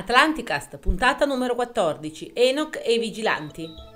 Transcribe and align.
Atlanticast, 0.00 0.78
puntata 0.78 1.26
numero 1.26 1.54
14. 1.54 2.30
Enoch 2.32 2.80
e 2.82 2.94
i 2.94 2.98
vigilanti. 2.98 3.89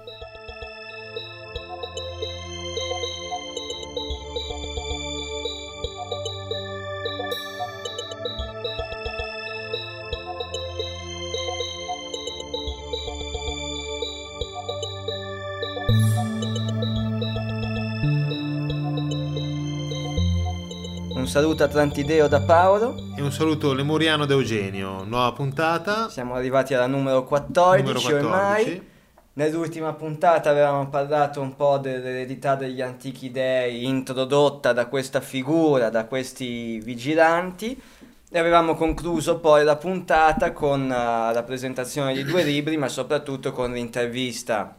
Saluto 21.35 21.65
Atlantideo 21.65 22.29
da 22.29 22.41
Paolo. 22.43 22.95
E 23.17 23.21
un 23.21 23.33
saluto 23.33 23.73
lemuriano 23.73 24.25
da 24.25 24.35
Eugenio. 24.35 25.03
Nuova 25.03 25.33
puntata. 25.33 26.09
Siamo 26.09 26.35
arrivati 26.35 26.75
alla 26.75 26.87
numero 26.87 27.25
14, 27.25 27.83
Numero 27.83 28.01
14. 28.01 28.25
ormai. 28.25 28.89
Nell'ultima 29.33 29.93
puntata 29.95 30.51
avevamo 30.51 30.89
parlato 30.89 31.41
un 31.41 31.57
po' 31.57 31.79
dell'eredità 31.79 32.55
degli 32.55 32.81
antichi 32.81 33.33
dei 33.33 33.85
introdotta 33.85 34.73
da 34.73 34.87
questa 34.87 35.21
figura, 35.21 35.91
da 35.91 36.05
questi 36.05 36.79
vigilanti. 36.79 37.83
E 38.31 38.39
avevamo 38.39 38.77
concluso 38.77 39.41
poi 39.41 39.65
la 39.65 39.75
puntata 39.75 40.53
con 40.53 40.85
eh, 40.85 41.33
la 41.35 41.43
presentazione 41.45 42.15
di 42.15 42.23
due 42.23 42.45
libri, 42.45 42.77
ma 42.77 42.87
soprattutto 42.87 43.51
con 43.51 43.73
l'intervista 43.73 44.73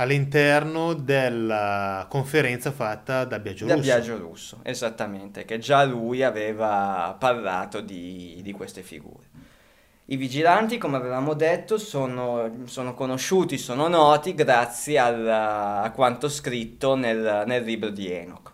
all'interno 0.00 0.94
della 0.94 2.06
conferenza 2.08 2.72
fatta 2.72 3.24
da 3.26 3.38
Biagio 3.38 3.66
Da 3.66 3.74
Russo. 3.74 3.84
Biagio 3.84 4.16
Russo, 4.16 4.58
esattamente, 4.62 5.44
che 5.44 5.58
già 5.58 5.84
lui 5.84 6.22
aveva 6.22 7.14
parlato 7.18 7.80
di, 7.80 8.40
di 8.42 8.52
queste 8.52 8.82
figure. 8.82 9.28
I 10.06 10.16
vigilanti, 10.16 10.78
come 10.78 10.96
avevamo 10.96 11.34
detto, 11.34 11.76
sono, 11.76 12.62
sono 12.64 12.94
conosciuti, 12.94 13.58
sono 13.58 13.88
noti 13.88 14.34
grazie 14.34 14.98
alla- 14.98 15.82
a 15.82 15.90
quanto 15.92 16.28
scritto 16.30 16.96
nel, 16.96 17.44
nel 17.46 17.62
libro 17.62 17.90
di 17.90 18.10
Enoch. 18.10 18.52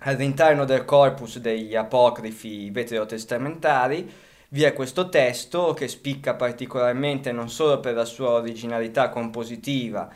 All'interno 0.00 0.66
del 0.66 0.84
corpus 0.84 1.38
degli 1.38 1.74
apocrifi 1.74 2.70
veterotestamentari 2.70 4.10
vi 4.48 4.62
è 4.62 4.72
questo 4.72 5.08
testo 5.08 5.72
che 5.74 5.88
spicca 5.88 6.34
particolarmente 6.34 7.32
non 7.32 7.48
solo 7.48 7.80
per 7.80 7.94
la 7.94 8.04
sua 8.04 8.30
originalità 8.30 9.08
compositiva 9.08 10.08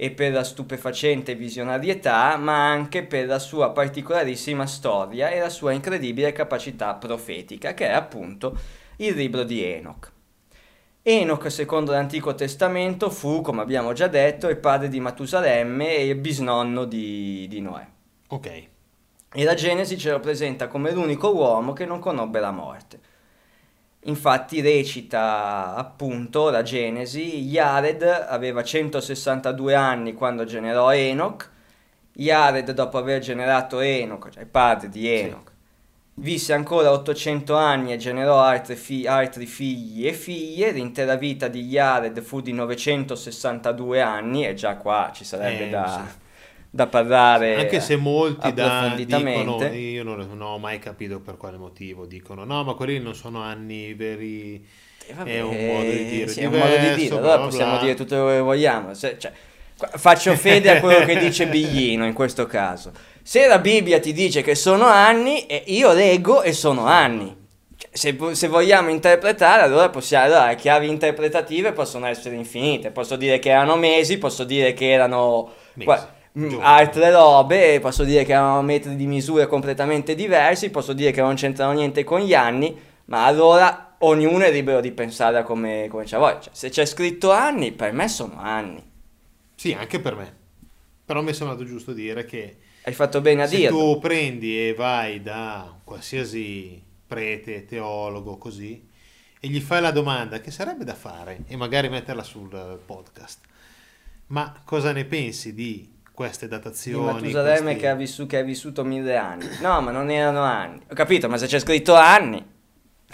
e 0.00 0.12
per 0.12 0.30
la 0.30 0.44
stupefacente 0.44 1.34
visionarietà, 1.34 2.36
ma 2.36 2.70
anche 2.70 3.02
per 3.02 3.26
la 3.26 3.40
sua 3.40 3.72
particolarissima 3.72 4.64
storia 4.64 5.28
e 5.30 5.40
la 5.40 5.48
sua 5.48 5.72
incredibile 5.72 6.30
capacità 6.30 6.94
profetica, 6.94 7.74
che 7.74 7.88
è 7.88 7.92
appunto 7.92 8.56
il 8.98 9.16
libro 9.16 9.42
di 9.42 9.60
Enoch. 9.64 10.12
Enoch, 11.02 11.50
secondo 11.50 11.90
l'Antico 11.90 12.36
Testamento, 12.36 13.10
fu, 13.10 13.40
come 13.40 13.60
abbiamo 13.60 13.92
già 13.92 14.06
detto, 14.06 14.48
il 14.48 14.58
padre 14.58 14.88
di 14.88 15.00
Matusalemme 15.00 15.96
e 15.96 16.06
il 16.06 16.14
bisnonno 16.14 16.84
di, 16.84 17.48
di 17.48 17.60
Noè. 17.60 17.84
Ok. 18.28 18.46
E 19.32 19.42
la 19.42 19.54
Genesi 19.54 19.98
ce 19.98 20.12
lo 20.12 20.20
presenta 20.20 20.68
come 20.68 20.92
l'unico 20.92 21.34
uomo 21.34 21.72
che 21.72 21.86
non 21.86 21.98
conobbe 21.98 22.38
la 22.38 22.52
morte. 22.52 23.00
Infatti 24.08 24.62
recita 24.62 25.74
appunto 25.74 26.48
la 26.48 26.62
Genesi, 26.62 27.42
Jared 27.42 28.02
aveva 28.02 28.62
162 28.62 29.74
anni 29.74 30.14
quando 30.14 30.44
generò 30.44 30.94
Enoch, 30.94 31.50
Jared 32.12 32.70
dopo 32.72 32.96
aver 32.96 33.20
generato 33.20 33.80
Enoch, 33.80 34.30
cioè 34.30 34.42
il 34.42 34.48
padre 34.48 34.88
di 34.88 35.06
Enoch, 35.06 35.52
visse 36.14 36.54
ancora 36.54 36.90
800 36.90 37.54
anni 37.54 37.92
e 37.92 37.98
generò 37.98 38.40
altri, 38.40 38.76
fi- 38.76 39.06
altri 39.06 39.44
figli 39.44 40.06
e 40.06 40.14
figlie, 40.14 40.70
l'intera 40.72 41.16
vita 41.16 41.48
di 41.48 41.64
Jared 41.66 42.18
fu 42.22 42.40
di 42.40 42.52
962 42.52 44.00
anni 44.00 44.46
e 44.46 44.54
già 44.54 44.76
qua 44.76 45.10
ci 45.14 45.24
sarebbe 45.24 45.66
Eh, 45.66 45.70
da, 45.70 46.06
sì. 46.08 46.16
Da 46.70 46.86
parlare 46.86 47.56
Anche 47.56 47.80
se 47.80 47.96
molti 47.96 48.52
da, 48.52 48.92
dicono, 48.94 49.64
io 49.72 50.02
non, 50.04 50.18
non 50.18 50.40
ho 50.42 50.58
mai 50.58 50.78
capito 50.78 51.20
per 51.20 51.36
quale 51.36 51.56
motivo, 51.56 52.06
dicono 52.06 52.44
no, 52.44 52.62
ma 52.64 52.74
quelli 52.74 52.98
non 53.00 53.14
sono 53.14 53.40
anni 53.40 53.94
veri, 53.94 54.64
Eh, 55.06 55.14
vabbè, 55.14 55.36
è 55.36 55.42
un 55.42 55.64
modo 55.66 55.90
di 55.90 56.04
dire 56.04 56.28
sì, 56.28 56.44
modo 56.46 56.56
di 56.56 56.78
dire, 56.78 56.94
diverso, 56.94 57.16
allora 57.16 57.36
bla, 57.36 57.44
possiamo 57.46 57.72
bla. 57.72 57.80
dire 57.80 57.94
tutto 57.94 58.14
quello 58.16 58.30
che 58.30 58.40
vogliamo. 58.40 58.94
Cioè, 58.94 59.16
qua- 59.76 59.90
faccio 59.96 60.34
fede 60.36 60.70
a 60.70 60.80
quello 60.80 61.04
che 61.06 61.16
dice 61.16 61.46
Biglino 61.48 62.04
in 62.06 62.12
questo 62.12 62.46
caso. 62.46 62.92
Se 63.22 63.46
la 63.46 63.58
Bibbia 63.58 64.00
ti 64.00 64.12
dice 64.12 64.42
che 64.42 64.54
sono 64.54 64.86
anni, 64.86 65.46
eh, 65.46 65.62
io 65.68 65.92
leggo 65.92 66.42
e 66.42 66.52
sono 66.52 66.84
anni. 66.86 67.34
Cioè, 67.76 67.90
se, 67.92 68.16
se 68.34 68.48
vogliamo 68.48 68.90
interpretare, 68.90 69.62
allora 69.62 69.88
possiamo. 69.88 70.24
Allora, 70.26 70.48
le 70.48 70.56
chiavi 70.56 70.88
interpretative 70.88 71.72
possono 71.72 72.06
essere 72.06 72.36
infinite. 72.36 72.90
Posso 72.90 73.16
dire 73.16 73.38
che 73.38 73.50
erano 73.50 73.76
mesi, 73.76 74.18
posso 74.18 74.44
dire 74.44 74.72
che 74.74 74.90
erano 74.90 75.52
Mesi, 75.74 75.84
qua- 75.84 76.16
altre 76.60 77.10
robe, 77.10 77.80
posso 77.80 78.04
dire 78.04 78.24
che 78.24 78.32
erano 78.32 78.62
metri 78.62 78.96
di 78.96 79.06
misure 79.06 79.46
completamente 79.46 80.14
diversi, 80.14 80.70
posso 80.70 80.92
dire 80.92 81.10
che 81.10 81.20
non 81.20 81.34
c'entrano 81.34 81.72
niente 81.72 82.04
con 82.04 82.20
gli 82.20 82.34
anni, 82.34 82.76
ma 83.06 83.24
allora 83.24 83.96
ognuno 83.98 84.44
è 84.44 84.52
libero 84.52 84.80
di 84.80 84.92
pensare 84.92 85.38
a 85.38 85.42
come, 85.42 85.86
come 85.88 86.04
c'ha 86.04 86.18
voglia. 86.18 86.40
Cioè, 86.40 86.52
se 86.54 86.68
c'è 86.70 86.84
scritto 86.84 87.30
anni, 87.32 87.72
per 87.72 87.92
me 87.92 88.08
sono 88.08 88.38
anni. 88.38 88.82
Sì, 89.54 89.72
anche 89.72 89.98
per 89.98 90.14
me. 90.14 90.36
Però 91.04 91.22
mi 91.22 91.30
è 91.30 91.32
sembrato 91.32 91.64
giusto 91.64 91.92
dire 91.92 92.24
che 92.24 92.58
Hai 92.82 92.92
fatto 92.92 93.20
bene 93.20 93.42
a 93.42 93.46
se 93.46 93.56
dirlo. 93.56 93.78
tu 93.78 93.98
prendi 93.98 94.68
e 94.68 94.74
vai 94.74 95.22
da 95.22 95.74
qualsiasi 95.82 96.80
prete, 97.06 97.64
teologo, 97.64 98.36
così, 98.36 98.86
e 99.40 99.48
gli 99.48 99.60
fai 99.60 99.80
la 99.80 99.90
domanda 99.90 100.40
che 100.40 100.50
sarebbe 100.50 100.84
da 100.84 100.94
fare, 100.94 101.40
e 101.46 101.56
magari 101.56 101.88
metterla 101.88 102.22
sul 102.22 102.80
podcast, 102.84 103.40
ma 104.26 104.60
cosa 104.64 104.92
ne 104.92 105.06
pensi 105.06 105.54
di 105.54 105.96
queste 106.18 106.46
Di 106.48 106.50
datazioni? 106.52 107.04
Matusalemme 107.12 107.60
questi- 107.62 107.80
che, 107.80 107.88
ha 107.88 107.94
vissu- 107.94 108.26
che 108.26 108.38
ha 108.38 108.42
vissuto 108.42 108.82
mille 108.84 109.16
anni. 109.16 109.46
No, 109.60 109.80
ma 109.80 109.92
non 109.92 110.10
erano 110.10 110.42
anni. 110.42 110.80
Ho 110.90 110.94
capito, 110.94 111.28
ma 111.28 111.36
se 111.36 111.46
c'è 111.46 111.60
scritto 111.60 111.94
anni... 111.94 112.44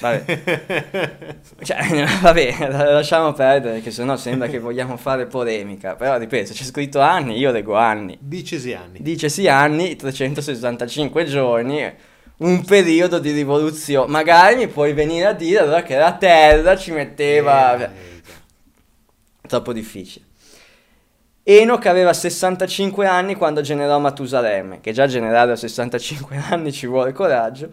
Vabbè. 0.00 1.36
Cioè, 1.62 2.06
vabbè, 2.22 2.68
la- 2.70 2.92
lasciamo 2.92 3.34
perdere, 3.34 3.82
che 3.82 3.90
sennò 3.90 4.16
sembra 4.16 4.48
che 4.48 4.58
vogliamo 4.58 4.96
fare 4.96 5.26
polemica. 5.26 5.96
Però, 5.96 6.16
ripeto, 6.16 6.46
se 6.46 6.54
c'è 6.54 6.64
scritto 6.64 7.00
anni, 7.00 7.36
io 7.36 7.50
leggo 7.52 7.76
anni. 7.76 8.16
Dicesi 8.18 8.72
anni. 8.72 9.02
Dicesi 9.02 9.48
anni, 9.48 9.96
365 9.96 11.24
giorni, 11.26 11.92
un 12.38 12.64
periodo 12.64 13.18
di 13.18 13.32
rivoluzione. 13.32 14.10
Magari 14.10 14.56
mi 14.56 14.68
puoi 14.68 14.94
venire 14.94 15.26
a 15.26 15.32
dire 15.34 15.58
allora 15.60 15.82
che 15.82 15.96
la 15.96 16.14
Terra 16.14 16.74
ci 16.74 16.90
metteva... 16.90 17.76
Eh, 17.84 18.12
Troppo 19.46 19.74
difficile. 19.74 20.24
Enoch 21.46 21.84
aveva 21.84 22.14
65 22.14 23.06
anni 23.06 23.34
quando 23.34 23.60
generò 23.60 23.98
Matusalemme, 23.98 24.80
che 24.80 24.92
già 24.92 25.06
generare 25.06 25.52
a 25.52 25.56
65 25.56 26.36
anni 26.48 26.72
ci 26.72 26.86
vuole 26.86 27.12
coraggio. 27.12 27.68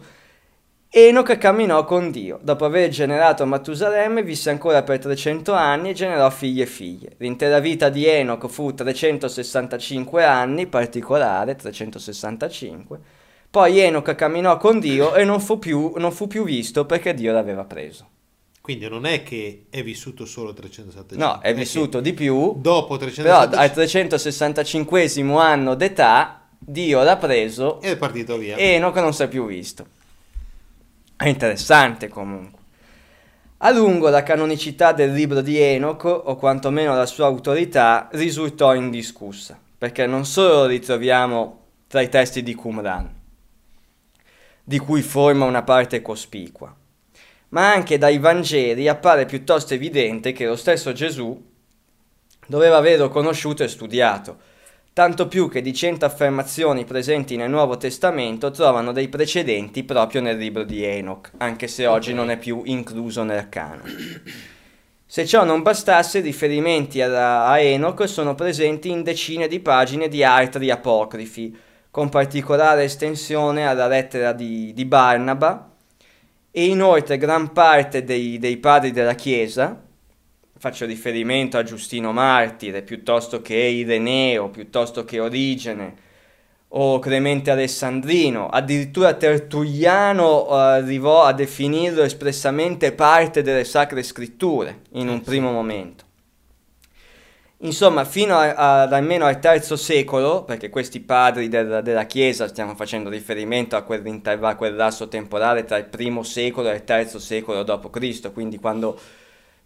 Enoch 0.90 1.38
camminò 1.38 1.82
con 1.84 2.10
Dio. 2.10 2.38
Dopo 2.42 2.66
aver 2.66 2.90
generato 2.90 3.46
Matusalemme, 3.46 4.22
visse 4.22 4.50
ancora 4.50 4.82
per 4.82 4.98
300 4.98 5.54
anni 5.54 5.88
e 5.88 5.94
generò 5.94 6.28
figli 6.28 6.60
e 6.60 6.66
figlie. 6.66 7.14
L'intera 7.16 7.60
vita 7.60 7.88
di 7.88 8.04
Enoch 8.04 8.46
fu 8.46 8.74
365 8.74 10.22
anni, 10.22 10.66
particolare 10.66 11.56
365. 11.56 13.00
Poi 13.50 13.78
Enoch 13.78 14.14
camminò 14.14 14.58
con 14.58 14.80
Dio 14.80 15.14
e 15.14 15.24
non 15.24 15.40
fu 15.40 15.58
più, 15.58 15.94
non 15.96 16.12
fu 16.12 16.26
più 16.26 16.44
visto 16.44 16.84
perché 16.84 17.14
Dio 17.14 17.32
l'aveva 17.32 17.64
preso. 17.64 18.06
Quindi 18.62 18.88
non 18.88 19.06
è 19.06 19.24
che 19.24 19.66
è 19.70 19.82
vissuto 19.82 20.24
solo 20.24 20.52
375. 20.52 21.16
No, 21.16 21.40
è 21.40 21.48
che 21.48 21.54
vissuto 21.54 22.00
di 22.00 22.12
più, 22.12 22.54
dopo 22.58 22.96
però 22.96 23.48
375 23.48 23.56
al 23.58 23.72
365 23.72 25.40
anno 25.40 25.74
d'età 25.74 26.46
Dio 26.56 27.02
l'ha 27.02 27.16
preso 27.16 27.80
è 27.80 27.96
partito 27.96 28.36
via. 28.36 28.54
e 28.54 28.74
Enoch 28.74 28.94
non 28.98 29.12
si 29.12 29.24
è 29.24 29.28
più 29.28 29.46
visto. 29.46 29.84
È 31.16 31.26
interessante 31.26 32.06
comunque. 32.06 32.60
A 33.58 33.70
lungo 33.72 34.08
la 34.08 34.22
canonicità 34.22 34.92
del 34.92 35.12
libro 35.12 35.40
di 35.40 35.58
Enoch, 35.58 36.04
o 36.04 36.36
quantomeno 36.36 36.94
la 36.94 37.06
sua 37.06 37.26
autorità, 37.26 38.08
risultò 38.12 38.76
indiscussa, 38.76 39.58
perché 39.76 40.06
non 40.06 40.24
solo 40.24 40.54
lo 40.54 40.66
ritroviamo 40.66 41.60
tra 41.88 42.00
i 42.00 42.08
testi 42.08 42.44
di 42.44 42.54
Qumran, 42.54 43.12
di 44.62 44.78
cui 44.78 45.02
forma 45.02 45.46
una 45.46 45.62
parte 45.62 46.00
cospicua, 46.00 46.72
ma 47.52 47.72
anche 47.72 47.98
dai 47.98 48.18
Vangeli 48.18 48.88
appare 48.88 49.26
piuttosto 49.26 49.74
evidente 49.74 50.32
che 50.32 50.46
lo 50.46 50.56
stesso 50.56 50.92
Gesù 50.92 51.50
doveva 52.46 52.78
averlo 52.78 53.08
conosciuto 53.08 53.62
e 53.62 53.68
studiato, 53.68 54.38
tanto 54.92 55.28
più 55.28 55.48
che 55.48 55.62
di 55.62 55.74
cento 55.74 56.04
affermazioni 56.04 56.84
presenti 56.84 57.36
nel 57.36 57.50
Nuovo 57.50 57.76
Testamento 57.76 58.50
trovano 58.50 58.92
dei 58.92 59.08
precedenti 59.08 59.84
proprio 59.84 60.20
nel 60.20 60.38
libro 60.38 60.64
di 60.64 60.82
Enoch, 60.82 61.30
anche 61.38 61.68
se 61.68 61.86
oggi 61.86 62.14
non 62.14 62.30
è 62.30 62.38
più 62.38 62.62
incluso 62.64 63.22
nel 63.22 63.48
canone. 63.48 64.22
Se 65.04 65.26
ciò 65.26 65.44
non 65.44 65.60
bastasse, 65.60 66.18
i 66.18 66.22
riferimenti 66.22 67.02
a, 67.02 67.46
a 67.46 67.60
Enoch 67.60 68.08
sono 68.08 68.34
presenti 68.34 68.88
in 68.88 69.02
decine 69.02 69.46
di 69.46 69.60
pagine 69.60 70.08
di 70.08 70.24
altri 70.24 70.70
apocrifi, 70.70 71.54
con 71.90 72.08
particolare 72.08 72.84
estensione 72.84 73.68
alla 73.68 73.86
lettera 73.86 74.32
di, 74.32 74.72
di 74.72 74.86
Barnaba, 74.86 75.71
e 76.52 76.66
inoltre 76.66 77.16
gran 77.16 77.52
parte 77.52 78.04
dei, 78.04 78.38
dei 78.38 78.58
padri 78.58 78.92
della 78.92 79.14
Chiesa, 79.14 79.82
faccio 80.58 80.86
riferimento 80.86 81.56
a 81.56 81.64
Giustino 81.64 82.12
Martire, 82.12 82.82
piuttosto 82.82 83.40
che 83.40 83.56
Ireneo, 83.56 84.50
piuttosto 84.50 85.04
che 85.04 85.18
Origene, 85.18 86.10
o 86.74 86.98
Clemente 86.98 87.50
Alessandrino, 87.50 88.48
addirittura 88.48 89.14
Tertulliano 89.14 90.46
eh, 90.46 90.54
arrivò 90.54 91.24
a 91.24 91.32
definirlo 91.32 92.02
espressamente 92.02 92.92
parte 92.92 93.42
delle 93.42 93.64
sacre 93.64 94.02
scritture 94.02 94.82
in 94.92 95.08
un 95.08 95.20
primo 95.22 95.50
momento. 95.50 96.04
Insomma, 97.64 98.04
fino 98.04 98.34
a- 98.36 98.54
a- 98.54 98.82
ad 98.82 98.92
almeno 98.92 99.24
al 99.24 99.38
III 99.40 99.76
secolo, 99.76 100.42
perché 100.42 100.68
questi 100.68 100.98
padri 101.00 101.48
del- 101.48 101.80
della 101.84 102.06
Chiesa, 102.06 102.48
stiamo 102.48 102.74
facendo 102.74 103.08
riferimento 103.08 103.76
a 103.76 103.82
quell'intervallo, 103.82 104.54
a 104.54 104.56
quel 104.56 104.74
lasso 104.74 105.06
temporale 105.06 105.64
tra 105.64 105.76
il 105.76 105.84
primo 105.84 106.24
secolo 106.24 106.70
e 106.70 106.74
il 106.74 106.84
terzo 106.84 107.20
secolo 107.20 107.62
d.C., 107.62 108.32
quindi 108.32 108.58
quando 108.58 108.98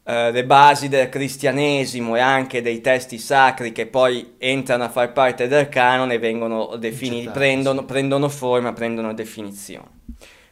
eh, 0.04 0.30
le 0.30 0.44
basi 0.44 0.88
del 0.88 1.08
cristianesimo 1.08 2.16
e 2.16 2.20
anche 2.20 2.60
dei 2.62 2.80
testi 2.80 3.18
sacri 3.18 3.72
che 3.72 3.86
poi 3.86 4.34
entrano 4.38 4.84
a 4.84 4.88
far 4.90 5.12
parte 5.12 5.48
del 5.48 5.68
canone 5.68 6.18
vengono 6.18 6.76
definiti, 6.76 7.16
Accettati, 7.28 7.38
prendono, 7.38 7.84
prendono 7.86 8.28
forma, 8.28 8.72
prendono 8.72 9.14
definizione. 9.14 9.88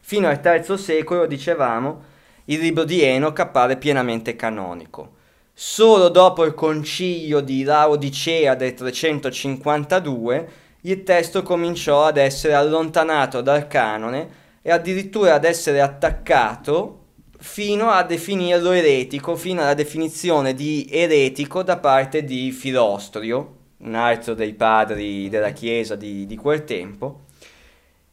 Fino 0.01 0.29
al 0.29 0.41
III 0.43 0.77
secolo, 0.79 1.27
dicevamo, 1.27 2.03
il 2.47 2.59
libro 2.59 2.85
di 2.85 3.03
Enoch 3.03 3.39
appare 3.39 3.77
pienamente 3.77 4.35
canonico. 4.35 5.23
Solo 5.57 6.09
dopo 6.09 6.45
il 6.45 6.53
concilio 6.53 7.39
di 7.41 7.63
Laodicea 7.63 8.57
del 8.57 8.75
352 8.75 10.49
il 10.81 11.05
testo 11.05 11.43
cominciò 11.43 12.05
ad 12.05 12.17
essere 12.17 12.55
allontanato 12.55 13.41
dal 13.41 13.69
canone 13.69 14.43
e 14.63 14.73
addirittura 14.73 15.35
ad 15.35 15.45
essere 15.45 15.81
attaccato 15.81 17.03
fino 17.39 17.89
a 17.91 18.03
definirlo 18.03 18.73
eretico, 18.73 19.37
fino 19.37 19.63
alla 19.63 19.75
definizione 19.75 20.55
di 20.55 20.89
eretico 20.91 21.63
da 21.63 21.79
parte 21.79 22.25
di 22.25 22.51
Filostrio, 22.51 23.57
un 23.79 23.95
altro 23.95 24.35
dei 24.35 24.55
padri 24.55 25.29
della 25.29 25.51
Chiesa 25.51 25.95
di, 25.95 26.27
di 26.27 26.37
quel 26.37 26.65
tempo, 26.65 27.21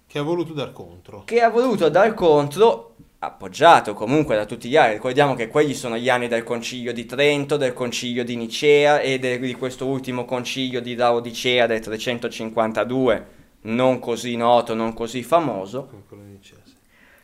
Che 0.05 0.19
ha 0.19 0.23
voluto 0.23 0.53
dar 0.53 0.73
contro. 0.73 1.23
che 1.25 1.41
ha 1.41 1.49
voluto 1.49 1.89
dar 1.89 2.13
contro, 2.13 2.95
appoggiato 3.23 3.93
comunque 3.93 4.35
da 4.35 4.45
tutti 4.45 4.67
gli 4.67 4.75
altri, 4.75 4.93
ricordiamo 4.93 5.35
che 5.35 5.47
quelli 5.47 5.75
sono 5.75 5.95
gli 5.95 6.09
anni 6.09 6.27
del 6.27 6.43
concilio 6.43 6.91
di 6.91 7.05
Trento, 7.05 7.55
del 7.55 7.73
concilio 7.73 8.23
di 8.23 8.35
Nicea 8.35 8.99
e 8.99 9.19
de- 9.19 9.37
di 9.37 9.53
questo 9.53 9.85
ultimo 9.85 10.25
concilio 10.25 10.81
di 10.81 10.95
Laodicea 10.95 11.67
del 11.67 11.81
352, 11.81 13.25
non 13.61 13.99
così 13.99 14.35
noto, 14.35 14.73
non 14.73 14.93
così 14.93 15.21
famoso, 15.21 15.85
come 15.87 16.03
quello 16.07 16.23
di 16.23 16.31
Nicea, 16.31 16.57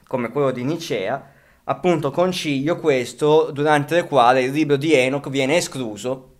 come 0.05 0.29
quello 0.29 0.51
di 0.51 0.63
Nicea, 0.63 1.31
appunto 1.63 2.11
concilio 2.11 2.77
questo 2.77 3.49
durante 3.51 3.97
il 3.97 4.05
quale 4.05 4.43
il 4.43 4.51
libro 4.51 4.75
di 4.75 4.93
Enoch 4.93 5.29
viene 5.29 5.57
escluso 5.57 6.35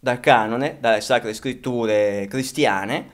dal 0.00 0.18
canone, 0.18 0.78
dalle 0.80 1.00
sacre 1.00 1.32
scritture 1.32 2.26
cristiane, 2.28 3.10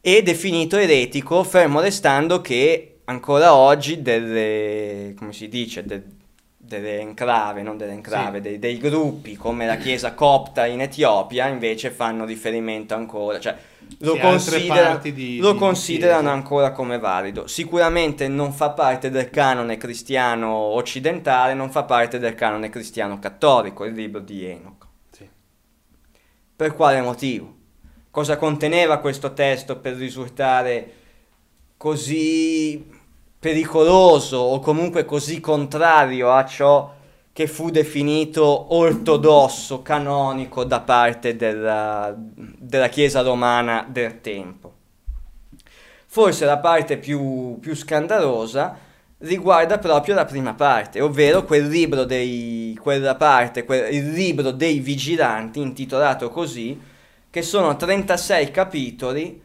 e 0.00 0.22
definito 0.22 0.76
eretico, 0.76 1.42
fermo 1.42 1.80
restando 1.80 2.40
che 2.40 2.89
ancora 3.10 3.54
oggi 3.54 4.02
delle, 4.02 5.14
come 5.16 5.32
si 5.32 5.48
dice, 5.48 5.84
de- 5.84 6.18
delle 6.56 7.00
enclave, 7.00 7.62
non 7.62 7.76
delle 7.76 7.92
enclave, 7.92 8.36
Sì. 8.36 8.42
dei, 8.42 8.58
dei 8.60 8.78
gruppi 8.78 9.34
come 9.36 9.66
la 9.66 9.76
chiesa 9.76 10.14
copta 10.14 10.66
in 10.66 10.80
Etiopia 10.80 11.48
invece 11.48 11.90
fanno 11.90 12.24
riferimento 12.24 12.94
ancora, 12.94 13.40
cioè 13.40 13.56
lo, 13.98 14.14
Sì, 14.14 14.20
considera- 14.20 14.96
di- 15.02 15.38
lo 15.38 15.52
di 15.52 15.58
considerano 15.58 16.20
chiesa. 16.20 16.32
ancora 16.34 16.70
come 16.70 16.98
valido. 17.00 17.48
Sicuramente 17.48 18.28
non 18.28 18.52
fa 18.52 18.70
parte 18.70 19.10
del 19.10 19.30
canone 19.30 19.76
cristiano 19.78 20.48
occidentale, 20.48 21.54
non 21.54 21.70
fa 21.70 21.82
parte 21.82 22.20
del 22.20 22.36
canone 22.36 22.68
cristiano 22.70 23.18
cattolico, 23.18 23.84
il 23.84 23.94
libro 23.94 24.20
di 24.20 24.44
Enoch. 24.44 24.86
Sì. 25.10 25.28
Per 26.54 26.74
quale 26.74 27.00
motivo? 27.00 27.56
Cosa 28.12 28.36
conteneva 28.36 28.98
questo 28.98 29.32
testo 29.32 29.78
per 29.78 29.94
risultare 29.94 30.92
così 31.76 32.86
pericoloso 33.40 34.36
o 34.36 34.60
comunque 34.60 35.06
così 35.06 35.40
contrario 35.40 36.30
a 36.30 36.44
ciò 36.44 36.92
che 37.32 37.46
fu 37.46 37.70
definito 37.70 38.74
ortodosso, 38.74 39.80
canonico 39.80 40.62
da 40.64 40.80
parte 40.80 41.36
della, 41.36 42.14
della 42.14 42.88
Chiesa 42.88 43.22
romana 43.22 43.86
del 43.88 44.20
tempo? 44.20 44.74
Forse 46.06 46.44
la 46.44 46.58
parte 46.58 46.98
più, 46.98 47.58
più 47.60 47.74
scandalosa 47.74 48.76
riguarda 49.18 49.78
proprio 49.78 50.14
la 50.14 50.26
prima 50.26 50.52
parte, 50.52 51.00
ovvero 51.00 51.44
quel 51.44 51.66
libro 51.66 52.04
dei, 52.04 52.78
quella 52.80 53.14
parte, 53.14 53.64
quel- 53.64 53.94
il 53.94 54.10
libro 54.10 54.50
dei 54.50 54.80
vigilanti, 54.80 55.60
intitolato 55.60 56.28
così, 56.28 56.78
che 57.30 57.42
sono 57.42 57.76
36 57.76 58.50
capitoli 58.50 59.40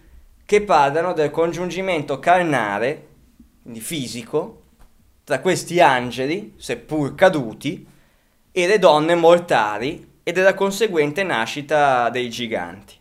che 0.45 0.61
parlano 0.63 1.13
del 1.13 1.31
congiungimento 1.31 2.19
carnale, 2.19 3.07
quindi 3.65 3.81
fisico, 3.81 4.61
tra 5.23 5.39
questi 5.39 5.79
angeli, 5.81 6.53
seppur 6.55 7.15
caduti, 7.15 7.83
e 8.51 8.67
le 8.67 8.77
donne 8.77 9.15
mortali 9.15 10.17
e 10.21 10.31
della 10.31 10.53
conseguente 10.53 11.23
nascita 11.23 12.11
dei 12.11 12.29
giganti. 12.29 12.93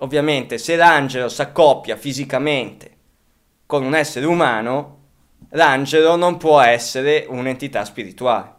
Ovviamente, 0.00 0.58
se 0.58 0.76
l'angelo 0.76 1.30
si 1.30 1.40
accoppia 1.40 1.96
fisicamente 1.96 2.90
con 3.64 3.82
un 3.82 3.94
essere 3.94 4.26
umano, 4.26 4.98
l'angelo 5.52 6.16
non 6.16 6.36
può 6.36 6.60
essere 6.60 7.24
un'entità 7.26 7.86
spirituale. 7.86 8.52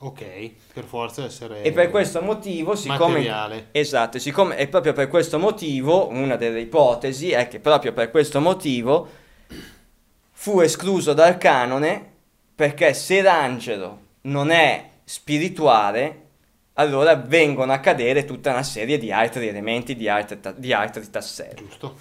Ok, 0.00 0.50
per 0.74 0.84
forza 0.84 1.24
essere 1.24 1.62
E 1.62 1.72
per 1.72 1.88
questo 1.88 2.20
motivo, 2.20 2.76
siccome... 2.76 3.14
materiale. 3.14 3.68
Esatto, 3.72 4.18
e 4.18 4.20
siccome 4.20 4.56
è 4.56 4.68
proprio 4.68 4.92
per 4.92 5.08
questo 5.08 5.38
motivo, 5.38 6.08
una 6.08 6.36
delle 6.36 6.60
ipotesi 6.60 7.30
è 7.30 7.48
che 7.48 7.58
proprio 7.58 7.94
per 7.94 8.10
questo 8.10 8.38
motivo 8.38 9.17
fu 10.48 10.60
escluso 10.60 11.12
dal 11.12 11.36
canone 11.36 12.12
perché 12.54 12.94
se 12.94 13.20
l'angelo 13.20 14.06
non 14.22 14.50
è 14.50 14.92
spirituale, 15.04 16.22
allora 16.74 17.16
vengono 17.16 17.70
a 17.74 17.80
cadere 17.80 18.24
tutta 18.24 18.52
una 18.52 18.62
serie 18.62 18.96
di 18.96 19.12
altri 19.12 19.46
elementi, 19.46 19.94
di, 19.94 20.08
altre 20.08 20.40
ta- 20.40 20.52
di 20.52 20.72
altri 20.72 21.08
tasselli. 21.10 21.56
Giusto. 21.56 21.96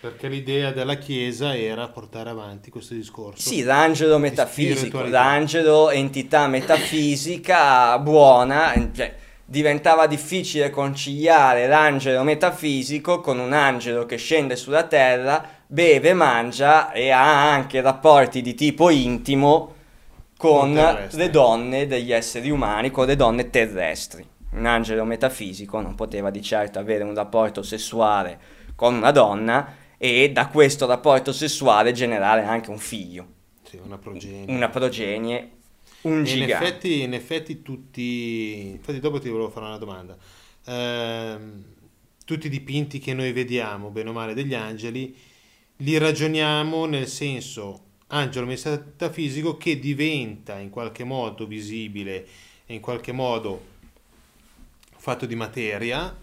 Perché 0.00 0.28
l'idea 0.28 0.72
della 0.72 0.94
Chiesa 0.96 1.54
era 1.54 1.86
portare 1.88 2.30
avanti 2.30 2.70
questo 2.70 2.94
discorso. 2.94 3.46
Sì, 3.46 3.62
l'angelo 3.62 4.16
metafisico, 4.16 5.02
l'angelo 5.02 5.90
entità 5.90 6.46
metafisica 6.46 7.98
buona, 7.98 8.72
cioè, 8.94 9.14
diventava 9.48 10.08
difficile 10.08 10.70
conciliare 10.70 11.68
l'angelo 11.68 12.24
metafisico 12.24 13.20
con 13.20 13.38
un 13.38 13.52
angelo 13.52 14.04
che 14.04 14.16
scende 14.16 14.56
sulla 14.56 14.82
terra, 14.82 15.48
beve, 15.66 16.12
mangia 16.14 16.90
e 16.90 17.10
ha 17.10 17.52
anche 17.52 17.80
rapporti 17.80 18.42
di 18.42 18.54
tipo 18.54 18.90
intimo 18.90 19.74
con 20.36 20.72
le 20.74 21.30
donne 21.30 21.86
degli 21.86 22.12
esseri 22.12 22.50
umani, 22.50 22.90
con 22.90 23.06
le 23.06 23.16
donne 23.16 23.48
terrestri. 23.48 24.26
Un 24.50 24.66
angelo 24.66 25.04
metafisico 25.04 25.80
non 25.80 25.94
poteva 25.94 26.30
di 26.30 26.42
certo 26.42 26.78
avere 26.78 27.04
un 27.04 27.14
rapporto 27.14 27.62
sessuale 27.62 28.38
con 28.74 28.94
una 28.94 29.10
donna 29.12 29.74
e 29.96 30.30
da 30.32 30.48
questo 30.48 30.86
rapporto 30.86 31.32
sessuale 31.32 31.92
generare 31.92 32.44
anche 32.44 32.70
un 32.70 32.78
figlio 32.78 33.26
Sì, 33.62 33.78
una 33.82 33.96
progenie. 33.96 34.54
una 34.54 34.68
progenie 34.68 35.50
un 36.08 36.24
E 36.24 36.32
in 36.32 36.42
gigante. 36.42 36.64
effetti, 36.64 37.02
in 37.02 37.14
effetti 37.14 37.62
tutti, 37.62 38.70
infatti 38.70 39.00
dopo 39.00 39.18
ti 39.18 39.28
volevo 39.28 39.50
fare 39.50 39.66
una 39.66 39.78
domanda. 39.78 40.16
Ehm, 40.66 41.64
tutti 42.24 42.46
i 42.46 42.50
dipinti 42.50 42.98
che 42.98 43.14
noi 43.14 43.32
vediamo, 43.32 43.90
bene 43.90 44.10
o 44.10 44.12
male, 44.12 44.34
degli 44.34 44.54
angeli, 44.54 45.16
li 45.78 45.98
ragioniamo 45.98 46.86
nel 46.86 47.06
senso 47.08 47.82
angelo 48.08 48.46
metafisico 48.46 49.56
che 49.56 49.78
diventa 49.78 50.58
in 50.58 50.70
qualche 50.70 51.04
modo 51.04 51.46
visibile 51.46 52.26
e 52.66 52.74
in 52.74 52.80
qualche 52.80 53.12
modo 53.12 53.74
fatto 54.96 55.26
di 55.26 55.34
materia 55.34 56.16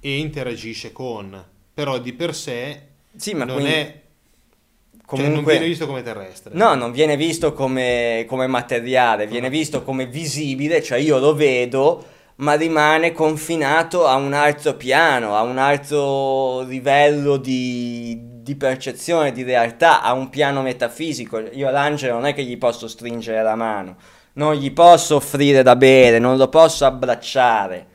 e 0.00 0.18
interagisce 0.18 0.92
con, 0.92 1.42
però 1.72 1.98
di 1.98 2.12
per 2.12 2.34
sé 2.34 2.88
Sì, 3.16 3.32
non 3.32 3.48
quindi 3.50 3.72
è, 3.72 4.02
cioè, 5.06 5.18
non 5.18 5.28
comunque... 5.28 5.52
viene 5.52 5.66
visto 5.66 5.86
come 5.86 6.02
terrestre. 6.02 6.52
No, 6.54 6.74
non 6.74 6.90
viene 6.90 7.16
visto 7.16 7.52
come, 7.52 8.24
come 8.26 8.46
materiale, 8.46 9.26
viene 9.26 9.50
visto 9.50 9.82
come 9.82 10.06
visibile, 10.06 10.82
cioè 10.82 10.98
io 10.98 11.18
lo 11.18 11.34
vedo, 11.34 12.04
ma 12.36 12.54
rimane 12.54 13.12
confinato 13.12 14.06
a 14.06 14.16
un 14.16 14.32
altro 14.32 14.74
piano, 14.74 15.36
a 15.36 15.42
un 15.42 15.58
altro 15.58 16.62
livello 16.62 17.36
di, 17.36 18.18
di 18.40 18.56
percezione, 18.56 19.32
di 19.32 19.42
realtà, 19.42 20.00
a 20.02 20.14
un 20.14 20.30
piano 20.30 20.62
metafisico. 20.62 21.38
Io 21.52 21.68
all'angelo 21.68 22.14
non 22.14 22.26
è 22.26 22.34
che 22.34 22.42
gli 22.42 22.56
posso 22.56 22.88
stringere 22.88 23.42
la 23.42 23.56
mano, 23.56 23.96
non 24.34 24.54
gli 24.54 24.72
posso 24.72 25.16
offrire 25.16 25.62
da 25.62 25.76
bere, 25.76 26.18
non 26.18 26.38
lo 26.38 26.48
posso 26.48 26.86
abbracciare. 26.86 27.88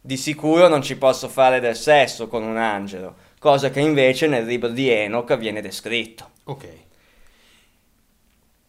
Di 0.00 0.16
sicuro 0.16 0.68
non 0.68 0.82
ci 0.82 0.96
posso 0.96 1.28
fare 1.28 1.60
del 1.60 1.76
sesso 1.76 2.26
con 2.26 2.42
un 2.42 2.56
angelo, 2.56 3.14
cosa 3.38 3.70
che 3.70 3.80
invece 3.80 4.26
nel 4.26 4.44
libro 4.44 4.68
di 4.68 4.88
Enoch 4.88 5.36
viene 5.36 5.60
descritto. 5.60 6.34
Ok. 6.48 6.68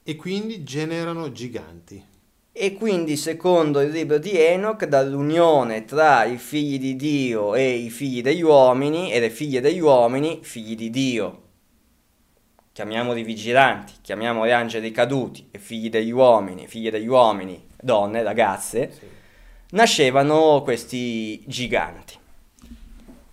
E 0.04 0.16
quindi 0.16 0.64
generano 0.64 1.32
giganti. 1.32 2.04
E 2.52 2.74
quindi, 2.74 3.18
secondo 3.18 3.82
il 3.82 3.92
libro 3.92 4.18
di 4.18 4.36
Enoch, 4.36 4.84
dall'unione 4.86 5.86
tra 5.86 6.24
i 6.24 6.38
figli 6.38 6.80
di 6.80 6.96
Dio 6.96 7.54
e 7.54 7.76
i 7.76 7.92
figli 7.92 8.24
degli 8.24 8.42
uomini 8.42 9.12
e 9.12 9.20
le 9.20 9.30
figlie 9.30 9.62
degli 9.62 9.80
uomini, 9.80 10.40
figli 10.42 10.76
di 10.76 10.90
Dio, 10.90 11.42
chiamiamoli 12.72 13.22
vigilanti, 13.22 13.94
chiamiamoli 14.02 14.52
angeli 14.52 14.90
caduti, 14.90 15.50
e 15.52 15.60
figli 15.60 15.92
degli 15.92 16.10
uomini, 16.10 16.68
figlie 16.68 16.90
degli 16.90 17.08
uomini, 17.08 17.64
donne, 17.80 18.24
ragazze, 18.24 18.92
nascevano 19.70 20.64
questi 20.64 21.44
giganti. 21.46 22.18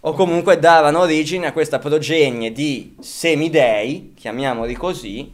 O 0.07 0.13
comunque 0.13 0.59
davano 0.59 1.01
origine 1.01 1.47
a 1.47 1.53
questa 1.53 1.79
progenie 1.79 2.53
di 2.53 2.95
semidei, 3.01 4.13
chiamiamoli 4.15 4.75
così, 4.75 5.33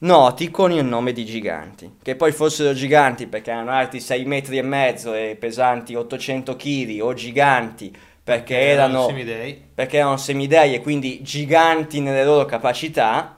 noti 0.00 0.50
con 0.50 0.72
il 0.72 0.84
nome 0.84 1.14
di 1.14 1.24
giganti, 1.24 1.94
che 2.02 2.14
poi 2.14 2.32
fossero 2.32 2.74
giganti 2.74 3.26
perché 3.26 3.50
erano 3.50 3.70
alti 3.70 3.98
6 3.98 4.26
metri 4.26 4.58
e 4.58 4.62
mezzo 4.62 5.14
e 5.14 5.36
pesanti 5.40 5.94
800 5.94 6.54
kg 6.54 6.98
o 7.00 7.14
giganti 7.14 7.90
perché 8.22 8.58
erano, 8.58 9.06
semidei. 9.06 9.58
perché 9.74 9.96
erano 9.96 10.18
semidei 10.18 10.74
e 10.74 10.82
quindi 10.82 11.22
giganti 11.22 12.00
nelle 12.00 12.24
loro 12.24 12.44
capacità, 12.44 13.36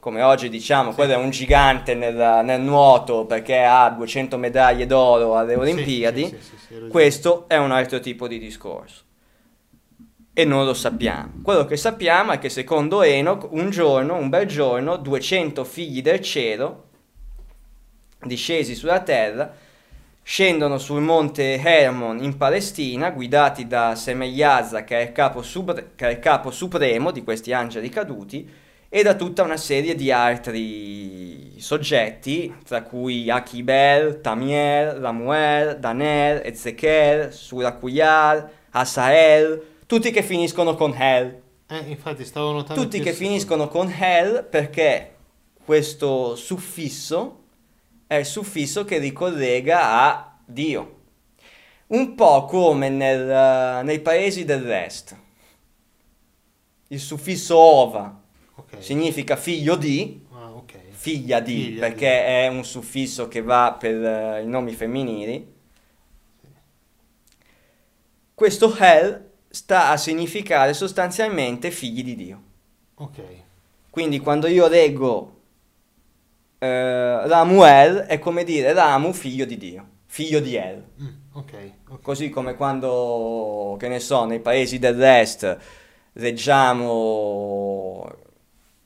come 0.00 0.20
oggi 0.22 0.48
diciamo, 0.48 0.94
quello 0.94 1.12
è 1.12 1.16
un 1.16 1.30
gigante 1.30 1.94
nel, 1.94 2.40
nel 2.42 2.60
nuoto 2.60 3.24
perché 3.24 3.62
ha 3.62 3.88
200 3.90 4.36
medaglie 4.36 4.86
d'oro 4.86 5.36
alle 5.36 5.52
Sì, 5.52 5.60
Olimpiadi, 5.60 6.24
sì, 6.24 6.36
sì, 6.40 6.56
sì, 6.58 6.74
sì, 6.74 6.88
questo 6.88 7.44
è 7.46 7.56
un 7.56 7.70
altro 7.70 8.00
tipo 8.00 8.26
di 8.26 8.40
discorso. 8.40 9.04
E 10.38 10.44
non 10.44 10.66
lo 10.66 10.74
sappiamo. 10.74 11.40
Quello 11.42 11.64
che 11.64 11.78
sappiamo 11.78 12.32
è 12.32 12.38
che 12.38 12.50
secondo 12.50 13.00
Enoch, 13.00 13.48
un 13.52 13.70
giorno, 13.70 14.16
un 14.16 14.28
bel 14.28 14.44
giorno, 14.44 14.96
200 14.96 15.64
figli 15.64 16.02
del 16.02 16.20
cielo, 16.20 16.88
discesi 18.20 18.74
sulla 18.74 19.00
terra, 19.00 19.50
scendono 20.22 20.76
sul 20.76 21.00
monte 21.00 21.58
Hermon 21.58 22.22
in 22.22 22.36
Palestina, 22.36 23.12
guidati 23.12 23.66
da 23.66 23.94
Semeiazza, 23.94 24.84
che 24.84 24.98
è, 24.98 25.02
il 25.04 25.12
capo 25.12 25.40
che 25.40 26.06
è 26.06 26.10
il 26.10 26.18
capo 26.18 26.50
supremo 26.50 27.12
di 27.12 27.24
questi 27.24 27.54
angeli 27.54 27.88
caduti, 27.88 28.46
e 28.90 29.02
da 29.02 29.14
tutta 29.14 29.42
una 29.42 29.56
serie 29.56 29.94
di 29.94 30.12
altri 30.12 31.58
soggetti, 31.58 32.54
tra 32.62 32.82
cui 32.82 33.30
Achibel, 33.30 34.20
Tamiel, 34.20 34.96
Ramuel, 34.96 35.78
Daner, 35.78 36.42
Ezechiel, 36.44 37.32
Surakuyar, 37.32 38.50
Asael, 38.72 39.75
tutti 39.86 40.10
che 40.10 40.22
finiscono 40.22 40.74
con 40.74 40.94
Hel. 40.94 41.42
Eh, 41.68 41.78
infatti 41.90 42.24
stavo 42.24 42.52
notando 42.52 42.82
Tutti 42.82 43.00
che 43.00 43.12
finiscono 43.12 43.68
con 43.68 43.90
Hel 43.90 44.46
perché 44.48 45.14
questo 45.64 46.36
suffisso 46.36 47.42
è 48.06 48.14
il 48.16 48.26
suffisso 48.26 48.84
che 48.84 48.98
ricollega 48.98 50.02
a 50.02 50.38
Dio. 50.44 50.94
Un 51.88 52.14
po' 52.14 52.44
come 52.44 52.88
nel, 52.88 53.28
eh, 53.30 53.82
nei 53.82 54.00
paesi 54.00 54.44
dell'est. 54.44 55.16
Il 56.88 57.00
suffisso 57.00 57.56
ova 57.56 58.20
Ok. 58.54 58.76
significa 58.78 59.36
figlio 59.36 59.76
di, 59.76 60.24
Ah, 60.32 60.52
figlia 60.90 61.40
di, 61.40 61.62
Figlia 61.64 61.80
perché 61.80 62.24
è 62.24 62.48
un 62.48 62.64
suffisso 62.64 63.28
che 63.28 63.42
va 63.42 63.76
per 63.78 64.04
eh, 64.04 64.42
i 64.42 64.46
nomi 64.46 64.72
femminili. 64.72 65.54
Questo 68.34 68.76
Hel 68.78 69.25
sta 69.56 69.88
a 69.88 69.96
significare 69.96 70.74
sostanzialmente 70.74 71.70
figli 71.70 72.04
di 72.04 72.14
Dio. 72.14 72.42
Ok. 72.96 73.22
Quindi 73.88 74.20
quando 74.20 74.48
io 74.48 74.68
leggo 74.68 75.32
eh, 76.58 77.26
Ramuel 77.26 78.00
è 78.00 78.18
come 78.18 78.44
dire 78.44 78.74
Ramu 78.74 79.14
figlio 79.14 79.46
di 79.46 79.56
Dio, 79.56 79.86
figlio 80.04 80.40
di 80.40 80.56
El. 80.56 80.84
Mm, 81.00 81.06
ok. 81.32 81.70
ok. 81.88 82.02
Così 82.02 82.28
come 82.28 82.54
quando, 82.54 83.76
che 83.78 83.88
ne 83.88 83.98
so, 83.98 84.26
nei 84.26 84.40
paesi 84.40 84.78
dell'est 84.78 85.56
leggiamo 86.12 86.86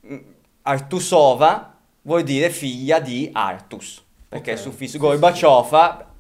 mm, 0.06 0.18
Artusova, 0.62 1.78
vuol 2.02 2.22
dire 2.22 2.48
figlia 2.48 3.00
di 3.00 3.28
Artus, 3.32 4.04
perché 4.28 4.52
Ok, 4.52 4.56
il 4.56 4.62
suffisso 4.62 4.92
sì, 4.92 4.98
Gorbaciova, 4.98 6.14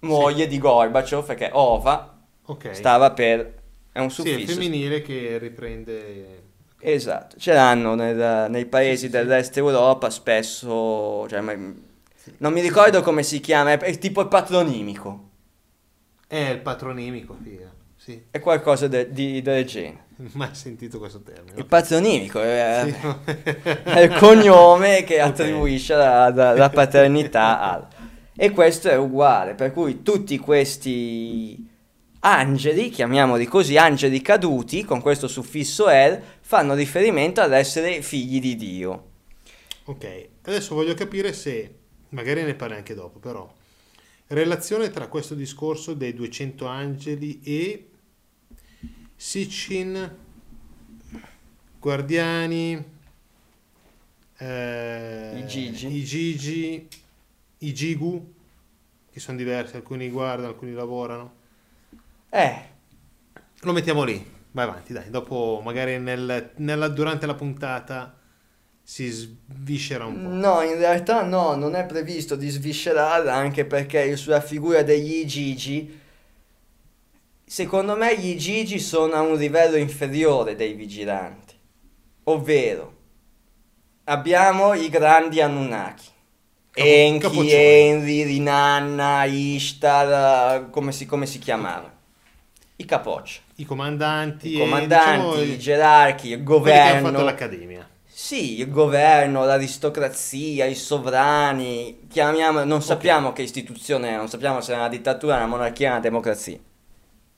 moglie 0.00 0.46
di 0.46 0.58
Gorbaciov, 0.58 1.26
perché 1.26 1.50
Ova 1.52 2.16
stava 2.70 3.10
per... 3.10 3.55
è 3.96 4.00
un 4.00 4.10
Sì, 4.10 4.22
è 4.22 4.24
il 4.28 4.30
suffisso. 4.40 4.52
femminile 4.60 5.00
che 5.02 5.38
riprende... 5.38 6.42
Esatto, 6.78 7.36
ce 7.38 7.54
l'hanno 7.54 7.94
nel- 7.94 8.50
nei 8.50 8.66
paesi 8.66 8.96
Sì, 8.96 9.04
sì, 9.06 9.10
dell'est 9.10 9.56
Europa 9.56 10.10
spesso, 10.10 11.26
cioè, 11.28 11.40
ma- 11.40 11.54
non 12.38 12.52
mi 12.52 12.60
ricordo 12.60 13.00
come 13.02 13.22
si 13.22 13.40
chiama, 13.40 13.72
è, 13.72 13.78
è 13.78 13.98
tipo 13.98 14.20
il 14.20 14.28
patronimico, 14.28 15.28
È 16.26 16.36
il 16.36 16.58
patronimico, 16.58 17.36
figa. 17.42 17.72
Sì. 17.96 18.22
è 18.30 18.38
qualcosa 18.40 18.86
de- 18.88 19.10
di- 19.10 19.40
del 19.42 19.64
genere. 19.64 20.04
Mai 20.32 20.50
sentito 20.52 20.98
questo 20.98 21.22
termine. 21.22 21.56
Il 21.58 21.64
patronimico 21.66 22.40
è, 22.40 22.82
Sì. 22.84 23.30
è 23.82 24.00
il 24.00 24.14
cognome 24.18 25.02
che 25.04 25.20
Ok. 25.22 25.28
attribuisce 25.28 25.94
la, 25.94 26.30
la- 26.32 26.52
la 26.54 26.68
paternità 26.70 27.60
al... 27.60 27.86
E 28.36 28.50
questo 28.50 28.88
è 28.90 28.96
uguale, 28.96 29.54
per 29.54 29.72
cui 29.72 30.02
tutti 30.02 30.38
questi 30.38 31.68
angeli, 32.26 32.90
chiamiamoli 32.90 33.46
così, 33.46 33.76
angeli 33.76 34.20
caduti, 34.20 34.84
con 34.84 35.00
questo 35.00 35.28
suffisso 35.28 35.88
el, 35.88 36.20
fanno 36.40 36.74
riferimento 36.74 37.40
ad 37.40 37.52
essere 37.52 38.02
figli 38.02 38.40
di 38.40 38.56
Dio. 38.56 39.10
Ok, 39.84 40.28
adesso 40.42 40.74
voglio 40.74 40.94
capire 40.94 41.32
se, 41.32 41.72
magari 42.08 42.42
ne 42.42 42.56
parli 42.56 42.74
anche 42.74 42.94
dopo, 42.94 43.20
però, 43.20 43.48
relazione 44.26 44.90
tra 44.90 45.06
questo 45.06 45.36
discorso 45.36 45.94
dei 45.94 46.14
200 46.14 46.66
angeli 46.66 47.40
e 47.44 47.90
Sitchin, 49.14 50.16
Guardiani, 51.78 52.84
eh, 54.38 55.32
I 55.36 55.46
Gigi. 55.46 55.96
i 55.96 56.04
Gigi, 56.04 56.88
i 57.58 57.72
Gigu, 57.72 58.34
che 59.12 59.20
sono 59.20 59.36
diversi, 59.36 59.76
alcuni 59.76 60.10
guardano, 60.10 60.48
alcuni 60.48 60.72
lavorano. 60.72 61.35
Eh, 62.30 62.74
Lo 63.60 63.72
mettiamo 63.72 64.04
lì, 64.04 64.24
vai 64.52 64.64
avanti, 64.64 64.92
dai, 64.92 65.10
dopo 65.10 65.60
magari 65.64 65.98
nel- 65.98 66.52
nella- 66.56 66.88
durante 66.88 67.26
la 67.26 67.34
puntata 67.34 68.14
si 68.82 69.08
sviscera 69.08 70.04
un 70.04 70.22
po'. 70.22 70.28
No, 70.28 70.60
in 70.62 70.76
realtà 70.76 71.22
no, 71.22 71.54
non 71.54 71.74
è 71.74 71.84
previsto 71.86 72.36
di 72.36 72.48
sviscerarla 72.48 73.34
anche 73.34 73.64
perché 73.64 74.14
sulla 74.16 74.40
figura 74.40 74.82
degli 74.82 75.24
Gigi, 75.24 76.00
secondo 77.44 77.96
me 77.96 78.16
gli 78.18 78.36
Gigi 78.36 78.78
sono 78.78 79.14
a 79.14 79.20
un 79.22 79.36
livello 79.36 79.76
inferiore 79.76 80.54
dei 80.54 80.74
vigilanti, 80.74 81.54
ovvero 82.24 82.94
abbiamo 84.04 84.74
i 84.74 84.88
grandi 84.88 85.40
Anunnaki. 85.40 86.14
Enki. 86.78 87.50
Enri, 87.50 88.22
Rinanna, 88.24 89.24
Ishtar, 89.24 90.68
come 90.70 90.92
si, 90.92 91.06
come 91.06 91.24
si 91.26 91.38
chiamava? 91.38 91.95
I 92.78 92.84
capocci, 92.84 93.40
I 93.56 93.64
comandanti, 93.64 94.48
i 94.50 94.56
e, 94.56 94.58
comandanti, 94.58 95.38
diciamo, 95.38 95.40
i 95.40 95.58
gerarchi, 95.58 96.28
il 96.30 96.42
quelli 96.42 96.62
che 96.64 96.72
hanno 96.72 96.88
fatto 96.90 97.00
governo. 97.02 97.24
l'accademia. 97.24 97.88
Sì, 98.04 98.58
il 98.60 98.70
governo, 98.70 99.44
l'aristocrazia, 99.44 100.64
i 100.66 100.74
sovrani, 100.74 102.06
chiamiamo, 102.08 102.64
non 102.64 102.82
sappiamo 102.82 103.32
che 103.32 103.42
istituzione 103.42 104.10
è, 104.10 104.16
non 104.16 104.28
sappiamo 104.28 104.60
se 104.60 104.72
è 104.72 104.76
una 104.76 104.88
dittatura, 104.88 105.36
una 105.36 105.46
monarchia, 105.46 105.90
una 105.92 106.00
democrazia. 106.00 106.58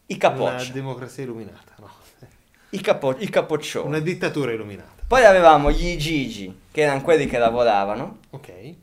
I 0.07 0.15
Una 0.15 0.19
capocci, 0.19 0.73
democrazia 0.73 1.25
illuminata, 1.25 1.75
no? 1.79 1.91
i, 2.71 2.81
capo, 2.81 3.15
i 3.19 3.29
capoccioni. 3.29 3.87
Una 3.87 4.01
dittatura 4.01 4.53
illuminata. 4.53 5.03
Poi 5.07 5.25
avevamo 5.25 5.71
gli 5.71 5.97
Gigi, 5.97 6.61
che 6.71 6.81
erano 6.83 7.03
quelli 7.03 7.27
che 7.27 7.39
lavoravano, 7.39 8.19
Ok. 8.31 8.49
e 8.49 8.77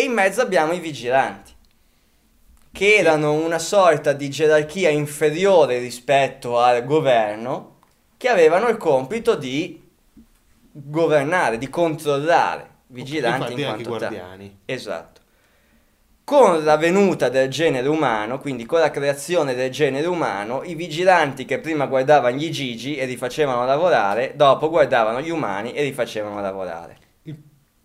in 0.00 0.12
mezzo 0.12 0.40
abbiamo 0.42 0.72
i 0.72 0.80
vigilanti, 0.80 1.52
che 2.74 2.96
erano 2.96 3.34
una 3.34 3.60
sorta 3.60 4.12
di 4.12 4.28
gerarchia 4.28 4.90
inferiore 4.90 5.78
rispetto 5.78 6.58
al 6.58 6.84
governo, 6.84 7.76
che 8.16 8.28
avevano 8.28 8.66
il 8.66 8.78
compito 8.78 9.36
di 9.36 9.80
governare, 10.72 11.56
di 11.56 11.68
controllare, 11.68 12.68
vigilanti 12.88 13.52
in 13.52 13.62
quanto 13.62 13.88
guardiani. 13.88 14.58
Esatto. 14.64 15.20
Con 16.24 16.64
la 16.64 16.76
venuta 16.76 17.28
del 17.28 17.48
genere 17.48 17.86
umano, 17.86 18.40
quindi 18.40 18.66
con 18.66 18.80
la 18.80 18.90
creazione 18.90 19.54
del 19.54 19.70
genere 19.70 20.08
umano, 20.08 20.64
i 20.64 20.74
vigilanti 20.74 21.44
che 21.44 21.60
prima 21.60 21.86
guardavano 21.86 22.36
gli 22.36 22.50
gigi 22.50 22.96
e 22.96 23.06
li 23.06 23.16
facevano 23.16 23.64
lavorare, 23.64 24.32
dopo 24.34 24.68
guardavano 24.68 25.20
gli 25.20 25.30
umani 25.30 25.74
e 25.74 25.84
li 25.84 25.92
facevano 25.92 26.40
lavorare. 26.40 26.98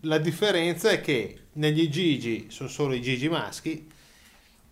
La 0.00 0.18
differenza 0.18 0.90
è 0.90 1.00
che 1.00 1.42
negli 1.52 1.88
Gigi 1.88 2.46
sono 2.50 2.68
solo 2.68 2.94
i 2.94 3.00
Gigi 3.00 3.28
maschi, 3.28 3.98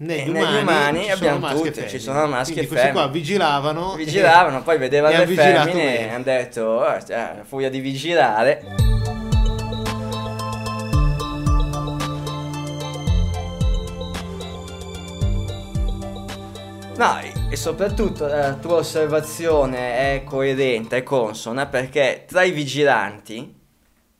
negli, 0.00 0.28
E 0.28 0.30
negli 0.30 0.42
umani, 0.42 0.60
umani 0.62 1.10
abbiamo 1.10 1.48
tutte, 1.50 1.88
ci 1.88 1.98
sono 1.98 2.26
maschi 2.28 2.52
Quindi 2.52 2.70
e 2.70 2.74
questi 2.74 2.92
qua 2.92 3.08
vigilavano. 3.08 3.94
Vigilavano, 3.94 4.62
poi 4.62 4.78
vedevano 4.78 5.18
le 5.18 5.26
femmine 5.26 5.98
e 6.06 6.08
hanno 6.12 6.22
detto, 6.22 6.62
"Oh, 6.64 6.98
eh, 7.08 7.14
a 7.14 7.42
furia 7.44 7.68
di 7.68 7.80
vigilare. 7.80 8.62
No, 16.96 17.20
e- 17.20 17.32
e 17.50 17.56
soprattutto 17.56 18.26
la 18.26 18.54
tua 18.54 18.76
osservazione 18.78 20.14
è 20.16 20.24
coerente, 20.24 20.98
è 20.98 21.02
consona, 21.04 21.66
perché 21.66 22.24
tra 22.26 22.42
i 22.42 22.50
vigilanti 22.50 23.54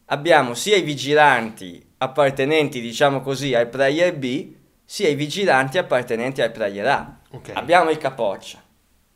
abbiamo 0.07 0.55
sia 0.55 0.77
i 0.77 0.83
vigilanti 0.83 1.85
appartenenti, 1.99 2.81
diciamo 2.81 3.21
così, 3.21 3.53
al 3.55 3.69
player 3.69 4.17
B, 4.17 4.55
sia 4.91 5.11
i 5.11 5.15
vigilanti 5.15 5.77
appartenenti 5.77 6.41
al 6.41 6.51
player 6.51 6.87
A. 6.87 7.19
Ok. 7.33 7.51
Abbiamo 7.53 7.91
il 7.91 7.99
capoccia, 7.99 8.59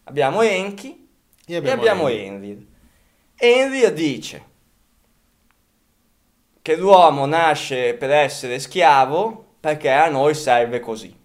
abbiamo 0.04 0.42
Enki 0.42 1.08
E 1.46 1.54
e 1.54 1.70
abbiamo 1.70 2.08
Henry. 2.08 2.26
Enrir. 2.26 2.66
Enrir 3.36 3.92
dice 3.94 4.44
che 6.60 6.76
l'uomo 6.76 7.24
nasce 7.24 7.94
per 7.94 8.10
essere 8.10 8.58
schiavo 8.58 9.54
perché 9.60 9.88
a 9.90 10.10
noi 10.10 10.34
serve 10.34 10.78
così. 10.78 11.16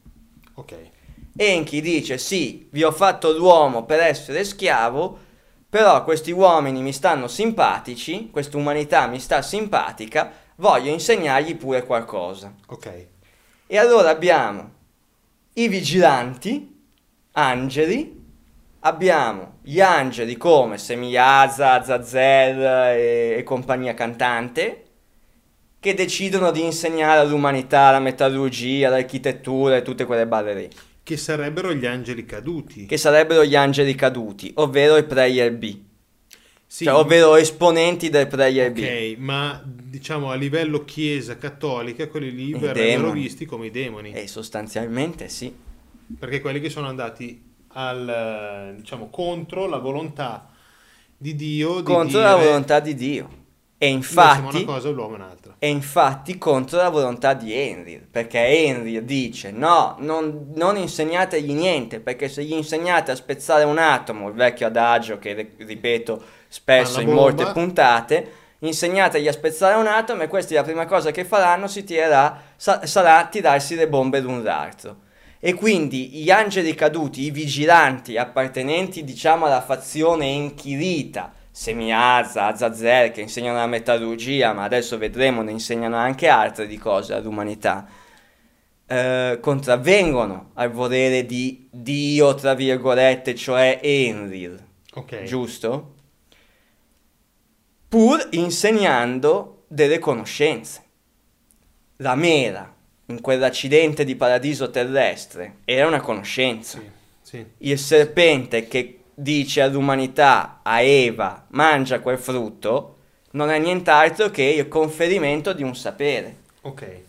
Ok. 0.53 0.91
Enki 1.35 1.81
dice 1.81 2.17
sì, 2.17 2.69
vi 2.71 2.83
ho 2.85 2.93
fatto 2.93 3.33
l'uomo 3.33 3.83
per 3.83 3.99
essere 3.99 4.45
schiavo, 4.45 5.19
però 5.67 6.05
questi 6.05 6.31
uomini 6.31 6.81
mi 6.81 6.93
stanno 6.93 7.27
simpatici, 7.27 8.29
questa 8.31 8.55
umanità 8.55 9.07
mi 9.07 9.19
sta 9.19 9.41
simpatica, 9.41 10.31
voglio 10.55 10.89
insegnargli 10.89 11.57
pure 11.57 11.83
qualcosa. 11.83 12.55
Ok. 12.67 13.07
E 13.67 13.77
allora 13.77 14.09
abbiamo 14.09 14.71
i 15.55 15.67
vigilanti, 15.67 16.73
angeli, 17.33 18.15
abbiamo 18.81 19.57
gli 19.61 19.81
angeli 19.81 20.37
come 20.37 20.77
Semiaza, 20.77 21.73
Azazel 21.73 22.61
e, 22.95 23.35
e 23.37 23.43
compagnia 23.43 23.93
cantante, 23.93 24.83
che 25.79 25.93
decidono 25.93 26.51
di 26.51 26.63
insegnare 26.63 27.19
all'umanità 27.19 27.91
la 27.91 27.99
metallurgia, 27.99 28.89
l'architettura 28.89 29.75
e 29.75 29.81
tutte 29.81 30.05
quelle 30.05 30.25
balle 30.27 30.53
lì, 30.53 30.69
Che 31.03 31.17
sarebbero 31.17 31.73
gli 31.73 31.85
angeli 31.85 32.25
caduti. 32.25 32.85
che 32.85 32.97
sarebbero 32.97 33.43
gli 33.43 33.55
angeli 33.55 33.95
caduti, 33.95 34.51
ovvero 34.55 34.95
il 34.95 35.05
player 35.05 35.53
B, 35.53 35.77
Sì, 36.69 36.83
cioè, 36.83 36.95
ovvero 36.95 37.35
esponenti 37.35 38.09
del 38.09 38.27
player 38.27 38.73
B. 38.73 38.77
Ok, 38.79 39.19
ma 39.19 39.61
diciamo 39.65 40.31
a 40.31 40.35
livello 40.35 40.83
chiesa 40.83 41.37
cattolica, 41.37 42.09
quelli 42.09 42.31
lì 42.31 42.49
I 42.49 42.53
verrebbero 42.55 43.11
visti 43.11 43.45
come 43.45 43.67
i 43.67 43.71
demoni. 43.71 44.11
E 44.11 44.27
sostanzialmente 44.27 45.29
sì. 45.29 45.53
Perché 46.19 46.41
quelli 46.41 46.59
che 46.59 46.69
sono 46.69 46.87
andati 46.87 47.41
al, 47.69 48.09
eh, 48.09 48.75
diciamo, 48.75 49.09
contro 49.09 49.65
la 49.67 49.77
volontà 49.77 50.49
di 51.15 51.35
Dio. 51.35 51.77
Di 51.77 51.83
Contro 51.83 52.19
dire, 52.19 52.31
la 52.31 52.35
volontà 52.35 52.79
di 52.81 52.95
Dio. 52.95 53.45
E 53.77 53.91
"Noi 53.93 54.03
siamo 54.03 54.31
infatti... 54.33 54.63
una 54.63 54.73
cosa 54.73 54.89
e 54.89 54.91
l'uomo 54.91 55.13
è 55.13 55.17
un'altra. 55.19 55.55
E 55.59 55.69
infatti 55.69 56.37
contro 56.37 56.79
la 56.79 56.89
volontà 56.89 57.33
di 57.33 57.53
Henry, 57.53 58.01
perché 58.09 58.39
Henry 58.39 59.05
dice 59.05 59.51
no, 59.51 59.95
non, 59.99 60.51
non 60.55 60.75
insegnategli 60.77 61.53
niente, 61.53 61.99
perché 62.01 62.27
se 62.27 62.43
gli 62.43 62.53
insegnate 62.53 63.11
a 63.11 63.15
spezzare 63.15 63.63
un 63.63 63.77
atomo, 63.77 64.27
il 64.27 64.33
vecchio 64.33 64.67
adagio 64.67 65.17
che 65.17 65.53
ripeto 65.57 66.23
spesso 66.47 67.01
in 67.01 67.11
molte 67.11 67.45
puntate, 67.51 68.31
insegnategli 68.59 69.27
a 69.27 69.31
spezzare 69.31 69.75
un 69.75 69.87
atomo 69.87 70.23
e 70.23 70.27
questi 70.27 70.53
la 70.53 70.63
prima 70.63 70.85
cosa 70.85 71.11
che 71.11 71.25
faranno 71.25 71.67
si 71.67 71.83
tirerà, 71.83 72.41
sa- 72.55 72.85
sarà 72.85 73.25
tirarsi 73.25 73.75
le 73.75 73.87
bombe 73.87 74.19
l'un 74.19 74.43
l'altro. 74.43 75.05
E 75.39 75.53
quindi 75.53 76.09
gli 76.09 76.31
angeli 76.31 76.73
caduti, 76.73 77.21
i 77.21 77.31
vigilanti 77.31 78.17
appartenenti 78.17 79.03
diciamo 79.03 79.45
alla 79.45 79.61
fazione 79.61 80.25
Enchirita, 80.25 81.31
Semiazza, 81.51 82.47
Azazel 82.47 83.11
che 83.11 83.21
insegnano 83.21 83.57
la 83.57 83.67
metallurgia, 83.67 84.53
ma 84.53 84.63
adesso 84.63 84.97
vedremo 84.97 85.43
ne 85.43 85.51
insegnano 85.51 85.95
anche 85.95 86.27
altre 86.27 86.65
di 86.65 86.77
cose 86.77 87.13
all'umanità, 87.13 87.85
eh, 88.87 89.37
contravvengono 89.41 90.51
al 90.55 90.71
volere 90.71 91.25
di 91.25 91.67
Dio, 91.71 92.33
tra 92.35 92.53
virgolette, 92.53 93.35
cioè 93.35 93.79
Enlil, 93.81 94.59
Ok. 94.93 95.23
giusto? 95.23 95.96
Pur 97.97 98.27
insegnando 98.33 99.63
delle 99.67 99.97
conoscenze. 99.97 100.83
La 101.95 102.13
mela 102.13 102.71
in 103.07 103.21
quell'accidente 103.21 104.03
di 104.03 104.15
paradiso 104.15 104.69
terrestre 104.69 105.61
era 105.65 105.87
una 105.87 105.99
conoscenza 105.99 106.77
Sì, 106.77 106.85
sì. 107.23 107.45
il 107.57 107.79
serpente 107.79 108.67
che 108.67 108.99
dice 109.15 109.63
all'umanità, 109.63 110.59
a 110.61 110.79
Eva, 110.81 111.47
mangia 111.49 111.99
quel 111.99 112.19
frutto, 112.19 112.97
non 113.31 113.49
è 113.49 113.57
nient'altro 113.57 114.29
che 114.29 114.43
il 114.43 114.67
conferimento 114.67 115.51
di 115.53 115.63
un 115.63 115.75
sapere. 115.75 116.35
Ok. 116.61 116.99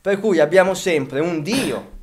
Per 0.00 0.20
cui 0.20 0.38
abbiamo 0.38 0.74
sempre 0.74 1.18
un 1.18 1.42
Dio, 1.42 1.97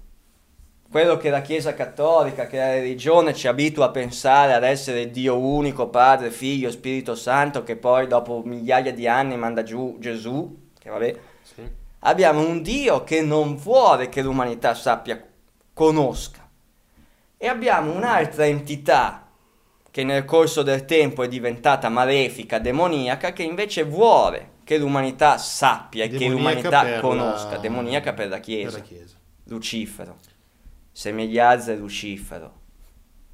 quello 0.96 1.18
che 1.18 1.30
la 1.30 1.42
Chiesa 1.42 1.74
Cattolica, 1.74 2.48
che 2.48 2.58
la 2.58 2.72
religione 2.72 3.34
ci 3.34 3.50
abitua 3.50 3.88
a 3.88 3.90
pensare 3.90 4.54
ad 4.54 4.64
essere 4.64 5.12
Dio 5.12 5.38
unico, 5.38 5.90
Padre, 5.90 6.32
Figlio, 6.32 6.72
Spirito 6.72 7.16
Santo, 7.16 7.64
che 7.64 7.76
poi 7.76 8.08
dopo 8.08 8.42
migliaia 8.46 8.94
di 8.94 9.06
anni 9.06 9.36
manda 9.36 9.62
giù 9.62 9.98
Gesù, 10.00 10.70
che 10.80 10.90
vabbè, 10.90 11.16
Sì. 11.42 11.70
abbiamo 12.00 12.40
un 12.40 12.62
Dio 12.62 13.04
che 13.04 13.22
non 13.22 13.58
vuole 13.58 14.08
che 14.08 14.22
l'umanità 14.22 14.74
sappia, 14.74 15.22
conosca. 15.74 16.48
E 17.36 17.46
abbiamo 17.46 17.92
un'altra 17.94 18.46
entità 18.46 19.28
che 19.92 20.06
nel 20.06 20.24
corso 20.24 20.64
del 20.64 20.86
tempo 20.86 21.24
è 21.24 21.28
diventata 21.28 21.90
malefica, 21.90 22.58
demoniaca, 22.58 23.34
che 23.34 23.44
invece 23.44 23.84
vuole 23.84 24.52
che 24.64 24.78
l'umanità 24.78 25.38
sappia 25.40 26.06
e 26.06 26.08
che 26.08 26.20
Demoniaca 26.20 26.54
l'umanità 26.54 26.84
per 26.84 27.00
conosca. 27.02 27.50
la- 27.50 27.58
Demoniaca 27.58 28.14
per 28.14 28.30
la 28.30 28.40
Chiesa. 28.40 28.70
Per 28.70 28.80
la 28.80 28.86
Chiesa. 28.86 29.16
Lucifero. 29.48 30.16
Semegliazza 30.98 31.74
e 31.74 31.76
Lucifero. 31.76 32.54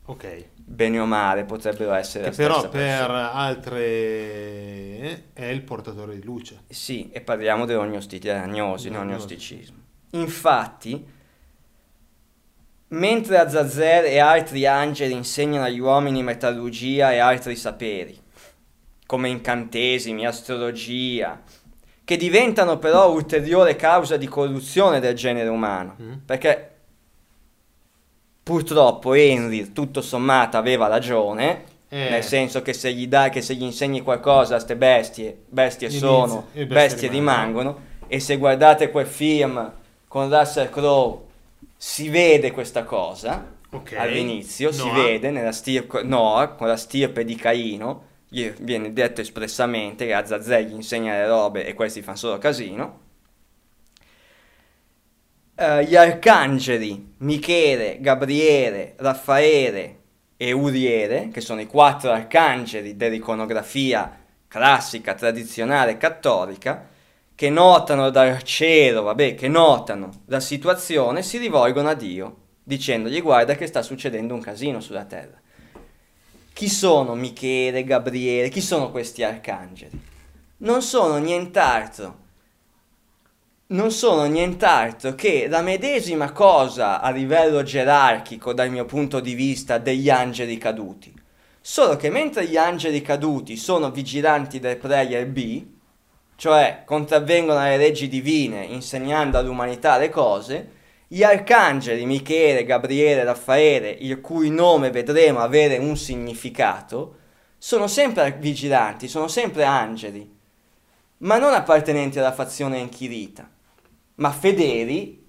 Ok. 0.05 0.45
Bene 0.55 0.97
o 0.99 1.05
male 1.05 1.43
potrebbero 1.43 1.93
essere 1.93 2.31
Che 2.31 2.35
però 2.35 2.59
per 2.61 2.69
persona. 2.71 3.33
altre 3.33 3.79
eh, 3.85 5.23
è 5.33 5.45
il 5.45 5.61
portatore 5.61 6.15
di 6.15 6.23
luce. 6.23 6.63
Sì, 6.69 7.11
e 7.11 7.21
parliamo 7.21 7.65
dell'ognosti- 7.65 8.17
dell'agnosi, 8.17 8.89
non 8.89 9.01
Dell'agnosi. 9.05 9.25
gnosticismo. 9.35 9.77
Infatti, 10.13 11.05
mentre 12.87 13.37
Azazel 13.37 14.05
e 14.05 14.17
altri 14.17 14.65
angeli 14.65 15.13
insegnano 15.13 15.65
agli 15.65 15.79
uomini 15.79 16.23
metallurgia 16.23 17.11
e 17.11 17.19
altri 17.19 17.55
saperi, 17.55 18.19
come 19.05 19.29
incantesimi, 19.29 20.25
astrologia, 20.25 21.39
che 22.03 22.17
diventano 22.17 22.79
però 22.79 23.11
ulteriore 23.13 23.75
causa 23.75 24.17
di 24.17 24.27
corruzione 24.27 24.99
del 24.99 25.13
genere 25.13 25.47
umano, 25.49 25.95
Mm. 26.01 26.13
perché 26.25 26.69
purtroppo 28.51 29.13
Henry, 29.13 29.71
tutto 29.71 30.01
sommato, 30.01 30.57
aveva 30.57 30.87
ragione, 30.87 31.63
Eh. 31.87 32.09
nel 32.09 32.21
senso 32.23 32.61
che 32.61 32.73
se 32.73 32.91
gli 32.91 33.07
dai, 33.07 33.29
che 33.29 33.41
se 33.41 33.53
gli 33.55 33.63
insegni 33.63 34.01
qualcosa 34.01 34.57
a 34.57 34.59
ste 34.59 34.75
bestie, 34.75 35.37
bestie 35.47 35.87
Inizia- 35.87 36.05
sono, 36.07 36.47
bestie 36.51 36.65
bestie 36.65 37.07
rimangono. 37.07 37.59
rimangono, 37.59 37.79
e 38.07 38.19
se 38.19 38.35
guardate 38.35 38.91
quel 38.91 39.05
film 39.05 39.71
con 40.09 40.29
Russell 40.29 40.69
Crowe 40.69 41.17
si 41.77 42.09
vede 42.09 42.51
questa 42.51 42.83
cosa 42.83 43.41
Ok. 43.71 43.93
all'inizio, 43.97 44.73
si 44.73 44.85
Noah. 44.85 45.01
vede 45.01 45.31
nella 45.31 45.53
stirpe, 45.53 46.03
Noah, 46.03 46.49
con 46.49 46.67
la 46.67 46.75
stirpe 46.75 47.23
di 47.23 47.35
Caino, 47.35 48.03
gli 48.27 48.51
viene 48.59 48.91
detto 48.91 49.21
espressamente 49.21 50.05
che 50.05 50.13
Azazel 50.13 50.65
gli 50.65 50.73
insegna 50.73 51.13
le 51.13 51.25
robe 51.27 51.65
e 51.65 51.73
questi 51.73 52.01
fanno 52.01 52.17
solo 52.17 52.37
casino. 52.37 52.99
Eh, 55.61 55.85
gli 55.85 55.95
arcangeli 55.95 57.13
Michele, 57.17 57.99
Gabriele, 57.99 58.95
Raffaele 58.97 59.99
e 60.35 60.53
Uriele, 60.53 61.29
che 61.31 61.39
sono 61.39 61.61
i 61.61 61.67
quattro 61.67 62.09
arcangeli 62.09 62.97
dell'iconografia 62.97 64.11
classica, 64.47 65.13
tradizionale, 65.13 65.97
cattolica, 65.97 66.87
che 67.35 67.51
notano 67.51 68.09
dal 68.09 68.41
cielo, 68.41 69.03
vabbè, 69.03 69.35
che 69.35 69.47
notano 69.47 70.09
la 70.25 70.39
situazione, 70.39 71.21
si 71.21 71.37
rivolgono 71.37 71.89
a 71.89 71.93
Dio 71.93 72.37
dicendogli 72.63 73.21
guarda 73.21 73.53
che 73.53 73.67
sta 73.67 73.83
succedendo 73.83 74.33
un 74.33 74.41
casino 74.41 74.79
sulla 74.81 75.05
terra. 75.05 75.39
Chi 76.53 76.69
sono 76.69 77.13
Michele, 77.13 77.83
Gabriele, 77.83 78.49
chi 78.49 78.61
sono 78.61 78.89
questi 78.89 79.23
arcangeli? 79.23 80.09
Non 80.57 80.81
sono 80.81 81.17
nient'altro, 81.17 82.20
non 83.71 83.91
sono 83.91 84.25
nient'altro 84.25 85.15
che 85.15 85.47
la 85.47 85.61
medesima 85.61 86.31
cosa 86.33 86.99
a 86.99 87.09
livello 87.09 87.63
gerarchico 87.63 88.53
dal 88.53 88.69
mio 88.69 88.83
punto 88.83 89.21
di 89.21 89.33
vista 89.33 89.77
degli 89.77 90.09
angeli 90.09 90.57
caduti. 90.57 91.13
Solo 91.61 91.95
che 91.95 92.09
mentre 92.09 92.47
gli 92.47 92.57
angeli 92.57 93.01
caduti 93.01 93.55
sono 93.55 93.89
vigilanti 93.89 94.59
del 94.59 94.75
player 94.75 95.25
B, 95.25 95.63
cioè 96.35 96.81
contravvengono 96.85 97.59
alle 97.59 97.77
leggi 97.77 98.09
divine 98.09 98.65
insegnando 98.65 99.37
all'umanità 99.37 99.97
le 99.97 100.09
cose, 100.09 100.69
gli 101.07 101.23
arcangeli 101.23 102.05
Michele, 102.05 102.65
Gabriele, 102.65 103.23
Raffaele, 103.23 103.89
il 103.89 104.19
cui 104.19 104.49
nome 104.49 104.91
vedremo 104.91 105.39
avere 105.39 105.77
un 105.77 105.95
significato, 105.95 107.15
sono 107.57 107.87
sempre 107.87 108.35
vigilanti, 108.37 109.07
sono 109.07 109.29
sempre 109.29 109.63
angeli, 109.63 110.29
ma 111.19 111.37
non 111.37 111.53
appartenenti 111.53 112.17
alla 112.19 112.33
fazione 112.33 112.79
Enchirita, 112.79 113.47
ma 114.15 114.31
fedeli 114.31 115.25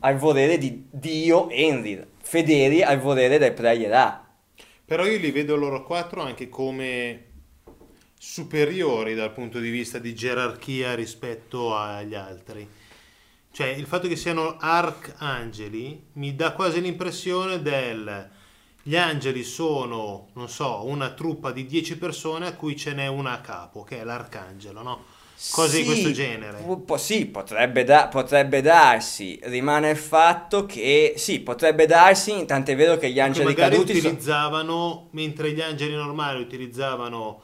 al 0.00 0.16
volere 0.16 0.58
di 0.58 0.86
Dio 0.90 1.48
Enrir, 1.50 2.06
fedeli 2.20 2.82
al 2.82 2.98
volere 2.98 3.38
del 3.38 3.52
Prayer 3.52 3.92
A. 3.92 4.26
Però 4.84 5.06
io 5.06 5.18
li 5.18 5.30
vedo 5.30 5.56
loro 5.56 5.84
quattro 5.84 6.22
anche 6.22 6.48
come 6.48 7.26
superiori 8.18 9.14
dal 9.14 9.32
punto 9.32 9.58
di 9.58 9.70
vista 9.70 9.98
di 9.98 10.14
gerarchia 10.14 10.94
rispetto 10.94 11.74
agli 11.74 12.14
altri. 12.14 12.68
Cioè 13.50 13.66
il 13.68 13.86
fatto 13.86 14.08
che 14.08 14.16
siano 14.16 14.56
arcangeli 14.58 16.06
mi 16.14 16.34
dà 16.34 16.52
quasi 16.52 16.80
l'impressione 16.80 17.60
del 17.60 18.30
gli 18.84 18.96
angeli 18.96 19.44
sono, 19.44 20.30
non 20.32 20.48
so, 20.48 20.84
una 20.84 21.10
truppa 21.10 21.52
di 21.52 21.66
10 21.66 21.98
persone 21.98 22.48
a 22.48 22.54
cui 22.54 22.76
ce 22.76 22.92
n'è 22.92 23.06
una 23.06 23.34
a 23.34 23.40
capo, 23.40 23.84
che 23.84 24.00
è 24.00 24.04
l'arcangelo, 24.04 24.82
no? 24.82 25.04
Cose 25.50 25.78
di 25.78 25.84
questo 25.84 26.12
genere. 26.12 26.62
Po- 26.84 26.96
sì, 26.96 27.26
potrebbe, 27.26 27.84
da- 27.84 28.08
potrebbe 28.08 28.60
darsi. 28.60 29.38
Rimane 29.42 29.90
il 29.90 29.96
fatto 29.96 30.66
che 30.66 31.14
sì, 31.16 31.40
potrebbe 31.40 31.86
darsi, 31.86 32.44
tant'è 32.44 32.76
vero 32.76 32.96
che 32.96 33.10
gli 33.10 33.18
angeli 33.20 33.46
magari 33.46 33.76
caduti 33.76 33.96
utilizzavano, 33.98 35.08
mentre 35.10 35.52
gli 35.52 35.60
angeli 35.60 35.94
normali 35.94 36.40
utilizzavano 36.40 37.42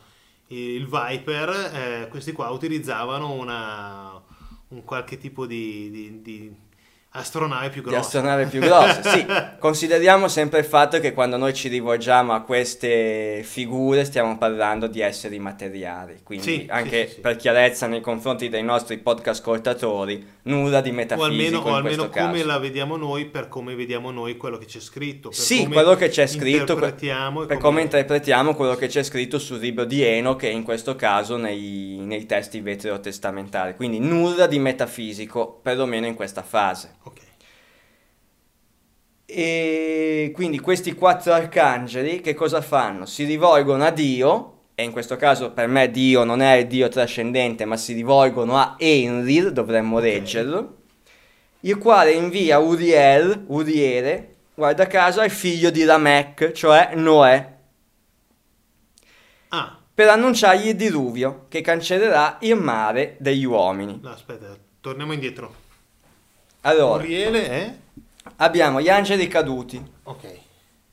il 0.49 0.87
Viper, 0.89 1.49
eh, 1.75 2.09
questi 2.09 2.33
qua 2.33 2.49
utilizzavano 2.51 3.33
una, 3.33 4.23
un 4.69 4.85
qualche 4.85 5.19
tipo 5.19 5.45
di, 5.47 5.91
di- 5.91 6.23
di 6.23 6.55
astronave 7.19 7.71
più 7.71 7.83
di 7.83 7.89
grossa. 7.89 8.07
astronave 8.07 8.47
più 8.47 8.61
grosse. 8.61 9.03
Sì, 9.03 9.27
consideriamo 9.59 10.29
sempre 10.29 10.61
il 10.61 10.65
fatto 10.65 11.01
che 11.01 11.13
quando 11.13 11.37
noi 11.37 11.55
ci 11.55 11.69
rivolgiamo 11.69 12.33
a 12.33 12.43
queste 12.43 13.43
figure 13.45 14.05
stiamo 14.05 14.37
parlando 14.37 14.87
di 14.87 15.01
esseri 15.01 15.39
materiali, 15.39 16.21
quindi 16.23 16.45
sì, 16.45 16.67
anche 16.69 17.09
sì, 17.09 17.15
sì. 17.15 17.21
per 17.21 17.37
chiarezza 17.37 17.87
nei 17.87 18.01
confronti 18.01 18.49
dei 18.49 18.63
nostri 18.63 18.99
podcast 18.99 19.39
ascoltatori, 19.39 20.38
nulla 20.49 20.81
di 20.81 20.91
o 20.91 20.93
metafisico 20.93 21.25
almeno, 21.25 21.59
o 21.59 21.75
almeno 21.75 22.09
come 22.09 22.33
caso. 22.33 22.47
la 22.47 22.59
vediamo 22.59 22.97
noi 22.97 23.27
per 23.27 23.49
come 23.49 23.75
vediamo 23.75 24.11
noi 24.11 24.37
quello 24.37 24.59
che 24.59 24.67
c'è 24.67 24.81
scritto. 24.81 25.29
Per 25.29 25.39
Sì, 25.39 25.63
come 25.63 25.75
quello 25.75 25.95
che 25.95 26.09
c'è 26.09 26.27
scritto, 26.27 26.75
per, 26.75 26.85
interpretiamo 26.85 27.43
e 27.43 27.47
per 27.47 27.59
come 27.59 27.83
interpretiamo 27.83 28.55
quello 28.55 28.75
che 28.75 28.89
c'è 28.89 29.03
scritto 29.03 29.39
sul 29.39 29.59
libro 29.59 29.85
di 29.85 30.03
Enoch 30.03 30.43
e 30.43 30.51
in 30.51 30.63
questo 30.63 30.97
caso 30.97 31.37
nei, 31.37 31.99
nei 32.01 32.27
testi 32.27 32.61
veterotestamentali. 32.61 33.75
Quindi 33.75 34.01
nulla 34.01 34.47
di 34.47 34.59
metafisico, 34.59 35.61
perlomeno 35.63 36.07
in 36.07 36.15
questa 36.15 36.43
fase. 36.43 36.97
Ok. 37.05 37.21
E 39.31 40.33
quindi 40.35 40.59
questi 40.59 40.95
quattro 40.95 41.35
arcangeli 41.35 42.23
che 42.23 42.33
cosa 42.33 42.63
fanno? 42.63 43.05
Si 43.05 43.25
rivolgono 43.25 43.85
a 43.85 43.91
Dio, 43.91 44.58
e 44.81 44.85
in 44.85 44.93
questo 44.93 45.17
caso 45.17 45.51
per 45.51 45.67
me 45.67 45.91
Dio 45.91 46.23
non 46.23 46.41
è 46.41 46.53
il 46.55 46.69
Dio 46.69 46.87
trascendente, 46.89 47.65
ma 47.65 47.77
si 47.77 47.93
rivolgono 47.95 48.57
a 48.57 48.77
Enrir, 48.79 49.51
dovremmo 49.51 49.99
leggerlo, 49.99 50.77
il 51.63 51.77
quale 51.79 52.13
invia 52.13 52.61
Uriel, 52.61 53.43
Uriele, 53.49 54.37
guarda 54.55 54.87
caso, 54.87 55.21
è 55.21 55.29
figlio 55.31 55.71
di 55.71 55.83
Lamech, 55.83 56.53
cioè 56.53 56.93
Noè, 56.95 57.57
Ah, 59.49 59.77
per 59.93 60.09
annunciargli 60.11 60.69
il 60.69 60.77
diluvio 60.77 61.47
che 61.49 61.61
cancellerà 61.61 62.37
il 62.43 62.55
mare 62.55 63.17
degli 63.19 63.45
uomini. 63.45 63.99
no, 64.01 64.11
aspetta, 64.11 64.57
torniamo 64.81 65.13
indietro. 65.13 65.53
Allora, 66.61 67.03
Uriele 67.03 67.49
è? 67.49 67.75
abbiamo 68.37 68.81
gli 68.81 68.89
angeli 68.91 69.27
caduti, 69.27 69.83
Ok. 70.05 70.39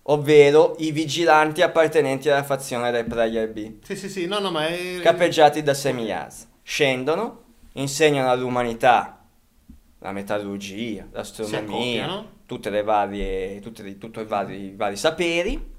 Ovvero 0.08 0.76
i 0.80 0.91
vigilanti 0.91 1.62
appartenenti 1.62 2.30
alla 2.30 2.44
fazione 2.44 2.91
del 2.91 3.06
Prayer 3.06 3.52
B. 3.52 3.78
Sì, 3.84 3.96
sì, 3.96 4.10
sì, 4.10 4.26
no, 4.26 4.39
no, 4.39 4.52
ma 4.52 4.68
è... 4.68 5.00
capeggiati 5.02 5.63
da 5.63 5.74
Semiyaz. 5.74 6.48
Scendono, 6.62 7.44
insegnano 7.74 8.30
all'umanità 8.30 9.24
la 10.00 10.12
metallurgia, 10.12 11.08
l'astronomia, 11.12 12.24
tutte 12.46 12.70
le 12.70 12.84
varie, 12.84 13.60
tutte 13.60 13.82
le- 13.82 13.98
tutti 13.98 14.20
i 14.20 14.26
vari, 14.26 14.65
i 14.65 14.76
vari 14.76 14.96
saperi, 14.96 15.74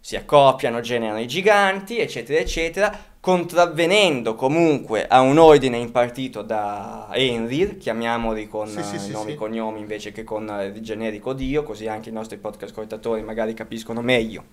si 0.00 0.16
accoppiano, 0.16 0.80
generano 0.80 1.20
i 1.20 1.26
giganti, 1.26 1.98
eccetera, 1.98 2.38
eccetera, 2.38 2.98
contravvenendo 3.26 4.36
comunque 4.36 5.04
a 5.04 5.18
un 5.20 5.38
ordine 5.38 5.78
impartito 5.78 6.42
da 6.42 7.08
Enrir, 7.10 7.76
chiamiamoli 7.76 8.46
con 8.46 8.68
Sì, 8.68 8.84
sì, 8.84 8.94
eh, 8.94 8.98
sì, 9.00 9.10
nomi 9.10 9.30
e 9.30 9.32
sì. 9.32 9.36
cognomi 9.36 9.80
invece 9.80 10.12
che 10.12 10.22
con 10.22 10.48
eh, 10.48 10.66
il 10.66 10.80
generico 10.80 11.32
Dio, 11.32 11.64
così 11.64 11.88
anche 11.88 12.10
i 12.10 12.12
nostri 12.12 12.36
podcast 12.36 12.70
ascoltatori 12.70 13.22
magari 13.22 13.52
capiscono 13.52 14.00
meglio 14.00 14.44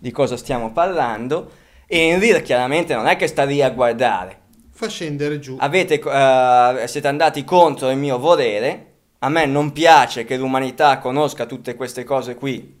di 0.00 0.10
cosa 0.10 0.36
stiamo 0.36 0.72
parlando. 0.72 1.52
Enrir 1.86 2.42
chiaramente 2.42 2.96
non 2.96 3.06
è 3.06 3.14
che 3.14 3.28
sta 3.28 3.44
lì 3.44 3.62
a 3.62 3.70
guardare, 3.70 4.40
Fa 4.72 4.88
scendere 4.88 5.38
giù. 5.38 5.54
avete, 5.60 6.00
eh, 6.00 6.88
siete 6.88 7.06
andati 7.06 7.44
contro 7.44 7.88
il 7.90 7.98
mio 7.98 8.18
volere. 8.18 8.94
A 9.20 9.28
me 9.28 9.46
non 9.46 9.70
piace 9.70 10.24
che 10.24 10.36
l'umanità 10.36 10.98
conosca 10.98 11.46
tutte 11.46 11.76
queste 11.76 12.02
cose 12.02 12.34
qui, 12.34 12.76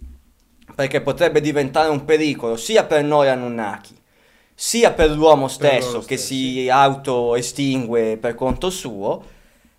perché 0.74 1.00
potrebbe 1.00 1.40
diventare 1.40 1.90
un 1.90 2.04
pericolo 2.04 2.56
sia 2.56 2.82
per 2.82 3.04
noi 3.04 3.28
Anunnaki, 3.28 3.97
sia 4.60 4.90
per 4.92 5.10
l'uomo 5.12 5.46
stesso 5.46 5.92
loro 5.92 5.98
che 6.00 6.16
stessi. 6.16 6.62
si 6.62 6.68
autoestingue 6.68 8.16
per 8.16 8.34
conto 8.34 8.70
suo, 8.70 9.22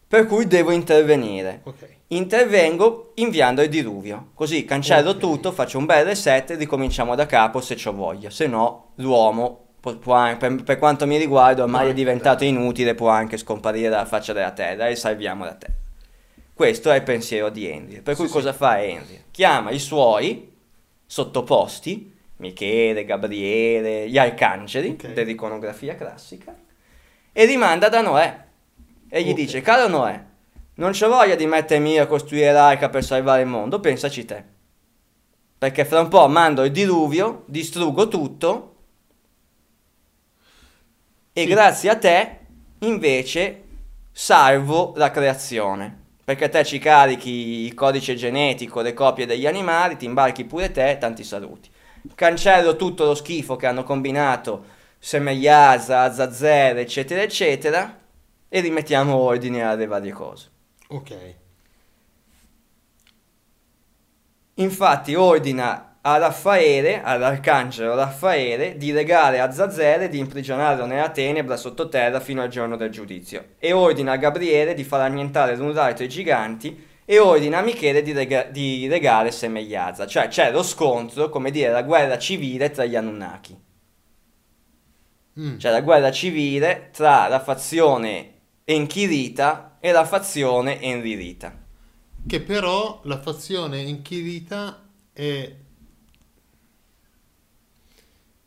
per 0.07 0.25
cui 0.25 0.47
devo 0.47 0.71
intervenire. 0.71 1.59
Ok. 1.65 1.97
Intervengo 2.11 3.11
inviando 3.15 3.61
il 3.61 3.67
diluvio, 3.67 4.29
così 4.33 4.63
cancello 4.63 5.09
Ok. 5.11 5.17
tutto, 5.17 5.51
faccio 5.51 5.77
un 5.77 5.85
bel 5.85 6.05
reset 6.05 6.51
e 6.51 6.55
ricominciamo 6.55 7.13
da 7.13 7.25
capo 7.25 7.59
se 7.59 7.75
ciò 7.75 7.91
voglia, 7.91 8.29
se 8.29 8.47
no 8.47 8.91
l'uomo, 8.95 9.65
per, 9.81 10.63
per 10.63 10.79
quanto 10.79 11.05
mi 11.05 11.17
riguarda, 11.17 11.63
ormai 11.63 11.83
No, 11.87 11.91
è 11.91 11.93
diventato 11.93 12.45
inutile, 12.45 12.95
può 12.95 13.09
anche 13.09 13.35
scomparire 13.35 13.89
dalla 13.89 14.05
faccia 14.05 14.31
della 14.31 14.51
terra 14.51 14.87
e 14.87 14.95
salviamo 14.95 15.43
la 15.43 15.55
terra. 15.55 15.73
Questo 16.53 16.89
è 16.89 16.95
il 16.95 17.03
pensiero 17.03 17.49
di 17.49 17.67
Henry. 17.67 17.99
Per 17.99 18.15
cui 18.15 18.27
Sì, 18.27 18.31
cosa 18.31 18.53
fa 18.53 18.81
Henry? 18.81 19.23
Chiama 19.31 19.71
i 19.71 19.79
suoi 19.79 20.51
sottoposti, 21.05 22.15
Michele, 22.39 23.05
Gabriele, 23.05 24.09
gli 24.09 24.17
arcangeli 24.17 24.89
Ok. 24.91 25.13
dell'iconografia 25.13 25.95
classica, 25.95 26.55
e 27.31 27.45
rimanda 27.45 27.89
da 27.89 28.01
Noè. 28.01 28.45
E 29.09 29.23
gli 29.23 29.29
Ok. 29.29 29.35
dice, 29.35 29.61
caro 29.61 29.87
Noè, 29.87 30.23
non 30.75 30.91
c'ho 30.91 31.09
voglia 31.09 31.35
di 31.35 31.45
mettermi 31.45 31.97
a 31.97 32.05
costruire 32.05 32.51
l'arca 32.51 32.89
per 32.89 33.03
salvare 33.03 33.41
il 33.41 33.47
mondo, 33.47 33.79
pensaci 33.79 34.23
te. 34.23 34.43
Perché 35.57 35.83
fra 35.83 35.99
un 35.99 36.07
po' 36.07 36.27
mando 36.29 36.63
il 36.63 36.71
diluvio, 36.71 37.43
distruggo 37.47 38.07
tutto, 38.07 38.75
e 41.33 41.41
Sì. 41.41 41.47
grazie 41.47 41.89
a 41.89 41.97
te, 41.97 42.37
invece, 42.79 43.63
salvo 44.11 44.93
la 44.95 45.11
creazione. 45.11 45.97
Perché 46.23 46.47
te 46.47 46.63
ci 46.63 46.79
carichi 46.79 47.29
il 47.65 47.73
codice 47.73 48.15
genetico, 48.15 48.81
le 48.81 48.93
copie 48.93 49.25
degli 49.25 49.47
animali, 49.47 49.97
ti 49.97 50.05
imbarchi 50.05 50.45
pure 50.45 50.71
te, 50.71 50.97
tanti 50.99 51.23
saluti. 51.23 51.69
Cancello 52.15 52.75
tutto 52.75 53.05
lo 53.05 53.15
schifo 53.15 53.55
che 53.55 53.67
hanno 53.67 53.83
combinato 53.83 54.77
Semeyasa, 54.99 56.01
Azazel, 56.01 56.77
eccetera, 56.77 57.21
eccetera, 57.21 57.97
e 58.49 58.59
rimettiamo 58.59 59.15
ordine 59.15 59.63
alle 59.63 59.85
varie 59.85 60.11
cose. 60.11 60.49
Ok. 60.89 61.35
Infatti 64.55 65.15
ordina 65.15 65.97
a 66.01 66.17
Raffaele, 66.17 67.01
all'arcangelo 67.01 67.95
Raffaele, 67.95 68.77
di 68.77 68.91
legare 68.91 69.39
Azazel 69.39 70.03
e 70.03 70.09
di 70.09 70.17
imprigionarlo 70.17 70.85
nella 70.85 71.09
tenebra 71.09 71.55
sottoterra 71.55 72.19
fino 72.19 72.41
al 72.41 72.49
giorno 72.49 72.75
del 72.75 72.89
giudizio. 72.89 73.49
E 73.57 73.71
ordina 73.71 74.13
a 74.13 74.17
Gabriele 74.17 74.73
di 74.73 74.83
far 74.83 75.01
annientare 75.01 75.55
l'Unraito 75.55 76.01
e 76.01 76.05
i 76.05 76.09
giganti 76.09 76.87
e 77.11 77.17
ordina 77.17 77.57
a 77.57 77.61
Michele 77.63 78.03
di, 78.03 78.13
lega- 78.13 78.43
di 78.43 78.85
legare 78.87 79.31
Semeiazza. 79.31 80.05
Cioè 80.05 80.27
c'è 80.27 80.51
lo 80.51 80.61
scontro, 80.61 81.29
come 81.29 81.49
dire, 81.49 81.71
la 81.71 81.81
guerra 81.81 82.19
civile 82.19 82.69
tra 82.69 82.85
gli 82.85 82.95
Anunnaki. 82.95 83.59
Mm. 85.39 85.57
C'è 85.57 85.71
la 85.71 85.81
guerra 85.81 86.11
civile 86.11 86.91
tra 86.93 87.27
la 87.27 87.39
fazione 87.39 88.33
Enchirita 88.63 89.77
e 89.79 89.91
la 89.91 90.05
fazione 90.05 90.79
Enririta. 90.79 91.57
Che 92.27 92.41
però 92.41 93.01
la 93.05 93.19
fazione 93.19 93.81
Enchirita 93.81 94.87
è... 95.11 95.55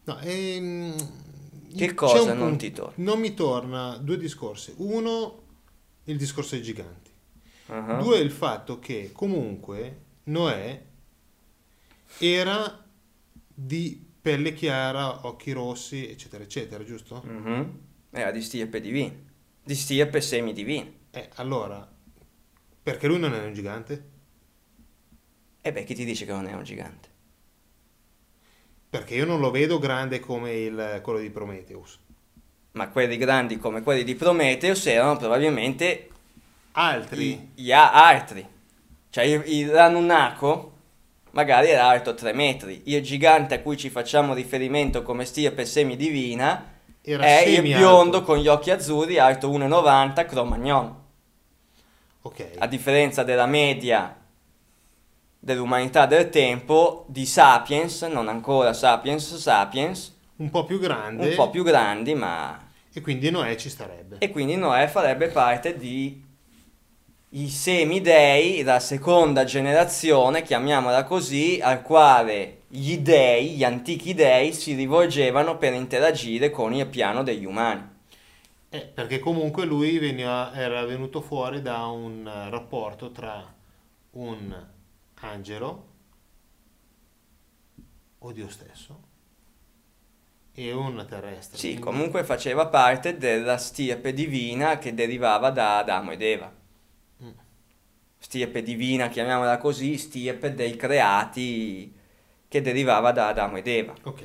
No, 0.05 0.17
è... 0.19 0.61
mm, 0.61 0.97
Che 1.77 1.95
cosa 1.95 2.33
non 2.33 2.51
punto- 2.51 2.57
ti 2.59 2.71
torna? 2.71 2.93
Non 2.99 3.19
mi 3.19 3.35
torna 3.35 3.97
due 3.97 4.19
discorsi. 4.19 4.73
Uno, 4.77 5.43
il 6.05 6.17
discorso 6.17 6.55
dei 6.55 6.63
giganti. 6.63 7.02
Uh-huh. 7.73 8.03
Due, 8.03 8.19
il 8.19 8.31
fatto 8.31 8.79
che 8.79 9.13
comunque 9.13 10.01
Noè 10.25 10.83
era 12.19 12.85
di 13.47 14.11
pelle 14.21 14.53
chiara, 14.53 15.27
occhi 15.27 15.53
rossi, 15.53 16.07
eccetera, 16.07 16.45
eccetera, 16.45 16.85
giusto? 16.85 17.23
Mhm. 17.25 17.79
Era 18.11 18.31
di 18.31 18.43
stirpe 18.43 18.79
divina, 18.83 19.15
di 19.65 19.75
stirpe 19.75 20.21
semidivina. 20.21 20.91
Eh, 21.11 21.31
allora, 21.37 21.91
perché 22.83 23.07
lui 23.07 23.19
non 23.19 23.33
era 23.33 23.47
un 23.47 23.55
gigante? 23.55 24.11
E 25.63 25.73
beh, 25.73 25.85
chi 25.85 25.95
ti 25.95 26.05
dice 26.05 26.27
che 26.27 26.33
non 26.33 26.47
è 26.47 26.53
un 26.53 26.65
gigante? 26.65 27.09
Perché 28.91 29.15
io 29.15 29.25
non 29.25 29.41
lo 29.41 29.51
vedo 29.51 29.79
grande 29.79 30.21
come 30.21 30.53
il, 30.53 31.01
quello 31.03 31.21
di 31.21 31.31
Prometheus. 31.31 31.99
Ma 32.73 32.91
quelli 32.91 33.17
grandi 33.17 33.57
come 33.57 33.83
quelli 33.83 34.05
di 34.05 34.15
Prometheus 34.15 34.85
erano 34.87 35.17
probabilmente 35.17 36.11
Altri, 36.73 37.53
gli 37.55 37.73
a- 37.73 37.93
altri. 37.93 38.47
Cioè 39.11 39.25
il, 39.25 39.43
il 39.47 39.77
Anunnako 39.77 40.71
magari 41.33 41.69
era 41.69 41.87
alto 41.87 42.15
3 42.15 42.33
metri. 42.33 42.83
Il 42.87 43.03
gigante 43.03 43.55
a 43.55 43.61
cui 43.61 43.77
ci 43.77 43.91
facciamo 43.91 44.35
riferimento 44.35 45.03
come 45.03 45.25
stirpe 45.25 45.65
semidivina 45.65 46.71
era 47.03 47.25
è 47.25 47.45
il 47.47 47.63
biondo 47.63 48.23
con 48.23 48.39
gli 48.39 48.49
occhi 48.49 48.71
azzurri, 48.71 49.19
alto 49.19 49.51
1,90, 49.51 50.27
Cro-Magnon. 50.27 51.01
Ok. 52.23 52.51
A 52.59 52.67
differenza 52.67 53.23
della 53.25 53.47
media 53.47 54.17
dell'umanità 55.39 56.07
del 56.07 56.29
tempo, 56.31 57.05
di 57.09 57.27
Sapiens, 57.27 58.03
non 58.03 58.29
ancora 58.29 58.73
Sapiens, 58.73 59.37
Sapiens, 59.37 60.17
Un 60.37 60.51
po' 60.51 60.65
più 60.65 60.79
grande. 60.79 61.31
un 61.31 61.35
po' 61.35 61.51
più 61.51 61.65
grandi, 61.65 62.15
ma... 62.15 62.57
E 62.93 63.01
quindi 63.01 63.31
Noè 63.31 63.57
ci 63.57 63.69
starebbe. 63.69 64.17
E 64.19 64.31
quindi 64.31 64.55
Noè 64.55 64.87
farebbe 64.87 65.29
parte 65.29 65.77
di 65.77 66.22
i 67.35 67.49
semidei, 67.49 68.63
la 68.63 68.79
seconda 68.79 69.45
generazione, 69.45 70.43
chiamiamola 70.43 71.05
così, 71.05 71.61
al 71.63 71.81
quale 71.81 72.63
gli 72.69 72.99
dei, 72.99 73.53
gli 73.53 73.65
antichi 73.65 74.13
dei, 74.13 74.53
si 74.53 74.75
rivolgevano 74.75 75.57
per 75.57 75.73
interagire 75.73 76.51
con 76.51 76.75
il 76.75 76.87
piano 76.87 77.23
degli 77.23 77.47
umani. 77.47 77.89
Eh, 78.69 78.81
perché 78.81 79.19
comunque 79.19 79.65
lui 79.65 79.99
veniva- 79.99 80.53
era 80.55 80.85
venuto 80.85 81.21
fuori 81.23 81.63
da 81.63 81.87
un 81.87 82.27
eh, 82.27 82.51
rapporto 82.51 83.11
tra 83.13 83.43
un 84.13 84.67
angelo, 85.21 85.87
o 88.19 88.33
Dio 88.33 88.49
stesso, 88.49 89.01
e 90.55 90.71
un 90.73 91.05
terrestre. 91.09 91.57
Sì, 91.57 91.69
Quindi- 91.69 91.81
comunque 91.81 92.25
faceva 92.25 92.67
parte 92.67 93.17
della 93.17 93.57
stirpe 93.57 94.13
divina 94.13 94.77
che 94.79 94.93
derivava 94.93 95.51
da 95.51 95.79
Adamo 95.79 96.13
ed 96.13 96.21
Eva. 96.23 96.61
Stirpe 98.23 98.63
divina, 98.63 99.09
chiamiamola 99.09 99.59
così, 99.59 99.99
stirpe 99.99 100.55
dei 100.55 100.77
creati 100.77 101.93
che 102.47 102.61
derivava 102.61 103.11
da 103.11 103.29
Adamo 103.29 103.57
ed 103.57 103.67
Eva. 103.67 103.95
Ok. 104.05 104.23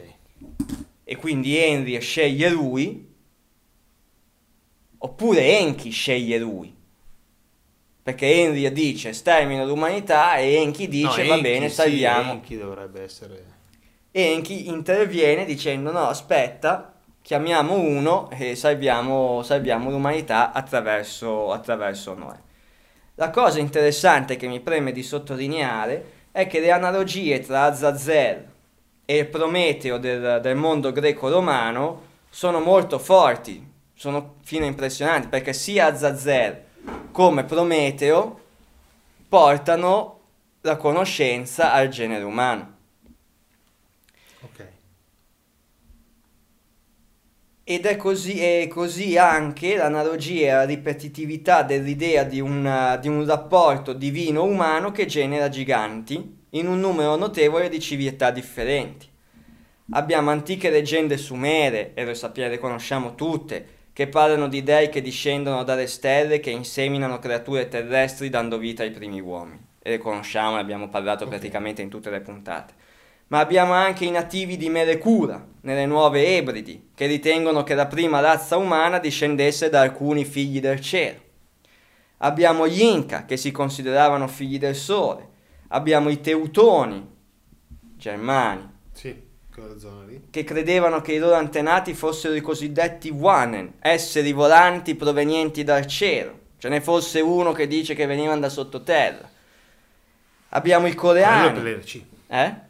E 1.03 1.15
quindi 1.15 1.57
Henry 1.57 1.99
sceglie 1.99 2.47
lui, 2.49 3.11
oppure 4.99 5.57
Enki 5.57 5.89
sceglie 5.89 6.37
lui. 6.37 6.75
Perché 8.03 8.43
Henry 8.43 8.71
dice 8.71 9.13
stermino 9.13 9.65
l'umanità 9.65 10.37
e 10.37 10.57
Enki 10.57 10.87
dice 10.87 11.23
No, 11.23 11.29
va 11.29 11.33
Enki, 11.33 11.41
bene, 11.41 11.69
sì, 11.69 11.75
salviamo. 11.75 12.31
Enki 12.33 12.55
dovrebbe 12.55 13.01
essere... 13.01 13.45
Enki 14.11 14.67
interviene 14.67 15.43
dicendo 15.43 15.91
no 15.91 16.07
aspetta 16.07 16.93
chiamiamo 17.21 17.73
uno 17.79 18.29
e 18.29 18.55
salviamo, 18.55 19.41
salviamo 19.41 19.89
l'umanità 19.89 20.51
attraverso, 20.51 21.51
attraverso 21.51 22.13
Noè 22.13 22.45
la 23.19 23.31
cosa 23.31 23.59
interessante 23.59 24.35
che 24.35 24.47
mi 24.47 24.59
preme 24.59 24.91
di 24.91 25.01
sottolineare 25.01 26.13
è 26.31 26.45
che 26.45 26.59
le 26.59 26.71
analogie 26.71 27.39
tra 27.39 27.63
Azazel 27.63 28.45
e 29.05 29.25
Prometeo 29.25 29.97
del, 29.97 30.39
del 30.41 30.55
mondo 30.55 30.91
greco-romano 30.91 32.03
sono 32.29 32.59
molto 32.59 32.99
forti 32.99 33.65
sono 33.95 34.35
fino 34.43 34.65
a 34.65 34.67
impressionanti 34.67 35.29
perché 35.29 35.53
sia 35.53 35.87
Azazel 35.87 36.63
come 37.11 37.43
Prometeo 37.43 38.39
portano 39.27 40.19
la 40.61 40.75
conoscenza 40.75 41.73
al 41.73 41.89
genere 41.89 42.23
umano 42.23 42.75
Ok. 44.41 44.65
Ed 47.69 47.85
è 47.85 47.97
così, 47.97 48.39
è 48.39 48.67
così 48.69 49.17
anche 49.17 49.75
l'analogia 49.75 50.47
e 50.47 50.51
la 50.53 50.63
ripetitività 50.63 51.63
dell'idea 51.63 52.23
di, 52.23 52.39
una- 52.39 52.95
di 52.95 53.09
un 53.09 53.25
rapporto 53.25 53.91
divino-umano 53.91 54.91
che 54.91 55.05
genera 55.05 55.49
giganti 55.49 56.45
in 56.51 56.65
un 56.67 56.79
numero 56.79 57.17
notevole 57.17 57.67
di 57.67 57.81
civiltà 57.81 58.31
differenti. 58.31 59.05
Abbiamo 59.89 60.29
antiche 60.29 60.69
leggende 60.69 61.17
sumere, 61.17 61.91
e 61.93 62.05
lo 62.05 62.13
sappiamo, 62.13 62.49
le 62.51 62.57
conosciamo 62.57 63.15
tutte, 63.15 63.67
che 63.91 64.07
parlano 64.07 64.47
di 64.47 64.63
dei 64.63 64.87
che 64.89 65.01
discendono 65.01 65.63
dalle 65.63 65.87
stelle 65.87 66.39
che 66.39 66.51
inseminano 66.51 67.19
creature 67.19 67.67
terrestri 67.67 68.29
dando 68.29 68.57
vita 68.57 68.83
ai 68.83 68.91
primi 68.91 69.19
uomini. 69.19 69.59
E 69.81 69.89
le 69.89 69.97
conosciamo, 69.97 70.55
ne 70.55 70.61
abbiamo 70.61 70.87
parlato 70.87 71.25
Ok. 71.25 71.29
praticamente 71.29 71.81
in 71.81 71.89
tutte 71.89 72.09
le 72.09 72.21
puntate 72.21 72.73
ma 73.27 73.39
abbiamo 73.39 73.73
anche 73.73 74.05
i 74.05 74.11
nativi 74.11 74.57
di 74.57 74.69
Merecura, 74.69 75.45
nelle 75.61 75.85
nuove 75.85 76.37
Ebridi, 76.37 76.91
che 76.95 77.07
ritengono 77.07 77.63
che 77.63 77.75
la 77.75 77.87
prima 77.87 78.21
razza 78.21 78.57
umana 78.57 78.99
discendesse 78.99 79.69
da 79.69 79.81
alcuni 79.81 80.23
figli 80.23 80.61
del 80.61 80.79
cielo. 80.79 81.19
Abbiamo 82.19 82.67
gli 82.67 82.81
Inca, 82.81 83.25
che 83.25 83.37
si 83.37 83.51
consideravano 83.51 84.27
figli 84.27 84.57
del 84.57 84.75
sole. 84.75 85.27
Abbiamo 85.69 86.09
i 86.09 86.21
Teutoni, 86.21 87.05
germani, 87.97 88.69
Sì, 88.93 89.13
che 90.29 90.43
credevano 90.43 91.01
che 91.01 91.13
i 91.13 91.17
loro 91.17 91.35
antenati 91.35 91.93
fossero 91.93 92.33
i 92.33 92.41
cosiddetti 92.41 93.09
Wanen, 93.09 93.73
esseri 93.79 94.31
volanti 94.31 94.95
provenienti 94.95 95.63
dal 95.63 95.85
cielo. 95.85 96.45
Ce 96.57 96.69
ne 96.69 96.79
fosse 96.79 97.19
uno 97.19 97.51
che 97.51 97.67
dice 97.67 97.93
che 97.93 98.05
venivano 98.05 98.39
da 98.39 98.49
sottoterra. 98.49 99.29
Abbiamo 100.49 100.87
i 100.87 100.95
coreani. 100.95 101.47
Eh? 102.27 102.65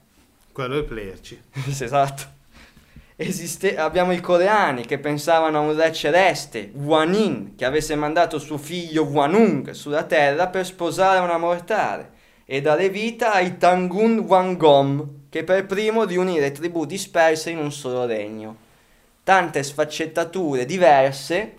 Quello 0.57 0.79
è 0.79 0.83
Plerci. 0.83 1.39
Sì, 1.69 1.83
esatto. 1.83 2.23
Esiste- 3.15 3.77
abbiamo 3.77 4.11
i 4.11 4.19
coreani 4.19 4.87
che 4.87 4.97
pensavano 4.97 5.59
a 5.59 5.61
un 5.61 5.75
re 5.75 5.93
celeste, 5.93 6.71
Wanin, 6.73 7.53
che 7.55 7.63
avesse 7.63 7.93
mandato 7.93 8.39
suo 8.39 8.57
figlio 8.57 9.03
Wanung 9.03 9.69
sulla 9.69 10.01
terra 10.05 10.47
per 10.47 10.65
sposare 10.65 11.19
una 11.19 11.37
mortale 11.37 12.09
e 12.45 12.59
dare 12.61 12.89
vita 12.89 13.33
ai 13.33 13.57
Tangun 13.59 14.17
Wangom, 14.17 15.25
che 15.29 15.43
per 15.43 15.67
primo 15.67 16.05
riunire 16.05 16.51
tribù 16.51 16.85
disperse 16.85 17.51
in 17.51 17.59
un 17.59 17.71
solo 17.71 18.07
regno. 18.07 18.55
Tante 19.23 19.61
sfaccettature 19.61 20.65
diverse, 20.65 21.53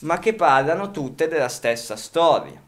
ma 0.00 0.18
che 0.18 0.34
parlano 0.34 0.90
tutte 0.90 1.28
della 1.28 1.48
stessa 1.48 1.96
storia. 1.96 2.62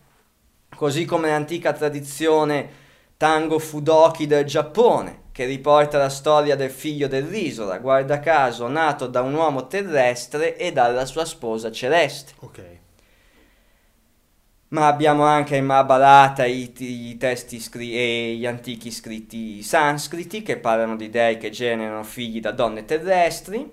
Così 0.75 1.05
come 1.05 1.29
l'antica 1.29 1.75
tradizione 1.75 2.79
Tango 3.19 3.59
Fudoki 3.59 4.27
del 4.27 4.47
Giappone, 4.47 5.29
che 5.41 5.47
riporta 5.47 5.97
la 5.97 6.11
storia 6.11 6.55
del 6.55 6.69
figlio 6.69 7.09
dell'isola, 7.09 7.79
guarda 7.79 8.21
caso 8.21 8.69
nato 8.69 9.07
da 9.07 9.23
un 9.23 9.33
uomo 9.33 9.69
terrestre 9.69 10.55
e 10.59 10.71
dalla 10.71 11.07
sua 11.07 11.25
sposa 11.25 11.73
celeste. 11.73 12.35
Ok. 12.41 12.63
Ma 14.69 14.87
abbiamo 14.87 15.23
anche 15.23 15.57
il 15.57 15.63
Mahabharata, 15.63 16.45
i, 16.45 16.71
i 16.77 17.17
testi 17.17 17.59
scri- 17.59 17.97
e 17.97 18.35
gli 18.39 18.45
antichi 18.45 18.91
scritti 18.91 19.63
sanscriti 19.63 20.43
che 20.43 20.59
parlano 20.59 20.95
di 20.95 21.09
dei 21.09 21.39
che 21.39 21.49
generano 21.49 22.03
figli 22.03 22.41
da 22.41 22.51
donne 22.51 22.85
terrestri 22.85 23.67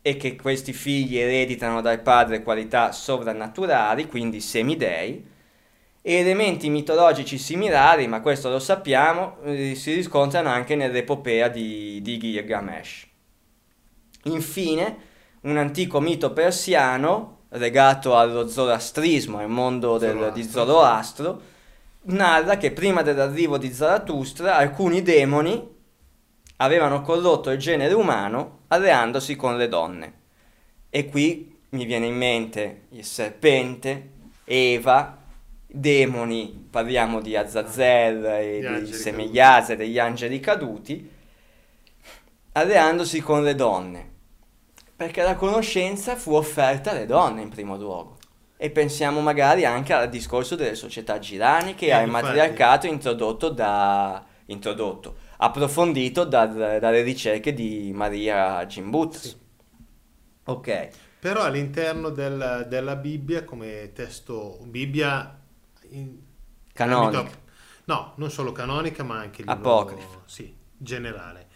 e 0.00 0.16
che 0.16 0.34
questi 0.34 0.72
figli 0.72 1.18
ereditano 1.18 1.82
dal 1.82 2.00
padre 2.00 2.42
qualità 2.42 2.90
sovrannaturali, 2.92 4.06
quindi 4.06 4.40
semidei. 4.40 5.34
E 6.08 6.18
elementi 6.18 6.70
mitologici 6.70 7.36
similari, 7.36 8.06
ma 8.06 8.20
questo 8.20 8.48
lo 8.48 8.60
sappiamo, 8.60 9.38
eh, 9.42 9.74
si 9.74 9.92
riscontrano 9.92 10.48
anche 10.48 10.76
nell'epopea 10.76 11.48
di, 11.48 12.00
di 12.00 12.16
Gilgamesh. 12.16 13.08
Infine, 14.26 14.98
un 15.40 15.56
antico 15.56 15.98
mito 15.98 16.32
persiano 16.32 17.38
legato 17.48 18.16
allo 18.16 18.46
zoroastrismo, 18.46 19.38
al 19.38 19.48
mondo 19.48 19.98
del, 19.98 20.12
Zoroastro, 20.12 20.30
di. 20.30 20.48
Zoroastro, 20.48 21.40
narra 22.02 22.56
che 22.56 22.70
prima 22.70 23.02
dell'arrivo 23.02 23.58
di 23.58 23.72
Zarathustra 23.72 24.54
alcuni 24.54 25.02
demoni 25.02 25.74
avevano 26.58 27.02
condotto 27.02 27.50
il 27.50 27.58
genere 27.58 27.94
umano 27.94 28.60
alleandosi 28.68 29.34
con 29.34 29.56
le 29.56 29.66
donne. 29.66 30.12
E 30.88 31.06
qui 31.06 31.58
mi 31.70 31.84
viene 31.84 32.06
in 32.06 32.16
mente 32.16 32.82
il 32.90 33.04
serpente, 33.04 34.10
Eva, 34.44 35.24
demoni, 35.66 36.66
parliamo 36.70 37.20
di 37.20 37.36
Azazel 37.36 38.24
e 38.24 38.60
Gli 38.60 38.80
di 38.84 38.92
Semeiaze, 38.92 39.76
degli 39.76 39.98
angeli 39.98 40.40
caduti, 40.40 41.10
alleandosi 42.52 43.20
con 43.20 43.42
le 43.42 43.54
donne. 43.54 44.14
Perché 44.96 45.22
la 45.22 45.34
conoscenza 45.36 46.16
fu 46.16 46.32
offerta 46.34 46.90
alle 46.92 47.06
donne 47.06 47.42
in 47.42 47.50
primo 47.50 47.76
luogo. 47.76 48.16
E 48.56 48.70
pensiamo 48.70 49.20
magari 49.20 49.66
anche 49.66 49.92
al 49.92 50.08
discorso 50.08 50.54
delle 50.56 50.74
società 50.74 51.18
giraniche 51.18 51.86
e 51.86 51.88
Eh, 51.88 51.92
al 51.92 52.06
infatti. 52.06 52.24
matriarcato 52.24 52.86
introdotto 52.86 53.50
da... 53.50 54.24
introdotto, 54.46 55.16
approfondito 55.38 56.24
dal- 56.24 56.78
dalle 56.80 57.02
ricerche 57.02 57.52
di 57.52 57.92
Maria 57.94 58.64
Gimbutas. 58.66 59.22
Sì. 59.22 59.36
Ok, 60.46 60.68
Però 61.18 61.42
all'interno 61.42 62.10
del- 62.10 62.66
della 62.68 62.96
Bibbia, 62.96 63.44
come 63.44 63.90
testo 63.92 64.58
Bibbia 64.64 65.35
in- 65.90 66.18
canonica. 66.72 67.18
ambito- 67.20 67.38
no, 67.84 68.12
non 68.16 68.30
solo 68.30 68.52
canonica, 68.52 69.02
ma 69.02 69.18
anche 69.18 69.42
libro. 69.94 70.22
Sì, 70.26 70.54
generale. 70.76 71.46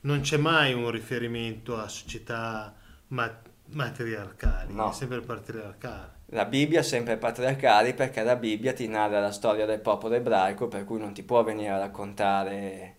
Non 0.00 0.20
c'è 0.20 0.36
mai 0.36 0.72
un 0.72 0.90
riferimento 0.90 1.78
a 1.78 1.88
società 1.88 2.74
ma- 3.08 3.42
matriarcali, 3.70 4.72
No. 4.74 4.90
è 4.90 4.92
sempre 4.92 5.20
patriarcale. 5.20 6.14
La 6.30 6.44
Bibbia 6.44 6.80
è 6.80 6.82
sempre 6.82 7.16
patriarcale 7.16 7.94
perché 7.94 8.22
la 8.22 8.36
Bibbia 8.36 8.72
ti 8.72 8.86
narra 8.88 9.20
la 9.20 9.30
storia 9.32 9.64
del 9.66 9.80
popolo 9.80 10.14
ebraico, 10.14 10.68
per 10.68 10.84
cui 10.84 10.98
non 10.98 11.12
ti 11.12 11.22
può 11.22 11.42
venire 11.44 11.70
a 11.70 11.78
raccontare 11.78 12.96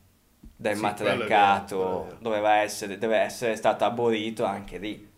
del 0.55 0.75
Sì, 0.75 0.81
matriarcato, 0.81 1.77
vero. 2.05 2.17
doveva 2.21 2.55
essere, 2.57 2.97
deve 2.97 3.17
essere 3.17 3.55
stato 3.55 3.83
abolito 3.85 4.43
anche 4.45 4.77
lì. 4.77 5.09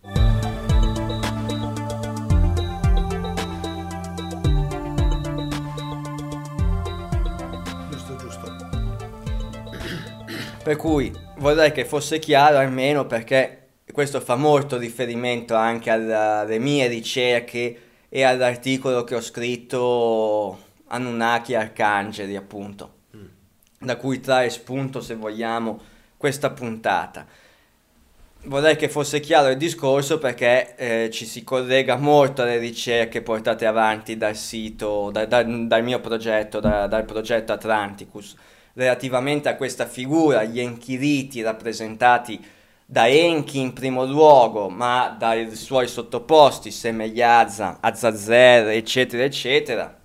Per 10.70 10.78
cui 10.78 11.12
vorrei 11.38 11.72
che 11.72 11.84
fosse 11.84 12.20
chiaro 12.20 12.58
almeno 12.58 13.04
perché 13.04 13.70
questo 13.92 14.20
fa 14.20 14.36
molto 14.36 14.78
riferimento 14.78 15.56
anche 15.56 15.90
alla- 15.90 16.38
alle 16.42 16.60
mie 16.60 16.86
ricerche 16.86 17.80
e 18.08 18.22
all'articolo 18.22 19.02
che 19.02 19.16
ho 19.16 19.20
scritto 19.20 20.56
Anunnaki 20.86 21.56
Arcangeli, 21.56 22.36
appunto, 22.36 22.98
da 23.80 23.96
cui 23.96 24.20
trae 24.20 24.48
spunto, 24.48 25.00
se 25.00 25.16
vogliamo, 25.16 25.80
questa 26.16 26.50
puntata. 26.50 27.26
Vorrei 28.44 28.76
che 28.76 28.88
fosse 28.88 29.18
chiaro 29.18 29.48
il 29.48 29.56
discorso 29.56 30.20
perché 30.20 30.76
eh, 30.76 31.10
ci 31.10 31.26
si 31.26 31.42
collega 31.42 31.96
molto 31.96 32.42
alle 32.42 32.58
ricerche 32.58 33.22
portate 33.22 33.66
avanti 33.66 34.16
dal 34.16 34.36
sito, 34.36 35.10
da- 35.10 35.26
da- 35.26 35.42
dal 35.42 35.82
mio 35.82 35.98
progetto, 35.98 36.60
da- 36.60 36.86
dal 36.86 37.04
progetto 37.04 37.50
Atlanticus, 37.50 38.36
relativamente 38.80 39.50
a 39.50 39.56
questa 39.56 39.86
figura, 39.86 40.42
gli 40.44 40.58
Enchiriti 40.58 41.42
rappresentati 41.42 42.42
da 42.86 43.06
Enki 43.06 43.60
in 43.60 43.74
primo 43.74 44.06
luogo, 44.06 44.70
ma 44.70 45.14
dai 45.16 45.54
suoi 45.54 45.86
sottoposti, 45.86 46.70
Semeiazza, 46.70 47.76
Azazel, 47.80 48.68
eccetera, 48.68 49.22
eccetera, 49.22 49.98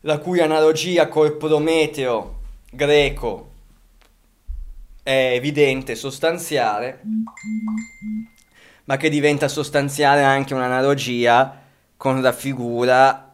la 0.00 0.18
cui 0.18 0.40
analogia 0.40 1.06
col 1.06 1.36
Prometeo 1.36 2.40
greco 2.68 3.52
è 5.04 5.30
evidente, 5.34 5.94
sostanziale, 5.94 7.00
ma 8.86 8.96
che 8.96 9.08
diventa 9.08 9.46
sostanziale 9.46 10.22
anche 10.24 10.52
un'analogia 10.52 11.62
con 11.96 12.20
la 12.20 12.32
figura 12.32 13.30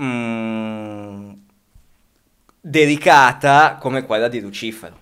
mm, 0.00 1.35
delicata 2.68 3.76
come 3.76 4.04
quella 4.04 4.26
di 4.26 4.40
Lucifero. 4.40 4.98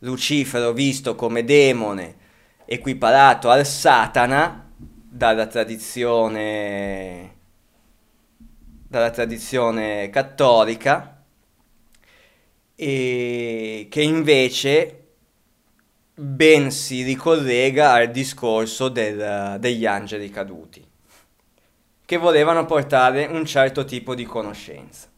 Lucifero 0.00 0.72
visto 0.72 1.14
come 1.14 1.44
demone 1.44 2.16
equiparato 2.64 3.48
al 3.48 3.64
Satana 3.64 4.68
dalla 4.76 5.46
tradizione 5.46 7.36
dalla 8.88 9.10
tradizione 9.10 10.10
cattolica 10.10 11.22
e 12.74 13.86
che 13.88 14.02
invece 14.02 15.04
ben 16.14 16.72
si 16.72 17.04
ricollega 17.04 17.92
al 17.92 18.10
discorso 18.10 18.88
del- 18.88 19.58
degli 19.60 19.86
angeli 19.86 20.28
caduti 20.28 20.84
che 22.04 22.16
volevano 22.16 22.64
portare 22.64 23.26
un 23.26 23.44
certo 23.46 23.84
tipo 23.84 24.16
di 24.16 24.24
conoscenza. 24.24 25.10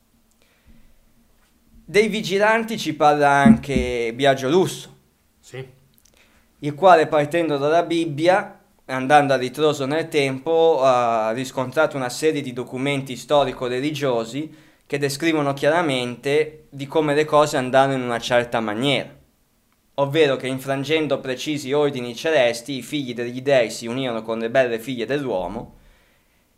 Dei 1.84 2.08
vigilanti 2.08 2.78
ci 2.78 2.94
parla 2.94 3.28
anche 3.28 4.12
Biagio 4.14 4.48
Russo, 4.48 4.96
Sì. 5.40 5.66
il 6.60 6.74
quale 6.74 7.08
partendo 7.08 7.58
dalla 7.58 7.82
Bibbia, 7.82 8.60
andando 8.86 9.32
a 9.32 9.36
ritroso 9.36 9.84
nel 9.84 10.08
tempo, 10.08 10.80
ha 10.80 11.32
riscontrato 11.32 11.96
una 11.96 12.08
serie 12.08 12.40
di 12.40 12.52
documenti 12.52 13.16
storico-religiosi 13.16 14.54
che 14.86 14.98
descrivono 14.98 15.52
chiaramente 15.54 16.66
di 16.70 16.86
come 16.86 17.14
le 17.14 17.24
cose 17.24 17.56
andarono 17.56 17.96
in 17.96 18.04
una 18.04 18.20
certa 18.20 18.60
maniera, 18.60 19.12
ovvero 19.94 20.36
che 20.36 20.46
infrangendo 20.46 21.18
precisi 21.18 21.72
ordini 21.72 22.14
celesti 22.14 22.76
i 22.76 22.82
figli 22.82 23.12
degli 23.12 23.42
dei 23.42 23.70
si 23.70 23.86
unirono 23.86 24.22
con 24.22 24.38
le 24.38 24.50
belle 24.50 24.78
figlie 24.78 25.04
dell'uomo 25.04 25.78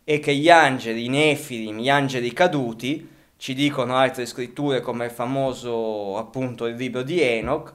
e 0.04 0.20
che 0.20 0.34
gli 0.34 0.50
angeli, 0.50 1.06
i 1.06 1.08
nefilim, 1.08 1.78
gli 1.78 1.88
angeli 1.88 2.30
caduti, 2.32 3.12
ci 3.44 3.52
dicono 3.52 3.94
altre 3.94 4.24
scritture 4.24 4.80
come 4.80 5.04
il 5.04 5.10
famoso 5.10 6.16
appunto 6.16 6.64
il 6.64 6.76
libro 6.76 7.02
di 7.02 7.20
Enoch, 7.20 7.74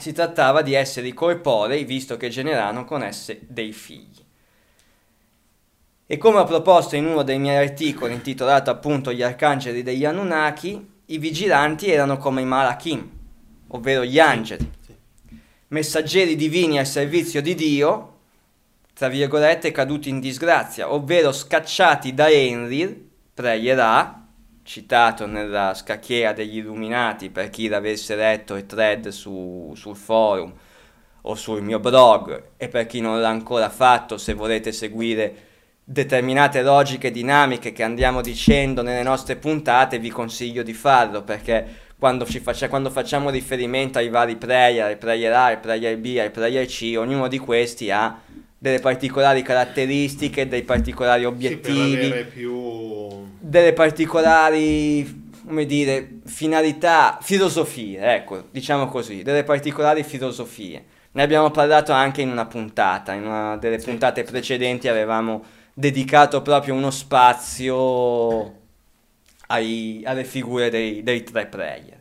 si 0.00 0.14
trattava 0.14 0.62
di 0.62 0.72
esseri 0.72 1.12
corporei 1.12 1.84
visto 1.84 2.16
che 2.16 2.30
generano 2.30 2.86
con 2.86 3.02
esse 3.02 3.40
dei 3.46 3.74
figli. 3.74 4.24
E 6.06 6.16
come 6.16 6.38
ho 6.38 6.44
proposto 6.44 6.96
in 6.96 7.04
uno 7.04 7.22
dei 7.22 7.38
miei 7.38 7.62
articoli 7.62 8.14
intitolato 8.14 8.70
appunto 8.70 9.12
Gli 9.12 9.22
arcangeli 9.22 9.82
degli 9.82 10.06
Anunnaki, 10.06 10.92
i 11.04 11.18
vigilanti 11.18 11.90
erano 11.90 12.16
come 12.16 12.40
i 12.40 12.46
Malachim, 12.46 13.06
ovvero 13.68 14.02
gli 14.02 14.18
angeli, 14.18 14.66
messaggeri 15.68 16.36
divini 16.36 16.78
al 16.78 16.86
servizio 16.86 17.42
di 17.42 17.54
Dio, 17.54 18.18
tra 18.94 19.08
virgolette 19.08 19.72
caduti 19.72 20.08
in 20.08 20.20
disgrazia, 20.20 20.90
ovvero 20.90 21.32
scacciati 21.32 22.14
da 22.14 22.30
Enlil, 22.30 23.10
pregherà, 23.34 24.23
citato 24.64 25.26
nella 25.26 25.74
scacchiera 25.74 26.32
degli 26.32 26.56
illuminati 26.56 27.30
per 27.30 27.50
chi 27.50 27.68
l'avesse 27.68 28.16
letto 28.16 28.56
il 28.56 28.66
thread 28.66 29.08
su- 29.08 29.72
sul 29.76 29.94
forum 29.94 30.52
o 31.26 31.34
sul 31.34 31.62
mio 31.62 31.78
blog 31.78 32.50
e 32.56 32.68
per 32.68 32.86
chi 32.86 33.00
non 33.00 33.20
l'ha 33.20 33.28
ancora 33.28 33.68
fatto 33.68 34.16
se 34.16 34.34
volete 34.34 34.72
seguire 34.72 35.34
determinate 35.84 36.62
logiche 36.62 37.10
dinamiche 37.10 37.72
che 37.72 37.82
andiamo 37.82 38.22
dicendo 38.22 38.80
nelle 38.82 39.02
nostre 39.02 39.36
puntate 39.36 39.98
vi 39.98 40.08
consiglio 40.10 40.62
di 40.62 40.72
farlo 40.72 41.22
perché 41.22 41.82
quando, 41.98 42.24
ci 42.26 42.40
faccia- 42.40 42.68
quando 42.68 42.90
facciamo 42.90 43.30
riferimento 43.30 43.98
ai 43.98 44.08
vari 44.08 44.36
player, 44.36 44.86
al 44.86 44.98
player 44.98 45.32
A, 45.32 45.44
al 45.46 45.60
player 45.60 45.96
B, 45.98 46.18
al 46.20 46.30
player 46.30 46.66
C, 46.66 46.94
ognuno 46.98 47.28
di 47.28 47.38
questi 47.38 47.90
ha 47.90 48.18
delle 48.64 48.80
particolari 48.80 49.42
caratteristiche, 49.42 50.48
dei 50.48 50.62
particolari 50.62 51.20
Sì, 51.20 51.26
obiettivi 51.26 52.06
avere 52.06 52.24
più... 52.24 53.26
delle 53.38 53.74
particolari, 53.74 55.32
come 55.44 55.66
dire, 55.66 56.20
finalità, 56.24 57.18
filosofie, 57.20 58.00
ecco, 58.14 58.44
diciamo 58.50 58.86
così, 58.86 59.22
delle 59.22 59.44
particolari 59.44 60.02
filosofie. 60.02 60.82
Ne 61.12 61.22
abbiamo 61.22 61.50
parlato 61.50 61.92
anche 61.92 62.22
in 62.22 62.30
una 62.30 62.46
puntata, 62.46 63.12
in 63.12 63.26
una 63.26 63.58
delle 63.58 63.78
Sì, 63.78 63.90
puntate 63.90 64.22
precedenti 64.22 64.88
avevamo 64.88 65.44
dedicato 65.74 66.40
proprio 66.40 66.72
uno 66.72 66.90
spazio 66.90 68.60
ai- 69.48 70.00
alle 70.06 70.24
figure 70.24 70.70
dei, 70.70 71.02
dei 71.02 71.22
tre 71.22 71.44
player. 71.46 72.00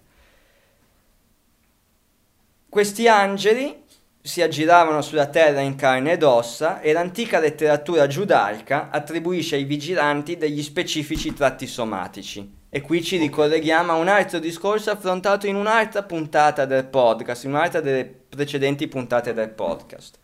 Questi 2.70 3.08
angeli 3.10 3.83
si 4.26 4.42
aggiravano 4.42 5.02
sulla 5.02 5.28
terra 5.28 5.60
in 5.60 5.76
carne 5.76 6.14
ed 6.14 6.24
ossa 6.24 6.80
e 6.80 6.94
l'antica 6.94 7.40
letteratura 7.40 8.08
giudaica 8.08 8.90
attribuisce 8.90 9.56
ai 9.58 9.66
vigilanti 9.66 10.38
degli 10.38 10.64
specifici 10.64 11.34
tratti 11.34 11.68
somatici. 11.68 12.62
E 12.70 12.80
qui 12.80 13.04
ci 13.04 13.18
ricolleghiamo 13.18 13.92
a 13.92 13.96
un 13.96 14.08
altro 14.08 14.40
discorso 14.40 14.92
affrontato 14.92 15.46
in 15.46 15.56
un'altra 15.58 16.04
puntata 16.04 16.64
del 16.66 16.86
podcast, 16.86 17.44
in 17.44 17.52
un'altra 17.52 17.82
delle 17.82 18.06
precedenti 18.06 18.88
puntate 18.88 19.34
del 19.34 19.50
podcast. 19.50 20.18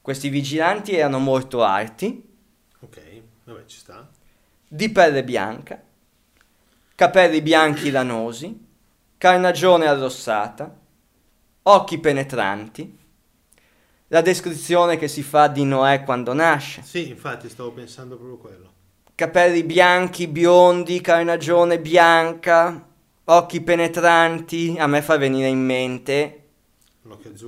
Questi 0.00 0.28
vigilanti 0.28 0.94
erano 0.94 1.18
molto 1.18 1.64
alti, 1.64 2.30
Ok, 2.80 3.00
vabbè, 3.44 3.64
ci 3.66 3.76
sta. 3.78 4.08
di 4.68 4.88
pelle 4.90 5.24
bianca, 5.24 5.82
capelli 6.94 7.42
bianchi 7.42 7.90
lanosi, 7.90 8.66
carnagione 9.18 9.86
arrossata, 9.86 10.78
occhi 11.64 11.98
penetranti, 11.98 12.98
la 14.12 14.20
descrizione 14.20 14.98
che 14.98 15.08
si 15.08 15.22
fa 15.22 15.48
di 15.48 15.64
Noè 15.64 16.02
quando 16.04 16.34
nasce, 16.34 16.82
Sì, 16.84 17.08
infatti 17.08 17.48
stavo 17.48 17.70
pensando 17.72 18.16
proprio 18.16 18.36
quello. 18.36 18.70
capelli 19.14 19.62
bianchi, 19.64 20.26
biondi, 20.28 21.00
carnagione 21.00 21.80
bianca, 21.80 22.86
occhi 23.24 23.62
penetranti, 23.62 24.76
a 24.78 24.86
me 24.86 25.00
fa 25.00 25.16
venire 25.16 25.48
in 25.48 25.64
mente 25.64 26.38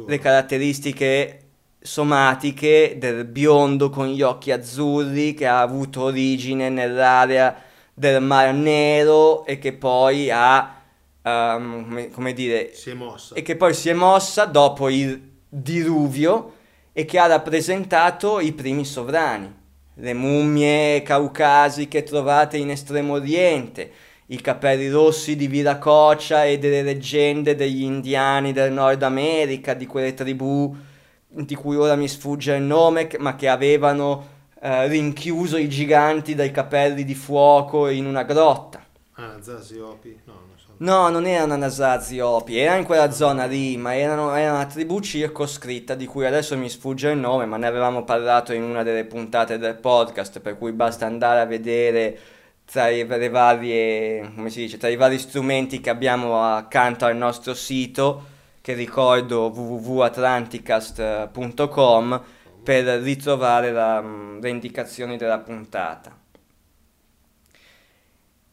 le 0.06 0.18
caratteristiche 0.18 1.40
somatiche 1.80 2.96
del 2.98 3.26
biondo 3.26 3.90
con 3.90 4.06
gli 4.08 4.22
occhi 4.22 4.50
azzurri 4.50 5.34
che 5.34 5.46
ha 5.46 5.60
avuto 5.60 6.04
origine 6.04 6.70
nell'area 6.70 7.54
del 7.92 8.22
Mar 8.22 8.54
Nero 8.54 9.44
e 9.44 9.58
che 9.58 9.74
poi 9.74 10.30
ha, 10.30 10.80
ehm, 11.20 11.84
come, 11.84 12.10
come 12.10 12.32
dire, 12.32 12.70
Si 12.74 12.88
è 12.88 12.94
mossa. 12.94 13.34
e 13.34 13.42
che 13.42 13.54
poi 13.56 13.74
si 13.74 13.90
è 13.90 13.92
mossa 13.92 14.46
dopo 14.46 14.88
il 14.88 15.32
diluvio 15.48 16.53
e 16.96 17.04
che 17.04 17.18
ha 17.18 17.26
rappresentato 17.26 18.38
i 18.38 18.52
primi 18.52 18.84
sovrani, 18.84 19.52
le 19.94 20.14
mummie 20.14 21.02
caucasiche 21.02 22.04
trovate 22.04 22.56
in 22.56 22.70
Estremo 22.70 23.14
Oriente, 23.14 23.90
i 24.26 24.40
capelli 24.40 24.88
rossi 24.88 25.34
di 25.34 25.48
Viracoccia 25.48 26.44
e 26.44 26.58
delle 26.58 26.82
leggende 26.82 27.56
degli 27.56 27.82
indiani 27.82 28.52
del 28.52 28.72
Nord 28.72 29.02
America, 29.02 29.74
di 29.74 29.86
quelle 29.86 30.14
tribù 30.14 30.74
di 31.26 31.54
cui 31.56 31.74
ora 31.74 31.96
mi 31.96 32.06
sfugge 32.06 32.54
il 32.54 32.62
nome, 32.62 33.10
ma 33.18 33.34
che 33.34 33.48
avevano 33.48 34.28
eh, 34.60 34.86
rinchiuso 34.86 35.56
i 35.56 35.68
giganti 35.68 36.36
dai 36.36 36.52
capelli 36.52 37.04
di 37.04 37.16
fuoco 37.16 37.88
in 37.88 38.06
una 38.06 38.22
grotta. 38.22 38.82
Ah, 39.14 39.36
Zasiopi. 39.40 40.20
No. 40.26 40.43
No, 40.76 41.08
non 41.08 41.24
erano 41.26 41.56
Nasazi 41.56 42.18
Opi, 42.18 42.58
era 42.58 42.74
in 42.74 42.84
quella 42.84 43.10
zona 43.12 43.44
lì, 43.46 43.76
ma 43.76 43.94
erano, 43.96 44.34
era 44.34 44.52
una 44.52 44.66
tribù 44.66 44.98
circoscritta 45.00 45.94
di 45.94 46.04
cui 46.06 46.26
adesso 46.26 46.58
mi 46.58 46.68
sfugge 46.68 47.10
il 47.10 47.18
nome, 47.18 47.46
ma 47.46 47.56
ne 47.56 47.66
avevamo 47.68 48.02
parlato 48.02 48.52
in 48.52 48.64
una 48.64 48.82
delle 48.82 49.04
puntate 49.04 49.56
del 49.58 49.76
podcast, 49.76 50.40
per 50.40 50.58
cui 50.58 50.72
basta 50.72 51.06
andare 51.06 51.40
a 51.40 51.44
vedere 51.46 52.18
tra 52.64 52.88
i, 52.88 53.04
varie, 53.04 54.32
dice, 54.52 54.76
tra 54.76 54.88
i 54.88 54.96
vari 54.96 55.18
strumenti 55.18 55.80
che 55.80 55.90
abbiamo 55.90 56.42
accanto 56.42 57.04
al 57.04 57.16
nostro 57.16 57.54
sito, 57.54 58.24
che 58.60 58.72
ricordo 58.74 59.52
www.atlanticast.com, 59.54 62.22
per 62.64 62.84
ritrovare 63.00 63.70
la- 63.72 64.00
le 64.00 64.48
indicazioni 64.48 65.16
della 65.16 65.38
puntata. 65.38 66.23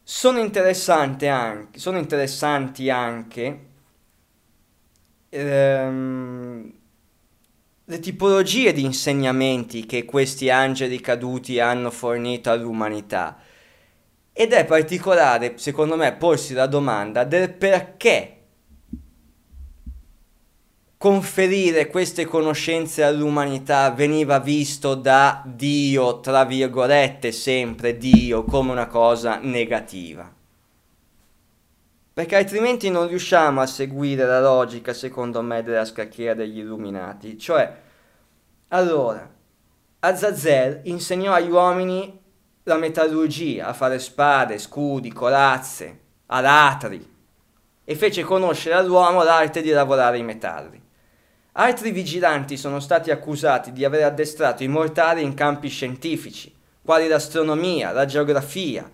Sono, 0.04 0.40
anche, 0.40 1.78
sono 1.78 1.98
interessanti 1.98 2.90
anche 2.90 3.66
ehm, 5.28 6.72
le 7.84 7.98
tipologie 8.00 8.72
di 8.72 8.84
insegnamenti 8.84 9.86
che 9.86 10.04
questi 10.04 10.50
angeli 10.50 11.00
caduti 11.00 11.60
hanno 11.60 11.90
fornito 11.90 12.50
all'umanità. 12.50 13.38
Ed 14.32 14.52
è 14.52 14.64
particolare, 14.64 15.58
secondo 15.58 15.96
me, 15.96 16.14
porsi 16.14 16.54
la 16.54 16.66
domanda 16.66 17.24
del 17.24 17.52
perché 17.52 18.41
conferire 21.02 21.88
queste 21.88 22.26
conoscenze 22.26 23.02
all'umanità 23.02 23.90
veniva 23.90 24.38
visto 24.38 24.94
da 24.94 25.42
Dio, 25.44 26.20
tra 26.20 26.44
virgolette, 26.44 27.32
sempre 27.32 27.96
Dio, 27.96 28.44
come 28.44 28.70
una 28.70 28.86
cosa 28.86 29.40
negativa. 29.42 30.32
Perché 32.14 32.36
altrimenti 32.36 32.88
non 32.88 33.08
riusciamo 33.08 33.60
a 33.60 33.66
seguire 33.66 34.24
la 34.24 34.40
logica, 34.40 34.92
secondo 34.92 35.42
me, 35.42 35.64
della 35.64 35.84
scacchiera 35.84 36.34
degli 36.34 36.58
illuminati. 36.58 37.36
Cioè, 37.36 37.76
allora, 38.68 39.28
Azazel 39.98 40.82
insegnò 40.84 41.32
agli 41.32 41.50
uomini 41.50 42.16
la 42.62 42.76
metallurgia, 42.76 43.66
a 43.66 43.72
fare 43.72 43.98
spade, 43.98 44.56
scudi, 44.56 45.12
corazze, 45.12 45.98
aratri, 46.26 47.04
e 47.82 47.96
fece 47.96 48.22
conoscere 48.22 48.76
all'uomo 48.76 49.24
l'arte 49.24 49.62
di 49.62 49.70
lavorare 49.70 50.18
i 50.18 50.22
metalli. 50.22 50.81
Altri 51.54 51.90
vigilanti 51.90 52.56
sono 52.56 52.80
stati 52.80 53.10
accusati 53.10 53.72
di 53.72 53.84
aver 53.84 54.04
addestrato 54.04 54.62
i 54.62 54.68
mortali 54.68 55.22
in 55.22 55.34
campi 55.34 55.68
scientifici, 55.68 56.50
quali 56.82 57.06
l'astronomia, 57.08 57.92
la 57.92 58.06
geografia, 58.06 58.90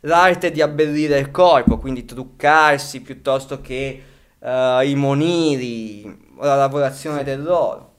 l'arte 0.00 0.50
di 0.50 0.60
abbellire 0.60 1.18
il 1.18 1.30
corpo, 1.30 1.78
quindi 1.78 2.04
truccarsi 2.04 3.00
piuttosto 3.00 3.62
che 3.62 4.02
eh, 4.38 4.80
i 4.84 4.94
monili, 4.94 6.04
o 6.36 6.44
la 6.44 6.56
lavorazione 6.56 7.24
dell'oro. 7.24 7.90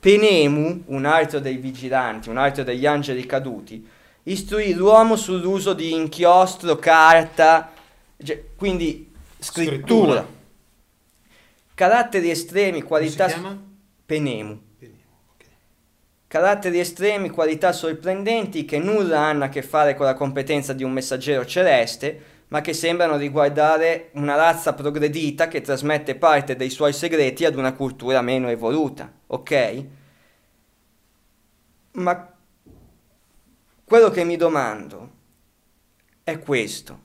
Penemu, 0.00 0.84
un 0.86 1.04
altro 1.04 1.38
dei 1.38 1.58
vigilanti, 1.58 2.30
un 2.30 2.38
altro 2.38 2.64
degli 2.64 2.86
angeli 2.86 3.26
caduti, 3.26 3.86
istruì 4.22 4.72
l'uomo 4.72 5.14
sull'uso 5.14 5.74
di 5.74 5.92
inchiostro, 5.92 6.76
carta, 6.76 7.70
cioè, 8.24 8.42
quindi 8.56 9.12
scrittura. 9.38 10.24
Scrittura. 10.24 10.36
Caratteri 11.78 12.28
estremi, 12.28 12.82
qualità... 12.82 13.26
chiama? 13.26 13.56
Penemu. 14.04 14.60
Ok. 14.80 15.44
Caratteri 16.26 16.80
estremi, 16.80 17.30
qualità 17.30 17.70
sorprendenti 17.70 18.64
che 18.64 18.80
nulla 18.80 19.20
hanno 19.20 19.44
a 19.44 19.48
che 19.48 19.62
fare 19.62 19.94
con 19.94 20.04
la 20.04 20.14
competenza 20.14 20.72
di 20.72 20.82
un 20.82 20.90
messaggero 20.90 21.46
celeste, 21.46 22.20
ma 22.48 22.62
che 22.62 22.72
sembrano 22.72 23.16
riguardare 23.16 24.08
una 24.14 24.34
razza 24.34 24.74
progredita 24.74 25.46
che 25.46 25.60
trasmette 25.60 26.16
parte 26.16 26.56
dei 26.56 26.68
suoi 26.68 26.92
segreti 26.92 27.44
ad 27.44 27.54
una 27.54 27.74
cultura 27.74 28.22
meno 28.22 28.48
evoluta, 28.48 29.12
ok? 29.28 29.84
Ma 31.92 32.34
quello 33.84 34.10
che 34.10 34.24
mi 34.24 34.34
domando 34.36 35.10
è 36.24 36.40
questo. 36.40 36.98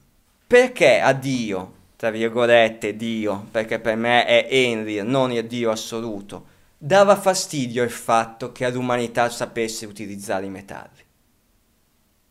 Perché 0.47 0.99
a 0.99 1.13
Dio, 1.13 1.81
tra 2.03 2.11
virgolette 2.11 2.97
Dio, 2.97 3.47
perché 3.49 3.79
per 3.79 3.95
me 3.95 4.25
è 4.25 4.45
Enrir, 4.51 5.05
non 5.05 5.31
il 5.31 5.47
Dio 5.47 5.71
assoluto, 5.71 6.47
dava 6.77 7.15
fastidio 7.15 7.81
il 7.81 7.91
fatto 7.91 8.51
che 8.51 8.65
all'umanità 8.65 9.29
sapesse 9.29 9.85
utilizzare 9.85 10.45
i 10.45 10.49
metalli? 10.49 11.01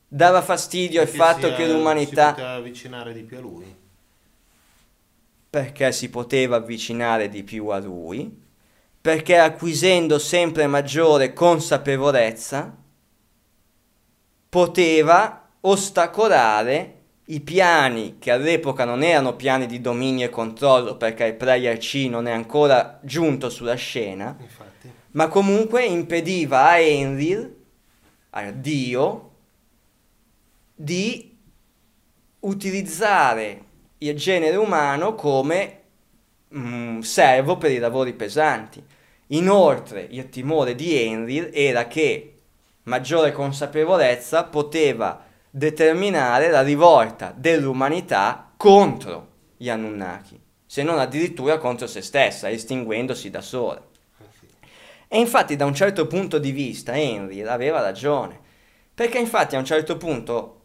Dava 0.06 0.42
fastidio 0.42 1.00
il 1.00 1.08
Perché 1.08 1.16
fatto 1.16 1.48
si- 1.48 1.54
che 1.54 1.64
Si 1.64 1.72
l'umanità... 1.72 2.34
poteva 2.34 2.52
avvicinare 2.52 3.14
di 3.14 3.22
più 3.22 3.38
a 3.38 3.40
lui. 3.40 3.76
perché 5.48 5.90
si 5.92 6.10
poteva 6.10 6.56
avvicinare 6.56 7.30
di 7.30 7.42
più 7.42 7.68
a 7.68 7.78
lui, 7.78 8.30
perché 9.00 9.38
acquisendo 9.38 10.18
sempre 10.18 10.66
maggiore 10.66 11.32
consapevolezza 11.32 12.76
poteva 14.50 15.48
ostacolare 15.60 17.01
i 17.26 17.40
piani 17.40 18.16
che 18.18 18.30
all'epoca 18.30 18.84
non 18.84 19.02
erano 19.02 19.36
piani 19.36 19.66
di 19.66 19.80
dominio 19.80 20.26
e 20.26 20.30
controllo 20.30 20.96
perché 20.96 21.26
il 21.26 21.34
player 21.34 21.78
C 21.78 22.06
non 22.08 22.26
è 22.26 22.32
ancora 22.32 22.98
giunto 23.02 23.48
sulla 23.48 23.74
scena, 23.74 24.36
Infatti. 24.40 24.90
ma 25.12 25.28
comunque 25.28 25.84
impediva 25.84 26.68
a 26.68 26.78
Enlil, 26.78 27.56
a 28.30 28.50
Dio, 28.50 29.30
di 30.74 31.36
utilizzare 32.40 33.64
il 33.98 34.16
genere 34.16 34.56
umano 34.56 35.14
come 35.14 35.80
mm, 36.56 37.00
servo 37.00 37.56
per 37.56 37.70
i 37.70 37.78
lavori 37.78 38.14
pesanti. 38.14 38.84
Inoltre, 39.28 40.06
il 40.10 40.28
timore 40.28 40.74
di 40.74 41.00
Enlil 41.00 41.50
era 41.52 41.86
che 41.86 42.34
maggiore 42.84 43.30
consapevolezza 43.30 44.44
poteva 44.44 45.30
determinare 45.54 46.48
la 46.48 46.62
rivolta 46.62 47.34
dell'umanità 47.36 48.54
contro 48.56 49.28
gli 49.58 49.68
Anunnaki, 49.68 50.40
se 50.64 50.82
non 50.82 50.98
addirittura 50.98 51.58
contro 51.58 51.86
se 51.86 52.00
stessa, 52.00 52.48
estinguendosi 52.48 53.28
da 53.28 53.42
sola. 53.42 53.86
E 55.06 55.18
infatti 55.18 55.54
da 55.54 55.66
un 55.66 55.74
certo 55.74 56.06
punto 56.06 56.38
di 56.38 56.52
vista 56.52 56.96
Henry 56.96 57.42
aveva 57.42 57.82
ragione, 57.82 58.40
perché 58.94 59.18
infatti 59.18 59.54
a 59.54 59.58
un 59.58 59.66
certo 59.66 59.98
punto 59.98 60.60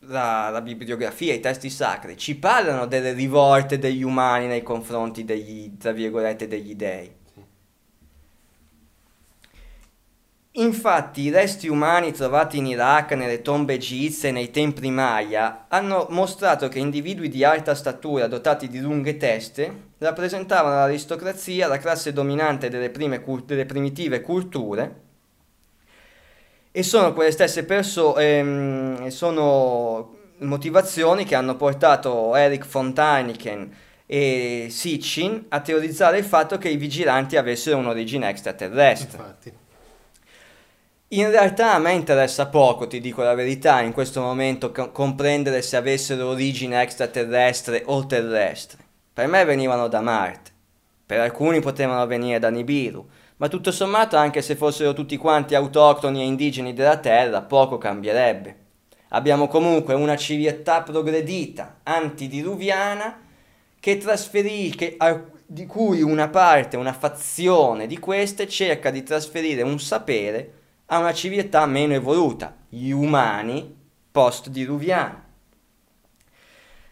la, 0.00 0.48
la 0.48 0.62
bibliografia, 0.62 1.34
i 1.34 1.40
testi 1.40 1.68
sacri 1.68 2.16
ci 2.16 2.36
parlano 2.36 2.86
delle 2.86 3.12
rivolte 3.12 3.78
degli 3.78 4.02
umani 4.02 4.46
nei 4.46 4.62
confronti 4.62 5.24
degli, 5.24 5.76
tra 5.76 5.92
virgolette, 5.92 6.48
degli 6.48 6.74
dei. 6.74 7.14
Infatti 10.58 11.20
i 11.20 11.30
resti 11.30 11.68
umani 11.68 12.10
trovati 12.10 12.58
in 12.58 12.66
Iraq, 12.66 13.12
nelle 13.12 13.42
tombe 13.42 13.74
egizie 13.74 14.32
nei 14.32 14.50
templi 14.50 14.90
Maya 14.90 15.66
hanno 15.68 16.08
mostrato 16.10 16.66
che 16.66 16.80
individui 16.80 17.28
di 17.28 17.44
alta 17.44 17.76
statura 17.76 18.26
dotati 18.26 18.66
di 18.66 18.80
lunghe 18.80 19.16
teste 19.16 19.90
rappresentavano 19.98 20.74
l'aristocrazia, 20.74 21.68
la 21.68 21.78
classe 21.78 22.12
dominante 22.12 22.68
delle, 22.70 22.90
prime, 22.90 23.22
delle 23.44 23.66
primitive 23.66 24.20
culture 24.20 25.00
e 26.72 26.82
sono 26.82 27.12
quelle 27.12 27.30
stesse 27.30 27.64
persone, 27.64 28.24
ehm, 28.24 29.08
sono 29.08 30.16
motivazioni 30.38 31.24
che 31.24 31.36
hanno 31.36 31.54
portato 31.54 32.34
Eric 32.34 32.66
von 32.66 32.92
Däniken 32.92 33.72
e 34.06 34.66
Sitchin 34.70 35.44
a 35.50 35.60
teorizzare 35.60 36.18
il 36.18 36.24
fatto 36.24 36.58
che 36.58 36.68
i 36.68 36.76
vigilanti 36.76 37.36
avessero 37.36 37.76
un'origine 37.76 38.28
extraterrestre. 38.28 39.18
Infatti. 39.18 39.66
In 41.12 41.30
realtà 41.30 41.72
a 41.72 41.78
me 41.78 41.92
interessa 41.92 42.48
poco, 42.48 42.86
ti 42.86 43.00
dico 43.00 43.22
la 43.22 43.32
verità, 43.32 43.80
in 43.80 43.92
questo 43.92 44.20
momento 44.20 44.70
co- 44.70 44.92
comprendere 44.92 45.62
se 45.62 45.78
avessero 45.78 46.28
origine 46.28 46.82
extraterrestre 46.82 47.82
o 47.86 48.04
terrestre. 48.04 48.84
Per 49.14 49.26
me 49.26 49.42
venivano 49.46 49.88
da 49.88 50.02
Marte, 50.02 50.50
per 51.06 51.20
alcuni 51.20 51.60
potevano 51.60 52.06
venire 52.06 52.38
da 52.38 52.50
Nibiru, 52.50 53.08
ma 53.38 53.48
tutto 53.48 53.72
sommato 53.72 54.18
anche 54.18 54.42
se 54.42 54.54
fossero 54.54 54.92
tutti 54.92 55.16
quanti 55.16 55.54
autoctoni 55.54 56.20
e 56.20 56.26
indigeni 56.26 56.74
della 56.74 56.98
Terra, 56.98 57.40
poco 57.40 57.78
cambierebbe. 57.78 58.56
Abbiamo 59.08 59.48
comunque 59.48 59.94
una 59.94 60.16
civiltà 60.18 60.82
progredita, 60.82 61.80
antidiluviana, 61.84 63.18
che 63.80 63.96
trasferì, 63.96 64.76
di 65.46 65.64
cui 65.64 66.02
una 66.02 66.28
parte, 66.28 66.76
una 66.76 66.92
fazione 66.92 67.86
di 67.86 67.98
queste 67.98 68.46
cerca 68.46 68.90
di 68.90 69.02
trasferire 69.02 69.62
un 69.62 69.80
sapere 69.80 70.52
a 70.90 70.98
una 70.98 71.12
civiltà 71.12 71.66
meno 71.66 71.94
evoluta, 71.94 72.56
gli 72.68 72.90
umani 72.90 73.76
post-diluviani. 74.10 75.26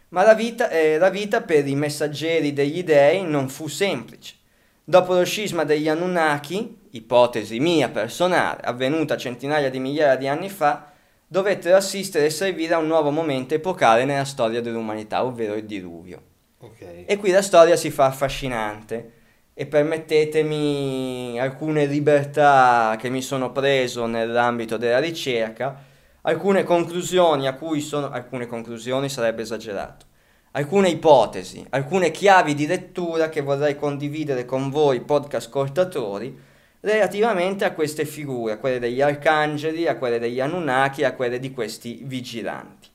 Ma 0.09 0.23
la 0.23 0.33
vita, 0.33 0.69
eh, 0.69 0.97
la 0.97 1.09
vita 1.09 1.41
per 1.41 1.67
i 1.67 1.75
messaggeri 1.75 2.53
degli 2.53 2.83
dei 2.83 3.23
non 3.23 3.49
fu 3.49 3.67
semplice. 3.67 4.35
Dopo 4.83 5.13
lo 5.13 5.25
scisma 5.25 5.65
degli 5.65 5.89
Anunnaki, 5.89 6.77
ipotesi 6.91 7.59
mia 7.59 7.89
personale, 7.89 8.61
avvenuta 8.63 9.17
centinaia 9.17 9.69
di 9.69 9.79
migliaia 9.79 10.15
di 10.15 10.27
anni 10.27 10.49
fa, 10.49 10.91
dovettero 11.27 11.75
assistere 11.75 12.25
e 12.25 12.29
servire 12.29 12.75
a 12.75 12.77
un 12.77 12.87
nuovo 12.87 13.11
momento 13.11 13.53
epocale 13.53 14.05
nella 14.05 14.23
storia 14.23 14.61
dell'umanità, 14.61 15.25
ovvero 15.25 15.55
il 15.55 15.65
diluvio. 15.65 16.21
Ok. 16.59 17.03
E 17.05 17.17
qui 17.17 17.31
la 17.31 17.41
storia 17.41 17.75
si 17.75 17.91
fa 17.91 18.05
affascinante 18.05 19.16
e 19.59 19.65
permettetemi 19.65 21.39
alcune 21.39 21.87
libertà 21.87 22.95
che 22.99 23.09
mi 23.09 23.23
sono 23.23 23.51
preso 23.51 24.05
nell'ambito 24.05 24.77
della 24.77 24.99
ricerca, 24.99 25.83
alcune 26.21 26.63
conclusioni 26.63 27.47
a 27.47 27.55
cui 27.55 27.81
sono 27.81 28.11
alcune 28.11 28.45
conclusioni 28.45 29.09
sarebbe 29.09 29.41
esagerato. 29.41 30.05
Alcune 30.51 30.89
ipotesi, 30.89 31.65
alcune 31.71 32.11
chiavi 32.11 32.53
di 32.53 32.67
lettura 32.67 33.29
che 33.29 33.41
vorrei 33.41 33.75
condividere 33.75 34.45
con 34.45 34.69
voi 34.69 35.01
podcast 35.01 35.47
ascoltatori 35.47 36.39
relativamente 36.81 37.65
a 37.65 37.73
queste 37.73 38.05
figure, 38.05 38.53
a 38.53 38.57
quelle 38.59 38.77
degli 38.77 39.01
arcangeli, 39.01 39.87
a 39.87 39.97
quelle 39.97 40.19
degli 40.19 40.39
Anunnaki, 40.39 41.03
a 41.03 41.15
quelle 41.15 41.39
di 41.39 41.51
questi 41.51 42.01
vigilanti. 42.03 42.89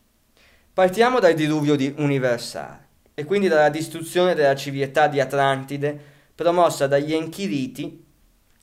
Partiamo 0.73 1.19
dal 1.19 1.35
diluvio 1.35 1.75
di- 1.75 1.93
universale 1.97 2.87
e 3.15 3.25
quindi 3.25 3.49
dalla 3.49 3.69
distruzione 3.69 4.37
della 4.37 4.55
civiltà 4.55 5.09
di 5.09 5.19
Atlantide 5.19 6.11
promossa 6.35 6.87
dagli 6.87 7.15
Enchiriti 7.15 8.11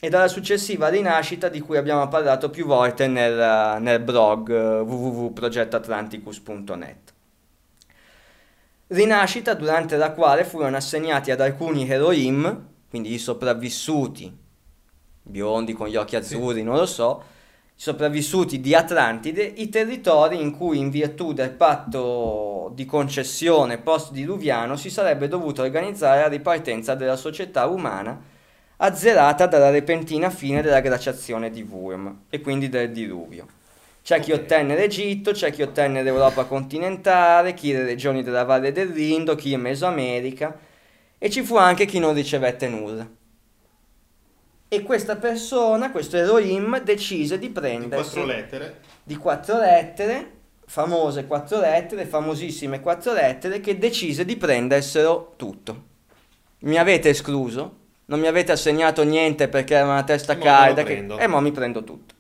e 0.02 0.08
dalla 0.10 0.30
successiva 0.30 0.88
rinascita 0.88 1.50
di 1.50 1.60
cui 1.60 1.76
abbiamo 1.78 2.08
parlato 2.08 2.50
più 2.50 2.66
volte 2.66 3.08
nel, 3.08 3.82
nel 3.82 4.00
blog 4.00 4.50
eh, 4.50 4.80
www.progettoatlanticus.net. 4.80 7.14
Rinascita 8.88 9.54
durante 9.54 9.98
la 9.98 10.12
quale 10.12 10.46
furono 10.46 10.78
assegnati 10.78 11.32
ad 11.32 11.42
alcuni 11.42 11.90
Elohim, 11.90 12.68
quindi 12.90 13.14
i 13.14 13.20
sopravvissuti, 13.20 14.36
biondi 15.22 15.74
con 15.74 15.90
gli 15.90 15.96
occhi 15.96 16.16
azzurri, 16.16 16.64
non 16.64 16.78
lo 16.78 16.86
so, 16.86 17.24
sopravvissuti 17.82 18.60
di 18.60 18.76
Atlantide, 18.76 19.42
i 19.42 19.70
territori 19.70 20.42
in 20.42 20.52
cui 20.52 20.80
in 20.80 20.90
virtù 20.90 21.32
del 21.32 21.52
patto 21.52 22.74
di 22.76 22.86
concessione 22.86 23.78
post-diluviano 23.78 24.76
si 24.76 24.90
sarebbe 24.90 25.30
dovuto 25.30 25.62
organizzare 25.62 26.20
la 26.20 26.28
ripartenza 26.28 26.94
della 26.94 27.16
società 27.16 27.68
umana 27.68 28.22
azzerata 28.76 29.48
dalla 29.48 29.70
repentina 29.70 30.30
fine 30.30 30.62
della 30.62 30.82
glaciazione 30.82 31.50
di 31.52 31.62
Wurm 31.62 32.24
e 32.30 32.42
quindi 32.42 32.68
del 32.68 32.92
diluvio. 32.92 33.48
C'è 34.04 34.20
chi 34.20 34.34
ottenne 34.34 34.76
l'Egitto, 34.76 35.32
c'è 35.32 35.50
chi 35.50 35.62
ottenne 35.62 36.04
l'Europa 36.04 36.44
continentale, 36.44 37.54
chi 37.54 37.72
le 37.72 37.86
regioni 37.86 38.24
della 38.24 38.44
Valle 38.44 38.74
del 38.74 38.90
Rindo, 38.90 39.36
chi 39.36 39.54
in 39.54 39.62
Mesoamerica 39.62 40.54
e 41.18 41.30
ci 41.30 41.44
fu 41.44 41.56
anche 41.56 41.86
chi 41.86 42.00
non 42.00 42.14
ricevette 42.14 42.68
nulla. 42.68 43.19
E 44.72 44.84
questa 44.84 45.16
persona, 45.16 45.90
questo 45.90 46.16
Elohim, 46.16 46.80
decise 46.84 47.40
di 47.40 47.48
Di 47.48 47.52
prendersi 47.54 48.14
quattro 48.14 48.26
lettere. 48.26 48.80
di 49.02 49.16
quattro 49.16 49.58
lettere, 49.58 50.32
famose 50.68 51.26
quattro 51.26 51.60
lettere, 51.60 52.06
famosissime 52.06 52.80
quattro 52.80 53.14
lettere, 53.14 53.62
che 53.62 53.80
decise 53.80 54.26
di 54.26 54.38
prenderselo 54.38 55.34
tutto. 55.38 55.84
Mi 56.60 56.78
avete 56.78 57.10
escluso? 57.10 57.78
Non 58.06 58.20
mi 58.20 58.28
avete 58.28 58.52
assegnato 58.52 59.04
niente 59.04 59.48
perché 59.48 59.74
era 59.74 59.86
una 59.86 60.04
testa 60.04 60.36
mo 60.36 60.44
calda? 60.44 60.84
Che... 60.84 61.04
E 61.18 61.28
mo 61.28 61.40
mi 61.42 61.52
prendo 61.52 61.84
tutto. 61.84 62.14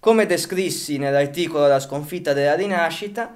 Come 0.00 0.24
descrissi 0.24 0.96
nell'articolo 0.96 1.66
La 1.66 1.80
sconfitta 1.80 2.32
della 2.32 2.54
rinascita, 2.54 3.34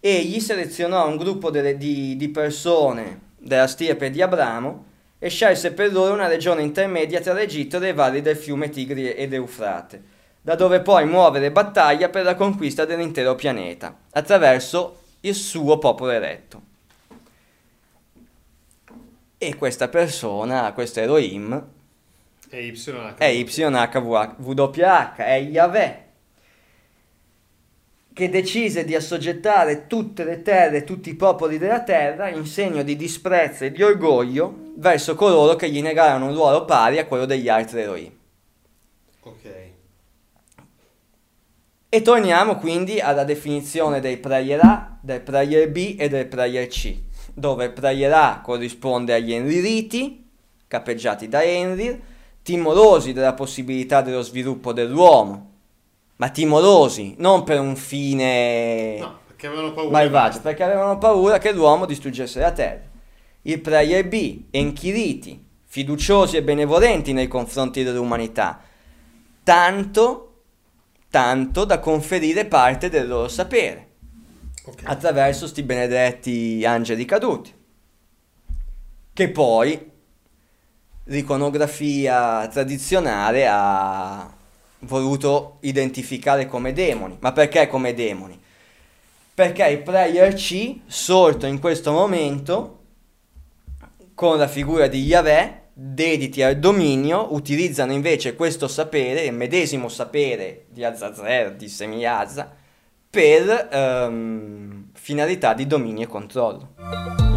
egli 0.00 0.40
selezionò 0.40 1.06
un 1.06 1.16
gruppo 1.16 1.50
delle- 1.50 1.76
di, 1.76 2.16
di 2.16 2.28
persone 2.30 3.28
della 3.38 3.68
stirpe 3.68 4.10
di 4.10 4.20
Abramo 4.22 4.86
e 5.22 5.28
scelse 5.28 5.72
per 5.72 5.92
loro 5.92 6.14
una 6.14 6.26
regione 6.26 6.62
intermedia 6.62 7.20
tra 7.20 7.34
l'Egitto 7.34 7.76
e 7.76 7.80
le 7.80 7.92
valli 7.92 8.22
del 8.22 8.36
fiume 8.36 8.70
Tigri 8.70 9.12
ed 9.12 9.34
Eufrate, 9.34 10.02
da 10.40 10.54
dove 10.54 10.80
poi 10.80 11.04
muovere 11.04 11.52
battaglia 11.52 12.08
per 12.08 12.24
la 12.24 12.34
conquista 12.34 12.86
dell'intero 12.86 13.34
pianeta, 13.34 13.94
attraverso 14.12 15.02
il 15.20 15.34
suo 15.34 15.78
popolo 15.78 16.10
eletto. 16.10 16.62
E 19.36 19.54
questa 19.56 19.88
persona, 19.88 20.72
questo 20.72 21.00
Elohim, 21.00 21.66
E 22.48 22.66
Y. 22.66 23.14
è 23.16 23.26
YHWH, 23.26 25.16
è 25.16 25.38
Yahweh, 25.38 26.04
che 28.12 28.28
decise 28.28 28.84
di 28.84 28.94
assoggettare 28.94 29.86
tutte 29.86 30.24
le 30.24 30.42
terre, 30.42 30.84
tutti 30.84 31.10
i 31.10 31.14
popoli 31.14 31.58
della 31.58 31.82
terra 31.82 32.28
in 32.28 32.44
segno 32.44 32.82
di 32.82 32.96
disprezzo 32.96 33.64
e 33.64 33.72
di 33.72 33.82
orgoglio 33.82 34.72
verso 34.76 35.14
coloro 35.14 35.56
che 35.56 35.70
gli 35.70 35.80
negarono 35.80 36.26
un 36.26 36.34
ruolo 36.34 36.64
pari 36.64 36.98
a 36.98 37.06
quello 37.06 37.24
degli 37.24 37.48
altri 37.48 37.80
eroi. 37.80 38.18
Ok. 39.22 39.52
E 41.88 42.02
torniamo 42.02 42.56
quindi 42.56 43.00
alla 43.00 43.24
definizione 43.24 44.00
dei 44.00 44.16
prayer 44.16 44.60
A, 44.62 44.98
del 45.00 45.20
prayer 45.20 45.70
B 45.70 45.96
e 45.98 46.08
del 46.08 46.26
prayer 46.26 46.66
C, 46.66 46.96
dove 47.34 47.66
il 47.66 47.72
prayer 47.72 48.12
A 48.12 48.40
corrisponde 48.42 49.14
agli 49.14 49.32
Enririti, 49.32 50.28
capeggiati 50.66 51.28
da 51.28 51.42
Enrir, 51.42 52.00
timorosi 52.42 53.12
della 53.12 53.34
possibilità 53.34 54.02
dello 54.02 54.22
sviluppo 54.22 54.72
dell'uomo, 54.72 55.49
ma 56.20 56.28
timorosi 56.28 57.14
non 57.16 57.44
per 57.44 57.58
un 57.60 57.74
fine 57.76 58.98
No, 58.98 59.20
perché 59.26 59.46
avevano 59.46 59.72
paura. 59.72 59.90
malvagio, 59.90 60.40
perché 60.42 60.62
avevano 60.62 60.98
paura 60.98 61.38
che 61.38 61.50
l'uomo 61.50 61.86
distruggesse 61.86 62.40
la 62.40 62.52
terra. 62.52 62.82
Il 63.42 63.58
prayer 63.62 64.06
B, 64.06 64.42
Enchiriti, 64.50 65.42
fiduciosi 65.64 66.36
e 66.36 66.42
benevolenti 66.42 67.14
nei 67.14 67.26
confronti 67.26 67.82
dell'umanità, 67.82 68.60
tanto, 69.42 70.42
tanto 71.08 71.64
da 71.64 71.78
conferire 71.78 72.44
parte 72.44 72.90
del 72.90 73.08
loro 73.08 73.28
sapere 73.28 73.88
Ok. 74.66 74.82
attraverso 74.84 75.46
sti 75.46 75.62
benedetti 75.62 76.62
angeli 76.66 77.06
caduti, 77.06 77.50
che 79.14 79.30
poi 79.30 79.90
l'iconografia 81.04 82.46
tradizionale 82.48 83.46
ha 83.48 84.34
voluto 84.80 85.58
identificare 85.60 86.46
come 86.46 86.72
demoni. 86.72 87.16
Ma 87.20 87.32
perché 87.32 87.66
come 87.68 87.94
demoni? 87.94 88.38
Perché 89.34 89.66
il 89.68 89.82
prayer 89.82 90.34
C, 90.34 90.80
sorto 90.86 91.46
in 91.46 91.58
questo 91.60 91.92
momento, 91.92 92.78
con 94.14 94.36
la 94.36 94.48
figura 94.48 94.86
di 94.86 95.02
Yahweh, 95.02 95.60
dediti 95.72 96.42
al 96.42 96.58
dominio, 96.58 97.32
utilizzano 97.32 97.92
invece 97.92 98.34
questo 98.34 98.68
sapere, 98.68 99.24
il 99.24 99.32
medesimo 99.32 99.88
sapere 99.88 100.66
di 100.68 100.84
Azazel, 100.84 101.56
di 101.56 101.68
Semiazza, 101.68 102.54
per 103.08 103.68
ehm, 103.72 104.90
finalità 104.92 105.54
di 105.54 105.66
dominio 105.66 106.04
e 106.04 106.06
controllo. 106.06 107.29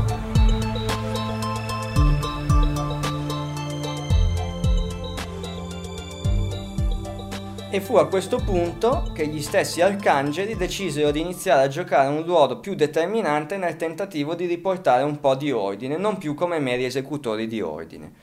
E 7.74 7.82
fu 7.82 7.96
a 7.96 8.08
questo 8.08 8.38
punto 8.38 9.10
che 9.16 9.26
gli 9.26 9.42
stessi 9.42 9.82
arcangeli 9.82 10.56
decisero 10.56 11.10
di 11.10 11.22
iniziare 11.22 11.64
a 11.64 11.68
giocare 11.68 12.08
un 12.08 12.24
ruolo 12.24 12.60
più 12.60 12.76
determinante 12.76 13.58
nel 13.58 13.78
tentativo 13.78 14.36
di 14.36 14.46
riportare 14.46 15.02
un 15.02 15.20
po' 15.20 15.34
di 15.34 15.52
ordine, 15.52 15.98
non 15.98 16.20
più 16.20 16.36
come 16.36 16.60
meri 16.60 16.86
esecutori 16.86 17.48
di 17.48 17.62
ordine. 17.62 18.14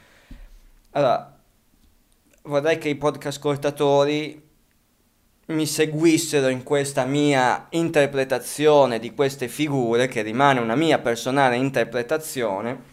Allora, 0.92 1.36
vorrei 2.42 2.78
che 2.78 2.90
i 2.90 2.94
podcast 2.94 3.38
ascoltatori 3.38 4.40
mi 5.46 5.66
seguissero 5.66 6.46
in 6.46 6.62
questa 6.62 7.04
mia 7.04 7.66
interpretazione 7.70 9.00
di 9.00 9.12
queste 9.14 9.48
figure, 9.48 10.06
che 10.06 10.22
rimane 10.22 10.60
una 10.60 10.76
mia 10.76 11.00
personale 11.00 11.56
interpretazione, 11.56 12.89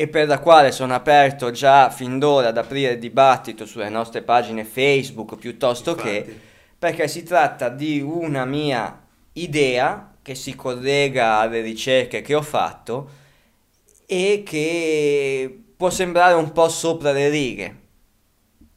e 0.00 0.08
per 0.08 0.26
la 0.26 0.38
quale 0.38 0.72
sono 0.72 0.94
aperto 0.94 1.50
già 1.50 1.90
fin 1.90 2.18
d'ora 2.18 2.48
ad 2.48 2.56
aprire 2.56 2.96
dibattito 2.96 3.66
sulle 3.66 3.90
nostre 3.90 4.22
pagine 4.22 4.64
Facebook 4.64 5.36
piuttosto 5.36 5.90
Infatti. 5.90 6.08
che, 6.08 6.40
perché 6.78 7.06
si 7.06 7.22
tratta 7.22 7.68
di 7.68 8.00
una 8.00 8.46
mia 8.46 8.98
idea 9.34 10.16
che 10.22 10.34
si 10.34 10.54
collega 10.54 11.40
alle 11.40 11.60
ricerche 11.60 12.22
che 12.22 12.34
ho 12.34 12.40
fatto 12.40 13.10
e 14.06 14.42
che 14.42 15.64
può 15.76 15.90
sembrare 15.90 16.32
un 16.32 16.50
po' 16.52 16.70
sopra 16.70 17.12
le 17.12 17.28
righe, 17.28 17.80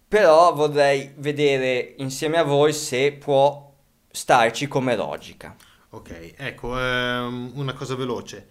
però 0.05 0.53
vorrei 0.53 1.13
vedere 1.15 1.93
insieme 1.99 2.35
a 2.35 2.43
voi 2.43 2.73
se 2.73 3.13
può 3.13 3.73
starci 4.11 4.67
come 4.67 4.97
logica. 4.97 5.55
Ok, 5.91 6.33
ecco, 6.35 6.77
ehm, 6.77 7.51
una 7.55 7.71
cosa 7.71 7.95
veloce. 7.95 8.47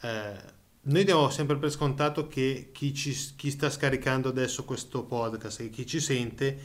Eh, 0.00 0.56
noi 0.88 1.04
diamo 1.04 1.28
sempre 1.30 1.56
per 1.56 1.70
scontato 1.70 2.26
che 2.28 2.70
chi, 2.72 2.94
ci, 2.94 3.14
chi 3.36 3.50
sta 3.50 3.68
scaricando 3.70 4.28
adesso 4.28 4.64
questo 4.64 5.04
podcast 5.04 5.60
e 5.60 5.70
chi 5.70 5.86
ci 5.86 6.00
sente 6.00 6.58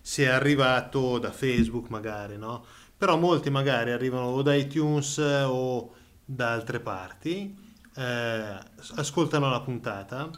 sia 0.00 0.34
arrivato 0.34 1.18
da 1.18 1.30
Facebook 1.32 1.88
magari, 1.88 2.36
no? 2.38 2.64
Però 2.96 3.16
molti 3.18 3.50
magari 3.50 3.90
arrivano 3.92 4.26
o 4.28 4.42
da 4.42 4.54
iTunes 4.54 5.18
eh, 5.18 5.42
o 5.42 5.92
da 6.24 6.52
altre 6.52 6.80
parti, 6.80 7.54
eh, 7.94 8.58
ascoltano 8.94 9.50
la 9.50 9.60
puntata 9.60 10.30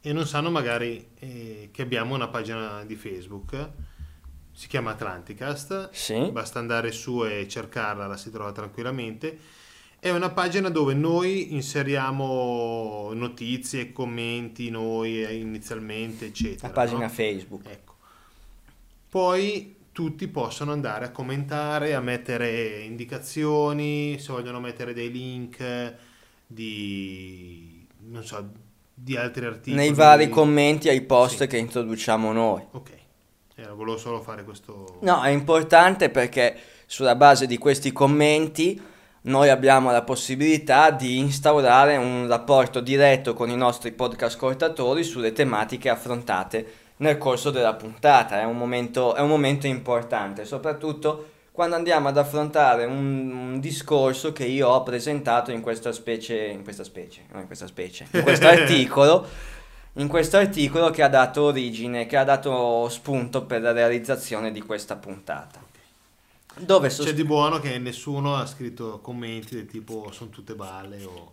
e 0.00 0.12
non 0.12 0.26
sanno 0.26 0.50
magari 0.50 1.12
eh, 1.18 1.70
che 1.72 1.82
abbiamo 1.82 2.14
una 2.14 2.28
pagina 2.28 2.84
di 2.84 2.94
Facebook, 2.94 3.70
si 4.52 4.68
chiama 4.68 4.90
Atlanticast, 4.90 5.90
Sì. 5.92 6.30
basta 6.30 6.58
andare 6.58 6.92
su 6.92 7.24
e 7.24 7.48
cercarla, 7.48 8.06
la 8.06 8.16
si 8.16 8.30
trova 8.30 8.52
tranquillamente. 8.52 9.38
È 9.98 10.10
una 10.10 10.30
pagina 10.30 10.68
dove 10.68 10.94
noi 10.94 11.52
inseriamo 11.54 13.10
notizie, 13.14 13.92
commenti, 13.92 14.70
noi 14.70 15.24
eh, 15.24 15.34
inizialmente, 15.34 16.26
eccetera. 16.26 16.68
La 16.68 16.72
pagina 16.74 17.00
no? 17.00 17.08
Facebook. 17.08 17.66
Ecco. 17.66 17.94
Poi 19.08 19.74
tutti 19.92 20.28
possono 20.28 20.72
andare 20.72 21.06
a 21.06 21.10
commentare, 21.10 21.94
a 21.94 22.00
mettere 22.00 22.80
indicazioni, 22.82 24.18
se 24.18 24.30
vogliono 24.32 24.60
mettere 24.60 24.92
dei 24.92 25.10
link 25.10 25.94
di, 26.46 27.84
non 28.10 28.22
so, 28.22 28.46
di 28.92 29.16
altri 29.16 29.46
articoli. 29.46 29.74
Nei 29.74 29.92
vari 29.94 30.28
commenti 30.28 30.88
ai 30.88 31.00
post 31.00 31.38
Sì. 31.42 31.46
che 31.46 31.56
introduciamo 31.56 32.32
noi. 32.32 32.62
Ok, 32.72 32.90
Eh, 33.58 33.66
volevo 33.68 33.96
solo 33.96 34.20
fare 34.20 34.44
questo... 34.44 34.98
No, 35.00 35.22
è 35.22 35.30
importante 35.30 36.10
perché 36.10 36.54
sulla 36.84 37.14
base 37.16 37.46
di 37.46 37.56
questi 37.56 37.90
commenti 37.90 38.78
noi 39.26 39.48
abbiamo 39.48 39.90
la 39.90 40.02
possibilità 40.02 40.90
di 40.90 41.18
instaurare 41.18 41.96
un 41.96 42.28
rapporto 42.28 42.80
diretto 42.80 43.34
con 43.34 43.50
i 43.50 43.56
nostri 43.56 43.90
podcast 43.90 44.36
ascoltatori 44.36 45.02
sulle 45.02 45.32
tematiche 45.32 45.88
affrontate 45.88 46.66
nel 46.98 47.18
corso 47.18 47.50
della 47.50 47.74
puntata. 47.74 48.40
È 48.40 48.44
un 48.44 48.56
momento, 48.56 49.14
è 49.14 49.20
un 49.20 49.28
momento 49.28 49.66
importante, 49.66 50.44
soprattutto 50.44 51.30
quando 51.50 51.74
andiamo 51.74 52.06
ad 52.08 52.18
affrontare 52.18 52.84
un, 52.84 53.32
un 53.32 53.60
discorso 53.60 54.32
che 54.32 54.44
io 54.44 54.68
ho 54.68 54.82
presentato 54.82 55.50
in 55.50 55.60
questa 55.60 55.90
specie, 55.90 56.36
in 56.46 56.62
questa 56.62 56.84
specie, 56.84 57.22
no, 57.32 57.40
in 57.40 57.46
questa 57.46 57.66
specie, 57.66 58.06
in 58.12 58.22
questo 58.22 58.46
articolo 58.48 59.26
in 59.98 60.08
questo 60.08 60.36
articolo 60.36 60.90
che 60.90 61.02
ha 61.02 61.08
dato 61.08 61.44
origine, 61.44 62.04
che 62.04 62.18
ha 62.18 62.24
dato 62.24 62.86
spunto 62.90 63.44
per 63.44 63.62
la 63.62 63.72
realizzazione 63.72 64.52
di 64.52 64.60
questa 64.60 64.96
puntata. 64.96 65.65
Dove 66.58 66.88
C'è 66.88 66.94
sost- 66.94 67.12
di 67.12 67.24
buono 67.24 67.58
che 67.58 67.78
nessuno 67.78 68.36
ha 68.36 68.46
scritto 68.46 69.00
commenti 69.00 69.54
del 69.54 69.66
tipo 69.66 70.10
sono 70.12 70.30
tutte 70.30 70.54
balle 70.54 71.04
o... 71.04 71.32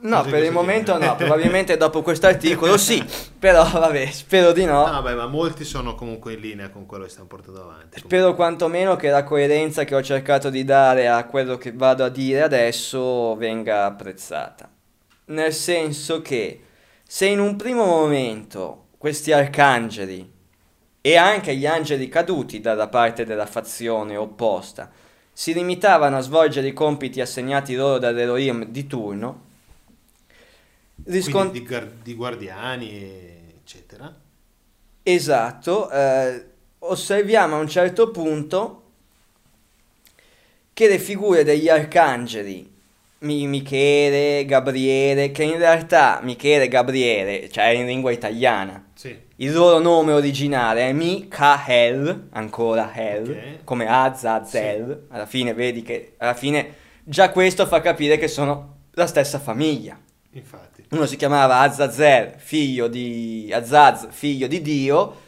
No, 0.00 0.22
per 0.22 0.42
il 0.42 0.50
momento 0.50 0.98
no, 0.98 1.14
probabilmente 1.16 1.76
dopo 1.76 2.02
questo 2.02 2.26
articolo 2.26 2.76
sì, 2.76 3.04
però 3.38 3.68
vabbè, 3.68 4.06
spero 4.06 4.52
di 4.52 4.64
no. 4.64 4.84
Ah, 4.84 5.00
vabbè, 5.00 5.14
ma 5.14 5.26
molti 5.26 5.64
sono 5.64 5.94
comunque 5.94 6.32
in 6.32 6.40
linea 6.40 6.70
con 6.70 6.86
quello 6.86 7.04
che 7.04 7.10
stiamo 7.10 7.28
portando 7.28 7.62
avanti. 7.62 8.00
Spero 8.00 8.34
quantomeno 8.34 8.96
che 8.96 9.10
la 9.10 9.22
coerenza 9.22 9.84
che 9.84 9.94
ho 9.94 10.02
cercato 10.02 10.50
di 10.50 10.64
dare 10.64 11.06
a 11.06 11.24
quello 11.26 11.56
che 11.56 11.72
vado 11.72 12.02
a 12.02 12.08
dire 12.08 12.42
adesso 12.42 13.36
venga 13.36 13.84
apprezzata. 13.84 14.68
Nel 15.26 15.52
senso 15.52 16.20
che 16.20 16.62
se 17.06 17.26
in 17.26 17.38
un 17.38 17.54
primo 17.54 17.84
momento 17.84 18.86
questi 18.98 19.30
arcangeli 19.30 20.30
e 21.02 21.16
anche 21.16 21.54
gli 21.56 21.66
angeli 21.66 22.08
caduti 22.08 22.60
dalla 22.60 22.88
parte 22.88 23.24
della 23.26 23.46
fazione 23.46 24.16
opposta 24.16 24.90
si 25.32 25.52
limitavano 25.52 26.16
a 26.16 26.20
svolgere 26.20 26.68
i 26.68 26.72
compiti 26.72 27.20
assegnati 27.20 27.74
loro 27.74 27.98
dall'Elohim 27.98 28.66
di 28.66 28.86
turno, 28.86 29.40
riscont- 31.04 31.52
di, 31.52 31.62
gar- 31.62 31.90
di 32.02 32.14
guardiani, 32.14 32.90
eccetera. 33.60 34.14
Esatto, 35.02 35.90
eh, 35.90 36.44
osserviamo 36.80 37.56
a 37.56 37.58
un 37.58 37.68
certo 37.68 38.10
punto 38.10 38.82
che 40.72 40.88
le 40.88 40.98
figure 40.98 41.44
degli 41.44 41.68
arcangeli 41.68 42.70
Mi- 43.20 43.46
Michele, 43.46 44.44
Gabriele, 44.44 45.30
che 45.30 45.44
in 45.44 45.56
realtà 45.58 46.20
Michele 46.22 46.64
e 46.64 46.68
Gabriele, 46.68 47.48
cioè 47.50 47.66
in 47.68 47.86
lingua 47.86 48.10
italiana, 48.10 48.84
Sì. 48.94 49.16
Il 49.42 49.52
loro 49.52 49.78
nome 49.80 50.12
originale 50.12 50.88
è 50.88 50.92
Michael, 50.92 52.28
ancora 52.30 52.92
Hel, 52.94 53.28
Ok. 53.28 53.64
come 53.64 53.86
Azazel, 53.88 55.06
alla 55.08 55.26
fine 55.26 55.52
vedi 55.52 55.82
che 55.82 56.14
alla 56.18 56.34
fine 56.34 56.74
già 57.02 57.30
questo 57.30 57.66
fa 57.66 57.80
capire 57.80 58.18
che 58.18 58.28
sono 58.28 58.76
la 58.92 59.06
stessa 59.06 59.40
famiglia. 59.40 59.98
Infatti. 60.34 60.84
Uno 60.90 61.06
si 61.06 61.16
chiamava 61.16 61.58
Azazel, 61.58 62.34
figlio 62.36 62.86
di 62.86 63.50
Azaz, 63.52 64.06
figlio 64.10 64.46
di 64.46 64.62
Dio, 64.62 65.20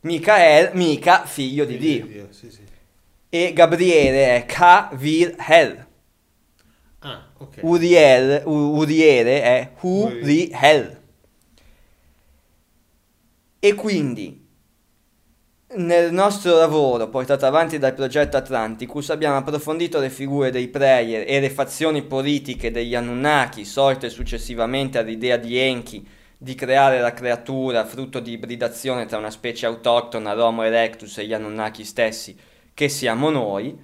Michael, 0.00 0.70
Mica, 0.74 1.24
figlio 1.24 1.64
di 1.64 1.76
Dio. 1.78 2.26
Sì, 2.30 2.50
sì. 2.50 2.60
E 3.28 3.52
Gabriele 3.52 4.36
è 4.36 4.44
Kavil 4.44 5.36
Hel. 5.38 5.86
Ah, 6.98 7.28
ok. 7.38 7.58
Uriel, 7.60 8.42
U- 8.44 8.76
Uriele 8.76 9.42
è 9.42 9.70
Uriel. 9.82 11.00
E 13.64 13.74
quindi 13.74 14.44
nel 15.76 16.12
nostro 16.12 16.56
lavoro 16.56 17.08
portato 17.08 17.46
avanti 17.46 17.78
dal 17.78 17.94
progetto 17.94 18.36
Atlanticus 18.36 19.10
abbiamo 19.10 19.36
approfondito 19.36 20.00
le 20.00 20.10
figure 20.10 20.50
dei 20.50 20.66
player 20.66 21.24
e 21.28 21.38
le 21.38 21.48
fazioni 21.48 22.02
politiche 22.02 22.72
degli 22.72 22.96
Anunnaki 22.96 23.64
sorte 23.64 24.10
successivamente 24.10 24.98
all'idea 24.98 25.36
di 25.36 25.56
Enki 25.58 26.04
di 26.36 26.56
creare 26.56 26.98
la 26.98 27.12
creatura 27.12 27.86
frutto 27.86 28.18
di 28.18 28.32
ibridazione 28.32 29.06
tra 29.06 29.18
una 29.18 29.30
specie 29.30 29.66
autoctona, 29.66 30.34
l'Homo 30.34 30.64
erectus 30.64 31.18
e 31.18 31.26
gli 31.26 31.32
Anunnaki 31.32 31.84
stessi, 31.84 32.36
che 32.74 32.88
siamo 32.88 33.30
noi. 33.30 33.78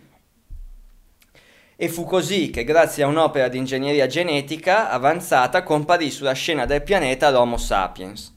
E 1.77 1.89
fu 1.89 2.03
così 2.03 2.51
che 2.51 2.65
grazie 2.65 3.05
a 3.05 3.07
un'opera 3.07 3.47
di 3.47 3.59
ingegneria 3.59 4.09
genetica 4.09 4.91
avanzata 4.91 5.63
comparì 5.63 6.11
sulla 6.11 6.33
scena 6.33 6.67
del 6.67 6.83
pianeta 6.83 7.31
l'Homo 7.31 7.57
sapiens. 7.57 8.35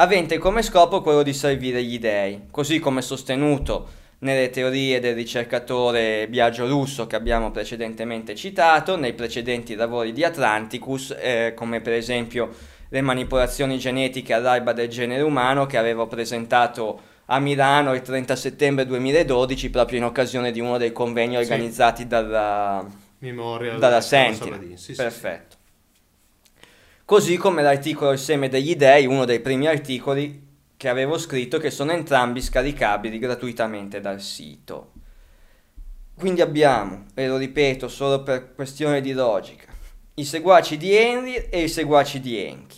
Avente 0.00 0.38
come 0.38 0.62
scopo 0.62 1.00
quello 1.00 1.22
di 1.22 1.32
servire 1.32 1.82
gli 1.82 1.98
dei, 1.98 2.42
così 2.50 2.78
come 2.78 3.02
sostenuto 3.02 3.96
nelle 4.20 4.50
teorie 4.50 5.00
del 5.00 5.14
ricercatore 5.14 6.26
Biagio 6.28 6.68
Russo 6.68 7.06
che 7.06 7.16
abbiamo 7.16 7.50
precedentemente 7.50 8.34
citato, 8.34 8.96
nei 8.96 9.12
precedenti 9.12 9.74
lavori 9.74 10.12
di 10.12 10.24
Atlanticus, 10.24 11.14
eh, 11.18 11.52
come 11.54 11.80
per 11.80 11.94
esempio 11.94 12.50
le 12.88 13.00
manipolazioni 13.00 13.78
genetiche 13.78 14.32
all'alba 14.32 14.72
del 14.72 14.88
genere 14.88 15.22
umano 15.22 15.66
che 15.66 15.76
avevo 15.76 16.06
presentato 16.06 17.00
a 17.26 17.38
Milano 17.40 17.92
il 17.92 18.00
30 18.00 18.36
settembre 18.36 18.86
2012 18.86 19.68
proprio 19.68 19.98
in 19.98 20.04
occasione 20.04 20.52
di 20.52 20.60
uno 20.60 20.78
dei 20.78 20.92
convegni 20.92 21.34
Sì. 21.34 21.42
organizzati 21.42 22.06
dalla, 22.06 22.86
Memoria 23.18 23.74
dalla 23.74 24.00
Sentinel. 24.00 24.78
Sì, 24.78 24.94
sì, 24.94 24.94
Perfetto. 24.94 25.57
Così 27.08 27.38
come 27.38 27.62
l'articolo 27.62 28.12
Il 28.12 28.18
seme 28.18 28.50
degli 28.50 28.76
dei, 28.76 29.06
uno 29.06 29.24
dei 29.24 29.40
primi 29.40 29.66
articoli 29.66 30.46
che 30.76 30.90
avevo 30.90 31.16
scritto, 31.16 31.56
che 31.56 31.70
sono 31.70 31.92
entrambi 31.92 32.42
scaricabili 32.42 33.18
gratuitamente 33.18 34.02
dal 34.02 34.20
sito. 34.20 34.92
Quindi 36.14 36.42
abbiamo, 36.42 37.06
e 37.14 37.26
lo 37.26 37.38
ripeto 37.38 37.88
solo 37.88 38.22
per 38.22 38.52
questione 38.54 39.00
di 39.00 39.14
logica, 39.14 39.72
i 40.16 40.24
seguaci 40.26 40.76
di 40.76 40.94
Henry 40.94 41.48
e 41.48 41.62
i 41.62 41.68
seguaci 41.70 42.20
di 42.20 42.44
Enki. 42.44 42.76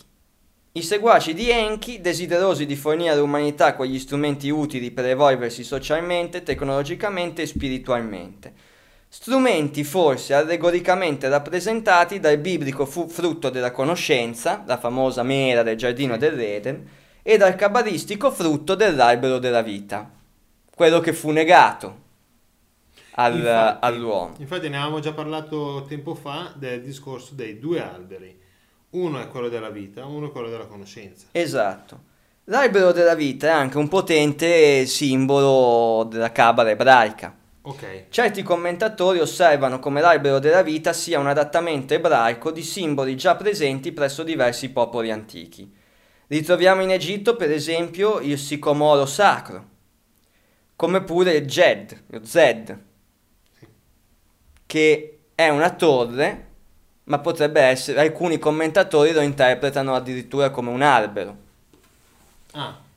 I 0.75 0.83
seguaci 0.83 1.35
di 1.35 1.51
Enki, 1.51 2.01
desiderosi 2.01 2.67
di 2.67 2.77
fornire 2.77 3.11
all'umanità 3.11 3.75
quegli 3.75 3.99
strumenti 3.99 4.49
utili 4.49 4.93
per 4.93 5.07
evolversi 5.07 5.65
socialmente, 5.65 6.45
tecnologicamente 6.45 7.43
e 7.43 7.47
spiritualmente. 7.47 8.55
Strumenti 9.13 9.83
forse 9.83 10.35
allegoricamente 10.35 11.29
rappresentati 11.29 12.21
dal 12.21 12.39
biblico 12.39 12.87
frutto 12.87 13.51
della 13.51 13.73
conoscenza, 13.73 14.63
la 14.65 14.79
famosa 14.79 15.25
mera 15.25 15.65
del 15.65 15.77
giardino 15.77 16.17
dell'Eden, 16.17 16.89
e 17.21 17.37
dal 17.37 17.57
cabalistico 17.57 18.31
frutto 18.31 18.77
dell'albero 18.77 19.39
della 19.41 19.63
vita, 19.63 20.09
quello 20.73 21.01
che 21.01 21.13
fu 21.13 21.31
negato 21.31 21.99
al- 23.17 23.35
Infatti- 23.39 23.79
all'uomo. 23.85 24.35
Infatti 24.39 24.69
ne 24.69 24.77
avevamo 24.77 25.01
già 25.01 25.13
parlato 25.13 25.85
tempo 25.89 26.15
fa 26.15 26.53
del 26.55 26.81
discorso 26.81 27.35
dei 27.35 27.59
due 27.59 27.83
alberi. 27.83 28.39
Uno 28.91 29.21
è 29.21 29.27
quello 29.27 29.49
della 29.49 29.71
vita, 29.71 30.07
uno 30.07 30.29
è 30.29 30.31
quello 30.31 30.49
della 30.49 30.67
conoscenza. 30.67 31.27
Esatto. 31.33 32.05
L'albero 32.45 32.93
della 32.93 33.17
vita 33.17 33.49
è 33.49 33.51
anche 33.51 33.77
un 33.77 33.89
potente 33.89 34.87
simbolo 34.87 36.05
della 36.05 36.31
cabala 36.31 36.71
ebraica. 36.71 37.37
Ok, 37.63 38.07
Certi 38.09 38.43
commentatori 38.43 39.19
osservano 39.19 39.79
come 39.79 40.01
l'albero 40.01 40.39
della 40.39 40.63
vita 40.63 40.95
sia 40.95 41.19
un 41.19 41.27
adattamento 41.27 41.93
ebraico 41.93 42.51
di 42.51 42.63
simboli 42.63 43.17
già 43.17 43.37
presenti 43.37 43.93
presso 43.93 44.23
diversi 44.23 44.71
popoli 44.71 45.11
antichi. 45.11 45.71
Ritroviamo 46.29 46.81
in 46.81 46.91
Egitto, 46.91 47.37
per 47.37 47.51
esempio, 47.51 48.21
il 48.21 48.39
sicomoro 48.39 49.05
sacro, 49.05 49.69
come 50.75 51.03
pure 51.03 51.35
il 51.35 51.47
Jed, 51.47 52.05
lo 52.07 52.25
Zed, 52.25 52.79
che 54.65 55.19
è 55.35 55.49
una 55.49 55.75
torre, 55.75 56.47
ma 57.05 57.19
potrebbe 57.19 57.61
essere, 57.61 58.01
alcuni 58.01 58.39
commentatori 58.39 59.13
lo 59.13 59.21
interpretano 59.21 59.95
addirittura 59.95 60.49
come 60.49 60.71
un 60.71 60.81
albero. 60.81 61.37
Ah. 62.53 62.89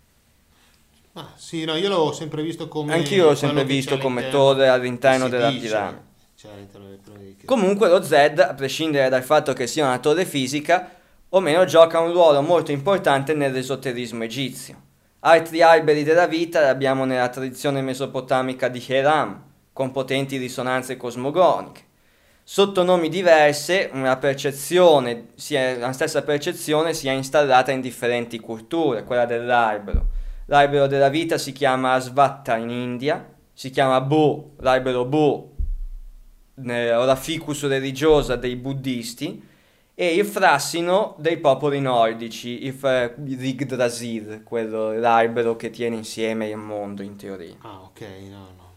Ah, 1.16 1.32
sì, 1.36 1.64
no, 1.64 1.76
io 1.76 1.90
l'ho 1.90 2.12
sempre 2.12 2.42
visto 2.42 2.68
come... 2.68 2.94
Anch'io 2.94 3.26
l'ho 3.26 3.36
sempre 3.36 3.66
visto 3.66 4.00
come 4.00 4.30
torre 4.30 4.68
all'interno 4.68 5.30
della 5.30 5.52
dice, 5.52 5.68
piramide. 5.68 6.02
all'interno 6.52 6.88
delle 6.88 7.36
Comunque 7.46 7.88
lo 7.88 8.02
Z, 8.02 8.14
a 8.14 8.54
prescindere 8.56 9.10
dal 9.10 9.22
fatto 9.22 9.54
che 9.54 9.68
sia 9.68 9.86
una 9.86 10.00
torre 10.00 10.26
fisica, 10.26 10.90
o 11.30 11.40
meno 11.40 11.66
gioca 11.66 12.00
un 12.00 12.12
ruolo 12.12 12.42
molto 12.42 12.72
importante 12.72 13.36
nell'esoterismo 13.36 14.24
egizio. 14.24 14.76
Altri 15.20 15.62
alberi 15.62 16.04
della 16.04 16.26
vita 16.26 16.62
li 16.62 16.68
abbiamo 16.68 17.06
nella 17.06 17.30
tradizione 17.30 17.82
mesopotamica 17.82 18.68
di 18.68 18.84
Hiram, 18.86 19.44
con 19.72 19.92
potenti 19.92 20.38
risonanze 20.38 20.98
cosmogoniche. 20.98 21.82
Sotto 22.44 22.84
nomi 22.84 23.08
diverse, 23.08 23.90
una 23.94 24.18
percezione, 24.18 25.28
la 25.78 25.92
stessa 25.94 26.24
percezione 26.24 26.94
si 26.94 27.08
è 27.08 27.12
installata 27.12 27.72
in 27.72 27.82
differenti 27.82 28.40
culture, 28.40 29.04
quella 29.04 29.26
dell'albero. 29.26 30.22
L'albero 30.48 30.88
della 30.88 31.10
vita 31.10 31.38
si 31.38 31.52
chiama 31.52 31.94
Asvatta 31.94 32.58
in 32.58 32.70
India, 32.70 33.34
si 33.54 33.70
chiama 33.70 34.02
Bu, 34.02 34.56
l'albero 34.60 35.06
Bu, 35.06 35.56
ne- 36.56 36.94
o 36.94 37.06
la 37.06 37.16
ficus 37.16 37.66
religiosa 37.68 38.36
dei 38.36 38.56
buddisti, 38.56 39.42
e 39.96 40.16
il 40.16 40.26
frassino 40.26 41.16
dei 41.20 41.38
popoli 41.38 41.80
nordici, 41.80 42.66
il 42.66 42.76
il 43.26 43.46
Yggdrasil, 43.46 44.42
quello, 44.44 44.92
l'albero 44.92 45.56
che 45.56 45.70
tiene 45.70 45.96
insieme 45.96 46.50
il 46.50 46.58
mondo 46.58 47.04
in 47.04 47.16
teoria. 47.16 47.56
Ah, 47.62 47.82
ok, 47.82 48.02
no, 48.30 48.38
no. 48.38 48.72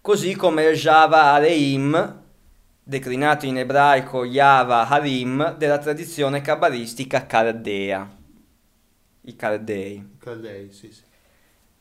Così 0.00 0.34
come 0.34 0.64
il 0.64 0.76
Java 0.76 1.32
Aleim, 1.32 2.22
declinato 2.82 3.46
in 3.46 3.58
ebraico 3.58 4.24
Yava 4.24 4.88
Harim, 4.88 5.56
della 5.56 5.78
tradizione 5.78 6.40
cabalistica 6.40 7.26
caldea. 7.26 8.17
I 9.28 9.36
caldei. 9.36 10.02
Caldei, 10.18 10.72
sì, 10.72 10.90
sì. 10.92 11.02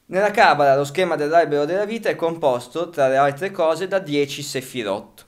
Nella 0.07 0.31
Cabala 0.31 0.75
lo 0.75 0.83
schema 0.83 1.15
dell'albero 1.15 1.65
della 1.65 1.85
vita 1.85 2.09
è 2.09 2.15
composto, 2.15 2.89
tra 2.89 3.07
le 3.07 3.17
altre 3.17 3.51
cose, 3.51 3.87
da 3.87 3.99
10 3.99 4.41
sefirot, 4.41 5.25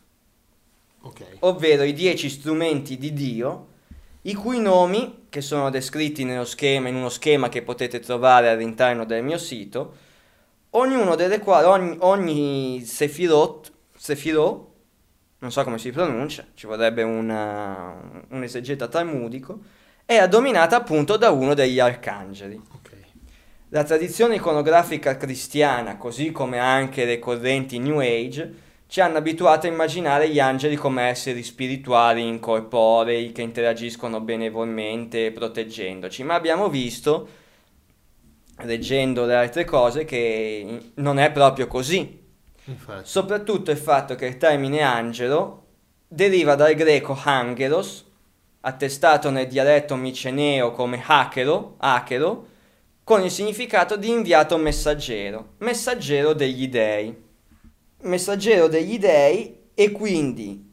Ok. 1.02 1.22
ovvero 1.40 1.84
i 1.84 1.94
10 1.94 2.30
strumenti 2.30 2.98
di 2.98 3.14
Dio, 3.14 3.68
i 4.24 4.34
cui 4.34 4.60
nomi, 4.60 5.26
che 5.30 5.42
sono 5.42 5.70
descritti 5.70 6.24
nello 6.24 6.46
schema, 6.46 6.90
in 6.90 6.96
uno 6.96 7.10
schema 7.10 7.50
che 7.50 7.62
potete 7.62 8.00
trovare 8.00 8.50
all'interno 8.50 9.06
del 9.06 9.24
mio 9.24 9.38
sito, 9.38 9.96
ognuno 10.72 11.16
delle 11.16 11.40
quali, 11.40 11.66
ogni, 11.66 11.98
ogni 12.02 12.82
sefirot, 12.86 13.72
sefirot, 13.96 14.68
non 15.40 15.52
so 15.52 15.64
come 15.64 15.78
si 15.80 15.92
pronuncia, 15.92 16.46
ci 16.54 16.68
vorrebbe 16.68 17.04
una- 17.04 18.26
un 18.30 18.44
esegeta 18.44 18.88
talmudico, 18.90 19.60
è 20.18 20.28
dominata 20.28 20.76
appunto 20.76 21.18
da 21.18 21.30
uno 21.30 21.54
degli 21.54 21.80
arcangeli. 21.80 22.60
Ok. 22.74 22.90
La 23.70 23.84
tradizione 23.84 24.38
iconografica 24.38 25.16
cristiana, 25.18 25.98
così 25.98 26.32
come 26.32 26.58
anche 26.58 27.06
le 27.06 27.20
correnti 27.20 27.78
New 27.78 28.00
Age, 28.00 28.54
ci 28.88 29.02
hanno 29.02 29.20
abituato 29.20 29.68
a 29.68 29.70
immaginare 29.70 30.28
gli 30.30 30.40
angeli 30.40 30.76
come 30.76 31.04
esseri 31.04 31.44
spirituali 31.44 32.26
incorporei 32.28 33.32
che 33.32 33.44
interagiscono 33.44 34.20
benevolmente 34.20 35.32
proteggendoci, 35.32 36.24
ma 36.24 36.34
abbiamo 36.34 36.70
visto, 36.70 37.30
leggendo 38.64 39.26
le 39.26 39.36
altre 39.36 39.64
cose, 39.64 40.06
che 40.06 40.92
non 40.96 41.20
è 41.20 41.32
proprio 41.32 41.68
così. 41.68 42.20
Infatti. 42.64 43.08
Soprattutto 43.08 43.70
il 43.70 43.78
fatto 43.78 44.16
che 44.16 44.26
il 44.26 44.38
termine 44.38 44.82
angelo 44.82 45.66
deriva 46.08 46.56
dal 46.56 46.74
greco 46.74 47.16
angelos, 47.24 48.09
attestato 48.62 49.30
nel 49.30 49.48
dialetto 49.48 49.96
miceneo 49.96 50.72
come 50.72 51.02
hakero, 51.06 51.76
akero, 51.78 52.48
con 53.04 53.24
il 53.24 53.32
significato 53.32 53.96
di 53.96 54.10
inviato 54.10 54.58
messaggero, 54.58 55.54
messaggero 55.60 56.34
degli 56.34 56.68
dei. 56.68 57.28
Messaggero 58.02 58.68
degli 58.68 59.00
dei 59.00 59.58
e 59.74 59.92
quindi 59.92 60.68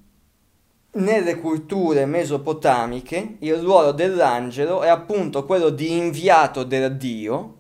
nelle 0.96 1.36
culture 1.36 2.06
mesopotamiche 2.06 3.36
il 3.40 3.56
ruolo 3.56 3.92
dell'angelo 3.92 4.82
è 4.82 4.88
appunto 4.88 5.44
quello 5.44 5.70
di 5.70 5.96
inviato 5.96 6.64
del 6.64 6.96
Dio, 6.96 7.54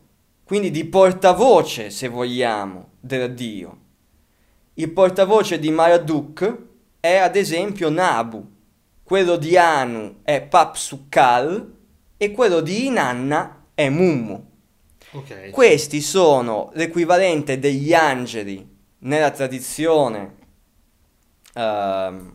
quindi 0.44 0.70
di 0.70 0.84
portavoce, 0.84 1.90
se 1.90 2.08
vogliamo, 2.08 2.90
del 3.00 3.34
Dio. 3.34 3.78
Il 4.74 4.90
portavoce 4.90 5.58
di 5.58 5.70
Marduk 5.70 6.58
è 7.00 7.16
ad 7.16 7.36
esempio 7.36 7.88
Nabu, 7.90 8.55
quello 9.06 9.36
di 9.36 9.56
Anu 9.56 10.16
è 10.24 10.42
Papsukal 10.42 11.74
e 12.16 12.32
quello 12.32 12.58
di 12.58 12.86
Inanna 12.86 13.66
è 13.72 13.88
Mummu. 13.88 14.50
Ok. 15.12 15.50
Questi 15.50 16.00
sono 16.00 16.70
l'equivalente 16.74 17.60
degli 17.60 17.94
angeli 17.94 18.68
nella 18.98 19.30
tradizione 19.30 20.34
ehm, 21.54 22.34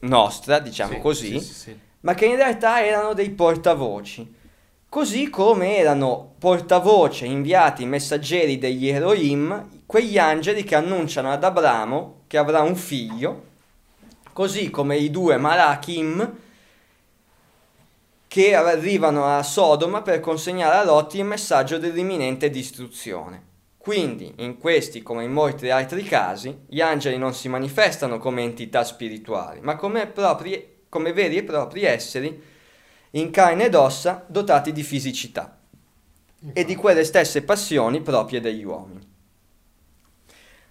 nostra, 0.00 0.58
diciamo 0.58 0.94
Sì, 0.94 0.98
così, 0.98 1.38
sì, 1.38 1.46
sì, 1.46 1.54
sì. 1.54 1.78
ma 2.00 2.14
che 2.14 2.26
in 2.26 2.34
realtà 2.34 2.84
erano 2.84 3.12
dei 3.12 3.30
portavoci. 3.30 4.34
Così 4.88 5.30
come 5.30 5.76
erano 5.76 6.34
portavoce, 6.40 7.26
inviati, 7.26 7.84
messaggeri 7.84 8.58
degli 8.58 8.88
Elohim, 8.88 9.84
quegli 9.86 10.18
angeli 10.18 10.64
che 10.64 10.74
annunciano 10.74 11.30
ad 11.30 11.44
Abramo 11.44 12.22
che 12.26 12.38
avrà 12.38 12.62
un 12.62 12.74
figlio, 12.74 13.49
così 14.32 14.70
come 14.70 14.96
i 14.96 15.10
due 15.10 15.36
Malachim 15.36 16.38
che 18.28 18.54
arrivano 18.54 19.24
a 19.26 19.42
Sodoma 19.42 20.02
per 20.02 20.20
consegnare 20.20 20.76
a 20.76 20.84
Lot 20.84 21.14
il 21.14 21.24
messaggio 21.24 21.78
dell'imminente 21.78 22.48
distruzione. 22.48 23.48
Quindi, 23.76 24.34
in 24.36 24.58
questi 24.58 25.02
come 25.02 25.24
in 25.24 25.32
molti 25.32 25.70
altri 25.70 26.04
casi, 26.04 26.64
gli 26.68 26.80
angeli 26.80 27.16
non 27.16 27.34
si 27.34 27.48
manifestano 27.48 28.18
come 28.18 28.42
entità 28.42 28.84
spirituali, 28.84 29.60
ma 29.62 29.74
come, 29.76 30.06
propri, 30.06 30.82
come 30.88 31.12
veri 31.12 31.38
e 31.38 31.42
propri 31.42 31.84
esseri 31.84 32.42
in 33.12 33.30
carne 33.30 33.64
ed 33.64 33.74
ossa 33.74 34.24
dotati 34.28 34.70
di 34.70 34.82
fisicità 34.82 35.58
e 36.52 36.64
di 36.64 36.76
quelle 36.76 37.04
stesse 37.04 37.42
passioni 37.42 38.00
proprie 38.00 38.40
degli 38.40 38.64
uomini. 38.64 39.08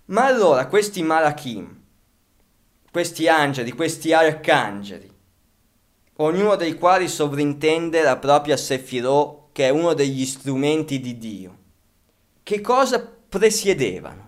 Ma 0.05 0.25
allora 0.25 0.67
questi 0.67 1.03
Malachim, 1.03 1.78
questi 2.91 3.27
angeli, 3.27 3.71
questi 3.71 4.13
arcangeli, 4.13 5.11
ognuno 6.17 6.55
dei 6.55 6.75
quali 6.75 7.07
sovrintende 7.07 8.01
la 8.01 8.17
propria 8.17 8.57
Sefirot, 8.57 9.51
che 9.51 9.67
è 9.67 9.69
uno 9.69 9.93
degli 9.93 10.25
strumenti 10.25 10.99
di 10.99 11.17
Dio, 11.17 11.57
che 12.43 12.61
cosa 12.61 12.99
presiedevano? 13.29 14.27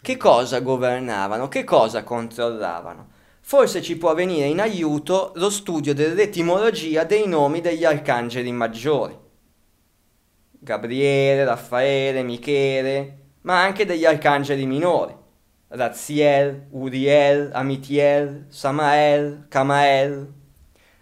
Che 0.00 0.16
cosa 0.16 0.60
governavano? 0.60 1.48
Che 1.48 1.64
cosa 1.64 2.02
controllavano? 2.04 3.08
Forse 3.40 3.82
ci 3.82 3.96
può 3.96 4.14
venire 4.14 4.46
in 4.46 4.60
aiuto 4.60 5.32
lo 5.34 5.50
studio 5.50 5.94
dell'etimologia 5.94 7.04
dei 7.04 7.26
nomi 7.26 7.60
degli 7.60 7.84
arcangeli 7.84 8.50
maggiori. 8.52 9.16
Gabriele, 10.50 11.44
Raffaele, 11.44 12.22
Michele, 12.22 13.18
ma 13.42 13.62
anche 13.62 13.84
degli 13.84 14.04
arcangeli 14.04 14.66
minori. 14.66 15.14
Raziel, 15.68 16.66
Uriel, 16.70 17.50
Amitiel, 17.52 18.46
Samael, 18.48 19.46
Camael, 19.48 20.32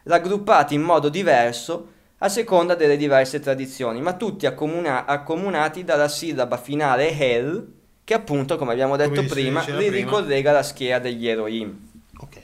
raggruppati 0.05 0.75
in 0.75 0.83
modo 0.83 1.09
diverso 1.09 1.89
a 2.19 2.29
seconda 2.29 2.75
delle 2.75 2.97
diverse 2.97 3.41
tradizioni, 3.41 4.01
ma 4.01 4.15
tutti 4.15 4.47
accomuna- 4.47 5.05
accomunati 5.05 5.85
dalla 5.85 6.09
sillaba 6.09 6.57
finale 6.57 7.11
Hel, 7.19 7.73
che 8.05 8.15
appunto, 8.15 8.57
come 8.57 8.73
abbiamo 8.73 8.97
detto 8.97 9.15
Come 9.17 9.27
prima, 9.27 9.61
li 9.67 9.73
prima. 9.75 9.91
ricollega 9.91 10.51
alla 10.51 10.63
schiera 10.63 10.99
degli 10.99 11.27
Elohim. 11.29 11.91
Ok. 12.19 12.41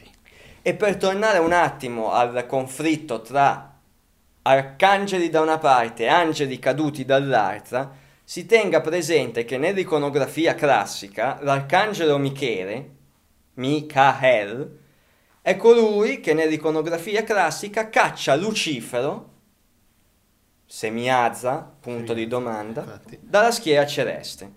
E 0.63 0.75
per 0.75 0.97
tornare 0.97 1.39
un 1.39 1.53
attimo 1.53 2.13
al 2.13 2.45
conflitto 2.47 3.23
tra 3.23 3.75
arcangeli 4.43 5.31
da 5.31 5.41
una 5.41 5.59
parte 5.59 6.05
e 6.05 6.09
angeli 6.09 6.59
caduti 6.59 7.05
dall'altra, 7.05 7.91
si 8.31 8.47
tenga 8.47 8.81
presente 8.81 9.45
che 9.45 9.59
nell'iconografia 9.59 10.55
classica 10.55 11.41
l'arcangelo 11.43 12.17
Michele, 12.17 12.91
Michael, 13.55 14.79
è 15.43 15.57
colui 15.57 16.21
che 16.21 16.33
nell'iconografia 16.33 17.25
classica 17.25 17.89
caccia 17.89 18.37
Lucifero, 18.37 19.31
semiazza, 20.65 21.75
punto 21.81 22.15
di 22.15 22.29
domanda, 22.29 22.83
Infatti. 22.83 23.19
dalla 23.21 23.51
schiera 23.51 23.85
celeste. 23.85 24.53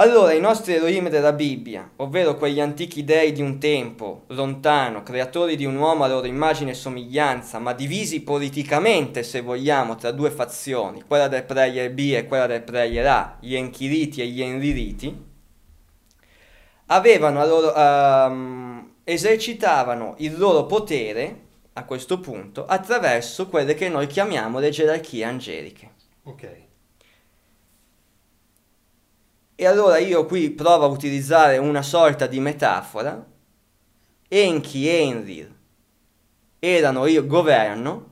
Allora, 0.00 0.32
i 0.32 0.40
nostri 0.40 0.72
Elohim 0.72 1.10
della 1.10 1.34
Bibbia, 1.34 1.90
ovvero 1.96 2.34
quegli 2.34 2.58
antichi 2.58 3.04
dei 3.04 3.32
di 3.32 3.42
un 3.42 3.58
tempo 3.58 4.22
lontano, 4.28 5.02
creatori 5.02 5.56
di 5.56 5.66
un 5.66 5.76
uomo 5.76 6.04
a 6.04 6.08
loro 6.08 6.26
immagine 6.26 6.70
e 6.70 6.74
somiglianza, 6.74 7.58
ma 7.58 7.74
divisi 7.74 8.22
politicamente, 8.22 9.22
se 9.22 9.42
vogliamo, 9.42 9.96
tra 9.96 10.10
due 10.10 10.30
fazioni, 10.30 11.02
quella 11.06 11.28
del 11.28 11.44
Prayer 11.44 11.92
B 11.92 12.14
e 12.14 12.24
quella 12.24 12.46
del 12.46 12.62
Prayer 12.62 13.06
A, 13.06 13.36
gli 13.40 13.54
Enchiriti 13.54 14.22
e 14.22 14.26
gli 14.28 14.40
Enririti, 14.40 15.24
avevano 16.86 17.44
loro, 17.44 17.74
ehm, 17.74 18.92
esercitavano 19.04 20.14
il 20.20 20.38
loro 20.38 20.64
potere, 20.64 21.40
a 21.74 21.84
questo 21.84 22.20
punto, 22.20 22.64
attraverso 22.64 23.48
quelle 23.48 23.74
che 23.74 23.90
noi 23.90 24.06
chiamiamo 24.06 24.60
le 24.60 24.70
gerarchie 24.70 25.24
angeliche. 25.24 25.90
Ok. 26.22 26.68
E 29.60 29.66
allora 29.66 29.98
io 29.98 30.24
qui 30.24 30.48
provo 30.48 30.86
a 30.86 30.88
utilizzare 30.88 31.58
una 31.58 31.82
sorta 31.82 32.26
di 32.26 32.40
metafora. 32.40 33.22
Enki 34.26 34.88
e 34.88 35.02
Enlil 35.02 35.54
erano 36.58 37.06
il 37.06 37.26
governo, 37.26 38.10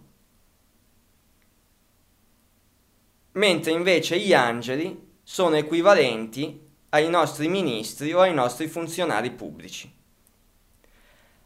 mentre 3.33 3.73
invece 3.73 4.19
gli 4.19 4.35
angeli 4.35 5.13
sono 5.23 5.57
equivalenti 5.57 6.69
ai 6.91 7.09
nostri 7.09 7.49
ministri 7.49 8.13
o 8.13 8.21
ai 8.21 8.35
nostri 8.35 8.69
funzionari 8.69 9.31
pubblici. 9.31 9.91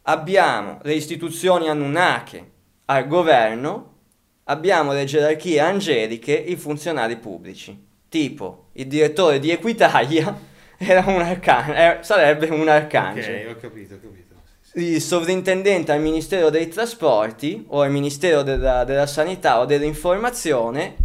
Abbiamo 0.03 0.81
le 0.83 0.95
istituzioni 0.95 1.69
Anunnake 1.69 2.51
al 2.87 3.07
governo, 3.07 3.99
abbiamo 4.47 4.95
le 4.95 5.05
gerarchie 5.05 5.61
angeliche, 5.61 6.33
i 6.35 6.57
funzionari 6.57 7.17
pubblici. 7.19 7.91
Tipo, 8.13 8.67
il 8.73 8.89
direttore 8.89 9.39
di 9.39 9.51
Equitalia 9.51 10.39
era 10.77 11.03
un 11.07 11.23
arcan- 11.23 11.71
eh, 11.75 11.99
sarebbe 12.03 12.51
un 12.51 12.69
arcangelo. 12.69 13.53
Ok, 13.53 13.57
ho 13.57 13.59
capito, 13.59 13.95
ho 13.95 13.99
capito. 14.03 14.35
Il 14.75 15.01
sovrintendente 15.01 15.93
al 15.93 16.03
Ministero 16.03 16.51
dei 16.51 16.69
Trasporti 16.69 17.65
o 17.69 17.81
al 17.81 17.91
Ministero 17.91 18.43
della, 18.43 18.85
della 18.85 19.07
Sanità 19.07 19.61
o 19.61 19.65
dell'Informazione 19.65 20.97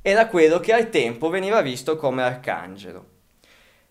era 0.00 0.26
quello 0.26 0.58
che 0.58 0.72
al 0.72 0.88
tempo 0.88 1.28
veniva 1.28 1.60
visto 1.60 1.96
come 1.96 2.22
arcangelo. 2.22 3.08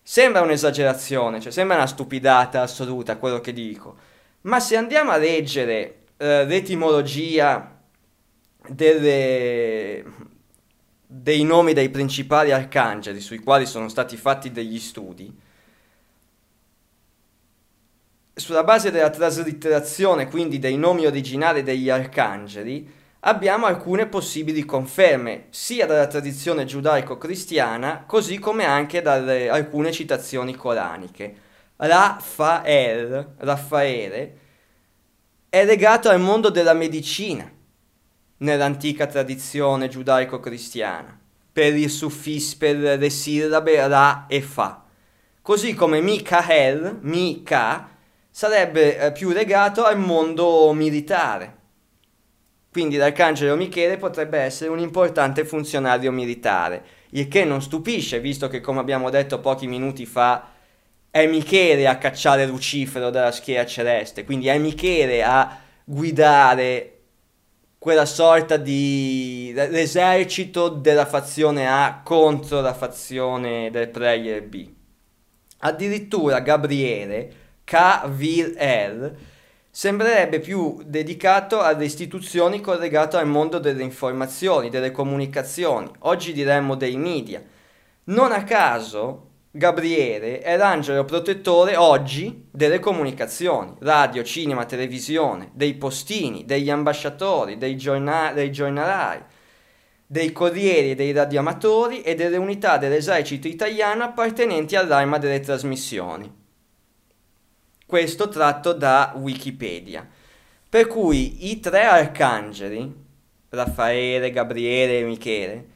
Sembra 0.02 0.40
un'esagerazione, 0.42 1.40
cioè 1.40 1.52
sembra 1.52 1.76
una 1.76 1.86
stupidata 1.86 2.62
assoluta 2.62 3.18
quello 3.18 3.38
che 3.40 3.52
dico, 3.52 3.94
ma 4.42 4.58
se 4.58 4.76
andiamo 4.76 5.12
a 5.12 5.16
leggere 5.16 6.06
eh, 6.16 6.44
l'etimologia 6.44 7.78
delle- 8.66 10.32
dei 11.16 11.44
nomi 11.44 11.74
dei 11.74 11.90
principali 11.90 12.50
arcangeli 12.50 13.20
sui 13.20 13.38
quali 13.38 13.66
sono 13.66 13.88
stati 13.88 14.16
fatti 14.16 14.50
degli 14.50 14.80
studi, 14.80 15.32
sulla 18.34 18.64
base 18.64 18.90
della 18.90 19.10
traslitterazione, 19.10 20.28
quindi 20.28 20.58
dei 20.58 20.76
nomi 20.76 21.06
originali 21.06 21.62
degli 21.62 21.88
arcangeli, 21.88 22.90
abbiamo 23.20 23.66
alcune 23.66 24.06
possibili 24.06 24.64
conferme, 24.64 25.46
sia 25.50 25.86
dalla 25.86 26.08
tradizione 26.08 26.64
giudaico-cristiana, 26.64 28.02
così 28.06 28.40
come 28.40 28.64
anche 28.64 29.00
dalle 29.00 29.48
alcune 29.48 29.92
citazioni 29.92 30.56
coraniche. 30.56 31.36
Raffael, 31.76 33.34
Raffaele, 33.38 34.38
è 35.48 35.64
legato 35.64 36.08
al 36.08 36.18
mondo 36.18 36.50
della 36.50 36.74
medicina 36.74 37.53
nell'antica 38.38 39.06
tradizione 39.06 39.88
giudaico-cristiana, 39.88 41.18
per 41.52 41.76
il 41.76 41.90
suffis, 41.90 42.54
per 42.56 42.76
le 42.76 43.10
sillabe 43.10 43.86
Ra 43.86 44.26
e 44.28 44.40
Fa. 44.40 44.82
Così 45.40 45.74
come 45.74 46.00
Michael, 46.00 46.98
Mica, 47.02 47.90
sarebbe 48.30 48.98
eh, 48.98 49.12
più 49.12 49.30
legato 49.30 49.84
al 49.84 49.98
mondo 49.98 50.72
militare. 50.72 51.62
Quindi 52.72 52.96
l'arcangelo 52.96 53.54
Michele 53.54 53.98
potrebbe 53.98 54.38
essere 54.38 54.70
un 54.70 54.80
importante 54.80 55.44
funzionario 55.44 56.10
militare, 56.10 56.84
il 57.10 57.28
che 57.28 57.44
non 57.44 57.62
stupisce, 57.62 58.18
visto 58.18 58.48
che, 58.48 58.60
come 58.60 58.80
abbiamo 58.80 59.10
detto 59.10 59.38
pochi 59.38 59.68
minuti 59.68 60.06
fa, 60.06 60.48
è 61.08 61.24
Michele 61.28 61.86
a 61.86 61.96
cacciare 61.96 62.44
Lucifero 62.44 63.10
dalla 63.10 63.30
schiera 63.30 63.64
celeste, 63.64 64.24
quindi 64.24 64.48
è 64.48 64.58
Michele 64.58 65.22
a 65.22 65.60
guidare 65.84 66.93
quella 67.84 68.06
sorta 68.06 68.56
di 68.56 69.52
l'esercito 69.54 70.70
della 70.70 71.04
fazione 71.04 71.68
A 71.68 72.00
contro 72.02 72.62
la 72.62 72.72
fazione 72.72 73.70
del 73.70 73.90
player 73.90 74.42
B. 74.42 74.66
Addirittura 75.58 76.40
Gabriele, 76.40 77.32
KVL, 77.62 79.14
sembrerebbe 79.68 80.40
più 80.40 80.80
dedicato 80.86 81.60
alle 81.60 81.84
istituzioni 81.84 82.62
collegate 82.62 83.18
al 83.18 83.26
mondo 83.26 83.58
delle 83.58 83.82
informazioni, 83.82 84.70
delle 84.70 84.90
comunicazioni, 84.90 85.90
oggi 85.98 86.32
diremmo 86.32 86.76
dei 86.76 86.96
media. 86.96 87.42
Non 88.04 88.32
a 88.32 88.44
caso 88.44 89.32
Gabriele 89.56 90.40
è 90.40 90.56
l'angelo 90.56 91.04
protettore 91.04 91.76
oggi 91.76 92.48
delle 92.50 92.80
comunicazioni, 92.80 93.72
radio, 93.82 94.24
cinema, 94.24 94.64
televisione, 94.64 95.50
dei 95.52 95.74
postini, 95.74 96.44
degli 96.44 96.70
ambasciatori, 96.70 97.56
dei, 97.56 97.76
giorna- 97.76 98.32
dei 98.32 98.50
giornalai, 98.50 99.20
dei 100.04 100.32
corrieri 100.32 100.96
dei 100.96 101.12
radioamatori 101.12 102.02
e 102.02 102.16
delle 102.16 102.36
unità 102.36 102.78
dell'esercito 102.78 103.46
italiano 103.46 104.02
appartenenti 104.02 104.74
all'arma 104.74 105.18
delle 105.18 105.38
trasmissioni. 105.38 106.28
Questo 107.86 108.28
tratto 108.28 108.72
da 108.72 109.14
Wikipedia. 109.16 110.04
Per 110.68 110.88
cui 110.88 111.48
i 111.52 111.60
tre 111.60 111.84
arcangeli, 111.84 112.92
Raffaele, 113.50 114.32
Gabriele 114.32 114.98
e 114.98 115.04
Michele, 115.04 115.66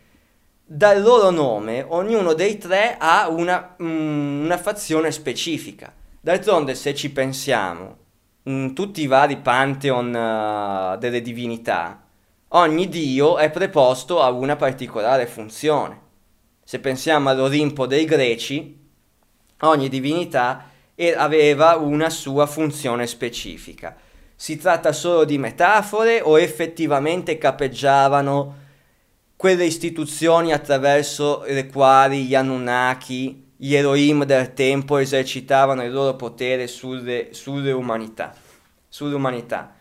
dal 0.70 1.00
loro 1.00 1.30
nome 1.30 1.82
ognuno 1.88 2.34
dei 2.34 2.58
tre 2.58 2.96
ha 2.98 3.28
una, 3.28 3.74
mm, 3.82 4.44
una 4.44 4.58
fazione 4.58 5.10
specifica. 5.10 5.90
D'altronde, 6.20 6.74
se 6.74 6.94
ci 6.94 7.10
pensiamo, 7.10 7.96
in 8.42 8.74
tutti 8.74 9.00
i 9.00 9.06
vari 9.06 9.38
pantheon 9.38 10.14
eh, 10.14 10.98
delle 10.98 11.22
divinità, 11.22 12.04
ogni 12.48 12.86
dio 12.88 13.38
è 13.38 13.50
preposto 13.50 14.20
a 14.20 14.30
una 14.30 14.56
particolare 14.56 15.26
funzione. 15.26 16.00
Se 16.62 16.80
pensiamo 16.80 17.30
all'Olimpo 17.30 17.86
dei 17.86 18.04
greci, 18.04 18.78
ogni 19.60 19.88
divinità 19.88 20.66
aveva 21.16 21.76
una 21.76 22.10
sua 22.10 22.44
funzione 22.44 23.06
specifica. 23.06 23.96
Si 24.36 24.58
tratta 24.58 24.92
solo 24.92 25.24
di 25.24 25.38
metafore 25.38 26.20
o 26.20 26.38
effettivamente 26.38 27.38
capeggiavano 27.38 28.66
quelle 29.38 29.66
istituzioni 29.66 30.52
attraverso 30.52 31.44
le 31.46 31.68
quali 31.68 32.24
gli 32.24 32.34
Anunnaki, 32.34 33.52
gli 33.56 33.72
Elohim 33.72 34.24
del 34.24 34.52
tempo 34.52 34.98
esercitavano 34.98 35.84
il 35.84 35.92
loro 35.92 36.16
potere 36.16 36.66
sulle, 36.66 37.28
sulle 37.30 37.70
umanità. 37.70 38.34
Sull'umanità. 38.88 39.76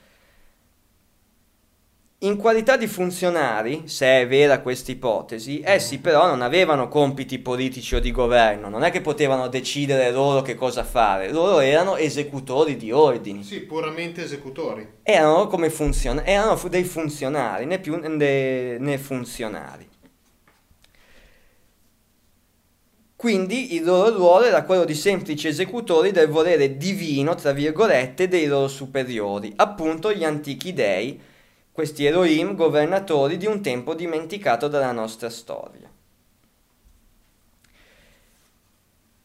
In 2.22 2.38
qualità 2.38 2.78
di 2.78 2.88
funzionari, 2.88 3.84
se 3.86 4.22
è 4.22 4.28
vera 4.28 4.61
questa 4.61 4.91
ipotesi, 4.91 5.61
essi 5.63 5.99
però 5.99 6.26
non 6.26 6.41
avevano 6.41 6.88
compiti 6.88 7.38
politici 7.38 7.93
o 7.93 7.99
di 7.99 8.11
governo, 8.11 8.70
non 8.70 8.82
è 8.84 8.89
che 8.89 9.01
potevano 9.01 9.47
decidere 9.49 10.09
loro 10.09 10.41
che 10.41 10.55
cosa 10.55 10.84
fare, 10.84 11.32
loro 11.32 11.59
erano 11.59 11.95
esecutori 11.95 12.76
di 12.76 12.91
ordini 12.91 13.43
Sì, 13.43 13.59
puramente 13.59 14.24
esecutori. 14.24 14.88
erano 15.03 15.45
come 15.45 15.70
funzion- 15.70 16.24
erano 16.26 16.59
dei 16.70 16.84
funzionari, 16.86 17.65
né 17.68 17.78
più 17.78 17.95
né, 17.99 18.80
né 18.80 18.97
funzionari. 18.97 19.88
Quindi 23.15 23.76
il 23.76 23.84
loro 23.84 24.15
ruolo 24.15 24.45
era 24.45 24.63
quello 24.63 24.86
di 24.86 24.95
semplici 24.95 25.47
esecutori 25.47 26.11
del 26.11 26.30
volere 26.30 26.78
divino, 26.78 27.36
tra 27.36 27.51
virgolette, 27.51 28.28
dei 28.28 28.47
loro 28.47 28.68
superiori, 28.68 29.53
appunto 29.55 30.11
gli 30.13 30.24
antichi 30.24 30.74
dei, 30.74 31.20
questi 31.78 32.05
Elohim 32.05 32.55
governatori 32.55 33.38
di 33.38 33.45
un 33.45 33.61
tempo 33.61 33.93
dimenticato 33.93 34.67
dalla 34.67 34.91
nostra 34.91 35.30
storia. 35.30 35.88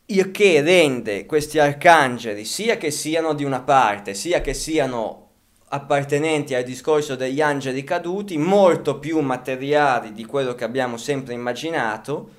Il 0.05 0.31
che 0.31 0.61
rende 0.61 1.25
questi 1.25 1.59
arcangeli, 1.59 2.45
sia 2.45 2.77
che 2.77 2.91
siano 2.91 3.33
di 3.33 3.45
una 3.45 3.63
parte, 3.63 4.13
sia 4.13 4.43
che 4.43 4.53
siano 4.53 5.31
appartenenti 5.69 6.55
al 6.55 6.65
discorso 6.65 7.17
degli 7.17 7.41
angeli 7.41 7.85
caduti, 7.85 8.37
molto 8.37 8.99
più 8.99 9.19
materiali 9.21 10.13
di 10.13 10.27
quello 10.27 10.55
che 10.55 10.65
abbiamo 10.65 10.99
sempre 10.99 11.33
immaginato 11.33 12.33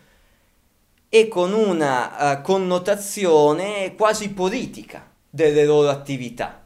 e 1.10 1.28
con 1.28 1.54
una 1.54 2.38
uh, 2.38 2.42
connotazione 2.44 3.96
quasi 3.96 4.30
politica 4.30 5.10
delle 5.28 5.66
loro 5.66 5.90
attività. 5.90 6.62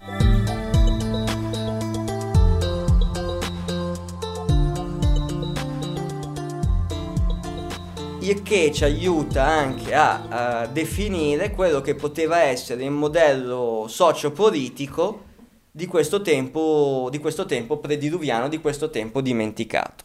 Il 8.30 8.44
che 8.44 8.74
ci 8.74 8.84
aiuta 8.84 9.46
anche 9.46 9.94
a, 9.94 10.28
a, 10.28 10.66
definire 10.68 11.52
quello 11.52 11.80
che 11.80 11.96
poteva 11.96 12.40
essere 12.40 12.84
il 12.84 12.92
modello 12.92 13.86
sociopolitico 13.88 15.24
di 15.72 15.86
questo 15.86 16.22
tempo, 16.22 17.08
di 17.10 17.20
questo 17.20 17.46
tempo 17.46 17.78
prediluviano, 17.78 18.50
di 18.50 18.60
questo 18.60 18.90
tempo 18.90 19.22
dimenticato. 19.22 20.04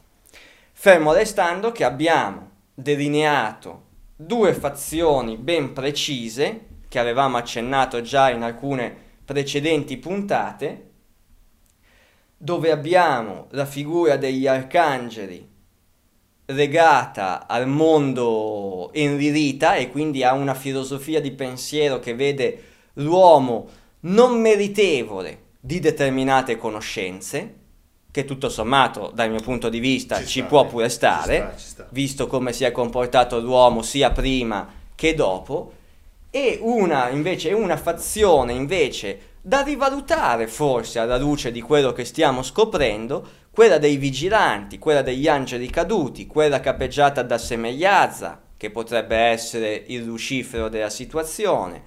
Fermo 0.72 1.12
restando 1.12 1.72
che 1.72 1.82
abbiamo 1.82 2.50
delineato 2.74 3.86
due 4.14 4.54
fazioni 4.54 5.36
ben 5.36 5.72
precise, 5.72 6.66
che 6.88 6.98
avevamo 7.00 7.38
accennato 7.38 8.02
già 8.02 8.30
in 8.30 8.42
alcune 8.42 8.94
precedenti 9.24 9.96
puntate, 9.96 10.90
dove 12.36 12.70
abbiamo 12.70 13.46
la 13.50 13.66
figura 13.66 14.16
degli 14.16 14.46
arcangeli 14.46 15.51
legata 16.52 17.46
al 17.46 17.66
mondo 17.66 18.90
enririta 18.92 19.74
e 19.74 19.90
quindi 19.90 20.22
a 20.22 20.32
una 20.32 20.54
filosofia 20.54 21.20
di 21.20 21.32
pensiero 21.32 21.98
che 21.98 22.14
vede 22.14 22.62
l'uomo 22.94 23.68
non 24.00 24.40
meritevole 24.40 25.40
di 25.60 25.80
determinate 25.80 26.56
conoscenze, 26.56 27.54
che 28.10 28.24
tutto 28.24 28.48
sommato 28.48 29.10
dal 29.14 29.30
mio 29.30 29.40
punto 29.40 29.68
di 29.68 29.78
vista 29.78 30.18
ci, 30.18 30.26
ci 30.26 30.38
sta, 30.40 30.48
può 30.48 30.66
pure 30.66 30.88
stare, 30.88 31.34
ci 31.34 31.40
sta, 31.40 31.56
ci 31.56 31.66
sta. 31.66 31.88
visto 31.90 32.26
come 32.26 32.52
si 32.52 32.64
è 32.64 32.70
comportato 32.70 33.40
l'uomo 33.40 33.82
sia 33.82 34.10
prima 34.10 34.68
che 34.94 35.14
dopo, 35.14 35.72
e 36.30 36.58
una 36.60 37.10
invece 37.10 37.52
una 37.52 37.76
fazione 37.76 38.52
invece 38.52 39.31
da 39.44 39.62
rivalutare 39.62 40.46
forse 40.46 41.00
alla 41.00 41.18
luce 41.18 41.50
di 41.50 41.60
quello 41.60 41.92
che 41.92 42.04
stiamo 42.04 42.44
scoprendo, 42.44 43.40
quella 43.50 43.78
dei 43.78 43.96
vigilanti, 43.96 44.78
quella 44.78 45.02
degli 45.02 45.26
angeli 45.26 45.68
caduti, 45.68 46.28
quella 46.28 46.60
capeggiata 46.60 47.22
da 47.22 47.38
Semegliazza, 47.38 48.40
che 48.56 48.70
potrebbe 48.70 49.16
essere 49.16 49.82
il 49.88 50.04
lucifero 50.04 50.68
della 50.68 50.90
situazione, 50.90 51.82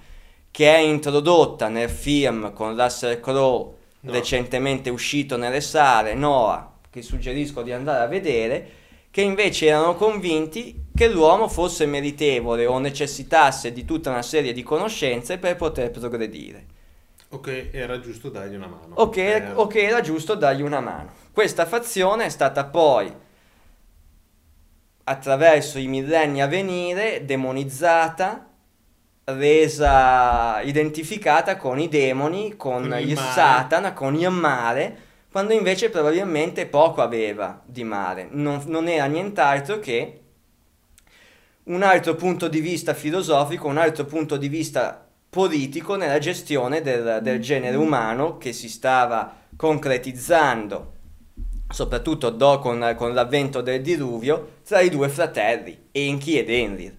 che 0.50 0.74
è 0.74 0.78
introdotta 0.78 1.68
nel 1.68 1.88
film 1.88 2.52
con 2.52 2.76
Russell 2.76 3.20
Crowe 3.20 3.72
no. 4.00 4.12
recentemente 4.12 4.90
uscito 4.90 5.38
nelle 5.38 5.62
sale, 5.62 6.12
Noah, 6.12 6.74
che 6.90 7.00
suggerisco 7.00 7.62
di 7.62 7.72
andare 7.72 8.04
a 8.04 8.08
vedere, 8.08 8.70
che 9.10 9.22
invece 9.22 9.68
erano 9.68 9.94
convinti 9.94 10.88
che 10.94 11.08
l'uomo 11.08 11.48
fosse 11.48 11.86
meritevole 11.86 12.66
o 12.66 12.78
necessitasse 12.78 13.72
di 13.72 13.86
tutta 13.86 14.10
una 14.10 14.20
serie 14.20 14.52
di 14.52 14.62
conoscenze 14.62 15.38
per 15.38 15.56
poter 15.56 15.90
progredire. 15.90 16.75
Ok, 17.28 17.70
era 17.72 17.98
giusto 17.98 18.28
dargli 18.28 18.54
una 18.54 18.68
mano. 18.68 18.94
Ok, 18.94 19.14
per... 19.14 19.52
ok, 19.56 19.74
era 19.74 20.00
giusto 20.00 20.34
dargli 20.34 20.62
una 20.62 20.80
mano. 20.80 21.10
Questa 21.32 21.66
fazione 21.66 22.26
è 22.26 22.28
stata 22.28 22.64
poi, 22.64 23.12
attraverso 25.04 25.78
i 25.78 25.86
millenni 25.86 26.40
a 26.40 26.46
venire, 26.46 27.24
demonizzata 27.24 28.50
resa 29.24 30.60
identificata 30.60 31.56
con 31.56 31.80
i 31.80 31.88
demoni, 31.88 32.56
con, 32.56 32.88
con 32.88 32.98
il, 33.00 33.18
Satana, 33.18 33.92
con 33.92 34.14
il 34.14 34.30
male, 34.30 35.04
quando 35.30 35.52
invece 35.52 35.90
probabilmente 35.90 36.66
poco 36.66 37.02
aveva 37.02 37.60
di 37.64 37.82
male. 37.82 38.28
Non, 38.30 38.62
non 38.66 38.88
era 38.88 39.06
nient'altro 39.06 39.80
che 39.80 40.20
un 41.64 41.82
altro 41.82 42.14
punto 42.14 42.46
di 42.46 42.60
vista 42.60 42.94
filosofico, 42.94 43.66
un 43.66 43.78
altro 43.78 44.04
punto 44.04 44.36
di 44.36 44.48
vista 44.48 45.05
politico 45.36 45.96
nella 45.96 46.18
gestione 46.18 46.80
del, 46.80 47.18
del 47.20 47.42
genere 47.42 47.76
umano 47.76 48.38
che 48.38 48.54
si 48.54 48.70
stava 48.70 49.36
concretizzando, 49.54 50.92
soprattutto 51.68 52.30
do, 52.30 52.58
con, 52.58 52.94
con 52.96 53.12
l'avvento 53.12 53.60
del 53.60 53.82
diluvio, 53.82 54.52
tra 54.66 54.80
i 54.80 54.88
due 54.88 55.10
fratelli, 55.10 55.88
Enki 55.92 56.38
ed 56.38 56.48
Enlil. 56.48 56.96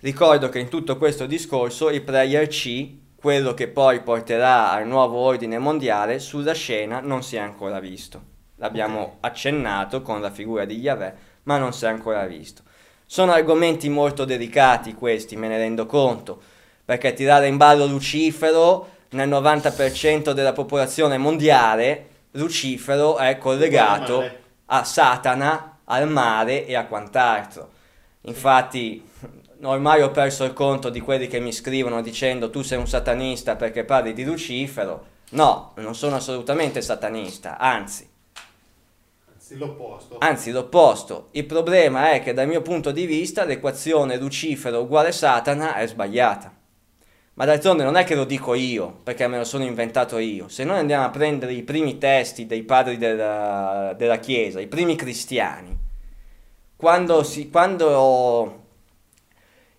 Ricordo 0.00 0.48
che 0.48 0.58
in 0.58 0.70
tutto 0.70 0.96
questo 0.96 1.26
discorso 1.26 1.90
il 1.90 2.00
player 2.00 2.46
C, 2.46 2.94
quello 3.14 3.52
che 3.52 3.68
poi 3.68 4.00
porterà 4.00 4.70
al 4.70 4.86
nuovo 4.86 5.18
ordine 5.18 5.58
mondiale, 5.58 6.18
sulla 6.18 6.54
scena 6.54 7.00
non 7.00 7.22
si 7.22 7.36
è 7.36 7.40
ancora 7.40 7.78
visto. 7.78 8.22
L'abbiamo 8.54 9.00
okay. 9.02 9.16
accennato 9.20 10.00
con 10.00 10.22
la 10.22 10.30
figura 10.30 10.64
di 10.64 10.78
Yahweh, 10.78 11.14
ma 11.42 11.58
non 11.58 11.74
si 11.74 11.84
è 11.84 11.88
ancora 11.88 12.24
visto. 12.24 12.62
Sono 13.04 13.32
argomenti 13.32 13.90
molto 13.90 14.24
delicati 14.24 14.94
questi, 14.94 15.36
me 15.36 15.48
ne 15.48 15.58
rendo 15.58 15.84
conto, 15.84 16.54
perché 16.86 17.12
tirare 17.12 17.48
in 17.48 17.56
ballo 17.56 17.84
Lucifero 17.84 18.88
nel 19.10 19.28
90% 19.28 20.30
della 20.30 20.52
popolazione 20.52 21.18
mondiale, 21.18 22.06
Lucifero 22.30 23.18
è 23.18 23.38
collegato 23.38 24.24
a 24.66 24.84
Satana, 24.84 25.78
al 25.84 26.08
mare 26.08 26.64
e 26.64 26.76
a 26.76 26.86
quant'altro. 26.86 27.70
Infatti 28.22 29.04
ormai 29.62 30.02
ho 30.02 30.10
perso 30.10 30.44
il 30.44 30.52
conto 30.52 30.88
di 30.88 31.00
quelli 31.00 31.26
che 31.26 31.40
mi 31.40 31.52
scrivono 31.52 32.02
dicendo 32.02 32.50
tu 32.50 32.62
sei 32.62 32.78
un 32.78 32.86
satanista 32.86 33.56
perché 33.56 33.84
parli 33.84 34.12
di 34.12 34.24
Lucifero. 34.24 35.14
No, 35.30 35.72
non 35.76 35.96
sono 35.96 36.16
assolutamente 36.16 36.80
satanista, 36.82 37.58
anzi. 37.58 38.08
Anzi 39.32 39.56
l'opposto. 39.56 40.16
Anzi 40.18 40.50
l'opposto. 40.52 41.28
Il 41.32 41.46
problema 41.46 42.12
è 42.12 42.22
che 42.22 42.32
dal 42.32 42.46
mio 42.46 42.62
punto 42.62 42.92
di 42.92 43.06
vista 43.06 43.44
l'equazione 43.44 44.18
Lucifero 44.18 44.82
uguale 44.82 45.10
Satana 45.10 45.74
è 45.74 45.86
sbagliata. 45.86 46.55
Ma 47.36 47.44
d'altronde 47.44 47.84
non 47.84 47.96
è 47.96 48.04
che 48.04 48.14
lo 48.14 48.24
dico 48.24 48.54
io, 48.54 49.00
perché 49.02 49.26
me 49.26 49.36
lo 49.36 49.44
sono 49.44 49.62
inventato 49.62 50.16
io. 50.16 50.48
Se 50.48 50.64
noi 50.64 50.78
andiamo 50.78 51.04
a 51.04 51.10
prendere 51.10 51.52
i 51.52 51.62
primi 51.62 51.98
testi 51.98 52.46
dei 52.46 52.62
padri 52.62 52.96
della, 52.96 53.94
della 53.94 54.18
Chiesa, 54.18 54.58
i 54.58 54.68
primi 54.68 54.96
cristiani, 54.96 55.76
quando, 56.76 57.22
si, 57.22 57.50
quando 57.50 58.62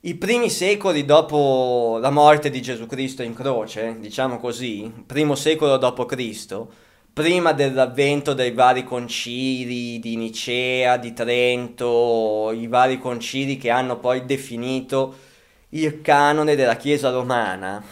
i 0.02 0.14
primi 0.14 0.52
secoli 0.52 1.04
dopo 1.04 1.98
la 2.00 2.12
morte 2.12 2.52
di 2.52 2.62
Gesù 2.62 2.86
Cristo 2.86 3.24
in 3.24 3.34
croce, 3.34 3.98
diciamo 4.00 4.38
così, 4.38 4.94
primo 5.08 5.34
secolo 5.34 5.78
dopo 5.78 6.06
Cristo, 6.06 6.72
prima 7.12 7.54
dell'avvento 7.54 8.36
dei 8.36 8.52
vari 8.52 8.84
concili 8.84 9.98
di 9.98 10.16
Nicea, 10.16 10.98
di 10.98 11.12
Trento, 11.12 12.52
i 12.54 12.68
vari 12.68 13.00
concili 13.00 13.58
che 13.58 13.72
hanno 13.72 13.98
poi 13.98 14.26
definito 14.26 15.26
il 15.70 16.02
canone 16.02 16.56
della 16.56 16.78
Chiesa 16.78 17.10
romana, 17.10 17.84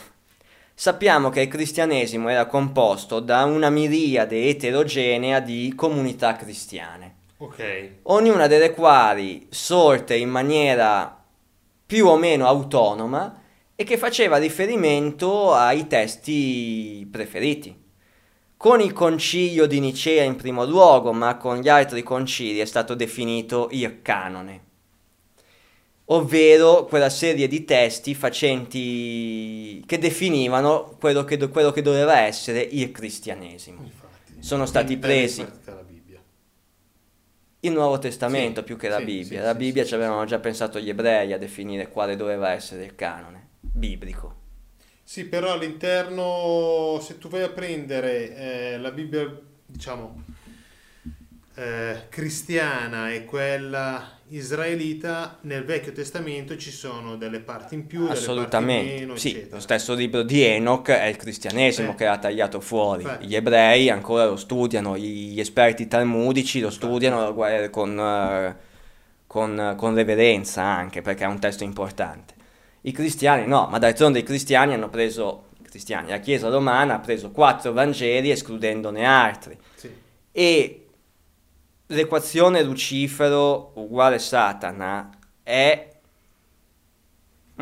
sappiamo 0.73 1.29
che 1.29 1.41
il 1.41 1.47
cristianesimo 1.47 2.29
era 2.29 2.45
composto 2.45 3.19
da 3.19 3.43
una 3.43 3.69
miriade 3.69 4.47
eterogenea 4.47 5.39
di 5.39 5.73
comunità 5.75 6.35
cristiane. 6.35 7.15
Okay. 7.37 7.99
Ognuna 8.03 8.47
delle 8.47 8.71
quali 8.71 9.47
sorte 9.49 10.15
in 10.15 10.29
maniera 10.29 11.21
più 11.85 12.07
o 12.07 12.17
meno 12.17 12.47
autonoma 12.47 13.41
e 13.75 13.83
che 13.83 13.97
faceva 13.97 14.37
riferimento 14.37 15.53
ai 15.53 15.85
testi 15.87 17.07
preferiti. 17.11 17.83
Con 18.55 18.79
il 18.79 18.93
concilio 18.93 19.65
di 19.67 19.81
Nicea 19.81 20.23
in 20.23 20.37
primo 20.37 20.65
luogo, 20.65 21.11
ma 21.11 21.35
con 21.35 21.57
gli 21.57 21.67
altri 21.67 22.03
concili 22.03 22.59
è 22.59 22.65
stato 22.65 22.95
definito 22.95 23.67
il 23.71 24.01
canone, 24.01 24.63
ovvero 26.05 26.85
quella 26.85 27.09
serie 27.09 27.47
di 27.47 27.65
testi 27.65 28.13
facenti 28.13 29.83
che 29.85 29.97
definivano 29.97 30.95
quello 30.99 31.23
che, 31.23 31.37
quello 31.49 31.71
che 31.71 31.81
doveva 31.81 32.19
essere 32.19 32.61
il 32.61 32.91
cristianesimo. 32.91 33.81
Infatti, 33.81 34.33
Sono 34.39 34.65
stati 34.65 34.97
presi 34.97 35.45
il 37.65 37.71
Nuovo 37.71 37.97
Testamento 37.97 38.59
sì, 38.59 38.65
più 38.65 38.77
che 38.77 38.87
la 38.87 38.99
sì, 38.99 39.05
Bibbia. 39.05 39.39
Sì, 39.39 39.45
la 39.45 39.55
Bibbia 39.55 39.83
ci 39.83 39.95
avevano 39.95 40.23
già 40.25 40.39
pensato 40.39 40.79
gli 40.79 40.89
ebrei 40.89 41.33
a 41.33 41.37
definire 41.37 41.89
quale 41.89 42.15
doveva 42.15 42.51
essere 42.51 42.85
il 42.85 42.95
canone 42.95 43.49
biblico. 43.59 44.43
Sì, 45.03 45.25
però 45.25 45.51
all'interno, 45.53 46.99
se 47.01 47.17
tu 47.17 47.27
vai 47.27 47.43
a 47.43 47.49
prendere 47.49 48.35
eh, 48.35 48.77
la 48.77 48.91
Bibbia, 48.91 49.39
diciamo, 49.65 50.23
eh, 51.55 52.07
cristiana 52.09 53.11
e 53.11 53.25
quella 53.25 54.11
israelita, 54.29 55.37
nel 55.41 55.63
Vecchio 55.63 55.91
Testamento 55.91 56.57
ci 56.57 56.71
sono 56.71 57.15
delle 57.15 57.39
parti 57.39 57.75
in 57.75 57.85
più, 57.85 57.99
delle 58.01 58.09
parti 58.13 58.23
in 58.23 58.29
Assolutamente, 58.31 58.93
meno, 58.99 59.15
sì, 59.15 59.29
eccetera. 59.29 59.55
lo 59.55 59.61
stesso 59.61 59.93
libro 59.93 60.23
di 60.23 60.41
Enoch 60.43 60.89
è 60.89 61.05
il 61.05 61.15
cristianesimo 61.15 61.91
Eh. 61.91 61.95
che 61.95 62.05
l'ha 62.05 62.17
tagliato 62.17 62.59
fuori, 62.59 63.03
Infatti. 63.03 63.25
gli 63.27 63.35
ebrei 63.35 63.89
ancora 63.89 64.25
lo 64.25 64.35
studiano, 64.35 64.97
gli 64.97 65.39
esperti 65.39 65.87
talmudici 65.87 66.59
lo 66.59 66.71
studiano 66.71 67.33
gua- 67.33 67.69
con, 67.69 67.97
eh, 67.99 68.55
con, 69.27 69.75
con 69.77 69.93
reverenza 69.95 70.63
anche 70.63 71.01
perché 71.01 71.23
è 71.23 71.27
un 71.27 71.39
testo 71.39 71.63
importante. 71.63 72.33
I 72.81 72.91
cristiani 72.91 73.47
no, 73.47 73.67
ma 73.69 73.77
d'altronde 73.79 74.19
i 74.19 74.23
cristiani 74.23 74.73
hanno 74.73 74.89
preso, 74.89 75.49
cristiani, 75.63 76.09
la 76.09 76.19
Chiesa 76.19 76.49
romana 76.49 76.95
ha 76.95 76.99
preso 76.99 77.31
quattro 77.31 77.73
Vangeli 77.73 78.29
escludendone 78.31 79.05
altri 79.05 79.57
Sì. 79.75 79.89
e 80.31 80.84
l'equazione 81.87 82.63
Lucifero 82.63 83.71
uguale 83.75 84.19
Satana 84.19 85.09
è 85.43 85.89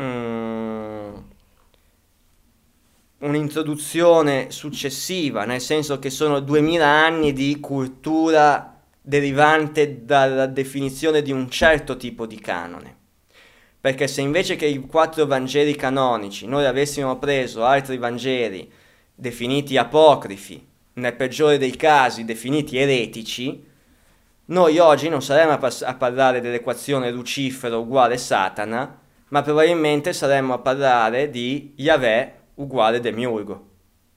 mm, 0.00 1.14
un'introduzione 3.18 4.50
successiva, 4.50 5.44
nel 5.44 5.60
senso 5.60 5.98
che 5.98 6.10
sono 6.10 6.40
duemila 6.40 6.86
anni 6.86 7.32
di 7.32 7.58
cultura 7.60 8.70
derivante 9.00 10.04
dalla 10.04 10.46
definizione 10.46 11.20
di 11.20 11.30
un 11.30 11.50
certo 11.50 11.96
tipo 11.96 12.26
di 12.26 12.40
canone. 12.40 13.02
Perché 13.80 14.08
se 14.08 14.22
invece 14.22 14.56
che 14.56 14.64
i 14.64 14.80
quattro 14.80 15.26
Vangeli 15.26 15.74
canonici 15.74 16.46
noi 16.46 16.64
avessimo 16.64 17.18
preso 17.18 17.64
altri 17.64 17.98
Vangeli 17.98 18.70
definiti 19.14 19.76
apocrifi, 19.76 20.66
nel 20.94 21.14
peggiore 21.14 21.58
dei 21.58 21.76
casi 21.76 22.24
definiti 22.24 22.78
eretici, 22.78 23.72
noi 24.46 24.78
oggi 24.78 25.08
non 25.08 25.22
saremmo 25.22 25.52
a, 25.52 25.74
a 25.84 25.94
parlare 25.94 26.40
dell'equazione 26.42 27.10
Lucifero 27.10 27.80
uguale 27.80 28.18
Satana, 28.18 29.00
ma 29.28 29.42
probabilmente 29.42 30.12
saremmo 30.12 30.52
a 30.52 30.58
parlare 30.58 31.30
di 31.30 31.72
Yahweh 31.76 32.40
uguale 32.56 33.00
Demiurgo, 33.00 33.68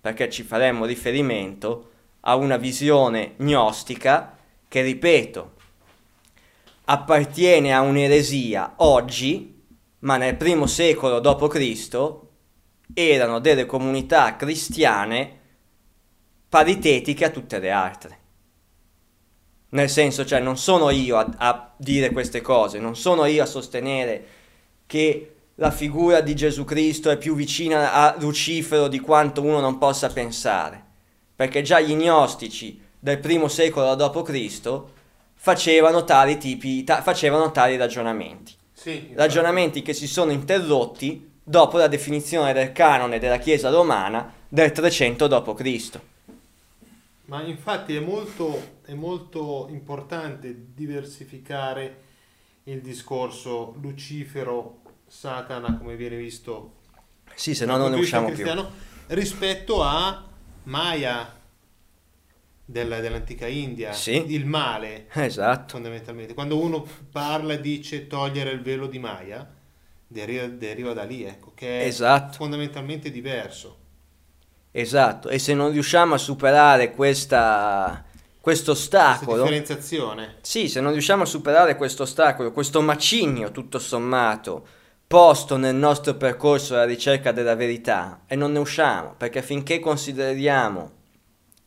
perché 0.02 0.30
ci 0.30 0.44
faremmo 0.44 0.86
riferimento 0.86 1.92
a 2.22 2.36
una 2.36 2.58
visione 2.58 3.36
gnostica 3.38 4.36
che, 4.68 4.82
ripeto, 4.82 5.54
appartiene 6.86 7.74
a 7.74 7.80
un'eresia 7.80 8.74
oggi, 8.78 9.64
ma 10.00 10.18
nel 10.18 10.36
primo 10.36 10.68
secolo 10.68 11.20
d.C. 11.20 12.16
erano 12.94 13.40
delle 13.40 13.66
comunità 13.66 14.36
cristiane 14.36 15.40
paritetiche 16.50 17.26
a 17.26 17.30
tutte 17.30 17.60
le 17.60 17.72
altre. 17.72 18.20
Nel 19.70 19.90
senso, 19.90 20.26
cioè, 20.26 20.40
non 20.40 20.58
sono 20.58 20.90
io 20.90 21.18
a, 21.18 21.30
a 21.38 21.72
dire 21.76 22.12
queste 22.12 22.42
cose, 22.42 22.80
non 22.80 22.96
sono 22.96 23.26
io 23.26 23.44
a 23.44 23.46
sostenere 23.48 24.26
che 24.86 25.34
la 25.56 25.72
figura 25.72 26.22
di 26.22 26.36
Gesù 26.36 26.64
Cristo 26.64 27.10
è 27.10 27.18
più 27.18 27.36
vicina 27.36 27.92
a 27.94 28.16
Lucifero 28.20 28.88
di 28.88 29.00
quanto 29.00 29.42
uno 29.42 29.60
non 29.60 29.78
possa 29.78 30.08
pensare, 30.10 30.82
perché 31.36 31.62
già 31.64 31.80
gli 31.80 31.94
gnostici 31.96 32.80
del 33.00 33.20
primo 33.20 33.48
secolo 33.48 33.94
d.C. 33.96 34.82
facevano 35.36 36.04
tali 36.04 36.38
tipi, 36.38 36.84
ta- 36.84 37.02
facevano 37.02 37.52
tali 37.52 37.76
ragionamenti 37.76 38.54
Sì, 38.74 39.12
ragionamenti 39.16 39.82
che 39.82 39.94
si 39.94 40.08
sono 40.08 40.32
interrotti 40.32 41.32
dopo 41.44 41.78
la 41.78 41.88
definizione 41.88 42.54
del 42.54 42.72
canone 42.72 43.20
della 43.20 43.38
Chiesa 43.38 43.70
romana 43.70 44.32
del 44.48 44.72
300 44.72 45.28
d.C. 45.28 46.00
Ma 47.28 47.44
infatti 47.44 47.94
è 47.96 48.00
molto, 48.00 48.80
è 48.84 48.94
molto 48.94 49.68
importante 49.70 50.74
diversificare 50.74 52.04
il 52.64 52.82
discorso 52.82 53.76
Lucifero, 53.82 54.82
Satana, 55.06 55.78
come 55.78 55.96
viene 55.96 56.16
visto 56.18 56.76
Sì, 57.36 57.54
se 57.54 57.66
no 57.66 57.78
non 57.78 57.92
ne 57.92 57.98
usciamo 57.98 58.30
più. 58.32 58.46
rispetto 59.08 59.84
a 59.84 60.26
Maya 60.64 61.34
della- 62.64 63.00
dell'antica 63.00 63.48
India, 63.48 63.92
Sì. 63.94 64.34
il 64.34 64.46
male 64.46 65.08
Esatto, 65.14 65.74
fondamentalmente. 65.76 66.34
Quando 66.34 66.60
uno 66.62 66.86
parla 67.12 67.54
e 67.54 67.62
dice 67.62 68.08
togliere 68.08 68.52
il 68.52 68.62
velo 68.62 68.88
di 68.88 69.00
Maya, 69.00 69.50
deriva, 70.08 70.46
deriva 70.48 70.94
da 70.94 71.04
lì, 71.04 71.24
ecco, 71.24 71.52
che 71.54 71.82
è 71.82 71.86
esatto, 71.86 72.38
fondamentalmente 72.38 73.10
diverso. 73.12 73.86
Esatto. 74.82 75.30
E 75.30 75.40
se 75.40 75.54
non 75.54 75.72
riusciamo 75.72 76.14
a 76.14 76.18
superare 76.18 76.92
questa, 76.94 78.04
questo 78.40 78.72
ostacolo, 78.72 79.44
differenziazione. 79.44 80.36
sì, 80.42 80.68
se 80.70 80.80
non 80.82 80.92
riusciamo 80.92 81.24
a 81.24 81.26
superare 81.26 81.76
questo 81.76 82.04
ostacolo, 82.04 82.52
questo 82.52 82.82
macigno 82.82 83.52
tutto 83.52 83.80
sommato 83.80 84.68
posto 85.08 85.56
nel 85.56 85.76
nostro 85.76 86.16
percorso 86.16 86.74
alla 86.74 86.84
ricerca 86.86 87.32
della 87.32 87.56
verità, 87.56 88.24
e 88.28 88.36
non 88.36 88.52
ne 88.52 88.60
usciamo, 88.60 89.14
perché 89.18 89.42
finché 89.42 89.80
consideriamo 89.80 90.92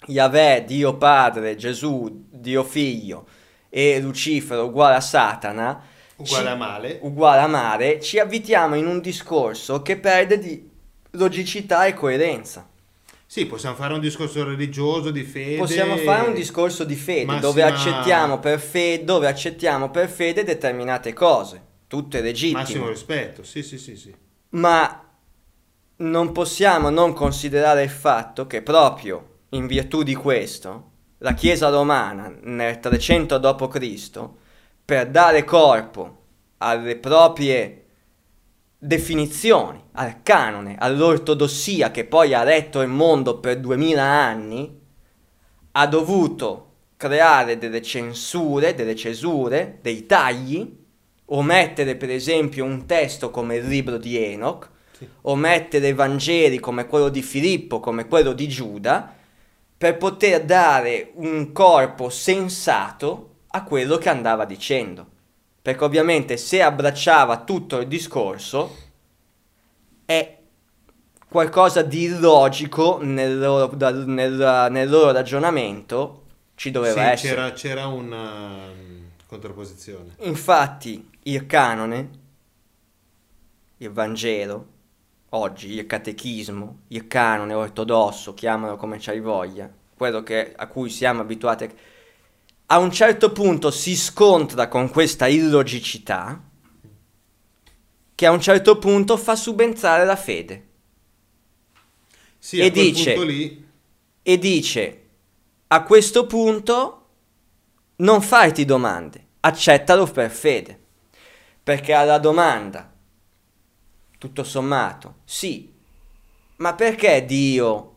Yahweh, 0.06 0.64
Dio 0.66 0.96
Padre, 0.96 1.56
Gesù, 1.56 2.26
Dio 2.30 2.62
Figlio 2.64 3.26
e 3.70 3.98
Lucifero 4.00 4.66
uguale 4.66 4.96
a 4.96 5.00
Satana, 5.00 5.82
Uguale 6.16 6.44
ci- 6.44 6.50
a 6.50 6.54
male. 6.54 6.98
uguale 7.02 7.40
a 7.40 7.46
mare, 7.46 7.98
ci 8.00 8.18
avvitiamo 8.18 8.74
in 8.74 8.86
un 8.86 9.00
discorso 9.00 9.80
che 9.80 9.96
perde 9.96 10.38
di 10.38 10.68
logicità 11.12 11.86
e 11.86 11.94
coerenza. 11.94 12.68
Sì, 13.30 13.46
possiamo 13.46 13.76
fare 13.76 13.94
un 13.94 14.00
discorso 14.00 14.42
religioso 14.42 15.12
di 15.12 15.22
fede. 15.22 15.58
Possiamo 15.58 15.96
fare 15.98 16.26
un 16.26 16.34
discorso 16.34 16.82
di 16.82 16.96
fede 16.96 17.26
Massima- 17.26 17.40
dove, 17.46 17.62
accettiamo 17.62 18.40
per 18.40 18.58
fe- 18.58 19.04
dove 19.04 19.28
accettiamo 19.28 19.88
per 19.88 20.08
fede 20.08 20.42
determinate 20.42 21.12
cose, 21.12 21.62
tutte 21.86 22.22
legittime. 22.22 22.62
Massimo 22.62 22.88
rispetto, 22.88 23.44
sì, 23.44 23.62
sì, 23.62 23.78
sì, 23.78 23.94
sì. 23.94 24.12
ma 24.48 25.08
non 25.98 26.32
possiamo 26.32 26.90
non 26.90 27.12
considerare 27.12 27.84
il 27.84 27.90
fatto 27.90 28.48
che 28.48 28.62
proprio 28.62 29.42
in 29.50 29.68
virtù 29.68 30.02
di 30.02 30.16
questo 30.16 30.90
la 31.18 31.32
Chiesa 31.34 31.68
romana 31.68 32.34
nel 32.42 32.80
300 32.80 33.38
d.C. 33.38 34.28
per 34.84 35.08
dare 35.08 35.44
corpo 35.44 36.22
alle 36.58 36.96
proprie 36.96 37.79
definizioni, 38.82 39.78
al 39.92 40.22
canone, 40.22 40.76
all'ortodossia 40.78 41.90
che 41.90 42.06
poi 42.06 42.32
ha 42.32 42.42
retto 42.42 42.80
il 42.80 42.88
mondo 42.88 43.38
per 43.38 43.60
2000 43.60 44.02
anni, 44.02 44.80
ha 45.72 45.86
dovuto 45.86 46.66
creare 46.96 47.58
delle 47.58 47.82
censure, 47.82 48.74
delle 48.74 48.96
cesure, 48.96 49.78
dei 49.82 50.06
tagli, 50.06 50.78
omettere 51.26 51.94
per 51.96 52.10
esempio 52.10 52.64
un 52.64 52.86
testo 52.86 53.30
come 53.30 53.56
il 53.56 53.68
libro 53.68 53.98
di 53.98 54.16
Enoch, 54.16 54.68
Sì. 54.96 55.06
omettere 55.22 55.94
Vangeli 55.94 56.58
come 56.58 56.86
quello 56.86 57.08
di 57.10 57.22
Filippo, 57.22 57.80
come 57.80 58.06
quello 58.06 58.32
di 58.32 58.48
Giuda, 58.48 59.14
per 59.76 59.96
poter 59.98 60.44
dare 60.44 61.12
un 61.16 61.52
corpo 61.52 62.10
sensato 62.10 63.28
a 63.48 63.62
quello 63.62 63.96
che 63.98 64.08
andava 64.08 64.44
dicendo. 64.44 65.09
Perché 65.62 65.84
ovviamente 65.84 66.36
se 66.36 66.62
abbracciava 66.62 67.44
tutto 67.44 67.78
il 67.78 67.86
discorso 67.86 68.74
è 70.04 70.38
qualcosa 71.28 71.82
di 71.82 72.04
illogico 72.04 72.98
nel 73.02 73.38
loro, 73.38 73.70
nel- 74.06 74.68
nel 74.70 74.88
loro 74.88 75.12
ragionamento 75.12 76.22
ci 76.54 76.70
doveva 76.70 77.02
Sì, 77.02 77.08
essere. 77.12 77.34
c'era, 77.34 77.52
c'era 77.52 77.86
una 77.86 78.68
um, 78.70 79.10
contrapposizione. 79.26 80.14
Infatti 80.20 81.08
il 81.24 81.46
canone, 81.46 82.10
il 83.78 83.90
Vangelo, 83.90 84.66
oggi 85.30 85.72
il 85.74 85.86
catechismo, 85.86 86.80
il 86.88 87.06
canone 87.06 87.54
ortodosso, 87.54 88.34
chiamalo 88.34 88.76
come 88.76 88.96
c'hai 88.98 89.20
voglia, 89.20 89.70
quello 89.96 90.22
che- 90.22 90.52
a 90.54 90.66
cui 90.66 90.90
siamo 90.90 91.20
abituati, 91.22 91.70
a- 92.72 92.78
un 92.78 92.90
certo 92.92 93.32
punto 93.32 93.70
si 93.70 93.96
scontra 93.96 94.68
con 94.68 94.90
questa 94.90 95.26
illogicità 95.26 96.40
che 98.14 98.26
a 98.26 98.30
un 98.30 98.40
certo 98.40 98.78
punto 98.78 99.16
fa 99.16 99.34
subentrare 99.34 100.04
la 100.04 100.16
fede 100.16 100.68
Sì, 102.38 102.58
E 102.58 102.70
dice- 102.70 103.24
lì 103.24 103.68
e 104.22 104.38
dice 104.38 105.08
a 105.68 105.82
questo 105.82 106.26
punto 106.26 106.96
non 107.96 108.22
farti 108.22 108.64
domande, 108.64 109.26
accettalo 109.40 110.06
per 110.06 110.30
fede. 110.30 110.78
Perché 111.62 111.92
alla 111.92 112.18
domanda, 112.18 112.90
tutto 114.18 114.42
sommato, 114.42 115.16
sì, 115.24 115.70
ma 116.56 116.74
perché 116.74 117.24
Dio 117.26 117.94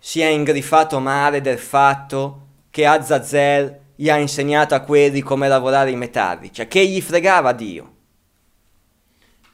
si 0.00 0.20
è 0.20 0.26
ingrifato 0.26 0.98
male 0.98 1.40
del 1.40 1.58
fatto 1.58 2.46
che 2.70 2.84
Azazel 2.86 3.80
gli 3.96 4.08
ha 4.08 4.18
insegnato 4.18 4.76
a 4.76 4.80
quelli 4.80 5.20
come 5.20 5.48
lavorare 5.48 5.90
i 5.90 5.96
metalli? 5.96 6.52
Cioè, 6.52 6.68
che 6.68 6.86
gli 6.86 7.00
fregava 7.00 7.52
Dio? 7.52 7.94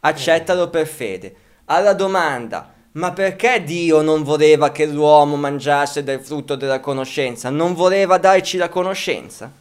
Accettalo 0.01 0.69
per 0.69 0.86
fede. 0.86 1.35
Alla 1.66 1.94
domanda, 1.94 2.74
ma 2.93 3.12
perché 3.12 3.62
Dio 3.64 4.02
non 4.02 4.23
voleva 4.23 4.70
che 4.70 4.85
l'uomo 4.85 5.36
mangiasse 5.36 6.05
del 6.05 6.20
frutto 6.20 6.56
della 6.56 6.81
conoscenza? 6.81 7.48
Non 7.48 7.73
voleva 7.73 8.19
darci 8.19 8.59
la 8.59 8.69
conoscenza? 8.69 9.60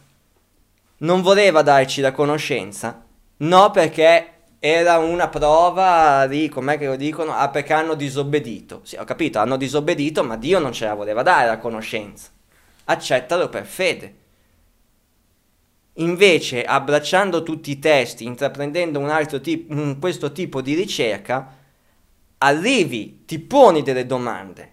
non 1.02 1.22
voleva 1.22 1.62
darci 1.62 2.00
la 2.00 2.12
conoscenza? 2.12 3.04
No, 3.38 3.70
perché 3.70 4.26
era 4.58 4.98
una 4.98 5.28
prova 5.28 6.26
di, 6.26 6.48
com'è 6.48 6.78
che 6.78 6.86
lo 6.86 6.96
dicono? 6.96 7.34
Ah, 7.34 7.48
perché 7.48 7.72
hanno 7.72 7.94
disobbedito. 7.94 8.80
Sì, 8.84 8.96
ho 8.96 9.04
capito, 9.04 9.38
hanno 9.38 9.56
disobbedito, 9.56 10.22
ma 10.22 10.36
Dio 10.36 10.58
non 10.58 10.72
ce 10.72 10.86
la 10.86 10.94
voleva 10.94 11.22
dare 11.22 11.46
la 11.46 11.58
conoscenza. 11.58 12.28
Accettalo 12.84 13.48
per 13.48 13.64
fede. 13.64 14.14
Invece, 15.96 16.64
abbracciando 16.64 17.42
tutti 17.42 17.70
i 17.70 17.78
testi, 17.78 18.24
intraprendendo 18.24 18.98
un 18.98 19.10
un, 19.68 19.98
questo 19.98 20.32
tipo 20.32 20.62
di 20.62 20.74
ricerca, 20.74 21.54
arrivi, 22.38 23.24
ti 23.26 23.38
poni 23.38 23.82
delle 23.82 24.06
domande 24.06 24.70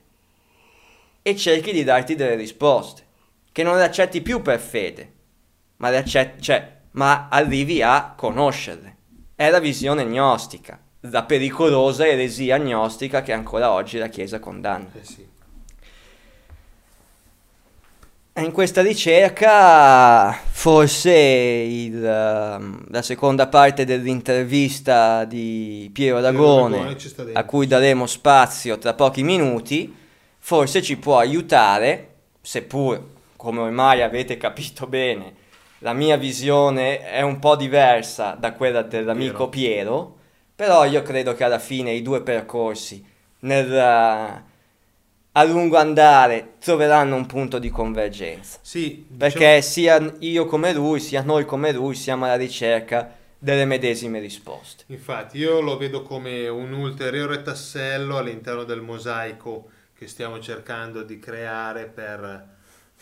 e 1.22 1.36
cerchi 1.36 1.74
di 1.74 1.84
darti 1.84 2.16
delle 2.16 2.36
risposte, 2.36 3.04
che 3.52 3.64
non 3.64 3.76
le 3.76 3.84
accetti 3.84 4.22
più 4.22 4.41
per 4.41 4.60
fede, 4.60 5.14
ma, 5.78 5.90
accetti, 5.90 6.41
cioè, 6.41 6.78
ma 6.91 7.28
arrivi 7.30 7.82
a 7.82 8.14
conoscerle. 8.16 8.96
È 9.36 9.50
la 9.50 9.60
visione 9.60 10.06
gnostica, 10.06 10.80
la 11.02 11.24
pericolosa 11.24 12.08
eresia 12.08 12.58
gnostica 12.58 13.22
che 13.22 13.34
ancora 13.34 13.72
oggi 13.72 13.98
la 13.98 14.08
Chiesa 14.08 14.40
condanna. 14.40 14.90
Eh 14.94 15.06
sì. 15.06 15.28
In 18.40 18.52
questa 18.53 18.82
ricerca 18.82 20.32
forse 20.32 21.11
il, 21.11 22.06
ehm, 22.06 22.86
la 22.90 23.02
seconda 23.02 23.48
parte 23.48 23.84
dell'intervista 23.84 25.26
di 25.26 25.90
Piero 25.91 26.18
Aragone, 26.18 26.95
a 27.34 27.44
cui 27.44 27.68
daremo 27.68 28.06
spazio 28.06 28.78
tra 28.78 28.94
pochi 28.94 29.24
minuti, 29.24 29.94
forse 30.38 30.82
ci 30.82 30.95
può 30.98 31.18
aiutare, 31.18 32.07
seppur, 32.41 33.03
come 33.36 33.60
ormai 33.60 34.02
avete 34.02 34.38
capito 34.38 34.88
bene, 34.88 35.34
la 35.80 35.91
mia 35.91 36.16
visione 36.16 37.02
è 37.02 37.22
un 37.22 37.40
po' 37.40 37.57
diversa 37.57 38.38
da 38.40 38.53
quella 38.53 38.84
dell'amico 38.84 39.49
Piero, 39.49 40.16
però 40.56 40.86
io 40.86 41.02
credo 41.02 41.34
che 41.36 41.44
alla 41.44 41.60
fine 41.60 41.91
i 41.91 42.02
due 42.02 42.22
percorsi 42.22 43.06
nel, 43.40 44.44
a 45.34 45.43
lungo 45.43 45.77
andare 45.77 46.53
troveranno 46.60 47.15
un 47.15 47.26
punto 47.26 47.60
di 47.60 47.69
convergenza. 47.69 48.60
Sì, 48.61 49.06
diciamo- 49.07 49.18
Perché 49.18 49.61
sia 49.61 50.14
io 50.19 50.45
come 50.45 50.73
lui, 50.73 50.99
sia 50.99 51.22
noi 51.22 51.45
come 51.45 51.72
lui, 51.72 51.95
siamo 51.95 52.26
alla 52.26 52.35
ricerca 52.35 53.15
delle 53.38 53.65
medesime 53.65 54.19
risposte. 54.19 54.84
Infatti, 54.88 55.38
io 55.38 55.61
lo 55.61 55.77
vedo 55.77 56.01
come 56.01 56.47
un 56.47 56.73
ulteriore 56.73 57.41
tassello 57.41 58.18
all'interno 58.18 58.64
del 58.64 58.81
mosaico 58.81 59.69
che 59.93 60.07
stiamo 60.07 60.39
cercando 60.39 61.03
di 61.03 61.19
creare 61.19 61.85
per 61.85 62.47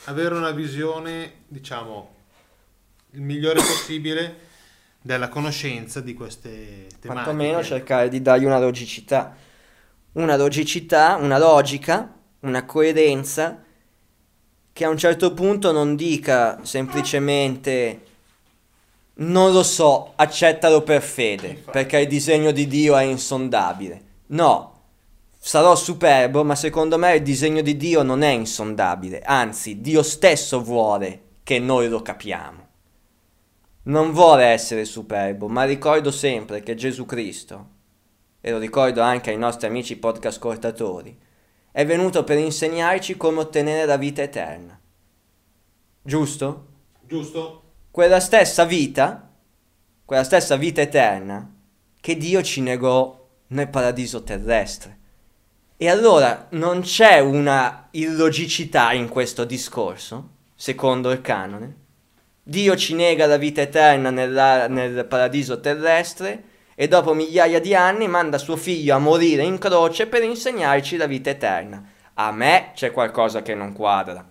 avere 0.05 0.35
una 0.35 0.51
visione, 0.51 1.43
diciamo, 1.47 2.15
il 3.11 3.21
migliore 3.21 3.59
possibile 3.59 4.45
della 5.01 5.29
conoscenza 5.29 6.01
di 6.01 6.13
queste 6.13 6.49
tematiche. 6.99 7.07
Quantomeno 7.07 7.63
cercare 7.63 8.09
di 8.09 8.21
dargli 8.21 8.45
una 8.45 8.59
logicità. 8.59 9.35
Una 10.13 10.35
logicità, 10.35 11.15
una 11.15 11.37
logica, 11.37 12.16
una 12.47 12.65
coerenza 12.65 13.63
che 14.73 14.85
a 14.85 14.89
un 14.89 14.97
certo 14.97 15.33
punto 15.33 15.71
non 15.71 15.95
dica 15.95 16.59
semplicemente 16.63 18.01
non 19.19 19.51
lo 19.51 19.63
so, 19.63 20.13
accettalo 20.15 20.83
per 20.83 21.01
fede, 21.01 21.47
Infatti. 21.47 21.71
perché 21.71 21.99
il 21.99 22.07
disegno 22.07 22.51
di 22.51 22.67
Dio 22.67 22.95
è 22.95 23.03
insondabile. 23.03 24.01
No, 24.27 24.81
sarò 25.39 25.75
superbo, 25.75 26.43
ma 26.43 26.55
secondo 26.55 26.97
me 26.97 27.15
il 27.15 27.23
disegno 27.23 27.61
di 27.61 27.75
Dio 27.77 28.03
non 28.03 28.21
è 28.21 28.29
insondabile, 28.29 29.21
anzi, 29.21 29.81
Dio 29.81 30.03
stesso 30.03 30.61
vuole 30.61 31.21
che 31.43 31.57
noi 31.57 31.87
lo 31.89 32.01
capiamo. 32.01 32.65
Non 33.83 34.11
vuole 34.11 34.43
essere 34.43 34.85
superbo, 34.85 35.47
ma 35.47 35.63
ricordo 35.63 36.11
sempre 36.11 36.61
che 36.61 36.75
Gesù 36.75 37.05
Cristo, 37.05 37.69
e 38.39 38.51
lo 38.51 38.59
ricordo 38.59 39.01
anche 39.01 39.31
ai 39.31 39.37
nostri 39.37 39.65
amici 39.65 39.97
podcast 39.97 40.37
ascoltatori, 40.37 41.17
è 41.77 41.85
venuto 41.85 42.23
per 42.23 42.39
insegnarci 42.39 43.17
come 43.17 43.41
ottenere 43.41 43.85
la 43.85 43.97
vita 43.97 44.23
eterna. 44.23 44.79
Giusto? 46.01 46.65
Giusto? 47.05 47.61
quella 47.91 48.19
stessa 48.19 48.65
vita, 48.65 49.29
quella 50.03 50.23
stessa 50.23 50.55
vita 50.55 50.81
eterna 50.81 51.53
che 52.01 52.17
Dio 52.17 52.41
ci 52.41 52.61
negò 52.61 53.27
nel 53.49 53.69
paradiso 53.69 54.23
terrestre. 54.23 54.97
E 55.77 55.87
allora 55.87 56.47
non 56.53 56.81
c'è 56.81 57.19
una 57.19 57.89
illogicità 57.91 58.93
in 58.93 59.07
questo 59.07 59.45
discorso, 59.45 60.29
secondo 60.55 61.11
il 61.11 61.21
canone. 61.21 61.75
Dio 62.41 62.75
ci 62.75 62.95
nega 62.95 63.27
la 63.27 63.37
vita 63.37 63.61
eterna 63.61 64.09
nella- 64.09 64.67
nel 64.67 65.05
paradiso 65.05 65.59
terrestre 65.59 66.43
e 66.79 66.87
dopo 66.87 67.15
migliaia 67.15 67.59
di 67.59 67.73
anni 67.73 68.07
manda 68.07 68.37
suo 68.37 68.55
figlio 68.55 68.93
a 68.93 68.99
morire 68.99 69.41
in 69.41 69.57
croce 69.57 70.05
per 70.05 70.21
insegnarci 70.21 70.95
la 70.95 71.07
vita 71.07 71.31
eterna. 71.31 71.83
A 72.13 72.31
me 72.31 72.69
c'è 72.75 72.91
qualcosa 72.91 73.41
che 73.41 73.55
non 73.55 73.73
quadra. 73.73 74.23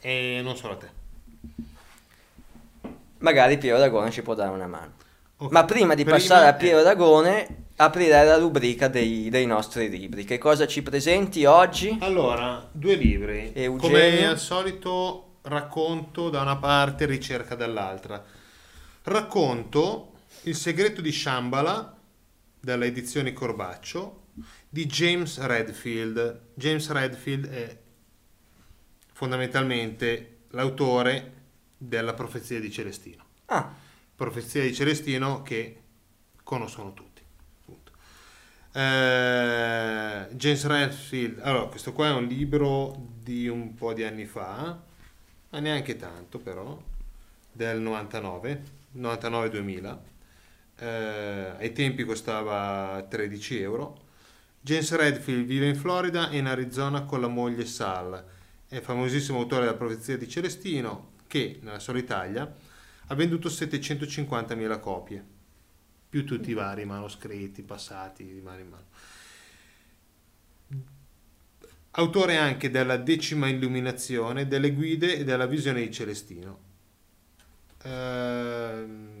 E 0.00 0.40
non 0.44 0.56
solo 0.56 0.74
a 0.74 0.76
te. 0.76 0.88
Magari 3.18 3.58
Piero 3.58 3.78
Aragone 3.78 4.12
ci 4.12 4.22
può 4.22 4.34
dare 4.34 4.50
una 4.50 4.68
mano. 4.68 4.92
Ok. 5.38 5.50
Ma 5.50 5.64
prima 5.64 5.96
di 5.96 6.04
Prima- 6.04 6.18
passare 6.18 6.46
a 6.46 6.52
Piero 6.52 6.78
Aragone, 6.78 7.64
aprirei 7.74 8.24
la 8.24 8.36
rubrica 8.36 8.86
dei, 8.86 9.28
dei 9.30 9.46
nostri 9.46 9.88
libri. 9.88 10.22
Che 10.24 10.38
cosa 10.38 10.68
ci 10.68 10.82
presenti 10.82 11.44
oggi? 11.46 11.98
Allora, 12.00 12.64
due 12.70 12.94
libri. 12.94 13.50
Eugenio? 13.54 13.80
Come 13.80 14.24
al 14.24 14.38
solito 14.38 15.38
racconto 15.42 16.30
da 16.30 16.42
una 16.42 16.58
parte, 16.58 17.06
ricerca 17.06 17.56
dall'altra. 17.56 18.22
Racconto 19.02 20.12
Il 20.46 20.54
segreto 20.56 21.00
di 21.00 21.10
Shambhala 21.10 21.98
dalla 22.60 22.84
edizione 22.84 23.32
Corbaccio 23.32 24.26
di 24.68 24.84
James 24.84 25.38
Redfield. 25.38 26.48
James 26.52 26.90
Redfield 26.90 27.48
è 27.48 27.78
fondamentalmente 29.10 30.40
l'autore 30.50 31.32
della 31.78 32.12
profezia 32.12 32.60
di 32.60 32.70
Celestino. 32.70 33.24
Ah, 33.46 33.72
Profezia 34.14 34.60
di 34.60 34.74
Celestino 34.74 35.40
che 35.40 35.80
conoscono 36.42 36.92
tutti. 36.92 37.22
Eh, 38.72 40.26
James 40.30 40.66
Redfield, 40.66 41.38
allora 41.40 41.68
questo 41.68 41.94
qua 41.94 42.08
è 42.08 42.12
un 42.12 42.26
libro 42.26 43.12
di 43.18 43.48
un 43.48 43.74
po' 43.74 43.94
di 43.94 44.04
anni 44.04 44.26
fa, 44.26 44.78
ma 45.48 45.58
neanche 45.58 45.96
tanto 45.96 46.38
però, 46.38 46.78
del 47.50 47.80
99, 47.80 48.62
99-2000. 48.98 50.12
Eh, 50.76 51.54
ai 51.58 51.72
tempi 51.72 52.04
costava 52.04 53.04
13 53.08 53.60
euro. 53.60 54.02
James 54.60 54.94
Redfield 54.94 55.44
vive 55.44 55.68
in 55.68 55.76
Florida 55.76 56.30
e 56.30 56.38
in 56.38 56.46
Arizona 56.46 57.02
con 57.02 57.20
la 57.20 57.28
moglie 57.28 57.66
Sal. 57.66 58.24
È 58.66 58.80
famosissimo 58.80 59.38
autore 59.38 59.64
della 59.64 59.76
profezia 59.76 60.16
di 60.16 60.28
Celestino 60.28 61.12
che 61.26 61.58
nella 61.62 61.78
sola 61.78 61.98
Italia 61.98 62.50
ha 63.06 63.14
venduto 63.14 63.48
750.000 63.48 64.80
copie, 64.80 65.24
più 66.08 66.24
tutti 66.24 66.50
i 66.50 66.54
vari 66.54 66.84
manoscritti 66.84 67.62
passati 67.62 68.24
di 68.24 68.40
mano 68.40 68.60
in 68.60 68.68
mano. 68.68 68.84
Autore 71.96 72.36
anche 72.38 72.70
della 72.70 72.96
decima 72.96 73.48
illuminazione, 73.48 74.48
delle 74.48 74.72
guide 74.72 75.18
e 75.18 75.24
della 75.24 75.46
visione 75.46 75.82
di 75.82 75.92
Celestino. 75.92 76.58
Ehm, 77.82 79.13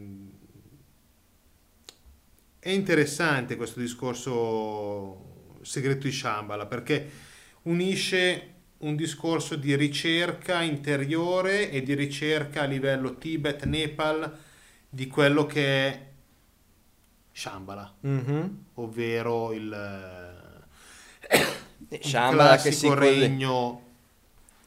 È 2.64 2.70
interessante 2.70 3.56
questo 3.56 3.78
discorso 3.78 5.58
segreto 5.60 6.06
di 6.06 6.12
Shambhala 6.12 6.64
perché 6.64 7.10
unisce 7.64 8.52
un 8.78 8.96
discorso 8.96 9.54
di 9.56 9.76
ricerca 9.76 10.62
interiore 10.62 11.70
e 11.70 11.82
di 11.82 11.92
ricerca 11.92 12.62
a 12.62 12.64
livello 12.64 13.18
Tibet, 13.18 13.64
Nepal 13.64 14.34
di 14.88 15.06
quello 15.08 15.44
che 15.44 15.86
è 15.86 16.06
Shambhala, 17.32 17.96
mhm. 18.00 18.64
ovvero 18.76 19.52
il, 19.52 19.68
il 21.90 22.00
Shambhala 22.00 22.56
che 22.56 22.72
si 22.72 22.86
classico 22.86 22.94
regno 22.94 23.82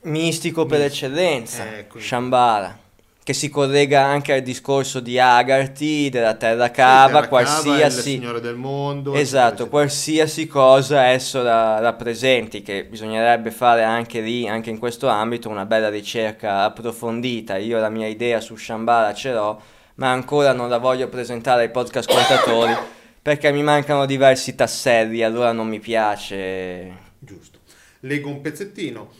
mistico 0.01 0.67
per 0.67 0.81
eccellenza. 0.81 1.79
Ecco. 1.79 1.99
Shambhala. 1.99 2.85
Che 3.27 3.33
si 3.33 3.49
collega 3.49 4.05
anche 4.05 4.31
al 4.31 4.41
discorso 4.41 5.01
di 5.01 5.19
Agartha, 5.19 6.09
della 6.09 6.35
terra 6.35 6.71
cava, 6.71 7.15
Terra 7.15 7.27
qualsiasi... 7.27 8.11
Signore 8.11 8.39
del 8.39 8.55
mondo, 8.55 9.13
Esatto, 9.15 9.47
eccetera, 9.47 9.69
qualsiasi 9.69 10.47
cosa 10.47 11.07
esso 11.07 11.43
ra- 11.43 11.77
rappresenti, 11.79 12.61
che 12.61 12.85
bisognerebbe 12.85 13.51
fare 13.51 13.83
anche 13.83 14.21
lì, 14.21 14.47
anche 14.47 14.69
in 14.69 14.79
questo 14.79 15.09
ambito, 15.09 15.49
una 15.49 15.65
bella 15.65 15.89
ricerca 15.89 16.63
approfondita. 16.63 17.57
Io 17.57 17.77
la 17.79 17.89
mia 17.89 18.07
idea 18.07 18.39
su 18.39 18.55
Shambhala 18.55 19.13
ce 19.13 19.33
l'ho, 19.33 19.61
ma 19.95 20.09
ancora 20.09 20.53
non 20.53 20.69
la 20.69 20.77
voglio 20.77 21.09
presentare 21.09 21.63
ai 21.63 21.69
podcast 21.69 22.09
ascoltatori 22.09 22.77
perché 23.21 23.51
mi 23.51 23.61
mancano 23.61 24.05
diversi 24.05 24.55
tasselli, 24.55 25.21
allora 25.21 25.51
non 25.51 25.67
mi 25.67 25.81
piace. 25.81 26.97
Giusto. 27.19 27.59
Leggo 27.99 28.29
un 28.29 28.39
pezzettino. 28.39 29.11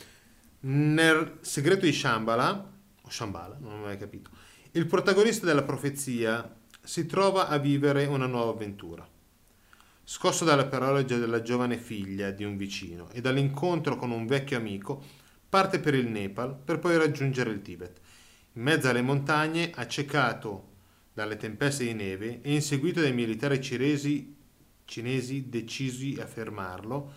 Nel 0.62 1.40
segreto 1.42 1.84
di 1.84 1.92
Shambhala, 1.92 2.76
o 3.08 3.10
Shambhala, 3.10 3.58
non 3.60 3.74
ho 3.74 3.84
mai 3.84 3.98
capito. 3.98 4.30
Il 4.72 4.86
protagonista 4.86 5.46
della 5.46 5.64
profezia 5.64 6.56
si 6.84 7.06
trova 7.06 7.48
a 7.48 7.58
vivere 7.58 8.06
una 8.06 8.28
nuova 8.28 8.52
avventura. 8.52 9.08
Scosso 10.04 10.46
dalle 10.46 10.68
parole 10.68 11.04
della 11.04 11.42
giovane 11.42 11.78
figlia 11.78 12.32
di 12.32 12.44
un 12.44 12.56
vicino 12.56 13.10
e 13.12 13.20
dall'incontro 13.20 13.96
con 13.96 14.12
un 14.12 14.26
vecchio 14.26 14.58
amico, 14.58 15.04
parte 15.50 15.80
per 15.80 15.96
il 15.96 16.08
Nepal 16.08 16.56
per 16.56 16.80
poi 16.80 16.98
raggiungere 16.98 17.52
il 17.52 17.62
Tibet. 17.62 18.00
In 18.54 18.62
mezzo 18.62 18.90
alle 18.90 19.02
montagne, 19.02 19.72
accecato 19.74 20.76
dalle 21.14 21.38
tempeste 21.38 21.84
di 21.86 21.94
neve 21.94 22.42
e 22.42 22.54
inseguito 22.54 23.02
dai 23.02 23.14
militari 23.14 23.62
cinesi, 23.62 24.36
cinesi 24.86 25.50
decisi 25.50 26.18
a 26.20 26.26
fermarlo, 26.26 27.12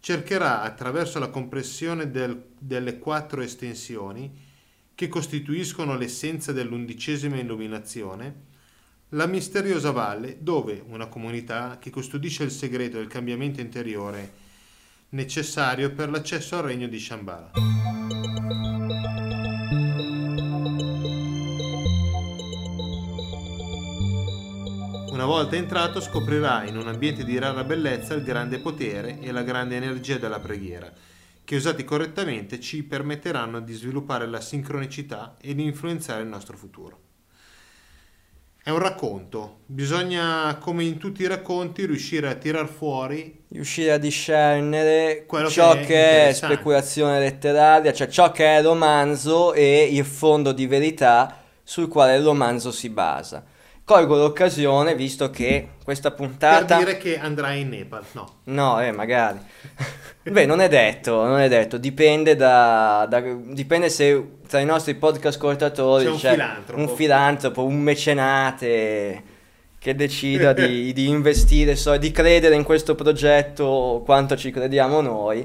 cercherà 0.00 0.60
attraverso 0.62 1.18
la 1.18 1.30
compressione 1.30 2.10
del, 2.10 2.50
delle 2.58 2.98
quattro 2.98 3.40
estensioni 3.40 4.52
che 4.94 5.08
costituiscono 5.08 5.96
l'essenza 5.96 6.52
dell'undicesima 6.52 7.36
illuminazione 7.36 8.52
la 9.10 9.26
misteriosa 9.26 9.92
valle 9.92 10.38
dove 10.40 10.82
una 10.88 11.06
comunità 11.06 11.78
che 11.80 11.90
custodisce 11.90 12.42
il 12.42 12.50
segreto 12.50 12.96
del 12.96 13.06
cambiamento 13.06 13.60
interiore 13.60 14.42
necessario 15.10 15.92
per 15.92 16.10
l'accesso 16.10 16.56
al 16.56 16.64
regno 16.64 16.88
di 16.88 16.98
Shambhala. 16.98 17.50
Una 25.12 25.26
volta 25.26 25.54
entrato 25.54 26.00
scoprirà 26.00 26.64
in 26.64 26.76
un 26.76 26.88
ambiente 26.88 27.24
di 27.24 27.38
rara 27.38 27.62
bellezza 27.62 28.14
il 28.14 28.24
grande 28.24 28.58
potere 28.58 29.20
e 29.20 29.30
la 29.30 29.42
grande 29.42 29.76
energia 29.76 30.18
della 30.18 30.40
preghiera, 30.40 30.92
che 31.44 31.56
usati 31.56 31.84
correttamente 31.84 32.58
ci 32.58 32.82
permetteranno 32.82 33.60
di 33.60 33.72
sviluppare 33.74 34.26
la 34.26 34.40
sincronicità 34.40 35.36
e 35.40 35.54
di 35.54 35.64
influenzare 35.64 36.22
il 36.22 36.28
nostro 36.28 36.56
futuro. 36.56 37.00
È 38.62 38.70
un 38.70 38.78
racconto, 38.78 39.58
bisogna, 39.66 40.56
come 40.56 40.84
in 40.84 40.96
tutti 40.96 41.20
i 41.22 41.26
racconti, 41.26 41.84
riuscire 41.84 42.28
a 42.28 42.34
tirar 42.34 42.66
fuori 42.66 43.42
riuscire 43.54 43.92
a 43.92 43.98
discernere 43.98 45.26
Quello 45.26 45.48
ciò 45.48 45.74
che 45.74 45.80
è 45.80 45.84
che 45.86 46.28
è, 46.28 46.32
speculazione 46.32 47.20
letteraria, 47.20 47.92
cioè 47.92 48.08
ciò 48.08 48.32
che 48.32 48.56
è 48.56 48.62
romanzo 48.62 49.52
e 49.52 49.88
il 49.92 50.04
fondo 50.04 50.52
di 50.52 50.66
verità 50.66 51.42
sul 51.62 51.88
quale 51.88 52.16
il 52.16 52.24
romanzo 52.24 52.72
si 52.72 52.90
basa. 52.90 53.44
Colgo 53.84 54.16
l'occasione, 54.16 54.94
visto 54.94 55.28
che 55.28 55.68
questa 55.84 56.10
per 56.10 56.26
puntata... 56.26 56.78
dire 56.78 56.96
che 56.96 57.18
andrai 57.18 57.60
in 57.60 57.68
Nepal. 57.68 58.02
No, 58.12 58.36
No, 58.44 58.80
eh, 58.80 58.92
magari. 58.92 59.38
Beh, 60.24 60.46
non 60.46 60.62
è 60.62 60.68
detto, 60.68 61.22
non 61.26 61.38
è 61.38 61.48
detto, 61.50 61.76
dipende 61.76 62.34
da, 62.34 63.06
da- 63.06 63.20
dipende 63.20 63.90
se 63.90 64.38
tra 64.48 64.58
i 64.60 64.64
nostri 64.64 64.94
podcast 64.94 65.36
ascoltatori 65.36 66.04
C'è 66.04 66.10
un 66.10 66.16
c'è 66.16 66.30
filantropo. 66.30 66.80
un 66.80 66.88
filantropo, 66.88 67.64
un 67.66 67.78
mecenate 67.80 69.22
che 69.78 69.94
decida 69.94 70.54
di, 70.54 70.94
di 70.94 71.08
investire, 71.08 71.76
so, 71.76 71.94
di 71.98 72.10
credere 72.10 72.54
in 72.54 72.62
questo 72.62 72.94
progetto 72.94 74.00
quanto 74.06 74.34
ci 74.34 74.50
crediamo 74.50 75.02
noi. 75.02 75.40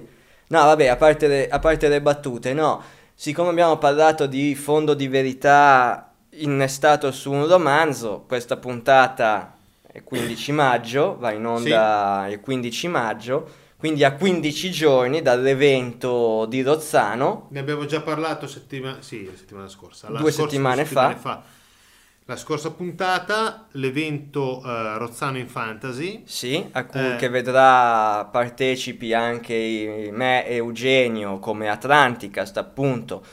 No, 0.48 0.64
vabbè, 0.64 0.88
a 0.88 0.96
parte 0.96 1.28
le, 1.28 1.48
a 1.50 1.60
parte 1.60 1.90
le 1.90 2.02
battute, 2.02 2.54
no, 2.54 2.82
siccome 3.14 3.50
abbiamo 3.50 3.78
parlato 3.78 4.28
di 4.28 4.56
fondo 4.56 4.94
di 4.94 5.10
verità 5.10 6.09
innestato 6.44 7.12
su 7.12 7.32
un 7.32 7.48
romanzo, 7.48 8.24
questa 8.28 8.58
puntata 8.58 9.56
è 9.92 10.04
15 10.04 10.52
maggio, 10.52 11.18
va 11.18 11.32
in 11.32 11.46
onda 11.46 12.28
il 12.30 12.40
15 12.40 12.88
maggio, 12.88 13.50
quindi 13.78 14.04
a 14.04 14.14
15 14.14 14.72
giorni 14.72 15.22
dall'evento 15.22 16.46
di 16.48 16.62
Rozzano, 16.62 17.48
ne 17.52 17.60
abbiamo 17.60 17.86
già 17.86 18.02
parlato 18.02 18.46
settima- 18.48 18.98
sì, 19.00 19.26
la 19.26 19.32
settimana 19.36 19.68
scorsa. 19.70 20.10
La 20.10 20.20
Due 20.20 20.32
scorsa- 20.32 20.50
settimane 20.50 20.86
fa. 20.86 21.42
La 22.26 22.36
scorsa 22.36 22.70
puntata, 22.70 23.66
l'evento 23.72 24.62
eh, 24.64 24.98
Rozzano 25.00 25.40
in 25.40 25.48
Fantasy. 25.48 26.22
Sì, 26.28 26.64
a 26.74 26.86
cui 26.86 27.14
Eh. 27.14 27.16
che 27.16 27.28
vedrà 27.28 28.24
partecipi 28.32 29.16
anche 29.16 30.12
me 30.14 30.46
e 30.46 30.58
Eugenio 30.58 31.40
come 31.40 31.70
Atlanticast, 31.70 32.58
appunto, 32.58 33.24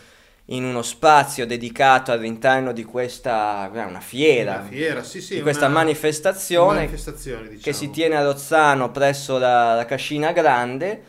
in 0.51 0.64
uno 0.64 0.82
spazio 0.82 1.47
dedicato 1.47 2.12
all'interno 2.12 2.73
di 2.73 2.85
questa 2.85 3.68
una 3.73 4.01
fiera, 4.01 4.52
Una 4.59 4.62
fiera, 4.62 5.02
sì, 5.02 5.20
sì. 5.20 5.35
di 5.36 5.43
questa 5.43 5.66
una- 5.66 5.74
manifestazione 5.74 6.74
manifestazione, 6.81 7.43
diciamo. 7.43 7.60
che 7.62 7.73
si 7.73 7.90
tiene 7.90 8.16
a 8.16 8.23
Rozzano 8.23 8.90
presso 8.93 9.39
la, 9.39 9.74
la 9.74 9.85
Cascina 9.85 10.32
Grande, 10.32 11.02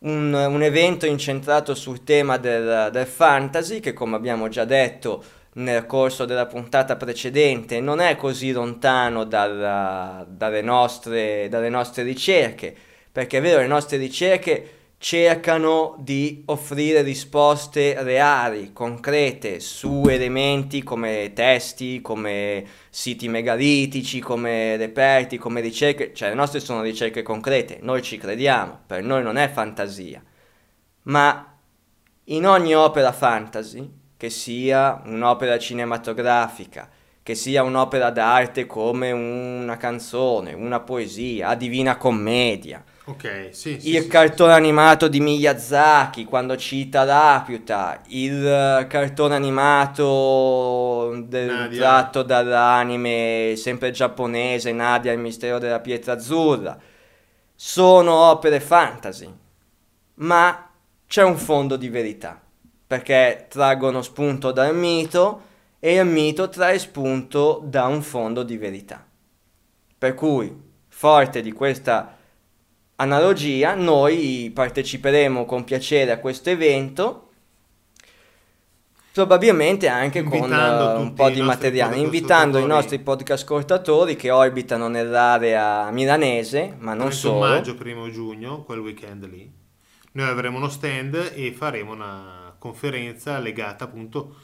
un, 0.00 0.32
un 0.34 0.62
evento 0.62 1.06
incentrato 1.06 1.74
sul 1.74 2.04
tema 2.04 2.36
del, 2.36 2.90
del 2.92 3.06
fantasy 3.06 3.80
che 3.80 3.94
come 3.94 4.16
abbiamo 4.16 4.48
già 4.48 4.64
detto 4.66 5.24
nel 5.54 5.86
corso 5.86 6.24
della 6.26 6.46
puntata 6.46 6.96
precedente 6.96 7.80
non 7.80 8.00
è 8.00 8.16
così 8.16 8.52
lontano 8.52 9.24
dalla- 9.24 10.26
dalle, 10.28 10.60
nostre, 10.62 11.48
dalle 11.48 11.68
nostre 11.70 12.02
ricerche, 12.02 12.74
perché 13.10 13.38
è 13.38 13.40
vero 13.40 13.60
le 13.60 13.66
nostre 13.68 13.96
ricerche 13.96 14.68
cercano 15.04 15.96
di 15.98 16.44
offrire 16.46 17.02
risposte 17.02 18.02
reali, 18.02 18.72
concrete, 18.72 19.60
su 19.60 20.04
elementi 20.08 20.82
come 20.82 21.32
testi, 21.34 22.00
come 22.00 22.64
siti 22.88 23.28
megalitici, 23.28 24.20
come 24.20 24.78
reperti, 24.78 25.36
come 25.36 25.60
ricerche, 25.60 26.14
cioè 26.14 26.30
le 26.30 26.34
nostre 26.34 26.58
sono 26.58 26.80
ricerche 26.80 27.20
concrete, 27.20 27.80
noi 27.82 28.00
ci 28.00 28.16
crediamo, 28.16 28.80
per 28.86 29.02
noi 29.02 29.22
non 29.22 29.36
è 29.36 29.50
fantasia. 29.50 30.24
Ma 31.02 31.54
in 32.24 32.46
ogni 32.46 32.74
opera 32.74 33.12
fantasy, 33.12 33.86
che 34.16 34.30
sia 34.30 35.02
un'opera 35.04 35.58
cinematografica, 35.58 36.88
che 37.22 37.34
sia 37.34 37.62
un'opera 37.62 38.08
d'arte 38.08 38.64
come 38.64 39.12
una 39.12 39.76
canzone, 39.76 40.54
una 40.54 40.80
poesia, 40.80 41.48
la 41.48 41.56
Divina 41.56 41.98
Commedia, 41.98 42.82
Ok, 43.06 43.48
sì, 43.52 43.80
sì, 43.80 43.96
il 43.96 44.00
sì, 44.00 44.08
cartone 44.08 44.54
animato 44.54 45.08
di 45.08 45.20
Miyazaki 45.20 46.24
quando 46.24 46.56
cita 46.56 47.04
Lapiuta, 47.04 48.00
il 48.06 48.46
eh, 48.46 48.86
cartone 48.88 49.34
animato 49.34 51.22
del- 51.26 51.68
tratto 51.70 52.22
dall'anime 52.22 53.54
sempre 53.56 53.90
giapponese 53.90 54.72
Nadia 54.72 55.12
il 55.12 55.18
mistero 55.18 55.58
della 55.58 55.80
pietra 55.80 56.14
azzurra. 56.14 56.78
Sono 57.54 58.14
opere 58.14 58.60
fantasy, 58.60 59.30
ma 60.14 60.70
c'è 61.06 61.22
un 61.22 61.36
fondo 61.36 61.76
di 61.76 61.88
verità, 61.90 62.40
perché 62.86 63.46
traggono 63.50 64.00
spunto 64.02 64.50
dal 64.50 64.74
mito 64.74 65.42
e 65.78 65.96
il 65.96 66.06
mito 66.06 66.48
trae 66.48 66.78
spunto 66.78 67.60
da 67.64 67.84
un 67.86 68.02
fondo 68.02 68.42
di 68.42 68.56
verità. 68.56 69.04
Per 69.98 70.14
cui, 70.14 70.54
forte 70.88 71.42
di 71.42 71.52
questa 71.52 72.16
analogia, 72.96 73.74
noi 73.74 74.50
parteciperemo 74.54 75.44
con 75.44 75.64
piacere 75.64 76.12
a 76.12 76.18
questo 76.18 76.50
evento, 76.50 77.30
probabilmente 79.12 79.88
anche 79.88 80.22
con 80.22 80.38
Invitando 80.38 80.90
eh, 80.90 81.02
un 81.02 81.14
po' 81.14 81.30
di 81.30 81.42
materiale, 81.42 81.96
invitando 81.96 82.58
i 82.58 82.66
nostri 82.66 82.98
podcast 82.98 83.42
ascoltatori 83.42 84.16
che 84.16 84.30
orbitano 84.30 84.88
nell'area 84.88 85.90
milanese, 85.90 86.76
ma 86.78 86.94
non 86.94 87.08
31 87.08 87.12
solo. 87.12 87.38
maggio, 87.38 87.74
primo 87.74 88.10
giugno, 88.10 88.62
quel 88.62 88.80
weekend 88.80 89.28
lì. 89.28 89.50
Noi 90.12 90.28
avremo 90.28 90.58
uno 90.58 90.68
stand 90.68 91.32
e 91.34 91.52
faremo 91.52 91.92
una 91.92 92.54
conferenza 92.58 93.38
legata 93.38 93.84
appunto 93.84 94.36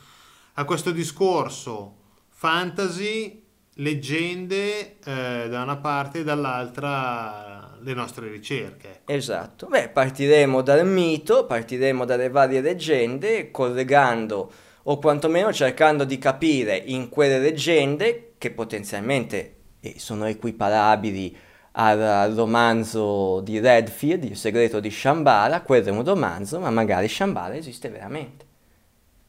a 0.55 0.64
questo 0.64 0.90
discorso 0.90 1.97
fantasy, 2.28 3.44
leggende 3.74 4.98
eh, 4.98 5.48
da 5.48 5.62
una 5.62 5.77
parte 5.77 6.20
e 6.20 6.24
dall'altra 6.24 7.49
le 7.82 7.94
nostre 7.94 8.28
ricerche. 8.31 9.01
Esatto, 9.07 9.66
beh, 9.66 9.89
partiremo 9.89 10.62
dal 10.62 10.86
mito, 10.86 11.47
partiremo 11.47 12.05
dalle 12.05 12.28
varie 12.28 12.61
leggende, 12.61 13.51
collegando 13.51 14.51
o 14.85 14.98
quantomeno 14.98 15.52
cercando 15.52 16.05
di 16.05 16.19
capire 16.19 16.77
in 16.77 17.09
quelle 17.09 17.39
leggende 17.39 18.32
che 18.39 18.51
potenzialmente 18.51 19.55
eh, 19.81 19.94
sono 19.98 20.27
equiparabili 20.27 21.36
al, 21.73 22.01
al 22.01 22.35
romanzo 22.35 23.40
di 23.43 23.61
Redfield, 23.61 24.24
Il 24.24 24.36
segreto 24.36 24.81
di 24.81 24.90
Shambhala, 24.90 25.62
quello 25.62 25.89
è 25.89 25.90
un 25.90 26.05
romanzo, 26.05 26.59
ma 26.59 26.70
magari 26.70 27.09
Shambhala 27.09 27.55
esiste 27.55 27.89
veramente. 27.89 28.47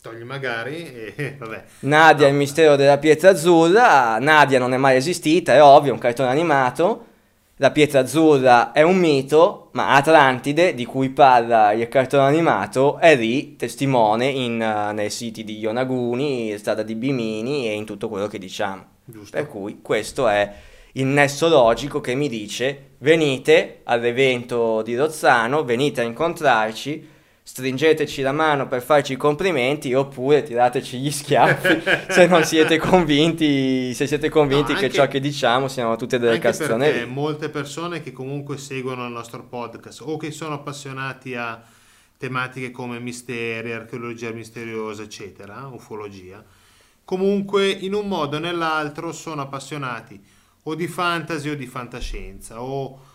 Togli 0.01 0.23
magari 0.23 0.91
e 1.15 1.35
vabbè. 1.37 1.63
Nadia, 1.81 2.25
No. 2.25 2.31
il 2.31 2.37
mistero 2.39 2.75
della 2.75 2.97
pietra 2.97 3.29
azzurra, 3.29 4.17
Nadia 4.17 4.57
non 4.57 4.73
è 4.73 4.77
mai 4.77 4.95
esistita, 4.95 5.53
è 5.53 5.61
ovvio, 5.61 5.91
è 5.91 5.93
un 5.93 5.99
cartone 5.99 6.29
animato. 6.29 7.05
La 7.61 7.69
pietra 7.69 7.99
azzurra 7.99 8.71
è 8.71 8.81
un 8.81 8.97
mito, 8.97 9.69
ma 9.73 9.89
Atlantide, 9.93 10.73
di 10.73 10.83
cui 10.83 11.09
parla 11.11 11.73
il 11.73 11.87
cartone 11.89 12.25
animato, 12.25 12.97
è 12.97 13.15
lì 13.15 13.55
testimone 13.55 14.25
in, 14.25 14.59
eh, 14.59 14.91
nei 14.93 15.11
siti 15.11 15.43
di 15.43 15.59
Yonaguni, 15.59 16.57
Strada 16.57 16.81
di 16.81 16.95
Bimini 16.95 17.67
e 17.67 17.73
in 17.73 17.85
tutto 17.85 18.09
quello 18.09 18.25
che 18.25 18.39
diciamo. 18.39 18.83
Giusto. 19.05 19.37
Per 19.37 19.47
cui 19.47 19.77
questo 19.83 20.27
è 20.27 20.51
il 20.93 21.05
nesso 21.05 21.49
logico 21.49 22.01
che 22.01 22.15
mi 22.15 22.27
dice 22.29 22.93
venite 22.97 23.81
all'evento 23.83 24.81
di 24.81 24.95
Rozzano, 24.95 25.63
venite 25.63 26.01
a 26.01 26.05
incontrarci, 26.05 27.07
stringeteci 27.51 28.21
la 28.21 28.31
mano 28.31 28.65
per 28.65 28.81
farci 28.81 29.11
i 29.11 29.17
complimenti 29.17 29.93
oppure 29.93 30.41
tirateci 30.41 30.97
gli 30.97 31.11
schiaffi 31.11 31.81
se 32.07 32.25
non 32.25 32.45
siete 32.45 32.77
convinti, 32.77 33.93
se 33.93 34.07
siete 34.07 34.29
convinti 34.29 34.71
No, 34.71 34.77
che 34.79 34.85
anche- 34.85 34.95
ciò 34.95 35.05
che 35.09 35.19
diciamo 35.19 35.67
siano 35.67 35.97
tutte 35.97 36.17
delle 36.17 36.39
castronerie. 36.39 37.05
molte 37.05 37.49
persone 37.49 38.01
che 38.01 38.13
comunque 38.13 38.57
seguono 38.57 39.05
il 39.05 39.11
nostro 39.11 39.43
podcast 39.43 39.99
o 40.05 40.15
che 40.15 40.31
sono 40.31 40.53
appassionati 40.53 41.35
a 41.35 41.61
tematiche 42.17 42.71
come 42.71 43.01
misteri, 43.01 43.73
archeologia 43.73 44.31
misteriosa, 44.31 45.03
eccetera, 45.03 45.67
ufologia, 45.67 46.41
comunque 47.03 47.69
in 47.69 47.93
un 47.93 48.07
modo 48.07 48.37
o 48.37 48.39
nell'altro 48.39 49.11
sono 49.11 49.41
appassionati 49.41 50.17
o 50.63 50.73
di 50.73 50.87
fantasy 50.87 51.49
o 51.49 51.55
di 51.55 51.67
fantascienza 51.67 52.61
o 52.61 53.09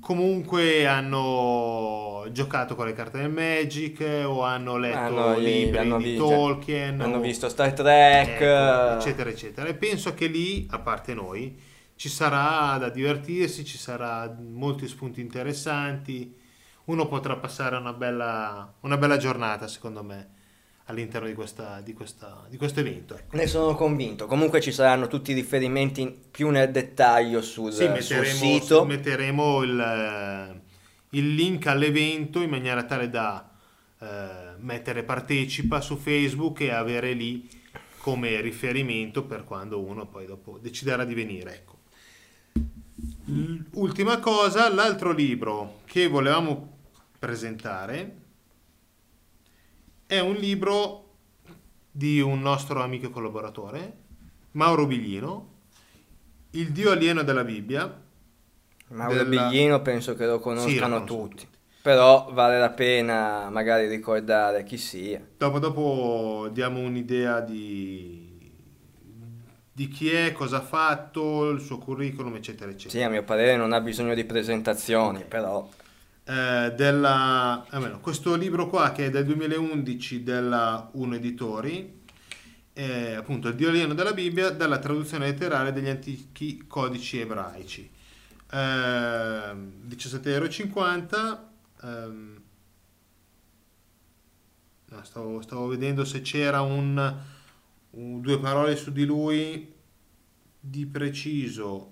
comunque 0.00 0.86
hanno 0.86 2.26
giocato 2.32 2.74
con 2.74 2.86
le 2.86 2.92
carte 2.92 3.18
del 3.18 3.30
Magic 3.30 4.04
o 4.26 4.42
hanno 4.42 4.76
letto 4.76 4.98
Hanno- 4.98 5.38
libri 5.38 5.78
hanno 5.78 5.98
di 5.98 6.04
vi- 6.12 6.16
Tolkien 6.16 7.00
Hanno 7.00 7.16
o- 7.16 7.20
visto 7.20 7.48
Star 7.48 7.72
Trek, 7.72 8.40
Ecco, 8.40 8.96
eccetera, 8.98 9.30
eccetera. 9.30 9.68
E 9.68 9.74
penso 9.74 10.14
che 10.14 10.26
lì, 10.26 10.66
a 10.70 10.78
parte 10.78 11.14
noi, 11.14 11.58
ci 11.96 12.08
sarà 12.08 12.78
da 12.78 12.88
divertirsi, 12.88 13.64
ci 13.64 13.76
sarà 13.78 14.34
molti 14.40 14.88
spunti 14.88 15.20
interessanti. 15.20 16.34
Uno 16.84 17.06
potrà 17.06 17.36
passare 17.36 17.76
una 17.76 17.92
bella, 17.92 18.72
una 18.80 18.96
bella 18.96 19.16
giornata, 19.16 19.68
secondo 19.68 20.02
me, 20.02 20.28
all'interno 20.90 21.26
di, 21.26 21.34
questa, 21.34 21.80
di, 21.80 21.92
questa, 21.94 22.44
di 22.48 22.56
questo 22.56 22.80
evento. 22.80 23.16
ecco. 23.16 23.36
ne 23.36 23.46
sono 23.46 23.74
convinto. 23.74 24.26
Comunque 24.26 24.60
ci 24.60 24.72
saranno 24.72 25.06
tutti 25.06 25.30
i 25.30 25.34
riferimenti 25.34 26.14
più 26.30 26.50
nel 26.50 26.70
dettaglio 26.70 27.40
sul, 27.40 27.72
Sì, 27.72 27.84
sul 27.84 27.90
metteremo, 27.92 28.60
sito. 28.60 28.84
metteremo 28.84 29.62
il, 29.62 29.80
eh, 29.80 30.60
il 31.10 31.34
link 31.34 31.66
all'evento 31.66 32.40
in 32.40 32.50
maniera 32.50 32.84
tale 32.84 33.08
da 33.08 33.48
eh, 33.98 34.06
mettere 34.58 35.02
partecipa 35.02 35.80
su 35.80 35.96
Facebook 35.96 36.60
e 36.60 36.70
avere 36.70 37.12
lì 37.12 37.48
come 37.98 38.40
riferimento 38.40 39.24
per 39.24 39.44
quando 39.44 39.80
uno 39.80 40.06
poi 40.06 40.26
dopo 40.26 40.58
deciderà 40.58 41.04
di 41.04 41.14
venire. 41.14 41.54
Ecco. 41.54 41.78
Ultima 43.72 44.18
cosa, 44.18 44.72
l'altro 44.72 45.12
libro 45.12 45.80
che 45.84 46.08
volevamo 46.08 46.78
presentare 47.18 48.19
è 50.10 50.18
un 50.18 50.34
libro 50.34 51.04
di 51.88 52.20
un 52.20 52.40
nostro 52.40 52.82
amico 52.82 53.06
e 53.06 53.10
collaboratore, 53.10 53.96
Mauro 54.52 54.84
Biglino, 54.86 55.48
Il 56.50 56.72
Dio 56.72 56.90
alieno 56.90 57.22
della 57.22 57.44
Bibbia. 57.44 58.02
Mauro 58.88 59.22
della- 59.22 59.46
Biglino 59.48 59.80
penso 59.82 60.16
che 60.16 60.26
lo 60.26 60.38
Sì, 60.38 60.42
conoscano 60.42 60.94
conoscono 60.96 61.04
tutti. 61.04 61.46
Però 61.80 62.28
vale 62.32 62.58
la 62.58 62.70
pena 62.70 63.48
magari 63.50 63.86
ricordare 63.86 64.64
chi 64.64 64.76
sia. 64.78 65.24
Dopo, 65.36 65.60
dopo 65.60 66.48
diamo 66.50 66.80
un'idea 66.80 67.40
di, 67.40 68.50
di 69.72 69.86
chi 69.86 70.10
è, 70.10 70.32
cosa 70.32 70.56
ha 70.56 70.60
fatto, 70.62 71.50
il 71.50 71.60
suo 71.60 71.78
curriculum, 71.78 72.34
eccetera, 72.34 72.68
eccetera. 72.72 72.98
Sì, 72.98 73.02
a 73.04 73.08
mio 73.08 73.22
parere 73.22 73.56
non 73.56 73.72
ha 73.72 73.80
bisogno 73.80 74.14
di 74.14 74.24
presentazioni, 74.24 75.18
Ok. 75.18 75.24
però 75.26 75.68
Eh, 76.24 76.72
della, 76.76 77.66
almeno, 77.70 77.98
questo 78.00 78.36
libro 78.36 78.68
qua 78.68 78.92
che 78.92 79.06
è 79.06 79.10
del 79.10 79.24
2011 79.24 80.22
della 80.22 80.88
Uno 80.92 81.14
Editori, 81.16 81.98
è 82.72 83.12
appunto 83.14 83.48
il 83.48 83.54
Dio 83.56 83.68
alieno 83.68 83.94
della 83.94 84.12
Bibbia 84.12 84.50
dalla 84.50 84.78
traduzione 84.78 85.26
letteraria 85.26 85.72
degli 85.72 85.88
antichi 85.88 86.64
codici 86.66 87.18
ebraici. 87.20 87.90
Ehm, 88.52 89.72
17,50 89.88 91.16
euro. 91.16 91.48
ehm, 91.82 92.42
no, 94.86 95.04
stavo, 95.04 95.40
stavo 95.42 95.66
vedendo 95.68 96.04
se 96.04 96.20
c'era 96.20 96.60
un, 96.60 97.16
un- 97.90 98.20
due 98.20 98.38
parole 98.38 98.76
su 98.76 98.92
di 98.92 99.04
lui 99.04 99.72
di 100.60 100.86
preciso. 100.86 101.90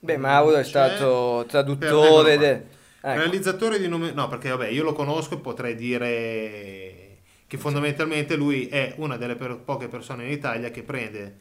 beh, 0.00 0.16
Mauro 0.18 0.56
è 0.56 0.64
stato 0.64 1.44
traduttore 1.48 2.36
de- 2.38 2.66
ecco. 3.04 3.18
Realizzatore 3.18 3.78
di 3.78 3.88
nome... 3.88 4.12
No, 4.12 4.28
perché 4.28 4.48
vabbè, 4.48 4.68
io 4.68 4.82
lo 4.82 4.92
conosco 4.92 5.34
e 5.34 5.38
potrei 5.38 5.74
dire 5.74 7.18
che 7.46 7.58
fondamentalmente 7.58 8.36
lui 8.36 8.66
è 8.68 8.94
una 8.96 9.16
delle 9.16 9.34
per- 9.34 9.58
poche 9.58 9.88
persone 9.88 10.24
in 10.24 10.30
Italia 10.30 10.70
che 10.70 10.82
prende 10.82 11.38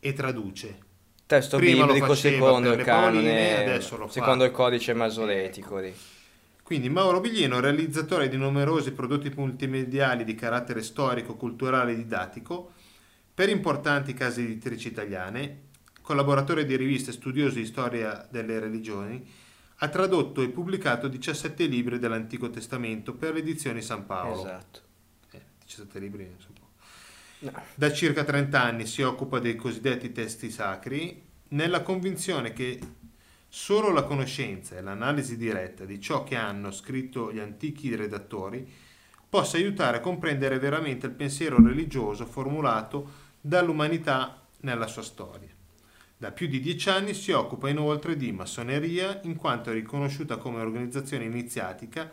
e 0.00 0.12
traduce. 0.14 0.78
testo 1.26 1.58
prima 1.58 1.84
biblico 1.84 2.14
secondo 2.14 2.72
il 2.72 2.82
canone, 2.82 3.58
adesso 3.58 3.96
lo 3.96 4.06
fa. 4.06 4.12
secondo 4.12 4.44
il 4.44 4.50
codice 4.50 4.94
masoretico. 4.94 5.78
lì. 5.78 5.94
Quindi 6.62 6.88
Mauro 6.88 7.20
Biglino, 7.20 7.60
realizzatore 7.60 8.28
di 8.28 8.36
numerosi 8.36 8.92
prodotti 8.92 9.30
multimediali 9.34 10.24
di 10.24 10.34
carattere 10.34 10.82
storico, 10.82 11.34
culturale 11.34 11.92
e 11.92 11.96
didattico 11.96 12.72
per 13.34 13.48
importanti 13.48 14.14
case 14.14 14.42
editrici 14.42 14.88
italiane, 14.88 15.62
collaboratore 16.00 16.64
di 16.64 16.76
riviste 16.76 17.10
studiosi 17.10 17.60
di 17.60 17.66
storia 17.66 18.26
delle 18.30 18.58
religioni, 18.58 19.26
ha 19.82 19.88
tradotto 19.88 20.42
e 20.42 20.48
pubblicato 20.48 21.08
17 21.08 21.64
libri 21.64 21.98
dell'Antico 21.98 22.50
Testamento 22.50 23.14
per 23.14 23.32
le 23.32 23.38
edizioni 23.38 23.80
San 23.80 24.04
Paolo. 24.04 24.40
Esatto. 24.42 24.80
Eh, 25.30 25.40
17 25.64 25.98
libri, 25.98 26.36
po'. 26.52 26.68
No. 27.38 27.52
Da 27.74 27.90
circa 27.90 28.22
30 28.22 28.60
anni 28.60 28.86
si 28.86 29.00
occupa 29.00 29.38
dei 29.38 29.56
cosiddetti 29.56 30.12
testi 30.12 30.50
sacri, 30.50 31.22
nella 31.48 31.80
convinzione 31.80 32.52
che 32.52 32.78
solo 33.48 33.90
la 33.90 34.04
conoscenza 34.04 34.76
e 34.76 34.82
l'analisi 34.82 35.38
diretta 35.38 35.86
di 35.86 35.98
ciò 35.98 36.24
che 36.24 36.36
hanno 36.36 36.70
scritto 36.70 37.32
gli 37.32 37.38
antichi 37.38 37.94
redattori 37.96 38.70
possa 39.28 39.56
aiutare 39.56 39.96
a 39.96 40.00
comprendere 40.00 40.58
veramente 40.58 41.06
il 41.06 41.12
pensiero 41.12 41.56
religioso 41.56 42.26
formulato 42.26 43.28
dall'umanità 43.40 44.46
nella 44.60 44.86
sua 44.86 45.02
storia. 45.02 45.48
Da 46.20 46.32
più 46.32 46.48
di 46.48 46.60
dieci 46.60 46.90
anni 46.90 47.14
si 47.14 47.32
occupa 47.32 47.70
inoltre 47.70 48.14
di 48.14 48.30
massoneria 48.30 49.20
in 49.22 49.36
quanto 49.36 49.70
è 49.70 49.72
riconosciuta 49.72 50.36
come 50.36 50.60
organizzazione 50.60 51.24
iniziatica 51.24 52.12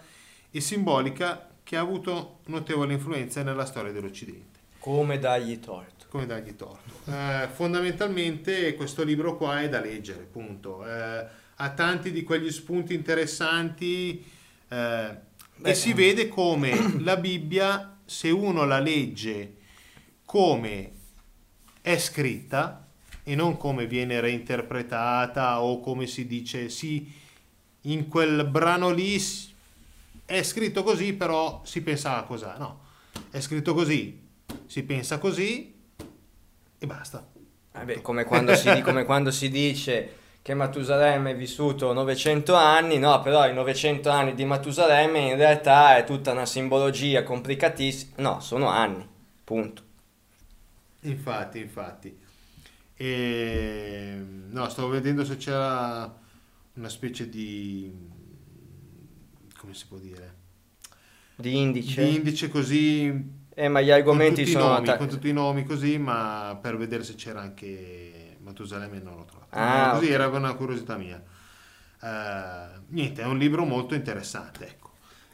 e 0.49 0.61
simbolica 0.61 1.49
che 1.61 1.75
ha 1.75 1.81
avuto 1.81 2.39
notevole 2.45 2.93
influenza 2.93 3.43
nella 3.43 3.65
storia 3.65 3.91
dell'Occidente 3.91 4.59
Come 4.79 5.19
dargli 5.19 5.59
torto. 5.59 6.05
come 6.07 6.25
dargli 6.25 6.55
torto. 6.55 7.11
Eh, 7.11 7.49
fondamentalmente 7.51 8.75
questo 8.75 9.03
libro 9.03 9.35
qua 9.35 9.59
è 9.59 9.67
da 9.67 9.81
leggere, 9.81 10.23
punto. 10.23 10.87
Eh, 10.87 11.25
ha 11.55 11.69
tanti 11.71 12.13
di 12.13 12.23
quegli 12.23 12.49
spunti 12.49 12.93
interessanti 12.93 14.23
eh, 14.69 15.17
e 15.61 15.73
si 15.73 15.91
vede 15.91 16.29
come 16.29 16.95
la 17.03 17.17
Bibbia, 17.17 17.97
se 18.05 18.29
uno 18.29 18.63
la 18.63 18.79
legge 18.79 19.55
come 20.23 20.91
è 21.81 21.97
scritta 21.97 22.86
e 23.27 23.35
non 23.35 23.57
come 23.57 23.87
viene 23.87 24.21
reinterpretata 24.21 25.61
o 25.61 25.81
come 25.81 26.07
si 26.07 26.25
dice, 26.25 26.69
sì, 26.69 27.11
in 27.81 28.07
quel 28.07 28.45
brano 28.45 28.89
lì 28.89 29.21
è 30.23 30.41
scritto 30.43 30.81
così, 30.81 31.11
però 31.11 31.59
si 31.65 31.81
pensava 31.81 32.23
cos'ha. 32.23 32.55
No, 32.57 32.79
è 33.29 33.41
scritto 33.41 33.73
così, 33.73 34.17
si 34.65 34.81
pensa 34.83 35.17
così 35.17 35.75
e 36.79 36.85
basta. 36.85 37.27
Eh 37.73 37.83
beh, 37.83 38.01
come, 38.01 38.23
quando 38.23 38.55
si, 38.55 38.79
come 38.79 39.03
quando 39.03 39.29
si 39.31 39.49
dice 39.49 40.15
che 40.41 40.53
Matusalemme 40.53 41.31
è 41.31 41.35
vissuto 41.35 41.91
900 41.91 42.53
anni, 42.53 42.97
no, 42.97 43.19
però 43.19 43.45
i 43.45 43.53
900 43.53 44.09
anni 44.09 44.35
di 44.35 44.45
Matusalemme 44.45 45.19
in 45.19 45.35
realtà 45.35 45.97
è 45.97 46.05
tutta 46.05 46.31
una 46.31 46.45
simbologia 46.45 47.23
complicatissima. 47.23 48.13
No, 48.19 48.39
sono 48.39 48.69
anni, 48.69 49.05
punto. 49.43 49.81
Infatti, 51.01 51.59
infatti. 51.59 52.25
E, 52.97 54.15
no, 54.49 54.69
stavo 54.69 54.89
vedendo 54.89 55.23
se 55.23 55.37
c'era 55.37 56.13
una 56.73 56.89
specie 56.89 57.29
di... 57.29 57.91
come 59.57 59.73
si 59.73 59.85
può 59.87 59.97
dire? 59.97 60.35
Di 61.35 61.57
indice. 61.57 62.03
Di 62.03 62.15
indice 62.15 62.49
così... 62.49 63.35
Eh, 63.53 63.69
ma 63.69 63.81
gli 63.81 63.91
argomenti 63.91 64.45
sono... 64.45 64.65
nomi, 64.65 64.89
atta- 64.89 64.97
con 64.97 65.07
tutti 65.07 65.29
i 65.29 65.33
nomi 65.33 65.63
così, 65.63 65.97
ma 65.97 66.57
per 66.61 66.77
vedere 66.77 67.03
se 67.03 67.15
c'era 67.15 67.41
anche 67.41 68.37
Matusalemme 68.39 68.99
non 68.99 69.15
l'ho 69.17 69.25
trovato. 69.25 69.49
Ah, 69.51 69.91
così 69.91 70.05
ok. 70.05 70.11
era 70.11 70.27
una 70.27 70.53
curiosità 70.53 70.97
mia. 70.97 71.21
Eh, 72.01 72.79
niente, 72.89 73.21
è 73.21 73.25
un 73.25 73.37
libro 73.37 73.65
molto 73.65 73.95
interessante, 73.95 74.67
ecco. 74.67 74.91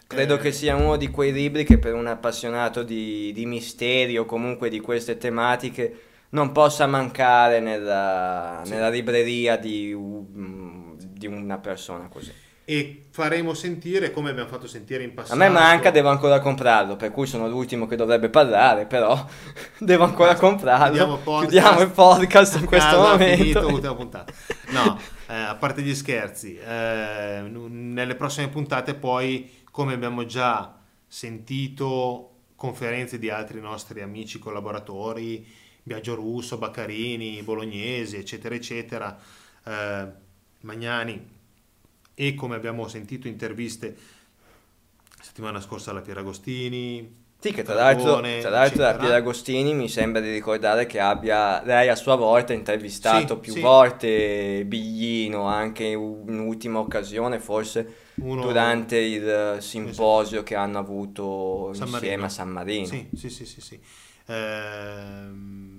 Credo 0.07 0.35
Eh, 0.35 0.39
che 0.39 0.51
sia 0.51 0.75
uno 0.75 0.95
di 0.95 1.09
quei 1.09 1.31
libri 1.33 1.63
che 1.63 1.79
per 1.79 1.93
un 1.93 2.07
appassionato 2.07 2.83
di, 2.83 3.31
di 3.33 3.45
misteri 3.45 4.17
o 4.17 4.25
comunque 4.25 4.69
di 4.69 4.79
queste 4.79 5.17
tematiche 5.17 6.01
non 6.33 6.51
possa 6.51 6.85
mancare 6.87 7.59
nella, 7.59 8.61
Sì. 8.63 8.71
nella 8.71 8.89
libreria 8.89 9.55
di, 9.57 9.93
un- 9.93 10.95
di 10.97 11.27
una 11.27 11.57
persona 11.57 12.07
così. 12.07 12.31
E 12.65 13.07
faremo 13.11 13.53
sentire 13.53 14.11
come 14.11 14.29
abbiamo 14.29 14.47
fatto 14.47 14.67
sentire 14.67 15.03
in 15.03 15.09
A 15.09 15.13
passato. 15.15 15.37
me 15.37 15.49
manca, 15.49 15.91
devo 15.91 16.07
ancora 16.09 16.39
comprarlo, 16.39 16.95
per 16.95 17.11
cui 17.11 17.27
sono 17.27 17.49
l'ultimo 17.49 17.87
che 17.87 17.97
dovrebbe 17.97 18.29
parlare, 18.29 18.85
però 18.85 19.13
devo 19.79 20.05
ancora 20.05 20.35
comprarlo. 20.35 20.85
chiudiamo 20.95 21.13
il 21.15 21.19
podcast. 21.23 21.49
Chiudiamo 21.51 21.81
il 21.81 21.89
podcast 21.91 22.55
in 22.57 22.63
A 22.63 22.67
questo 22.67 22.89
casa, 22.95 23.11
momento. 23.11 23.61
finito, 23.67 23.95
puntata. 23.97 24.33
No, 24.69 24.97
eh, 25.27 25.33
a 25.35 25.55
parte 25.55 25.81
gli 25.81 25.93
scherzi, 25.93 26.57
eh, 26.57 27.41
nelle 27.45 28.15
prossime 28.15 28.47
puntate 28.47 28.93
poi, 28.95 29.51
come 29.69 29.93
abbiamo 29.93 30.25
già 30.25 30.73
sentito 31.05 32.29
conferenze 32.55 33.19
di 33.19 33.29
altri 33.29 33.59
nostri 33.59 34.01
amici 34.01 34.39
collaboratori, 34.39 35.45
Biagio 35.83 36.15
Russo, 36.15 36.57
Baccarini, 36.57 37.41
Bolognesi, 37.43 38.17
eccetera, 38.17 38.55
eccetera, 38.55 39.19
eh, 39.65 40.07
Magnani 40.61 41.31
e 42.15 42.35
come 42.35 42.55
abbiamo 42.55 42.87
sentito 42.87 43.27
interviste 43.27 43.95
settimana 45.21 45.61
scorsa 45.61 45.91
alla 45.91 46.01
Pieragostini, 46.01 47.21
Sì, 47.39 47.51
che 47.51 47.63
tra 47.63 47.73
l'altro, 47.75 48.21
tra 48.39 48.49
l'altro 48.49 48.83
la 48.83 48.89
eccetera. 48.91 48.97
Pieragostini 48.99 49.73
mi 49.73 49.89
sembra 49.89 50.21
di 50.21 50.31
ricordare 50.31 50.85
che 50.85 51.01
abbia 51.01 51.61
lei 51.63 51.89
a 51.89 51.95
sua 51.95 52.15
volta 52.15 52.53
intervistato 52.53 53.35
Sì, 53.35 53.41
più 53.41 53.53
sì. 53.53 53.59
volte 53.59 54.63
Biglino, 54.65 55.43
anche 55.43 55.83
in 55.83 55.97
un'ultima 55.97 56.79
occasione, 56.79 57.39
forse 57.41 57.95
Uno- 58.15 58.41
durante 58.41 58.97
il 58.97 59.27
eh, 59.57 59.61
simposio 59.61 60.41
che 60.43 60.55
hanno 60.55 60.79
avuto 60.79 61.71
San 61.73 61.89
insieme 61.89 62.15
Marino. 62.15 62.25
a 62.25 62.29
San 62.29 62.49
Marino. 62.49 62.85
Sì, 62.85 63.09
sì, 63.13 63.29
sì, 63.29 63.45
sì, 63.45 63.59
sì. 63.61 63.79
Ehm, 64.25 65.71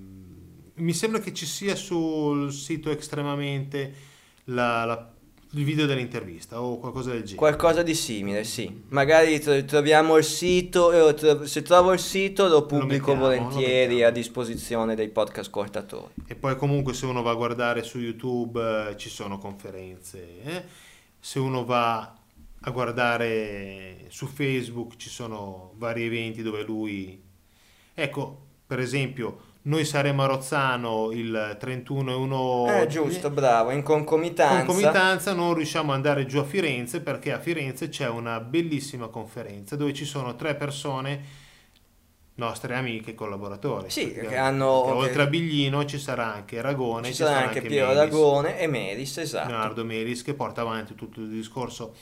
mi 0.76 0.92
sembra 0.92 1.20
che 1.20 1.32
ci 1.32 1.46
sia 1.46 1.74
sul 1.76 2.52
sito 2.52 2.90
estremamente 2.90 3.94
la- 4.44 4.84
la- 4.84 5.12
il 5.56 5.62
video 5.64 5.86
dell'intervista 5.86 6.60
o 6.60 6.78
qualcosa 6.78 7.10
del 7.10 7.20
genere. 7.20 7.36
Qualcosa 7.38 7.82
di 7.84 7.94
simile, 7.94 8.42
sì. 8.42 8.82
Magari 8.88 9.38
tro- 9.38 9.64
troviamo 9.64 10.16
il 10.16 10.24
sito, 10.24 10.90
lo 10.90 11.14
tro- 11.14 11.46
se 11.46 11.62
trovo 11.62 11.92
il 11.92 12.00
sito 12.00 12.48
lo 12.48 12.66
pubblico 12.66 13.14
mettiamo, 13.14 13.20
lo 13.20 13.26
volentieri 13.44 13.86
mettiamo. 13.94 14.08
a 14.08 14.10
disposizione 14.10 14.94
dei 14.96 15.08
podcast 15.10 15.48
ascoltatori. 15.48 16.12
E 16.26 16.34
poi 16.34 16.56
comunque 16.56 16.92
se 16.92 17.06
uno 17.06 17.22
va 17.22 17.30
a 17.30 17.34
guardare 17.34 17.84
su 17.84 18.00
YouTube 18.00 18.88
eh, 18.90 18.96
ci 18.96 19.08
sono 19.08 19.38
conferenze, 19.38 20.42
eh. 20.42 20.64
se 21.20 21.38
uno 21.38 21.64
va 21.64 22.16
a 22.66 22.70
guardare 22.70 24.06
su 24.08 24.26
Facebook 24.26 24.96
ci 24.96 25.08
sono 25.08 25.72
vari 25.76 26.02
eventi 26.04 26.42
dove 26.42 26.64
lui... 26.64 27.22
Ecco, 27.94 28.38
per 28.66 28.80
esempio, 28.80 29.52
noi 29.62 29.84
saremo 29.84 30.22
a 30.22 30.26
Rozzano 30.26 31.10
il 31.12 31.56
31 31.58 32.10
e 32.10 32.14
1... 32.14 32.80
Eh, 32.82 32.86
giusto, 32.88 33.30
bravo, 33.30 33.70
in 33.70 33.82
concomitanza. 33.82 34.64
concomitanza 34.64 35.32
non 35.32 35.54
riusciamo 35.54 35.90
ad 35.90 35.96
andare 35.96 36.26
giù 36.26 36.38
a 36.38 36.44
Firenze 36.44 37.00
perché 37.00 37.32
a 37.32 37.38
Firenze 37.38 37.88
c'è 37.88 38.08
una 38.08 38.40
bellissima 38.40 39.06
conferenza 39.08 39.76
dove 39.76 39.94
ci 39.94 40.04
sono 40.04 40.36
tre 40.36 40.54
persone 40.54 41.42
nostre 42.36 42.74
amiche 42.74 43.12
e 43.12 43.14
collaboratori 43.14 43.88
Sì, 43.90 44.08
Perché- 44.08 44.28
che 44.30 44.36
hanno- 44.36 44.82
perché 44.82 44.98
oltre 44.98 45.22
a 45.22 45.26
Biglino 45.26 45.84
ci 45.84 45.98
sarà 46.00 46.34
anche 46.34 46.60
Ragone 46.60 47.06
Ci 47.06 47.14
sarà 47.14 47.46
anche 47.46 47.62
Piero 47.62 47.86
Melis, 47.86 48.00
Aragone 48.02 48.58
e 48.58 48.66
Melis, 48.66 49.18
esatto. 49.18 49.48
Leonardo 49.48 49.84
Melis 49.84 50.22
che 50.24 50.34
porta 50.34 50.62
avanti 50.62 50.94
tutto 50.96 51.20
il 51.20 51.28
discorso 51.28 51.94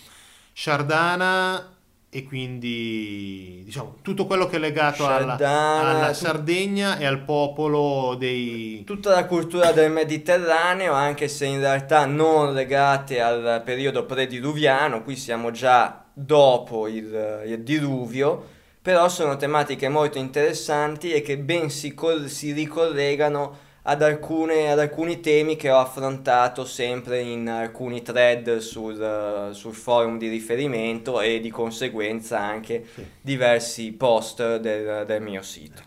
Sciardana 0.55 1.72
e 2.15 2.25
quindi 2.25 3.63
diciamo 3.65 3.97
tutto 4.03 4.27
quello 4.27 4.45
che 4.45 4.57
è 4.57 4.59
legato 4.59 5.07
alla, 5.07 5.39
alla 5.39 6.09
tu- 6.09 6.13
Sardegna 6.13 6.99
e 6.99 7.07
al 7.07 7.21
popolo 7.25 8.17
dei 8.17 8.85
Tutta 8.85 9.13
la 9.13 9.25
cultura 9.25 9.73
del 9.73 9.91
Mediterraneo, 9.91 10.93
anche 10.93 11.27
se 11.27 11.47
in 11.47 11.61
realtà 11.61 12.05
non 12.05 12.53
legate 12.53 13.19
al 13.23 13.63
periodo 13.65 14.05
prediluviano, 14.05 15.03
qui 15.03 15.17
siamo 15.17 15.53
già 15.53 16.05
dopo 16.13 16.87
il, 16.87 17.45
il 17.47 17.63
diluvio, 17.63 18.47
però 18.83 19.09
sono 19.09 19.39
tematiche 19.39 19.89
molto 19.89 20.19
interessanti 20.19 21.13
e 21.13 21.23
che 21.23 21.39
ben 21.39 21.71
si, 21.71 21.95
col- 21.95 22.29
si 22.29 22.53
ricollegano 22.53 23.57
ad, 23.83 24.03
alcune- 24.03 24.71
ad 24.71 24.79
alcuni 24.79 25.21
temi 25.21 25.57
che 25.57 25.71
ho 25.71 25.79
affrontato 25.79 26.65
sempre 26.65 27.21
in 27.21 27.49
alcuni 27.49 28.03
thread 28.03 28.59
sul, 28.59 29.51
sul 29.53 29.75
forum 29.75 30.19
di 30.19 30.29
riferimento 30.29 31.21
e 31.21 31.41
di 31.41 31.51
conseguenza 31.51 32.39
anche 32.41 32.85
Sì. 32.95 33.05
diversi 33.21 33.93
post 33.93 34.57
del, 34.59 35.05
del 35.07 35.23
mio 35.23 35.43
sito. 35.43 35.83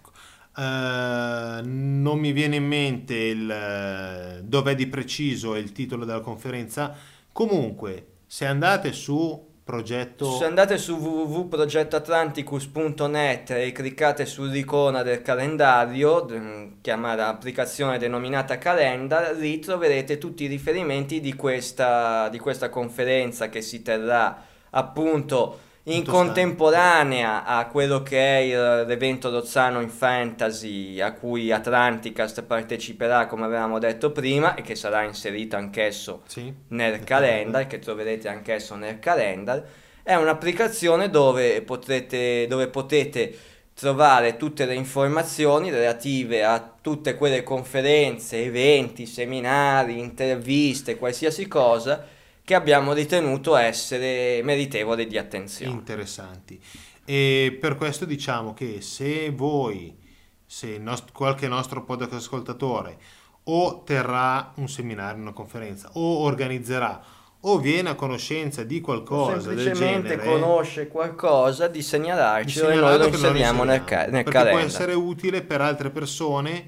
Eh, 0.57 1.61
non 1.63 2.17
mi 2.19 2.31
viene 2.31 2.55
in 2.57 2.65
mente 2.65 3.13
il 3.15 4.41
dov'è 4.43 4.75
di 4.75 4.87
preciso 4.87 5.55
il 5.55 5.71
titolo 5.71 6.05
della 6.05 6.21
conferenza. 6.21 6.95
Comunque, 7.31 8.07
se 8.25 8.45
andate 8.45 8.93
su 8.93 9.53
progetto 9.65 10.37
Se 10.37 10.45
andate 10.45 10.77
su 10.77 10.95
www.progettoatlanticus.net 10.95 13.49
e 13.49 13.71
cliccate 13.71 14.27
sull'icona 14.27 15.01
del 15.01 15.23
calendario, 15.23 16.19
d- 16.19 16.73
chiamata 16.81 17.27
applicazione 17.27 17.97
denominata 17.97 18.59
Calendar, 18.59 19.35
lì 19.35 19.57
troverete 19.57 20.19
tutti 20.19 20.43
i 20.43 20.47
riferimenti 20.47 21.19
di 21.19 21.33
questa, 21.33 22.29
di 22.29 22.37
questa 22.37 22.69
conferenza 22.69 23.49
che 23.49 23.61
si 23.61 23.81
terrà 23.81 24.39
appunto 24.69 25.59
in 25.87 26.03
contemporanea 26.03 27.43
a 27.45 27.67
quello 27.67 28.01
che 28.01 28.17
è 28.17 28.39
il- 28.39 28.85
l'evento 28.87 29.29
Rozzano 29.29 29.81
in 29.81 29.89
Fantasy 29.89 30.99
a 30.99 31.13
cui 31.13 31.51
Atlanticast 31.51 32.41
parteciperà 32.43 33.27
come 33.27 33.45
avevamo 33.45 33.77
detto 33.77 34.11
prima 34.11 34.55
e 34.55 34.63
che 34.63 34.75
sarà 34.75 35.03
inserito 35.03 35.55
anch'esso 35.55 36.23
Sì. 36.25 36.51
nel 36.69 37.03
calendar, 37.03 37.67
che 37.67 37.77
troverete 37.79 38.27
anch'esso 38.27 38.75
nel 38.75 38.97
calendar, 38.99 39.63
è 40.01 40.15
un'applicazione 40.15 41.09
dove 41.09 41.61
potrete, 41.61 42.47
dove 42.47 42.67
potete 42.67 43.37
trovare 43.75 44.37
tutte 44.37 44.65
le 44.65 44.73
informazioni 44.73 45.69
relative 45.69 46.43
a 46.43 46.73
tutte 46.81 47.15
quelle 47.15 47.43
conferenze, 47.43 48.43
eventi, 48.43 49.05
seminari, 49.05 49.99
interviste, 49.99 50.97
qualsiasi 50.97 51.47
cosa 51.47 52.03
che 52.45 52.53
abbiamo 52.53 52.93
ritenuto 52.93 53.55
essere 53.55 54.41
meritevole 54.43 55.07
di 55.07 55.17
attenzione. 55.17 55.71
interessanti. 55.73 56.61
E 57.03 57.57
per 57.59 57.75
questo 57.75 58.05
diciamo 58.05 58.53
che 58.53 58.81
se 58.81 59.31
voi, 59.31 59.97
se 60.45 60.77
nost- 60.77 61.11
qualche 61.11 61.47
nostro 61.47 61.83
podcast 61.83 62.13
ascoltatore 62.13 62.97
o 63.45 63.83
terrà 63.83 64.53
un 64.57 64.69
seminario, 64.69 65.21
una 65.21 65.33
conferenza, 65.33 65.89
o 65.93 66.19
organizzerà, 66.19 67.03
o 67.41 67.57
viene 67.57 67.89
a 67.89 67.95
conoscenza 67.95 68.63
di 68.63 68.79
qualcosa 68.79 69.49
del 69.49 69.59
semplicemente 69.59 70.09
genere, 70.09 70.29
conosce 70.29 70.87
qualcosa 70.87 71.67
di 71.67 71.81
segnalarcelo 71.81 72.69
e 72.69 72.75
noi 72.75 72.97
lo 72.97 73.07
inseriamo 73.07 73.63
nel, 73.63 73.83
ca- 73.83 74.05
nel 74.05 74.23
perché 74.23 74.49
può 74.49 74.59
essere 74.59 74.93
utile 74.93 75.41
per 75.41 75.61
altre 75.61 75.89
persone. 75.89 76.67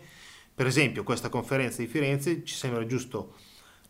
Per 0.55 0.65
esempio, 0.65 1.03
questa 1.03 1.29
conferenza 1.29 1.81
di 1.81 1.87
Firenze 1.87 2.43
ci 2.43 2.55
sembra 2.55 2.83
giusto 2.87 3.33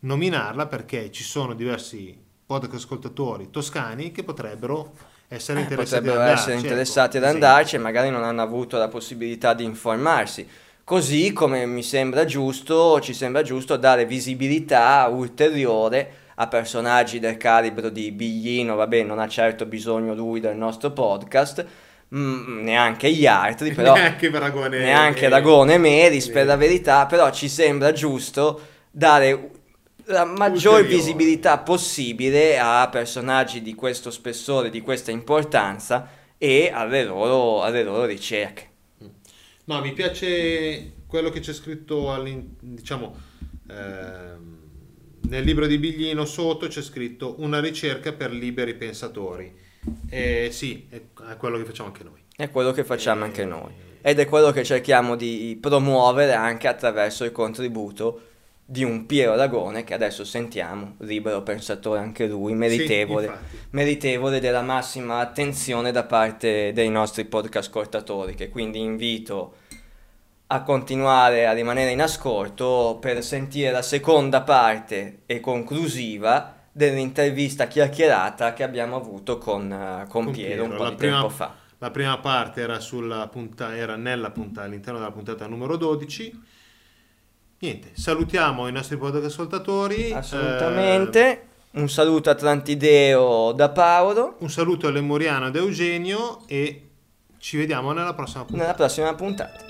nominarla 0.00 0.66
perché 0.66 1.10
ci 1.10 1.24
sono 1.24 1.54
diversi 1.54 2.16
podcast 2.46 2.74
ascoltatori 2.74 3.50
toscani 3.50 4.10
che 4.12 4.24
potrebbero 4.24 4.92
essere 5.28 5.58
Eh, 5.58 5.62
interessati 5.62 6.00
potrebbero 6.00 6.14
ad 6.14 6.20
andarci, 6.20 6.40
essere 6.42 6.56
ecco, 6.56 6.66
interessati 6.66 7.16
ad 7.18 7.22
ad 7.24 7.34
andarci 7.34 7.74
e 7.76 7.78
magari 7.78 8.10
non 8.10 8.22
hanno 8.24 8.42
avuto 8.42 8.78
la 8.78 8.88
possibilità 8.88 9.54
di 9.54 9.64
informarsi. 9.64 10.48
Così 10.84 11.32
come 11.34 11.66
mi 11.66 11.82
sembra 11.82 12.24
giusto, 12.24 12.98
ci 13.00 13.12
sembra 13.12 13.42
giusto 13.42 13.76
dare 13.76 14.06
visibilità 14.06 15.06
ulteriore 15.12 16.26
a 16.36 16.46
personaggi 16.46 17.18
del 17.18 17.36
calibro 17.36 17.90
di 17.90 18.10
Biglino, 18.12 18.74
vabbè, 18.76 19.02
non 19.02 19.18
ha 19.18 19.28
certo 19.28 19.66
bisogno 19.66 20.14
lui 20.14 20.40
del 20.40 20.56
nostro 20.56 20.92
podcast, 20.92 21.66
mm, 22.14 22.62
neanche 22.62 23.10
gli 23.12 23.26
altri, 23.26 23.72
però 23.74 23.94
neanche 23.94 24.30
neanche 24.70 25.28
Ragone 25.28 25.74
e 25.74 25.78
Meris 25.78 26.28
eh, 26.28 26.32
per 26.32 26.46
la 26.46 26.56
verità, 26.56 27.04
però 27.04 27.30
ci 27.30 27.48
sembra 27.48 27.92
giusto 27.92 28.60
dare 28.90 29.50
la 30.08 30.24
maggior 30.24 30.80
Ulteriore. 30.80 30.86
visibilità 30.86 31.58
possibile 31.58 32.58
a 32.58 32.88
personaggi 32.90 33.62
di 33.62 33.74
questo 33.74 34.10
spessore, 34.10 34.70
di 34.70 34.80
questa 34.80 35.10
importanza 35.10 36.08
e 36.38 36.70
alle 36.72 37.04
loro, 37.04 37.62
alle 37.62 37.82
loro 37.82 38.04
ricerche. 38.04 38.66
No, 39.64 39.80
mi 39.80 39.92
piace 39.92 40.92
quello 41.06 41.28
che 41.30 41.40
c'è 41.40 41.52
scritto 41.52 42.10
diciamo 42.60 43.16
ehm, 43.68 44.56
nel 45.28 45.44
libro 45.44 45.66
di 45.66 45.78
Biglino 45.78 46.24
sotto 46.24 46.68
c'è 46.68 46.82
scritto 46.82 47.34
una 47.38 47.60
ricerca 47.60 48.12
per 48.12 48.32
liberi 48.32 48.74
pensatori. 48.74 49.54
Eh, 50.08 50.48
sì, 50.52 50.86
è 50.88 51.02
è 51.30 51.36
quello 51.36 51.58
che 51.58 51.64
facciamo 51.64 51.88
anche 51.88 52.04
noi. 52.04 52.22
È 52.34 52.50
quello 52.50 52.72
che 52.72 52.84
facciamo 52.84 53.24
Eh, 53.24 53.24
anche 53.24 53.44
noi. 53.44 53.72
Ed 54.00 54.18
è 54.20 54.26
quello 54.26 54.52
che 54.52 54.64
cerchiamo 54.64 55.16
di 55.16 55.58
promuovere 55.60 56.32
anche 56.32 56.68
attraverso 56.68 57.24
il 57.24 57.32
contributo 57.32 58.27
di 58.70 58.84
un 58.84 59.06
Piero 59.06 59.32
Aragone 59.32 59.82
che 59.82 59.94
adesso 59.94 60.24
sentiamo, 60.24 60.96
libero 60.98 61.42
pensatore 61.42 62.00
anche 62.00 62.26
lui, 62.26 62.52
meritevole. 62.52 63.26
Sì, 63.50 63.56
meritevole 63.70 64.40
della 64.40 64.60
massima 64.60 65.20
attenzione 65.20 65.90
da 65.90 66.04
parte 66.04 66.72
dei 66.74 66.90
nostri 66.90 67.24
podcast 67.24 67.68
ascoltatori, 67.68 68.34
che 68.34 68.50
quindi 68.50 68.80
invito 68.80 69.54
a 70.48 70.62
continuare 70.62 71.46
a 71.46 71.52
rimanere 71.52 71.92
in 71.92 72.02
ascolto 72.02 72.98
per 73.00 73.24
sentire 73.24 73.70
la 73.70 73.80
seconda 73.80 74.42
parte 74.42 75.20
e 75.24 75.40
conclusiva 75.40 76.54
dell'intervista 76.70 77.68
chiacchierata 77.68 78.52
che 78.52 78.64
abbiamo 78.64 78.96
avuto 78.96 79.38
con, 79.38 79.72
eh, 79.72 80.04
con 80.10 80.24
Con 80.24 80.32
Piero 80.34 80.64
un 80.64 80.68
Piero, 80.68 80.76
po' 80.76 80.82
la 80.84 80.90
di 80.90 80.96
prima- 80.96 81.18
tempo 81.20 81.28
fa. 81.30 81.54
La 81.78 81.90
prima 81.90 82.18
parte 82.18 82.60
era, 82.60 82.80
sulla 82.80 83.28
punta- 83.28 83.74
era 83.74 83.96
nella 83.96 84.30
punta- 84.30 84.62
all'interno 84.62 84.98
della 84.98 85.10
puntata 85.12 85.46
numero 85.46 85.76
12. 85.76 86.56
Niente, 87.60 87.90
salutiamo 87.94 88.68
i 88.68 88.72
nostri 88.72 88.96
podcast 88.96 89.24
ascoltatori. 89.26 90.12
Assolutamente. 90.12 91.20
eh, 91.30 91.46
Un 91.80 91.88
saluto 91.88 92.30
atlantideo 92.30 93.52
da 93.52 93.68
Paolo. 93.70 94.36
Un 94.38 94.50
saluto 94.50 94.86
a 94.86 94.90
Lemuriano 94.90 95.50
da 95.50 95.58
Eugenio 95.58 96.42
e 96.46 96.88
ci 97.38 97.56
vediamo 97.56 97.92
nella 97.92 98.14
prossima 98.14 98.44
puntata. 98.44 98.62
Nella 98.62 98.74
prossima 98.74 99.14
puntata. 99.14 99.64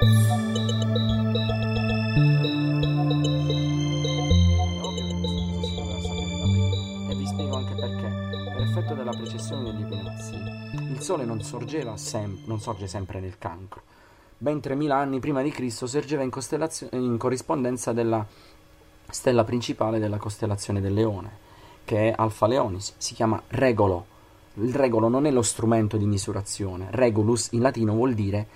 È 0.00 0.37
Sole 11.08 11.24
non, 11.24 11.40
sem- 11.96 12.42
non 12.44 12.60
sorge 12.60 12.86
sempre 12.86 13.18
nel 13.18 13.38
cancro. 13.38 13.80
Ben 14.36 14.60
3000 14.60 14.94
anni 14.94 15.20
prima 15.20 15.40
di 15.40 15.48
Cristo 15.48 15.86
sorgeva 15.86 16.22
in, 16.22 16.28
costelazio- 16.28 16.90
in 16.92 17.16
corrispondenza 17.16 17.94
della 17.94 18.26
stella 19.08 19.42
principale 19.42 20.00
della 20.00 20.18
costellazione 20.18 20.82
del 20.82 20.92
Leone, 20.92 21.30
che 21.86 22.10
è 22.10 22.14
Alfa 22.14 22.46
Leonis. 22.46 22.92
Si 22.98 23.14
chiama 23.14 23.42
regolo. 23.48 24.04
Il 24.56 24.74
regolo 24.74 25.08
non 25.08 25.24
è 25.24 25.30
lo 25.30 25.40
strumento 25.40 25.96
di 25.96 26.04
misurazione. 26.04 26.88
Regulus 26.90 27.52
in 27.52 27.62
latino 27.62 27.94
vuol 27.94 28.12
dire 28.12 28.46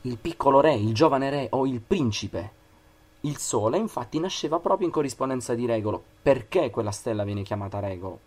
il 0.00 0.18
piccolo 0.18 0.58
re, 0.58 0.74
il 0.74 0.92
giovane 0.92 1.30
re 1.30 1.46
o 1.52 1.68
il 1.68 1.80
principe. 1.80 2.50
Il 3.20 3.36
Sole 3.36 3.78
infatti 3.78 4.18
nasceva 4.18 4.58
proprio 4.58 4.88
in 4.88 4.92
corrispondenza 4.92 5.54
di 5.54 5.66
Regolo. 5.66 6.02
Perché 6.20 6.68
quella 6.70 6.90
stella 6.90 7.22
viene 7.22 7.42
chiamata 7.42 7.78
Regolo? 7.78 8.18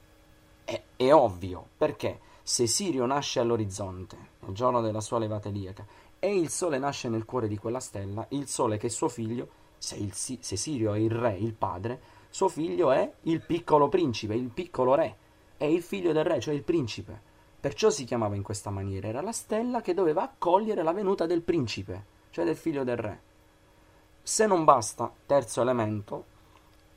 È, 0.64 0.82
è 0.96 1.12
ovvio, 1.12 1.66
perché 1.78 2.20
se 2.50 2.66
Sirio 2.66 3.06
nasce 3.06 3.40
all'orizzonte, 3.40 4.18
nel 4.40 4.56
giorno 4.56 4.82
della 4.82 5.02
sua 5.02 5.20
levata 5.20 5.50
iliaca, 5.50 5.86
e 6.18 6.36
il 6.36 6.50
Sole 6.50 6.80
nasce 6.80 7.08
nel 7.08 7.24
cuore 7.24 7.48
di 7.48 7.60
quella 7.60 7.80
stella, 7.80 8.26
il 8.30 8.48
Sole 8.48 8.78
che 8.78 8.88
è 8.88 8.90
suo 8.90 9.08
figlio, 9.08 9.48
se, 9.78 9.98
il, 9.98 10.16
se 10.16 10.40
Sirio 10.42 10.94
è 10.94 10.98
il 10.98 11.12
re, 11.12 11.38
il 11.38 11.54
padre, 11.54 12.02
suo 12.28 12.48
figlio 12.48 12.90
è 12.90 13.08
il 13.22 13.42
piccolo 13.42 13.88
principe, 13.88 14.34
il 14.34 14.50
piccolo 14.50 14.96
re, 14.96 15.16
è 15.58 15.66
il 15.66 15.84
figlio 15.84 16.12
del 16.12 16.24
re, 16.24 16.40
cioè 16.40 16.56
il 16.56 16.64
principe. 16.64 17.22
Perciò 17.60 17.92
si 17.92 18.04
chiamava 18.04 18.34
in 18.34 18.42
questa 18.42 18.72
maniera, 18.72 19.08
era 19.08 19.22
la 19.22 19.32
stella 19.32 19.82
che 19.82 19.94
doveva 19.94 20.24
accogliere 20.24 20.82
la 20.82 20.92
venuta 20.92 21.28
del 21.28 21.44
principe, 21.44 22.04
cioè 22.32 22.46
del 22.46 22.58
figlio 22.58 22.84
del 22.84 22.98
re. 22.98 23.22
Se 24.24 24.48
non 24.48 24.64
basta, 24.64 25.14
terzo 25.28 25.62
elemento, 25.62 26.26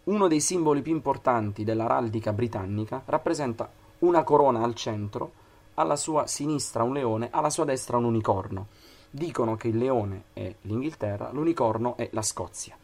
uno 0.04 0.28
dei 0.28 0.40
simboli 0.40 0.80
più 0.80 0.92
importanti 0.92 1.62
dell'araldica 1.62 2.32
britannica 2.32 3.02
rappresenta 3.04 3.70
una 3.98 4.24
corona 4.24 4.62
al 4.62 4.74
centro, 4.74 5.40
alla 5.74 5.96
sua 5.96 6.26
sinistra 6.26 6.82
un 6.82 6.92
leone, 6.92 7.28
alla 7.30 7.50
sua 7.50 7.64
destra 7.64 7.96
un 7.96 8.04
unicorno. 8.04 8.66
Dicono 9.10 9.56
che 9.56 9.68
il 9.68 9.76
leone 9.76 10.24
è 10.32 10.54
l'Inghilterra, 10.62 11.30
l'unicorno 11.32 11.96
è 11.96 12.08
la 12.12 12.22
Scozia. 12.22 12.76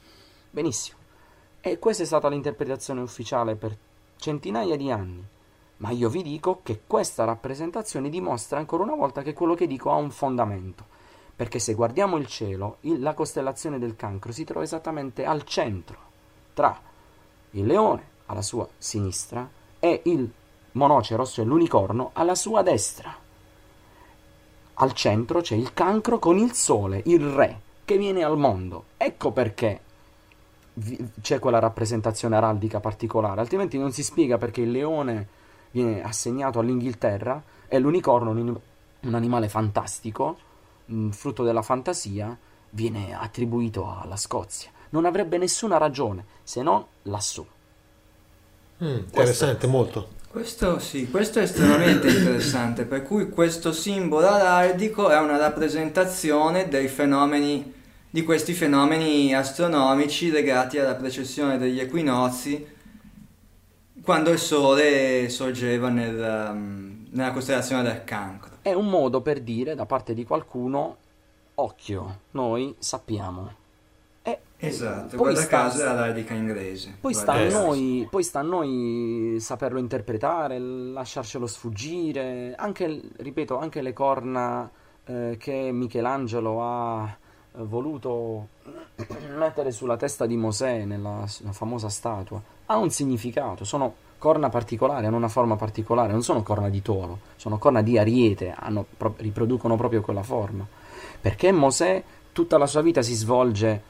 Benissimo. 0.50 0.98
E 1.60 1.78
questa 1.78 2.02
è 2.02 2.06
stata 2.06 2.28
l'interpretazione 2.28 3.00
ufficiale 3.00 3.56
per 3.56 3.76
centinaia 4.16 4.76
di 4.76 4.90
anni. 4.90 5.24
Ma 5.78 5.90
io 5.90 6.08
vi 6.08 6.22
dico 6.22 6.60
che 6.62 6.82
questa 6.86 7.24
rappresentazione 7.24 8.08
dimostra 8.08 8.58
ancora 8.58 8.82
una 8.82 8.94
volta 8.94 9.22
che 9.22 9.32
quello 9.32 9.54
che 9.54 9.66
dico 9.66 9.90
ha 9.90 9.94
un 9.94 10.10
fondamento. 10.10 10.84
Perché 11.36 11.60
se 11.60 11.74
guardiamo 11.74 12.16
il 12.16 12.26
cielo, 12.26 12.78
il- 12.80 13.00
la 13.00 13.14
costellazione 13.14 13.78
del 13.78 13.94
cancro 13.94 14.32
si 14.32 14.44
trova 14.44 14.64
esattamente 14.64 15.24
al 15.24 15.44
centro, 15.44 15.96
tra 16.52 16.80
il 17.52 17.64
leone 17.64 18.16
alla 18.26 18.42
sua 18.42 18.68
sinistra 18.76 19.48
e 19.78 20.02
il 20.06 20.28
monocero, 20.78 21.26
cioè 21.26 21.44
l'unicorno, 21.44 22.10
alla 22.14 22.34
sua 22.34 22.62
destra. 22.62 23.14
Al 24.80 24.92
centro 24.92 25.40
c'è 25.40 25.56
il 25.56 25.74
cancro 25.74 26.18
con 26.18 26.38
il 26.38 26.52
sole, 26.52 27.02
il 27.06 27.20
re, 27.20 27.60
che 27.84 27.98
viene 27.98 28.22
al 28.22 28.38
mondo. 28.38 28.84
Ecco 28.96 29.32
perché 29.32 29.80
c'è 31.20 31.38
quella 31.40 31.58
rappresentazione 31.58 32.36
araldica 32.36 32.80
particolare, 32.80 33.40
altrimenti 33.40 33.76
non 33.76 33.92
si 33.92 34.02
spiega 34.02 34.38
perché 34.38 34.60
il 34.60 34.70
leone 34.70 35.26
viene 35.72 36.02
assegnato 36.02 36.60
all'Inghilterra 36.60 37.42
e 37.66 37.78
l'unicorno, 37.78 38.30
un, 38.30 38.38
anim- 38.38 38.60
un 39.00 39.14
animale 39.14 39.48
fantastico, 39.48 40.38
frutto 41.10 41.42
della 41.42 41.62
fantasia, 41.62 42.36
viene 42.70 43.14
attribuito 43.14 43.98
alla 44.00 44.16
Scozia. 44.16 44.70
Non 44.90 45.04
avrebbe 45.04 45.36
nessuna 45.36 45.76
ragione 45.76 46.24
se 46.42 46.62
non 46.62 46.84
lassù. 47.02 47.44
Mm, 48.82 48.96
interessante, 48.96 49.66
molto. 49.66 50.16
Questo 50.30 50.78
sì, 50.78 51.08
questo 51.10 51.38
è 51.38 51.42
estremamente 51.42 52.08
interessante, 52.12 52.84
per 52.84 53.02
cui 53.02 53.30
questo 53.30 53.72
simbolo 53.72 54.28
araldico 54.28 55.08
è 55.08 55.18
una 55.18 55.38
rappresentazione 55.38 56.68
dei 56.68 56.86
fenomeni, 56.88 57.72
di 58.10 58.22
questi 58.24 58.52
fenomeni 58.52 59.34
astronomici 59.34 60.30
legati 60.30 60.78
alla 60.78 60.94
precessione 60.96 61.56
degli 61.56 61.80
equinozi, 61.80 62.76
quando 64.02 64.30
il 64.30 64.38
Sole 64.38 65.30
sorgeva 65.30 65.88
nel, 65.88 66.48
um, 66.50 67.06
nella 67.10 67.32
costellazione 67.32 67.82
del 67.82 68.04
Cancro. 68.04 68.58
È 68.60 68.72
un 68.74 68.86
modo 68.86 69.22
per 69.22 69.40
dire 69.40 69.74
da 69.74 69.86
parte 69.86 70.12
di 70.12 70.24
qualcuno, 70.24 70.96
occhio, 71.54 72.20
noi 72.32 72.74
sappiamo. 72.78 73.57
E 74.30 74.66
Esatto, 74.66 75.10
Poi 75.16 75.18
guarda 75.18 75.40
sta- 75.40 75.48
caso 75.56 75.80
è 75.80 75.84
l'araldica 75.84 76.34
inglese. 76.34 76.96
poi 77.00 77.14
sta, 77.14 77.32
a 77.32 77.48
noi, 77.48 78.06
poi 78.10 78.22
sta 78.24 78.40
a 78.40 78.42
noi 78.42 79.36
saperlo 79.38 79.78
interpretare, 79.78 80.58
lasciarcelo 80.58 81.46
sfuggire, 81.46 82.54
anche, 82.56 83.00
ripeto, 83.18 83.56
anche 83.56 83.80
le 83.82 83.92
corna 83.92 84.68
eh, 85.04 85.36
che 85.38 85.70
Michelangelo 85.72 86.62
ha 86.62 87.06
eh, 87.06 87.62
voluto 87.62 88.48
mettere 89.36 89.70
sulla 89.70 89.96
testa 89.96 90.26
di 90.26 90.36
Mosè 90.36 90.84
nella, 90.84 91.24
nella 91.40 91.52
famosa 91.52 91.88
statua, 91.88 92.42
ha 92.66 92.76
un 92.76 92.90
significato, 92.90 93.64
sono 93.64 93.94
corna 94.18 94.48
particolari, 94.48 95.06
hanno 95.06 95.16
una 95.16 95.28
forma 95.28 95.54
particolare, 95.54 96.10
non 96.10 96.24
sono 96.24 96.42
corna 96.42 96.68
di 96.68 96.82
toro, 96.82 97.20
sono 97.36 97.58
corna 97.58 97.80
di 97.80 97.96
ariete, 97.96 98.52
hanno 98.58 98.84
pro- 98.96 99.14
riproducono 99.18 99.76
proprio 99.76 100.00
quella 100.00 100.24
forma. 100.24 100.66
Perché 101.20 101.52
Mosè 101.52 102.02
tutta 102.32 102.58
la 102.58 102.66
sua 102.66 102.82
vita 102.82 103.02
si 103.02 103.14
svolge 103.14 103.87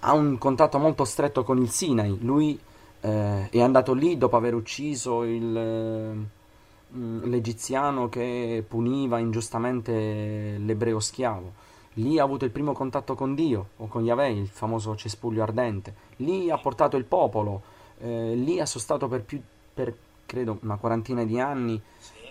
ha 0.00 0.12
un 0.12 0.38
contatto 0.38 0.78
molto 0.78 1.04
stretto 1.04 1.44
con 1.44 1.58
il 1.58 1.70
Sinai. 1.70 2.18
Lui 2.20 2.58
eh, 3.00 3.48
è 3.50 3.60
andato 3.60 3.92
lì 3.92 4.16
dopo 4.16 4.36
aver 4.36 4.54
ucciso 4.54 5.24
il, 5.24 5.56
eh, 5.56 6.96
mm, 6.96 7.24
l'egiziano 7.24 8.08
che 8.08 8.64
puniva 8.66 9.18
ingiustamente 9.18 10.56
l'ebreo 10.58 11.00
schiavo. 11.00 11.52
Lì 11.94 12.18
ha 12.18 12.24
avuto 12.24 12.44
il 12.44 12.50
primo 12.50 12.72
contatto 12.72 13.14
con 13.14 13.34
Dio, 13.34 13.68
o 13.76 13.86
con 13.86 14.04
Yahweh, 14.04 14.30
il 14.30 14.48
famoso 14.48 14.96
cespuglio 14.96 15.42
ardente. 15.42 15.94
Lì 16.16 16.50
ha 16.50 16.58
portato 16.58 16.96
il 16.96 17.04
popolo, 17.04 17.62
eh, 17.98 18.34
lì 18.34 18.58
ha 18.58 18.66
sostato 18.66 19.06
per 19.06 19.22
più, 19.22 19.40
per 19.72 19.94
credo 20.26 20.58
una 20.62 20.76
quarantina 20.76 21.24
di 21.24 21.38
anni, 21.38 21.80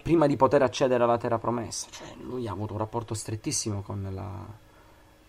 prima 0.01 0.27
di 0.27 0.35
poter 0.35 0.63
accedere 0.63 1.03
alla 1.03 1.17
terra 1.17 1.38
promessa. 1.38 1.88
Cioè, 1.89 2.07
lui 2.23 2.47
ha 2.47 2.51
avuto 2.51 2.73
un 2.73 2.80
rapporto 2.80 3.13
strettissimo 3.13 3.81
con 3.81 4.05
la, 4.11 4.45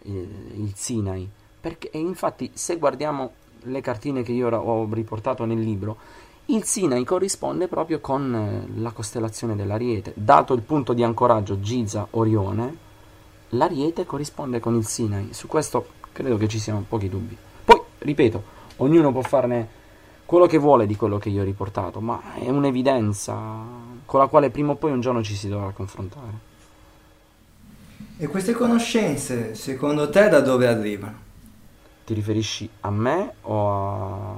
il, 0.02 0.62
il 0.64 0.72
Sinai. 0.74 1.30
Perché, 1.64 1.88
infatti, 1.92 2.50
se 2.52 2.76
guardiamo 2.76 3.32
le 3.62 3.80
cartine 3.80 4.22
che 4.22 4.32
io 4.32 4.54
ho 4.54 4.86
riportato 4.92 5.46
nel 5.46 5.60
libro, 5.60 5.96
il 6.46 6.64
Sinai 6.64 7.04
corrisponde 7.04 7.68
proprio 7.68 8.00
con 8.00 8.34
eh, 8.34 8.80
la 8.80 8.90
costellazione 8.90 9.56
dell'Ariete. 9.56 10.12
Dato 10.14 10.52
il 10.52 10.60
punto 10.60 10.92
di 10.92 11.02
ancoraggio 11.02 11.60
Giza-Orione, 11.60 12.76
l'Ariete 13.48 14.04
corrisponde 14.04 14.60
con 14.60 14.74
il 14.74 14.84
Sinai. 14.84 15.28
Su 15.30 15.46
questo 15.46 15.86
credo 16.12 16.36
che 16.36 16.48
ci 16.48 16.58
siano 16.58 16.84
pochi 16.86 17.08
dubbi. 17.08 17.34
Poi, 17.64 17.80
ripeto, 17.96 18.42
ognuno 18.76 19.10
può 19.10 19.22
farne 19.22 19.66
quello 20.26 20.44
che 20.44 20.58
vuole 20.58 20.84
di 20.84 20.96
quello 20.96 21.16
che 21.16 21.30
io 21.30 21.40
ho 21.40 21.46
riportato, 21.46 21.98
ma 22.00 22.34
è 22.34 22.50
un'evidenza 22.50 23.34
con 24.04 24.20
la 24.20 24.26
quale 24.26 24.50
prima 24.50 24.72
o 24.72 24.74
poi 24.74 24.92
un 24.92 25.00
giorno 25.00 25.22
ci 25.22 25.34
si 25.34 25.48
dovrà 25.48 25.70
confrontare. 25.70 26.52
E 28.18 28.26
queste 28.26 28.52
conoscenze, 28.52 29.54
secondo 29.54 30.10
te, 30.10 30.28
da 30.28 30.40
dove 30.40 30.66
arrivano? 30.66 31.23
Ti 32.04 32.12
riferisci 32.14 32.68
a 32.80 32.90
me 32.90 33.32
o 33.42 33.70
a... 33.70 34.36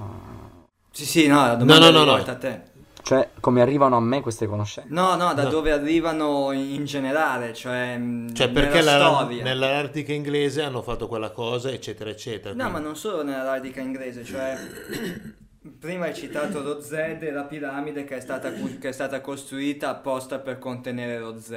Sì, 0.93 1.05
sì, 1.05 1.27
no, 1.27 1.45
la 1.47 1.55
domanda 1.57 1.91
No, 1.91 1.99
no, 1.99 2.05
no, 2.05 2.17
no. 2.17 2.23
a 2.25 2.35
te. 2.37 2.75
Cioè, 3.03 3.31
come 3.41 3.61
arrivano 3.61 3.97
a 3.97 4.01
me 4.01 4.21
queste 4.21 4.47
conoscenze? 4.47 4.89
No, 4.93 5.15
no, 5.15 5.33
da 5.35 5.45
No. 5.45 5.49
dove 5.49 5.71
arrivano 5.71 6.51
in 6.53 6.85
generale, 6.87 7.55
cioè, 7.55 7.97
mh, 7.97 8.35
Cioè, 8.35 8.49
perché 8.51 8.79
nella 8.79 8.97
la- 8.99 9.15
storia. 9.15 9.45
nell'Artica 9.45 10.13
inglese 10.13 10.63
hanno 10.63 10.83
fatto 10.83 11.07
quella 11.07 11.31
cosa, 11.31 11.71
eccetera, 11.71 12.11
eccetera. 12.11 12.55
No, 12.55 12.65
ma 12.65 12.71
Quindi- 12.71 12.87
non 12.89 12.97
solo 12.97 13.23
nell'Artica 13.23 13.81
inglese, 13.81 14.25
cioè 14.25 14.57
prima 15.79 16.07
hai 16.07 16.15
citato 16.15 16.63
lo 16.63 16.81
Z 16.81 16.93
e 17.21 17.31
la 17.31 17.45
piramide 17.45 18.05
che 18.05 18.17
è 18.17 18.21
stata, 18.21 18.51
che 18.53 18.89
è 18.89 18.93
stata 18.93 19.21
costruita 19.21 19.89
apposta 19.91 20.39
per 20.41 20.59
contenere 20.59 21.19
lo 21.19 21.39
Z. 21.39 21.55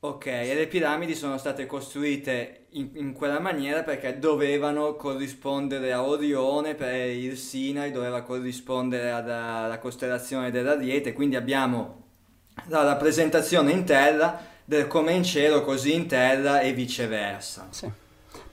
Ok, 0.00 0.26
e 0.26 0.54
le 0.54 0.66
piramidi 0.66 1.14
sono 1.14 1.38
state 1.38 1.66
costruite 1.66 2.63
in, 2.76 2.90
in 2.94 3.12
quella 3.12 3.40
maniera 3.40 3.82
perché 3.82 4.18
dovevano 4.18 4.94
corrispondere 4.94 5.92
a 5.92 6.02
Orione, 6.02 6.74
per 6.74 6.94
il 7.10 7.36
Sinai 7.36 7.90
doveva 7.90 8.22
corrispondere 8.22 9.10
alla, 9.10 9.64
alla 9.64 9.78
costellazione 9.78 10.50
dell'Ariete, 10.50 11.12
quindi 11.12 11.36
abbiamo 11.36 12.02
la 12.66 12.82
rappresentazione 12.82 13.72
in 13.72 13.84
terra 13.84 14.52
del 14.64 14.86
come 14.86 15.12
in 15.12 15.24
cielo 15.24 15.62
così 15.62 15.94
in 15.94 16.06
terra 16.06 16.60
e 16.60 16.72
viceversa. 16.72 17.68
Sì. 17.70 17.90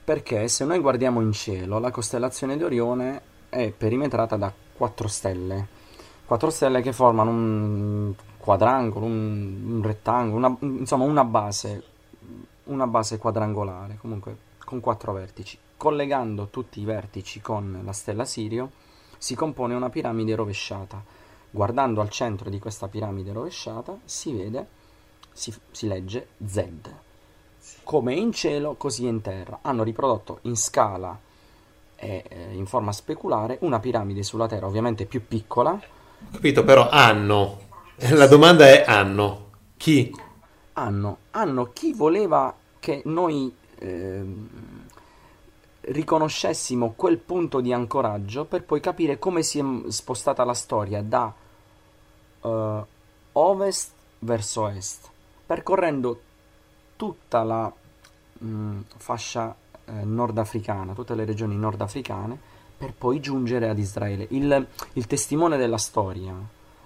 Perché 0.04 0.48
se 0.48 0.64
noi 0.64 0.78
guardiamo 0.78 1.20
in 1.20 1.32
cielo, 1.32 1.78
la 1.78 1.90
costellazione 1.90 2.56
di 2.56 2.64
Orione 2.64 3.20
è 3.48 3.70
perimetrata 3.70 4.36
da 4.36 4.52
quattro 4.76 5.08
stelle. 5.08 5.80
Quattro 6.24 6.50
stelle 6.50 6.80
che 6.80 6.92
formano 6.92 7.30
un 7.30 8.14
quadrangolo, 8.38 9.06
un, 9.06 9.76
un 9.76 9.82
rettangolo, 9.82 10.36
una, 10.36 10.56
insomma 10.60 11.04
una 11.04 11.24
base, 11.24 11.82
una 12.64 12.86
base 12.86 13.18
quadrangolare, 13.18 13.98
comunque 14.00 14.36
con 14.64 14.80
quattro 14.80 15.12
vertici. 15.12 15.58
Collegando 15.76 16.48
tutti 16.48 16.80
i 16.80 16.84
vertici 16.84 17.40
con 17.40 17.80
la 17.84 17.92
stella 17.92 18.24
Sirio 18.24 18.70
si 19.18 19.34
compone 19.34 19.74
una 19.74 19.90
piramide 19.90 20.34
rovesciata. 20.34 21.02
Guardando 21.50 22.00
al 22.00 22.08
centro 22.08 22.48
di 22.48 22.58
questa 22.58 22.88
piramide 22.88 23.32
rovesciata 23.32 23.98
si 24.04 24.32
vede, 24.32 24.66
si, 25.32 25.54
si 25.70 25.86
legge 25.86 26.28
Z. 26.44 26.64
Come 27.82 28.14
in 28.14 28.32
cielo, 28.32 28.74
così 28.74 29.06
in 29.06 29.20
terra. 29.20 29.58
Hanno 29.62 29.82
riprodotto 29.82 30.38
in 30.42 30.56
scala 30.56 31.18
e 31.96 32.24
eh, 32.28 32.54
in 32.54 32.66
forma 32.66 32.92
speculare 32.92 33.58
una 33.60 33.78
piramide 33.78 34.22
sulla 34.22 34.48
terra, 34.48 34.66
ovviamente 34.66 35.04
più 35.04 35.26
piccola. 35.26 35.80
Capito, 36.30 36.64
però 36.64 36.88
hanno. 36.88 37.60
La 38.10 38.26
domanda 38.26 38.66
è 38.66 38.84
hanno. 38.86 39.50
Chi? 39.76 40.12
Hanno, 40.74 41.18
hanno 41.30 41.70
chi 41.72 41.92
voleva 41.92 42.54
che 42.78 43.02
noi 43.04 43.54
eh, 43.78 44.24
riconoscessimo 45.80 46.92
quel 46.96 47.18
punto 47.18 47.60
di 47.60 47.72
ancoraggio 47.72 48.44
per 48.44 48.64
poi 48.64 48.80
capire 48.80 49.18
come 49.18 49.42
si 49.42 49.58
è 49.58 49.64
spostata 49.90 50.44
la 50.44 50.54
storia 50.54 51.02
da 51.02 51.32
uh, 52.40 52.86
ovest 53.32 53.90
verso 54.20 54.68
est, 54.68 55.08
percorrendo 55.44 56.20
tutta 56.96 57.42
la 57.42 57.72
mh, 58.38 58.78
fascia 58.96 59.54
eh, 59.84 59.92
nordafricana, 60.04 60.92
tutte 60.92 61.14
le 61.14 61.24
regioni 61.24 61.56
nordafricane, 61.56 62.38
per 62.76 62.94
poi 62.94 63.20
giungere 63.20 63.68
ad 63.68 63.78
Israele. 63.78 64.26
Il, 64.30 64.66
il 64.92 65.06
testimone 65.06 65.56
della 65.56 65.78
storia 65.78 66.34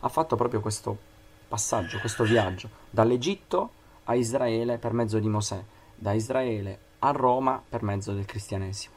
ha 0.00 0.08
fatto 0.08 0.36
proprio 0.36 0.60
questo 0.60 1.14
passaggio, 1.56 1.98
questo 2.00 2.24
viaggio, 2.24 2.68
dall'Egitto 2.90 3.70
a 4.04 4.14
Israele 4.14 4.76
per 4.76 4.92
mezzo 4.92 5.18
di 5.18 5.26
Mosè, 5.26 5.58
da 5.94 6.12
Israele 6.12 6.78
a 6.98 7.12
Roma 7.12 7.62
per 7.66 7.82
mezzo 7.82 8.12
del 8.12 8.26
cristianesimo. 8.26 8.94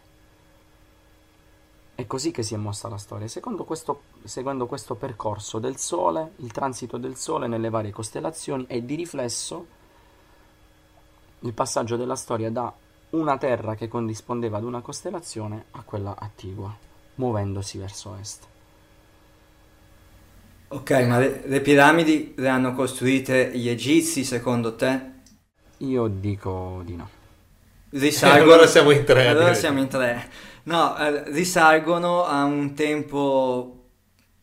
È 1.96 2.06
così 2.06 2.32
che 2.32 2.44
si 2.44 2.56
è 2.56 2.58
mossa 2.58 2.90
la 2.90 2.98
storia. 2.98 3.28
Questo, 3.66 4.02
seguendo 4.26 4.66
questo 4.66 4.96
percorso 4.96 5.60
del 5.60 5.78
Sole, 5.78 6.34
il 6.38 6.52
transito 6.52 6.98
del 6.98 7.16
Sole 7.16 7.48
nelle 7.48 7.70
varie 7.70 7.92
costellazioni 7.92 8.66
e 8.68 8.84
di 8.84 8.96
riflesso 8.96 9.66
il 11.40 11.54
passaggio 11.54 11.96
della 11.96 12.18
storia 12.18 12.52
da 12.52 12.74
una 13.12 13.38
terra 13.38 13.76
che 13.76 13.88
corrispondeva 13.88 14.58
ad 14.58 14.66
una 14.66 14.82
costellazione 14.82 15.66
a 15.72 15.84
quella 15.84 16.18
attigua, 16.18 16.76
muovendosi 17.16 17.78
verso 17.78 18.16
est. 18.20 18.48
Ok, 20.72 20.92
ma 21.08 21.18
le, 21.18 21.42
le 21.46 21.62
piramidi 21.62 22.34
le 22.38 22.48
hanno 22.48 22.74
costruite 22.74 23.52
gli 23.54 23.68
egizi 23.70 24.24
secondo 24.24 24.76
te? 24.76 25.18
Io 25.78 26.08
dico 26.08 26.82
di 26.86 26.96
no. 26.96 27.10
Risalgono, 27.90 28.54
allora 28.54 28.68
siamo 28.68 28.92
in 28.92 29.04
tre. 29.04 29.28
Allora 29.28 29.54
siamo 29.54 29.80
in 29.80 29.88
tre. 29.88 30.30
No, 30.64 30.96
eh, 30.98 31.24
risalgono 31.32 32.24
a 32.26 32.44
un 32.44 32.76
tempo 32.76 33.76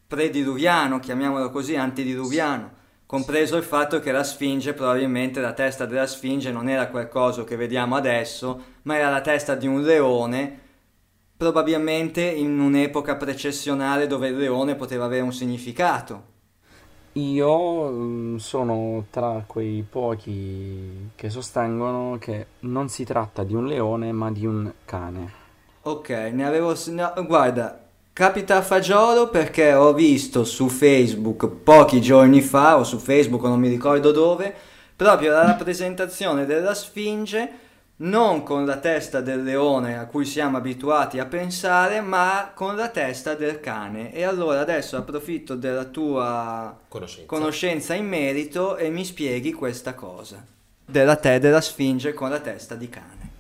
prediluviano, 0.07 0.99
chiamiamolo 0.99 1.51
così, 1.51 1.77
antediluviano, 1.77 2.73
compreso 3.07 3.57
il 3.57 3.63
fatto 3.63 4.01
che 4.01 4.11
la 4.13 4.25
Sfinge, 4.25 4.73
probabilmente 4.73 5.41
la 5.41 5.53
testa 5.53 5.87
della 5.87 6.07
Sfinge 6.07 6.51
non 6.51 6.69
era 6.69 6.89
qualcosa 6.89 7.45
che 7.45 7.57
vediamo 7.57 7.97
adesso, 7.97 8.65
ma 8.83 8.97
era 8.97 9.11
la 9.11 9.21
testa 9.21 9.55
di 9.55 9.67
un 9.67 9.83
leone, 9.83 10.61
probabilmente 11.37 12.23
in 12.23 12.59
un'epoca 12.59 13.17
precessionale 13.17 14.07
dove 14.07 14.29
il 14.29 14.37
leone 14.37 14.75
poteva 14.75 15.05
avere 15.05 15.23
un 15.23 15.33
significato. 15.33 16.35
Io 17.13 17.91
mm, 17.91 18.37
sono 18.37 19.07
tra 19.11 19.45
quei 19.47 19.85
pochi 19.89 21.11
che 21.15 21.31
sostengono 21.31 22.19
che 22.19 22.47
non 22.61 22.89
si 22.89 23.05
tratta 23.05 23.43
di 23.43 23.55
un 23.55 23.67
leone 23.67 24.13
ma 24.13 24.31
di 24.31 24.47
un 24.47 24.71
cane. 24.85 25.45
Ok, 25.83 26.11
ne 26.11 26.47
avevo... 26.47 26.75
no, 26.89 27.13
guarda, 27.27 27.87
capita 28.13 28.57
a 28.57 28.63
fagiolo 28.63 29.29
perché 29.29 29.73
ho 29.73 29.93
visto 29.95 30.45
su 30.45 30.69
Facebook 30.69 31.49
pochi 31.49 32.01
giorni 32.01 32.43
fa, 32.43 32.77
o 32.79 32.85
su 32.85 32.99
Facebook 32.99 33.45
non 33.45 33.61
mi 33.61 33.69
ricordo 33.69 34.11
dove, 34.11 34.55
proprio 34.97 35.33
la 35.33 35.45
rappresentazione 35.45 36.45
della 36.45 36.75
Sfinge 36.75 37.66
non 37.99 38.43
con 38.43 38.67
la 38.67 38.79
testa 38.79 39.21
del 39.21 39.43
leone 39.43 39.97
a 39.97 40.07
cui 40.07 40.27
siamo 40.27 40.59
abituati 40.59 41.19
a 41.19 41.25
pensare, 41.25 42.01
ma 42.03 42.51
con 42.55 42.77
la 42.77 42.91
testa 42.91 43.35
del 43.35 43.61
cane. 43.61 44.13
E 44.13 44.25
allora 44.25 44.61
adesso 44.61 44.97
approfitto 44.97 45.55
della 45.55 45.85
tua 45.85 46.77
Conoscenza. 46.89 47.27
conoscenza 47.27 47.95
in 47.95 48.07
merito 48.07 48.77
e 48.77 48.91
mi 48.91 49.05
spieghi 49.05 49.53
questa 49.53 49.95
cosa. 49.95 50.45
Della 50.85 51.17
te 51.17 51.39
della 51.39 51.61
Sfinge 51.61 52.13
con 52.13 52.29
la 52.29 52.41
testa 52.41 52.75
di 52.75 52.89
cane. 52.89 53.31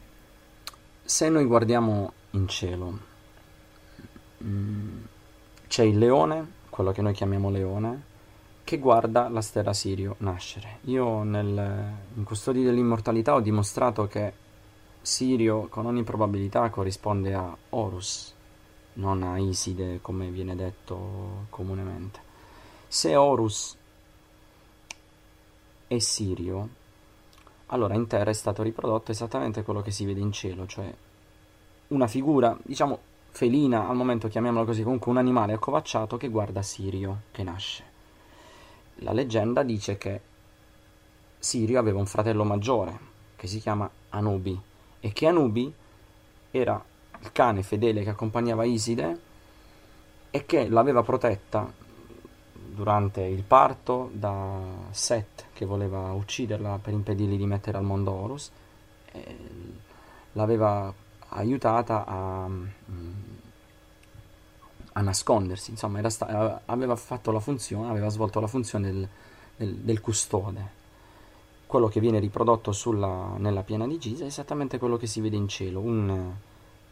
Se 1.05 1.29
noi 1.29 1.45
guardiamo 1.45 2.13
in 2.31 2.49
cielo, 2.49 2.99
mm, 4.43 4.99
c'è 5.69 5.85
il 5.85 5.99
leone, 5.99 6.53
quello 6.71 6.93
che 6.93 7.03
noi 7.03 7.13
chiamiamo 7.13 7.51
leone, 7.51 8.03
che 8.65 8.79
guarda 8.79 9.29
la 9.29 9.43
stella 9.43 9.73
Sirio 9.73 10.17
nascere. 10.19 10.79
Io 10.85 11.23
nel, 11.23 11.93
in 12.17 12.25
Custodi 12.25 12.65
dell'Immortalità 12.65 13.35
ho 13.35 13.41
dimostrato 13.41 14.09
che 14.09 14.45
Sirio 15.07 15.69
con 15.69 15.87
ogni 15.87 16.03
probabilità 16.03 16.69
corrisponde 16.69 17.33
a 17.33 17.57
Horus, 17.71 18.35
non 18.95 19.23
a 19.23 19.39
Iside 19.39 20.01
come 20.03 20.31
viene 20.31 20.57
detto 20.57 21.47
comunemente. 21.49 22.19
Se 22.89 23.15
Horus 23.15 23.77
è 25.87 25.99
Sirio, 26.01 26.69
allora 27.67 27.95
in 27.95 28.09
terra 28.09 28.31
è 28.31 28.33
stato 28.33 28.65
riprodotto 28.65 29.13
esattamente 29.13 29.63
quello 29.63 29.81
che 29.81 29.93
si 29.93 30.05
vede 30.05 30.19
in 30.19 30.33
cielo, 30.33 30.67
cioè 30.67 30.93
una 31.89 32.09
figura, 32.09 32.59
diciamo 32.65 32.99
felina, 33.31 33.89
al 33.89 33.95
momento 33.95 34.27
chiamiamola 34.27 34.65
così, 34.65 34.83
comunque 34.83 35.13
un 35.13 35.19
animale 35.19 35.53
accovacciato 35.53 36.17
che 36.17 36.27
guarda 36.29 36.63
Sirio 36.63 37.21
che 37.31 37.45
nasce. 37.45 37.85
La 38.97 39.13
leggenda 39.13 39.63
dice 39.63 39.99
che 39.99 40.21
Sirio 41.39 41.79
aveva 41.79 42.01
un 42.01 42.07
fratello 42.07 42.43
maggiore 42.43 42.99
che 43.37 43.47
si 43.47 43.61
chiama 43.61 43.89
Anubi 44.09 44.66
e 45.07 45.13
che 45.13 45.29
Anubi 45.29 45.73
era 46.51 46.83
il 47.21 47.31
cane 47.31 47.63
fedele 47.63 48.03
che 48.03 48.11
accompagnava 48.11 48.65
Iside 48.65 49.21
e 50.31 50.45
che 50.47 50.69
l'aveva 50.69 51.05
protetta 51.05 51.73
durante 52.53 53.23
il 53.23 53.43
parto 53.45 54.11
da 54.13 54.59
Set 54.91 55.45
che 55.53 55.65
voleva 55.65 56.11
ucciderla 56.13 56.81
per 56.83 56.93
impedirgli 56.93 57.37
di 57.37 57.47
mettere 57.47 57.79
al 57.79 57.85
mondo 57.85 58.11
Horus 58.11 58.51
l'aveva 60.33 60.93
aiutata 61.29 62.05
a, 62.05 62.49
a 64.93 65.01
nascondersi 65.01 65.71
insomma 65.71 66.07
sta- 66.11 66.63
aveva 66.65 66.97
fatto 66.97 67.31
la 67.31 67.41
funzione 67.41 67.89
aveva 67.89 68.09
svolto 68.09 68.41
la 68.41 68.49
funzione 68.49 68.91
del, 68.91 69.09
del, 69.57 69.75
del 69.77 70.01
custode 70.01 70.76
quello 71.67 71.89
che 71.89 72.01
viene 72.01 72.21
riprodotto 72.21 72.73
sulla, 72.73 73.35
nella 73.39 73.63
piana 73.63 73.87
di 73.87 73.99
Giza 73.99 74.25
è 74.25 74.29
esattamente 74.29 74.79
quello 74.79 74.97
che 74.97 75.07
si 75.07 75.21
vede 75.21 75.37
in 75.37 75.49
cielo, 75.49 75.81
un 75.81 76.33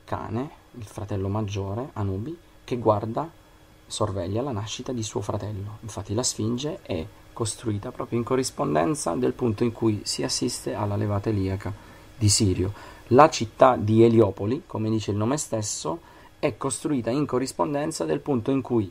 cane, 0.05 0.51
il 0.73 0.85
fratello 0.85 1.29
maggiore, 1.29 1.91
Anubi, 1.93 2.37
che 2.65 2.77
guarda, 2.77 3.31
sorveglia 3.87 4.43
la 4.43 4.53
nascita 4.53 4.93
di 4.93 5.03
suo 5.03 5.21
fratello. 5.21 5.79
Infatti 5.81 6.13
la 6.13 6.23
Sfinge 6.23 6.81
è 6.83 7.07
costruita 7.33 7.93
proprio 7.93 8.19
in 8.19 8.25
corrispondenza 8.25 9.15
del 9.15 9.33
punto 9.33 9.65
in 9.65 9.73
cui 9.73 10.03
si 10.05 10.23
assiste 10.23 10.75
alla 10.75 10.97
levata 10.97 11.29
eliaca 11.29 11.73
di 12.17 12.29
Sirio. 12.29 12.73
La 13.09 13.29
città 13.29 13.77
di 13.77 14.03
Eliopoli, 14.03 14.65
come 14.67 14.91
dice 14.91 15.13
il 15.13 15.17
nome 15.17 15.37
stesso, 15.37 16.01
è 16.39 16.57
costruita 16.57 17.11
in 17.11 17.27
corrispondenza 17.27 18.05
del 18.05 18.21
punto 18.21 18.51
in 18.51 18.61
cui 18.61 18.91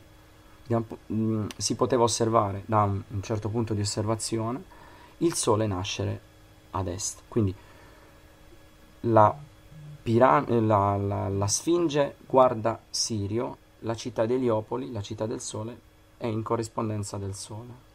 mm, 1.11 1.45
si 1.57 1.75
poteva 1.75 2.03
osservare 2.03 2.63
da 2.65 2.83
un 2.83 3.21
certo 3.21 3.49
punto 3.49 3.73
di 3.73 3.81
osservazione 3.81 4.72
il 5.19 5.33
sole 5.33 5.67
nascere 5.67 6.19
ad 6.71 6.87
est. 6.87 7.21
Quindi 7.27 7.53
la, 9.01 9.35
pira- 10.01 10.43
la, 10.47 10.97
la, 10.97 11.29
la 11.29 11.47
Sfinge 11.47 12.17
guarda 12.25 12.81
Sirio, 12.89 13.57
la 13.79 13.95
città 13.95 14.25
di 14.25 14.33
Eliopoli, 14.33 14.91
la 14.91 15.01
città 15.01 15.25
del 15.25 15.41
sole, 15.41 15.79
è 16.17 16.27
in 16.27 16.43
corrispondenza 16.43 17.17
del 17.17 17.35
sole. 17.35 17.91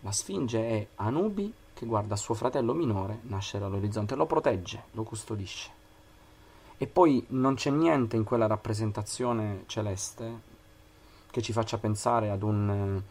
La 0.00 0.12
Sfinge 0.12 0.68
è 0.68 0.86
Anubi 0.96 1.52
che 1.74 1.86
guarda 1.86 2.16
suo 2.16 2.34
fratello 2.34 2.72
minore 2.72 3.20
nascere 3.22 3.64
all'orizzonte, 3.64 4.14
lo 4.14 4.26
protegge, 4.26 4.84
lo 4.92 5.02
custodisce. 5.02 5.70
E 6.76 6.86
poi 6.86 7.24
non 7.30 7.54
c'è 7.54 7.70
niente 7.70 8.16
in 8.16 8.24
quella 8.24 8.46
rappresentazione 8.46 9.64
celeste 9.66 10.56
che 11.30 11.42
ci 11.42 11.52
faccia 11.52 11.78
pensare 11.78 12.30
ad 12.30 12.42
un 12.42 13.02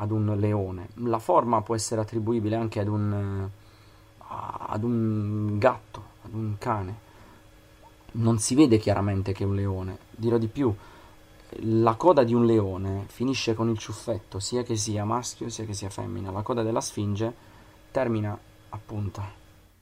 ad 0.00 0.10
un 0.10 0.36
leone. 0.38 0.88
La 0.94 1.18
forma 1.18 1.62
può 1.62 1.74
essere 1.74 2.00
attribuibile 2.00 2.56
anche 2.56 2.80
ad 2.80 2.88
un, 2.88 3.48
ad 4.18 4.82
un 4.82 5.58
gatto, 5.58 6.02
ad 6.22 6.34
un 6.34 6.56
cane. 6.58 7.06
Non 8.12 8.38
si 8.38 8.54
vede 8.54 8.78
chiaramente 8.78 9.32
che 9.32 9.44
è 9.44 9.46
un 9.46 9.54
leone. 9.54 9.98
Dirò 10.10 10.38
di 10.38 10.48
più, 10.48 10.74
la 11.60 11.94
coda 11.94 12.24
di 12.24 12.34
un 12.34 12.46
leone 12.46 13.04
finisce 13.08 13.54
con 13.54 13.68
il 13.68 13.78
ciuffetto, 13.78 14.38
sia 14.38 14.62
che 14.62 14.76
sia 14.76 15.04
maschio 15.04 15.48
sia 15.48 15.64
che 15.64 15.74
sia 15.74 15.90
femmina. 15.90 16.30
La 16.30 16.42
coda 16.42 16.62
della 16.62 16.80
sfinge 16.80 17.34
termina 17.90 18.38
a 18.68 18.78
punta. 18.84 19.24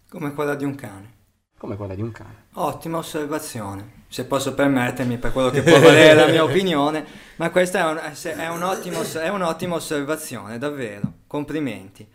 Come 0.08 0.32
quella 0.32 0.54
di 0.54 0.64
un 0.64 0.74
cane. 0.74 1.14
Come 1.58 1.76
quella 1.76 1.94
di 1.94 2.02
un 2.02 2.12
cane. 2.12 2.46
Ottima 2.54 2.98
osservazione, 2.98 3.95
se 4.08 4.24
posso 4.24 4.54
permettermi 4.54 5.18
per 5.18 5.32
quello 5.32 5.50
che 5.50 5.62
può 5.62 5.78
valere 5.78 6.14
la 6.14 6.26
mia 6.26 6.42
opinione, 6.44 7.04
ma 7.36 7.50
questa 7.50 7.80
è, 7.80 7.84
un, 7.84 8.38
è, 8.38 8.48
un'ottima, 8.48 9.02
è 9.22 9.28
un'ottima 9.28 9.74
osservazione, 9.74 10.58
davvero. 10.58 11.12
Complimenti. 11.26 12.06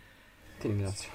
Ti 0.59 0.67
ringrazio. 0.67 1.09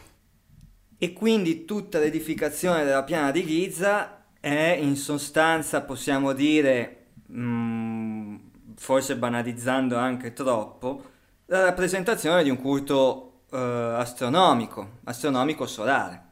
E 0.98 1.12
quindi 1.12 1.64
tutta 1.64 1.98
l'edificazione 1.98 2.84
della 2.84 3.04
piana 3.04 3.30
di 3.30 3.44
Giza 3.44 4.24
è 4.40 4.78
in 4.80 4.96
sostanza, 4.96 5.82
possiamo 5.82 6.32
dire, 6.32 7.06
mh, 7.26 7.40
mm, 7.40 8.36
forse 8.76 9.16
banalizzando 9.16 9.96
anche 9.96 10.32
troppo, 10.32 11.04
la 11.46 11.64
rappresentazione 11.64 12.42
di 12.42 12.50
un 12.50 12.60
culto 12.60 13.42
eh, 13.50 13.56
astronomico, 13.58 14.98
astronomico 15.04 15.66
solare. 15.66 16.24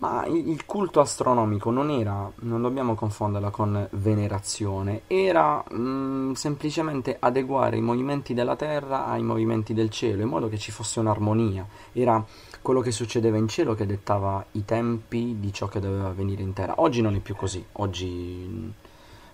Ma 0.00 0.24
il 0.24 0.64
culto 0.64 1.00
astronomico 1.00 1.70
non 1.70 1.90
era, 1.90 2.30
non 2.36 2.62
dobbiamo 2.62 2.94
confonderla 2.94 3.50
con 3.50 3.86
venerazione, 3.92 5.02
era 5.06 5.62
mh, 5.68 5.78
mm, 5.78 6.32
semplicemente 6.32 7.16
adeguare 7.20 7.76
i 7.76 7.82
movimenti 7.82 8.32
della 8.32 8.56
Terra 8.56 9.04
ai 9.08 9.20
movimenti 9.20 9.74
del 9.74 9.90
cielo, 9.90 10.22
in 10.22 10.28
modo 10.28 10.48
che 10.48 10.56
ci 10.56 10.70
fosse 10.70 11.00
un'armonia. 11.00 11.66
Era 11.92 12.24
quello 12.62 12.80
che 12.80 12.92
succedeva 12.92 13.36
in 13.36 13.46
cielo 13.48 13.74
che 13.74 13.84
dettava 13.84 14.42
i 14.52 14.64
tempi 14.64 15.36
di 15.38 15.52
ciò 15.52 15.68
che 15.68 15.80
doveva 15.80 16.08
avvenire 16.08 16.40
in 16.40 16.54
terra. 16.54 16.76
Oggi 16.78 17.02
non 17.02 17.14
è 17.14 17.18
più 17.18 17.36
così, 17.36 17.62
oggi 17.72 18.72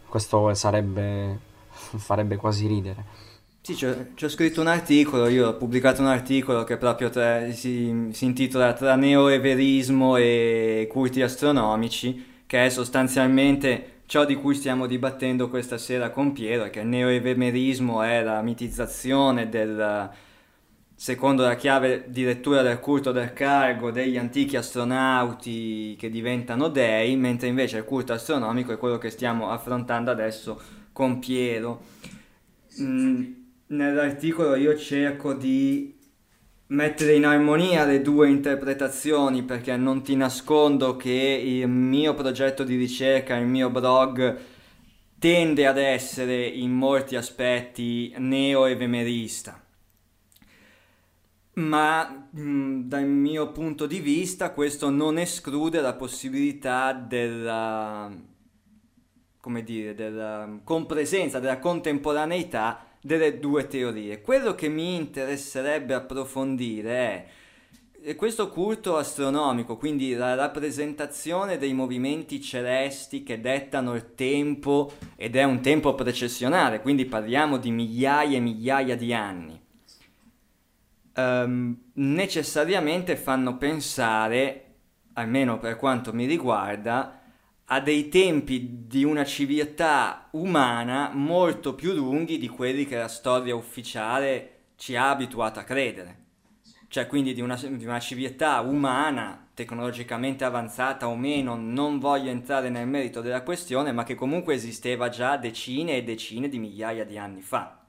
questo 0.09 0.53
sarebbe, 0.55 1.39
farebbe 1.71 2.35
quasi 2.35 2.67
ridere. 2.67 3.05
Sì, 3.67 3.75
ci 3.75 3.85
ho 3.85 4.29
scritto 4.29 4.61
un 4.61 4.69
articolo, 4.69 5.27
io 5.27 5.49
ho 5.49 5.55
pubblicato 5.57 6.01
un 6.01 6.07
articolo 6.07 6.63
che 6.63 6.77
proprio 6.77 7.11
tra, 7.11 7.51
si, 7.51 8.11
si, 8.13 8.25
intitola 8.25 8.73
Tra 8.75 8.95
neoeverismo 8.95 10.17
e 10.17 10.87
culti 10.89 11.21
astronomici, 11.21 12.45
che 12.47 12.65
è 12.65 12.69
sostanzialmente 12.69 14.03
ciò 14.07 14.25
di 14.25 14.37
cui 14.37 14.55
stiamo 14.55 14.87
dibattendo 14.87 15.49
questa 15.49 15.79
sera 15.79 16.11
con 16.11 16.31
Piero, 16.31 16.71
che 16.71 16.79
il 16.79 16.87
neoeverismo 16.87 18.03
è 18.03 18.23
la 18.23 18.41
mitizzazione 18.41 19.49
del, 19.49 20.11
secondo 20.95 21.43
la 21.43 21.57
chiave 21.57 22.05
di 22.07 22.23
lettura 22.23 22.63
del 22.63 22.79
culto 22.79 23.11
del 23.11 23.33
cargo 23.33 23.91
degli 23.91 24.17
antichi 24.17 24.57
astronauti 24.57 25.97
che 25.99 26.09
diventano 26.09 26.69
dei, 26.69 27.17
mentre 27.17 27.49
invece 27.49 27.79
il 27.79 27.85
culto 27.85 28.13
astronomico 28.13 28.73
è 28.73 28.79
quello 28.79 28.99
che 28.99 29.11
stiamo 29.11 29.51
affrontando 29.51 30.13
adesso 30.13 30.63
con 30.93 31.19
Piero. 31.19 31.83
Mm, 32.81 33.46
nell'articolo 33.69 34.55
io 34.55 34.77
cerco 34.77 35.35
di 35.35 35.95
mettere 36.69 37.15
in 37.15 37.25
armonia 37.25 37.85
le 37.85 38.03
due 38.03 38.29
interpretazioni 38.29 39.43
perché 39.43 39.77
non 39.77 40.03
ti 40.03 40.17
nascondo 40.17 40.97
che 40.97 41.11
il 41.11 41.69
mio 41.69 42.15
progetto 42.15 42.65
di 42.65 42.77
ricerca, 42.77 43.37
il 43.37 43.47
mio 43.47 43.71
blog 43.71 44.39
tende 45.19 45.67
ad 45.67 45.79
essere 45.79 46.45
in 46.47 46.73
molti 46.73 47.17
aspetti 47.17 48.15
neo-evemerista 48.17 49.61
ma 51.57 52.29
mh, 52.31 52.81
dal 52.83 53.07
mio 53.07 53.51
punto 53.53 53.87
di 53.87 54.01
vista 54.01 54.51
questo 54.53 54.91
non 54.91 55.19
esclude 55.19 55.81
la 55.81 55.95
possibilità 55.95 56.93
della, 56.93 58.11
come 59.41 59.63
dire, 59.63 59.95
della 59.95 60.61
compresenza, 60.65 61.39
della 61.39 61.59
contemporaneità 61.59 62.86
delle 63.07 63.39
due 63.39 63.67
teorie. 63.67 64.21
Quello 64.21 64.55
che 64.55 64.69
mi 64.69 64.97
interesserebbe 64.97 65.95
approfondire 65.95 67.29
è 68.03 68.15
questo 68.15 68.51
culto 68.51 68.97
astronomico, 68.97 69.77
quindi 69.77 70.13
la 70.15 70.35
rappresentazione 70.35 71.57
dei 71.57 71.73
movimenti 71.73 72.41
celesti 72.41 73.23
che 73.23 73.41
dettano 73.41 73.95
il 73.95 74.15
tempo 74.15 74.93
ed 75.17 75.37
è 75.37 75.45
un 75.45 75.61
tempo 75.61 75.95
precessionale, 75.95 76.81
quindi 76.81 77.07
parliamo 77.07 77.57
di 77.57 77.71
migliaia 77.71 78.37
e 78.37 78.41
migliaia 78.41 78.97
di 78.97 79.15
anni 79.15 79.65
um, 81.17 81.77
necessariamente 81.95 83.17
fanno 83.17 83.57
pensare, 83.57 84.65
almeno 85.15 85.59
per 85.59 85.77
quanto 85.77 86.13
mi 86.13 86.27
riguarda, 86.27 87.16
a 87.69 87.81
dei 87.81 88.09
tempi 88.09 88.87
di 88.87 89.03
una 89.03 89.25
civiltà 89.25 90.29
umana 90.33 91.11
molto 91.13 91.75
più 91.75 91.93
lunghi 91.93 92.39
di 92.39 92.49
quelli 92.49 92.87
che 92.87 92.97
la 92.97 93.09
storia 93.09 93.57
ufficiale 93.57 94.51
ci 94.77 94.95
ha 94.95 95.11
abituato 95.11 95.59
a 95.59 95.65
credere. 95.65 96.25
Cioè 96.89 97.09
quindi 97.09 97.35
di 97.35 97.41
una, 97.41 97.57
di 97.57 97.85
una 97.85 97.99
civiltà 97.99 98.61
umana, 98.61 99.49
tecnologicamente 99.53 100.45
avanzata 100.45 101.09
o 101.09 101.17
meno, 101.17 101.57
non 101.57 101.99
voglio 101.99 102.31
entrare 102.31 102.69
nel 102.69 102.87
merito 102.87 103.21
della 103.21 103.43
questione, 103.43 103.91
ma 103.91 104.05
che 104.05 104.15
comunque 104.15 104.55
esisteva 104.55 105.09
già 105.09 105.37
decine 105.37 105.97
e 105.97 106.05
decine 106.05 106.49
di 106.49 106.61
migliaia 106.61 107.05
di 107.05 107.19
anni 107.19 107.43
fa. 107.43 107.81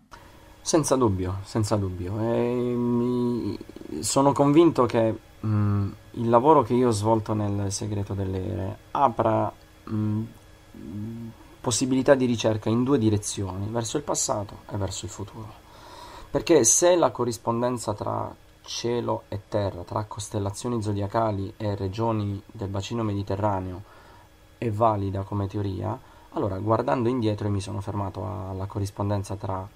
Senza 0.60 0.96
dubbio, 0.96 1.38
senza 1.44 1.76
dubbio. 1.76 2.20
E 2.20 3.58
sono 4.00 4.32
convinto 4.34 4.88
che 4.88 5.16
mh, 5.40 5.88
il 6.14 6.30
lavoro 6.30 6.64
che 6.64 6.74
io 6.74 6.88
ho 6.88 6.92
svolto 6.92 7.34
nel 7.34 7.72
segreto 7.72 8.16
delle 8.16 8.44
ere 8.44 8.78
apra 8.92 9.54
possibilità 11.60 12.16
di 12.16 12.26
ricerca 12.26 12.70
in 12.70 12.84
due 12.84 12.98
direzioni, 12.98 13.68
verso 13.70 13.98
il 13.98 14.04
passato 14.04 14.60
e 14.72 14.78
verso 14.78 15.06
il 15.06 15.12
futuro. 15.12 15.66
Perché 16.30 16.64
se 16.64 16.96
la 16.96 17.12
corrispondenza 17.12 17.94
tra 17.94 18.34
cielo 18.62 19.24
e 19.30 19.42
terra, 19.48 19.84
tra 19.84 20.04
costellazioni 20.06 20.82
zodiacali 20.82 21.54
e 21.58 21.76
regioni 21.76 22.42
del 22.52 22.68
bacino 22.68 23.02
mediterraneo 23.04 23.84
è 24.58 24.70
valida 24.70 25.24
come 25.24 25.48
teoria, 25.48 25.98
allora 26.32 26.58
guardando 26.60 27.10
indietro 27.10 27.50
mi 27.50 27.62
sono 27.62 27.82
fermato 27.82 28.26
alla 28.26 28.66
corrispondenza 28.66 29.36
tra 29.36 29.68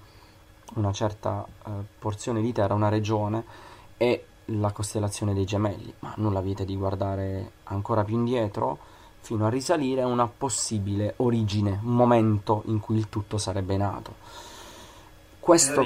una 0.74 0.92
certa 0.92 1.44
eh, 1.44 1.70
porzione 1.98 2.40
di 2.40 2.52
terra, 2.52 2.74
una 2.74 2.88
regione, 2.88 3.44
e 3.96 4.26
la 4.46 4.72
costellazione 4.72 5.34
dei 5.34 5.44
gemelli, 5.44 5.92
ma 6.00 6.14
nulla 6.16 6.40
vieta 6.40 6.64
di 6.64 6.76
guardare 6.76 7.52
ancora 7.64 8.04
più 8.04 8.16
indietro 8.16 8.78
fino 9.22 9.46
a 9.46 9.48
risalire 9.48 10.02
a 10.02 10.06
una 10.06 10.26
possibile 10.26 11.14
origine, 11.18 11.78
un 11.82 11.94
momento 11.94 12.62
in 12.66 12.80
cui 12.80 12.96
il 12.96 13.08
tutto 13.08 13.38
sarebbe 13.38 13.76
nato. 13.76 14.14
Questo... 15.38 15.80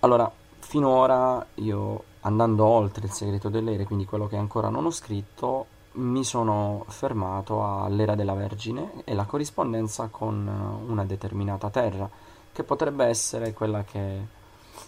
Allora, 0.00 0.30
finora 0.58 1.44
io 1.54 2.04
andando 2.20 2.64
oltre 2.64 3.06
il 3.06 3.12
segreto 3.12 3.48
dell'ere, 3.48 3.84
quindi 3.84 4.04
quello 4.04 4.26
che 4.26 4.36
ancora 4.36 4.68
non 4.68 4.84
ho 4.86 4.90
scritto, 4.90 5.66
mi 5.92 6.24
sono 6.24 6.84
fermato 6.88 7.64
all'era 7.64 8.14
della 8.16 8.34
Vergine 8.34 9.02
e 9.04 9.14
la 9.14 9.24
corrispondenza 9.24 10.08
con 10.08 10.46
una 10.86 11.04
determinata 11.04 11.70
terra 11.70 12.08
che 12.52 12.64
potrebbe 12.64 13.04
essere 13.04 13.52
quella 13.52 13.84
che 13.84 14.26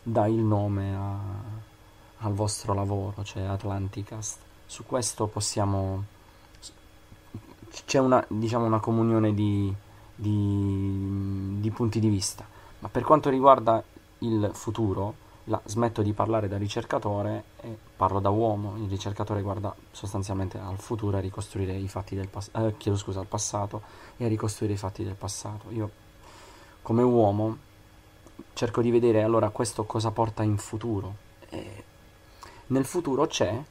dà 0.02 0.26
il 0.26 0.40
nome 0.40 0.94
a, 0.94 1.18
al 2.18 2.32
vostro 2.34 2.74
lavoro, 2.74 3.22
cioè 3.22 3.44
Atlanticast. 3.44 4.38
Su 4.66 4.84
questo 4.84 5.28
possiamo... 5.28 6.18
c'è 7.84 7.98
una, 7.98 8.24
diciamo, 8.28 8.64
una 8.64 8.80
comunione 8.80 9.34
di, 9.34 9.72
di, 10.14 11.56
di 11.60 11.70
punti 11.70 12.00
di 12.00 12.08
vista, 12.08 12.46
ma 12.80 12.88
per 12.88 13.02
quanto 13.02 13.30
riguarda 13.30 13.82
il 14.18 14.50
futuro, 14.52 15.14
la, 15.44 15.60
smetto 15.64 16.02
di 16.02 16.12
parlare 16.12 16.48
da 16.48 16.56
ricercatore 16.56 17.44
e 17.60 17.76
parlo 17.96 18.20
da 18.20 18.30
uomo. 18.30 18.76
Il 18.76 18.88
ricercatore 18.88 19.42
guarda 19.42 19.74
sostanzialmente 19.90 20.58
al 20.58 20.78
futuro 20.78 21.16
a 21.16 21.20
ricostruire 21.20 21.74
i 21.74 21.88
fatti 21.88 22.14
del 22.14 22.28
passato, 22.28 22.66
eh, 22.66 22.76
chiedo 22.76 22.96
scusa, 22.96 23.20
al 23.20 23.26
passato 23.26 23.82
e 24.16 24.24
a 24.24 24.28
ricostruire 24.28 24.74
i 24.74 24.78
fatti 24.78 25.04
del 25.04 25.14
passato. 25.14 25.70
Io 25.70 25.90
come 26.82 27.02
uomo 27.02 27.56
cerco 28.52 28.82
di 28.82 28.90
vedere 28.90 29.22
allora 29.22 29.50
questo 29.50 29.84
cosa 29.84 30.10
porta 30.10 30.42
in 30.42 30.58
futuro. 30.58 31.14
E 31.48 31.84
nel 32.68 32.84
futuro 32.84 33.26
c'è 33.26 33.62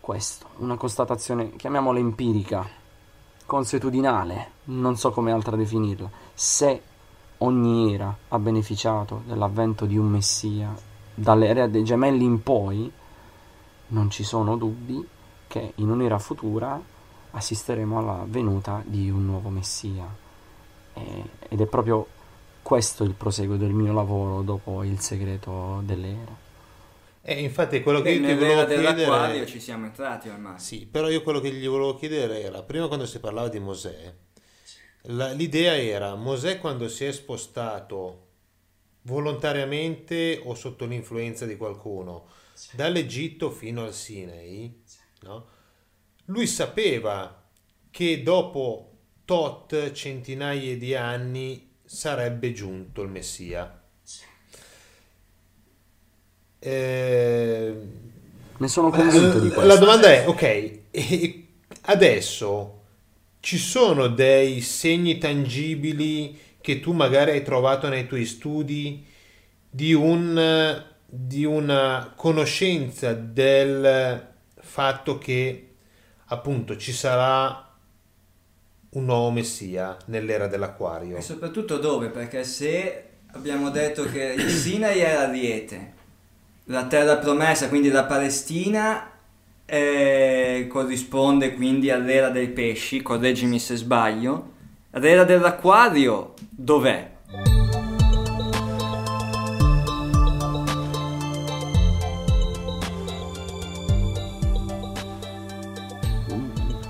questo, 0.00 0.46
una 0.58 0.76
constatazione, 0.76 1.56
chiamiamola 1.56 1.98
empirica, 1.98 2.84
consuetudinale, 3.46 4.50
non 4.64 4.96
so 4.96 5.12
come 5.12 5.32
altra 5.32 5.56
definirla. 5.56 6.10
Se 6.34 6.82
ogni 7.38 7.94
era 7.94 8.14
ha 8.28 8.38
beneficiato 8.38 9.22
dell'avvento 9.24 9.86
di 9.86 9.96
un 9.96 10.08
Messia, 10.08 10.74
dall'era 11.14 11.66
dei 11.68 11.84
gemelli 11.84 12.24
in 12.24 12.42
poi, 12.42 12.90
non 13.88 14.10
ci 14.10 14.24
sono 14.24 14.56
dubbi 14.56 15.06
che 15.46 15.72
in 15.76 15.90
un'era 15.90 16.18
futura 16.18 16.80
assisteremo 17.30 17.98
alla 17.98 18.24
venuta 18.26 18.82
di 18.84 19.08
un 19.08 19.24
nuovo 19.24 19.48
Messia 19.48 20.24
ed 20.92 21.60
è 21.60 21.66
proprio 21.66 22.06
questo 22.62 23.04
il 23.04 23.12
proseguo 23.12 23.56
del 23.56 23.72
mio 23.72 23.92
lavoro 23.92 24.42
dopo 24.42 24.82
il 24.82 24.98
segreto 24.98 25.82
delle 25.84 26.44
ere. 27.26 27.38
E 27.38 27.42
infatti 27.42 27.82
quello 27.82 28.00
che 28.00 28.18
Beh, 28.18 28.26
io 28.28 28.38
ti 28.38 28.44
volevo 28.44 28.66
chiedere... 28.66 29.46
ci 29.46 29.60
siamo 29.60 29.86
entrati 29.86 30.28
ormai. 30.28 30.58
Sì, 30.58 30.86
però 30.86 31.08
io 31.08 31.22
quello 31.22 31.40
che 31.40 31.52
gli 31.52 31.66
volevo 31.66 31.94
chiedere 31.94 32.42
era, 32.42 32.62
prima 32.62 32.86
quando 32.86 33.06
si 33.06 33.18
parlava 33.20 33.48
di 33.48 33.58
Mosè, 33.58 34.14
la- 35.02 35.32
l'idea 35.32 35.76
era, 35.76 36.14
Mosè 36.14 36.58
quando 36.58 36.88
si 36.88 37.04
è 37.04 37.12
spostato 37.12 38.22
volontariamente 39.02 40.40
o 40.44 40.54
sotto 40.54 40.84
l'influenza 40.84 41.46
di 41.46 41.56
qualcuno, 41.56 42.26
dall'Egitto 42.72 43.50
fino 43.50 43.84
al 43.84 43.94
Sinai, 43.94 44.82
no? 45.22 45.46
Lui 46.26 46.46
sapeva 46.46 47.44
che 47.90 48.22
dopo 48.22 48.92
tot 49.24 49.92
centinaia 49.92 50.76
di 50.76 50.94
anni 50.94 51.76
sarebbe 51.84 52.52
giunto 52.52 53.02
il 53.02 53.08
Messia. 53.10 53.80
Eh, 56.66 57.74
Ne 58.58 58.68
sono 58.68 58.90
convinto 58.90 59.38
di 59.38 59.48
la 59.50 59.54
questo. 59.54 59.78
domanda 59.78 60.08
è, 60.12 60.26
ok, 60.26 60.78
adesso 61.82 62.72
ci 63.38 63.56
sono 63.56 64.08
dei 64.08 64.60
segni 64.62 65.18
tangibili 65.18 66.36
che 66.60 66.80
tu 66.80 66.92
magari 66.92 67.30
hai 67.32 67.44
trovato 67.44 67.88
nei 67.88 68.08
tuoi 68.08 68.24
studi 68.24 69.04
di, 69.70 69.92
un, 69.94 70.82
di 71.06 71.44
una 71.44 72.12
conoscenza 72.16 73.12
del 73.12 74.26
fatto 74.58 75.18
che 75.18 75.74
appunto 76.26 76.76
ci 76.76 76.92
sarà 76.92 77.62
un 78.88 79.04
nuovo 79.04 79.30
messia 79.30 79.96
nell'era 80.06 80.48
dell'acquario? 80.48 81.16
E 81.16 81.22
soprattutto 81.22 81.78
dove? 81.78 82.08
Perché 82.08 82.42
se 82.42 83.04
abbiamo 83.32 83.70
detto 83.70 84.02
che 84.04 84.34
il 84.36 84.50
Sinai 84.50 84.98
era 84.98 85.28
Ariete, 85.28 85.94
la 86.68 86.86
terra 86.86 87.16
promessa, 87.16 87.68
quindi 87.68 87.90
la 87.90 88.04
Palestina, 88.04 89.10
eh, 89.64 90.66
corrisponde 90.68 91.54
quindi 91.54 91.90
all'era 91.90 92.28
dei 92.28 92.48
pesci, 92.48 93.02
correggimi 93.02 93.58
se 93.58 93.76
sbaglio. 93.76 94.54
L'era 94.90 95.24
dell'acquario 95.24 96.34
dov'è? 96.50 97.14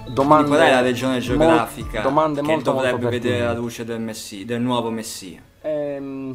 Domande, 0.09 0.49
qual 0.49 0.61
è 0.61 0.71
la 0.71 0.81
regione 0.81 1.15
mol- 1.15 1.23
geografica 1.23 2.01
domande 2.01 2.41
che 2.41 2.47
molto, 2.47 2.71
dovrebbe 2.73 2.93
molto 2.93 3.09
vedere 3.11 3.45
la 3.45 3.53
luce 3.53 3.85
del, 3.85 4.01
messi- 4.01 4.47
del 4.47 4.63
nuovo 4.63 4.91
Messia? 4.91 5.43
Ehm, 5.61 6.35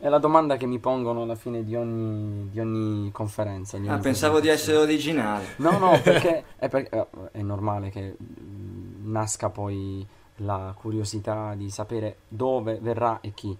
è 0.00 0.08
la 0.08 0.18
domanda 0.18 0.56
che 0.56 0.64
mi 0.64 0.78
pongono 0.78 1.22
alla 1.22 1.34
fine 1.34 1.62
di 1.62 1.76
ogni, 1.76 2.48
di 2.50 2.58
ogni 2.58 3.12
conferenza. 3.12 3.76
di 3.76 3.86
Ah, 3.86 3.92
ogni 3.92 4.00
pensavo 4.00 4.40
di 4.40 4.48
essere 4.48 4.78
originale. 4.78 5.54
No, 5.56 5.76
no, 5.76 5.90
perché 6.02 6.44
è, 6.56 6.68
per- 6.70 6.88
eh, 6.90 7.06
è 7.32 7.42
normale 7.42 7.90
che 7.90 8.16
mm, 8.20 9.12
nasca 9.12 9.50
poi 9.50 10.06
la 10.36 10.74
curiosità 10.74 11.54
di 11.54 11.68
sapere 11.68 12.20
dove 12.28 12.78
verrà 12.80 13.20
e 13.20 13.34
chi. 13.34 13.54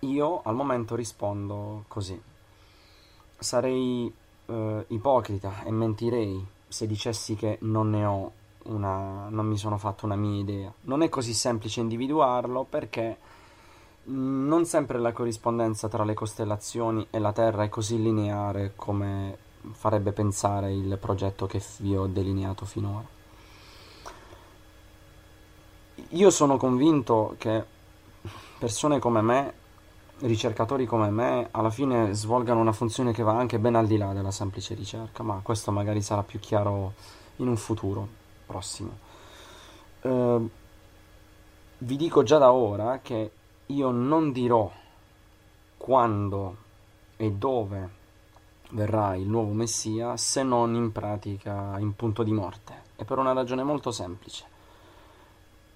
Io 0.00 0.40
al 0.42 0.54
momento 0.54 0.94
rispondo 0.94 1.84
così. 1.86 2.18
Sarei 3.38 4.10
eh, 4.46 4.84
ipocrita 4.88 5.64
e 5.64 5.70
mentirei 5.70 6.46
se 6.66 6.86
dicessi 6.86 7.34
che 7.34 7.58
non 7.60 7.90
ne 7.90 8.04
ho 8.06 8.32
una, 8.64 9.28
non 9.28 9.46
mi 9.46 9.58
sono 9.58 9.76
fatto 9.76 10.06
una 10.06 10.16
mia 10.16 10.40
idea. 10.40 10.72
Non 10.82 11.02
è 11.02 11.10
così 11.10 11.34
semplice 11.34 11.80
individuarlo 11.80 12.64
perché 12.68 13.18
non 14.10 14.64
sempre 14.64 14.98
la 14.98 15.12
corrispondenza 15.12 15.88
tra 15.88 16.04
le 16.04 16.14
costellazioni 16.14 17.06
e 17.10 17.18
la 17.18 17.32
Terra 17.32 17.64
è 17.64 17.68
così 17.68 18.00
lineare 18.00 18.72
come 18.74 19.36
farebbe 19.72 20.12
pensare 20.12 20.72
il 20.72 20.96
progetto 20.98 21.46
che 21.46 21.62
vi 21.78 21.96
ho 21.96 22.06
delineato 22.06 22.64
finora. 22.64 23.06
Io 26.10 26.30
sono 26.30 26.56
convinto 26.56 27.34
che 27.36 27.62
persone 28.58 28.98
come 28.98 29.20
me, 29.20 29.52
ricercatori 30.20 30.86
come 30.86 31.10
me, 31.10 31.48
alla 31.50 31.70
fine 31.70 32.14
svolgano 32.14 32.60
una 32.60 32.72
funzione 32.72 33.12
che 33.12 33.22
va 33.22 33.36
anche 33.36 33.58
ben 33.58 33.74
al 33.74 33.86
di 33.86 33.98
là 33.98 34.12
della 34.12 34.30
semplice 34.30 34.74
ricerca, 34.74 35.22
ma 35.22 35.40
questo 35.42 35.70
magari 35.70 36.00
sarà 36.00 36.22
più 36.22 36.38
chiaro 36.38 36.94
in 37.36 37.48
un 37.48 37.56
futuro 37.56 38.08
prossimo. 38.46 39.06
Eh, 40.00 40.48
vi 41.78 41.96
dico 41.96 42.22
già 42.22 42.38
da 42.38 42.52
ora 42.52 43.00
che 43.02 43.32
io 43.68 43.90
non 43.90 44.32
dirò 44.32 44.70
quando 45.76 46.56
e 47.16 47.32
dove 47.32 47.96
verrà 48.70 49.14
il 49.14 49.26
nuovo 49.26 49.52
Messia 49.52 50.16
se 50.16 50.42
non 50.42 50.74
in 50.74 50.92
pratica 50.92 51.78
in 51.78 51.94
punto 51.94 52.22
di 52.22 52.32
morte 52.32 52.86
e 52.96 53.04
per 53.04 53.18
una 53.18 53.32
ragione 53.32 53.62
molto 53.62 53.90
semplice. 53.90 54.44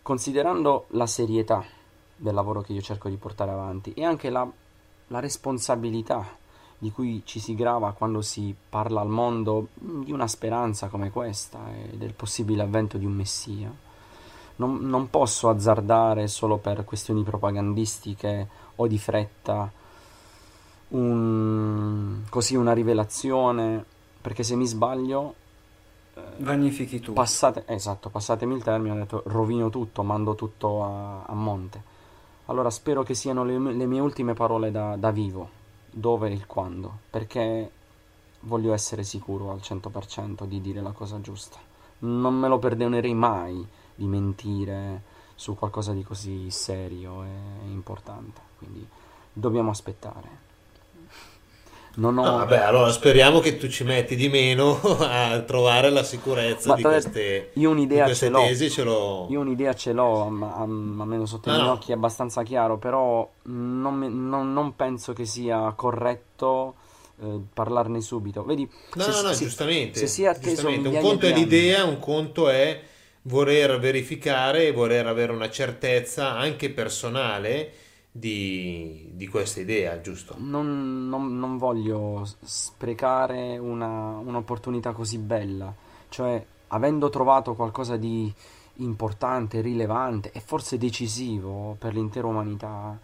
Considerando 0.02 0.86
la 0.88 1.06
serietà 1.06 1.64
del 2.16 2.34
lavoro 2.34 2.60
che 2.60 2.72
io 2.72 2.80
cerco 2.80 3.08
di 3.08 3.16
portare 3.16 3.50
avanti 3.50 3.92
e 3.94 4.04
anche 4.04 4.30
la, 4.30 4.48
la 5.08 5.20
responsabilità 5.20 6.40
di 6.78 6.90
cui 6.90 7.22
ci 7.24 7.38
si 7.38 7.54
grava 7.54 7.92
quando 7.92 8.22
si 8.22 8.54
parla 8.68 9.00
al 9.00 9.08
mondo 9.08 9.68
mm, 9.84 10.02
di 10.02 10.12
una 10.12 10.26
speranza 10.26 10.88
come 10.88 11.10
questa 11.10 11.60
e 11.72 11.96
del 11.96 12.12
possibile 12.12 12.62
avvento 12.62 12.98
di 12.98 13.04
un 13.04 13.12
Messia, 13.12 13.72
non, 14.56 14.78
non 14.88 15.10
posso 15.10 15.48
azzardare 15.48 16.28
solo 16.28 16.58
per 16.58 16.84
questioni 16.84 17.22
propagandistiche 17.22 18.48
o 18.76 18.86
di 18.86 18.98
fretta 18.98 19.70
un- 20.88 22.22
così 22.28 22.56
una 22.56 22.72
rivelazione, 22.72 23.84
perché 24.20 24.42
se 24.42 24.56
mi 24.56 24.66
sbaglio 24.66 25.34
Vanifichi 26.38 27.00
tu. 27.00 27.12
Passate, 27.14 27.64
esatto, 27.66 28.10
passatemi 28.10 28.54
il 28.54 28.62
termine, 28.62 28.94
ho 28.94 28.98
detto 28.98 29.22
rovino 29.26 29.70
tutto, 29.70 30.02
mando 30.02 30.34
tutto 30.34 30.84
a, 30.84 31.24
a 31.24 31.34
monte. 31.34 31.90
Allora 32.46 32.70
spero 32.70 33.02
che 33.02 33.14
siano 33.14 33.44
le, 33.44 33.58
le 33.58 33.86
mie 33.86 34.00
ultime 34.00 34.34
parole 34.34 34.70
da, 34.70 34.96
da 34.96 35.10
vivo, 35.10 35.48
dove 35.90 36.28
e 36.28 36.32
il 36.32 36.46
quando, 36.46 36.98
perché 37.08 37.70
voglio 38.40 38.74
essere 38.74 39.04
sicuro 39.04 39.52
al 39.52 39.60
100% 39.62 40.44
di 40.44 40.60
dire 40.60 40.82
la 40.82 40.90
cosa 40.90 41.20
giusta. 41.20 41.56
Non 42.00 42.34
me 42.34 42.48
lo 42.48 42.58
perdonerei 42.58 43.14
mai 43.14 43.66
di 43.94 44.06
mentire 44.06 45.02
su 45.34 45.54
qualcosa 45.56 45.92
di 45.92 46.02
così 46.02 46.50
serio 46.50 47.22
e 47.24 47.28
importante, 47.70 48.40
quindi 48.58 48.86
dobbiamo 49.32 49.70
aspettare. 49.70 50.50
Non 51.94 52.16
ho... 52.16 52.24
No, 52.24 52.36
vabbè, 52.38 52.56
allora 52.56 52.90
speriamo 52.90 53.40
che 53.40 53.58
tu 53.58 53.68
ci 53.68 53.84
metti 53.84 54.16
di 54.16 54.30
meno 54.30 54.80
a 55.00 55.40
trovare 55.40 55.90
la 55.90 56.02
sicurezza 56.02 56.70
Ma 56.70 56.76
di 56.76 56.82
te- 56.82 56.88
queste, 56.88 57.50
io 57.54 57.68
un'idea 57.68 58.04
queste 58.04 58.26
ce 58.26 58.32
l'ho. 58.32 58.40
tesi, 58.40 58.70
ce 58.70 58.82
l'ho... 58.82 59.26
Io 59.28 59.40
un'idea 59.40 59.74
ce 59.74 59.92
l'ho, 59.92 60.24
ma 60.30 60.54
a, 60.54 60.62
a 60.62 60.66
meno 60.66 61.26
sotto 61.26 61.50
i 61.50 61.52
No, 61.52 61.58
miei 61.58 61.68
no. 61.68 61.74
occhi 61.74 61.90
è 61.92 61.94
abbastanza 61.94 62.42
chiaro, 62.44 62.78
però 62.78 63.28
non, 63.42 63.98
non- 63.98 64.52
non 64.54 64.74
penso 64.74 65.12
che 65.12 65.26
sia 65.26 65.70
corretto 65.76 66.76
eh, 67.20 67.38
parlarne 67.52 68.00
subito. 68.00 68.42
Vedi, 68.42 68.66
No, 68.94 69.02
se, 69.02 69.10
no, 69.10 69.28
no, 69.28 69.32
se- 69.34 69.44
giustamente. 69.44 69.98
se 69.98 70.06
si 70.06 70.22
è 70.22 70.28
atteso 70.28 70.48
giustamente. 70.48 70.88
Un 70.88 70.94
migliaia 70.94 71.06
conto 71.10 71.26
è 71.26 71.32
l'idea, 71.34 71.84
un 71.84 71.98
conto 71.98 72.48
è 72.48 72.82
voler 73.22 73.78
verificare 73.78 74.66
e 74.66 74.72
voler 74.72 75.06
avere 75.06 75.32
una 75.32 75.50
certezza 75.50 76.36
anche 76.36 76.70
personale 76.70 77.72
di, 78.10 79.08
di 79.12 79.26
questa 79.28 79.60
idea, 79.60 80.00
giusto? 80.00 80.34
Non, 80.38 81.08
non- 81.08 81.38
non 81.38 81.56
voglio 81.56 82.26
sprecare 82.42 83.56
una- 83.58 84.16
un'opportunità 84.18 84.92
così 84.92 85.18
bella, 85.18 85.72
cioè 86.08 86.44
avendo 86.68 87.08
trovato 87.10 87.54
qualcosa 87.54 87.96
di 87.96 88.32
importante, 88.76 89.60
rilevante 89.60 90.30
e 90.32 90.40
forse 90.40 90.78
decisivo 90.78 91.76
per 91.78 91.94
l'intera 91.94 92.26
umanità, 92.26 92.98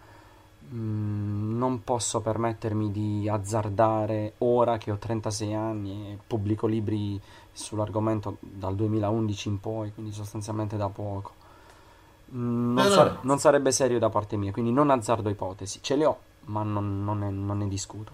mm, 0.73 1.57
non 1.57 1.83
posso 1.83 2.21
permettermi 2.21 2.91
di 2.91 3.27
azzardare 3.29 4.33
ora 4.39 4.77
che 4.77 4.91
ho 4.91 4.97
36 4.97 5.53
anni 5.53 6.11
e 6.11 6.17
pubblico 6.25 6.67
libri 6.67 7.19
sull'argomento 7.59 8.37
dal 8.39 8.75
2011 8.75 9.47
in 9.47 9.59
poi, 9.59 9.91
quindi 9.93 10.11
sostanzialmente 10.13 10.77
da 10.77 10.89
poco. 10.89 11.31
Mm, 12.33 12.73
Non, 12.73 12.83
No, 12.83 12.83
no, 12.89 12.89
sare- 12.95 13.09
no. 13.09 13.19
non 13.23 13.39
sarebbe 13.39 13.71
serio 13.71 13.99
da 13.99 14.09
parte 14.09 14.37
mia, 14.37 14.51
quindi 14.51 14.71
non 14.71 14.89
azzardo 14.89 15.29
ipotesi. 15.29 15.79
Ce 15.81 15.95
le 15.95 16.05
ho, 16.05 16.17
ma 16.45 16.63
non, 16.63 17.03
non 17.03 17.19
ne, 17.19 17.29
non 17.29 17.57
ne 17.59 17.67
discuto. 17.67 18.11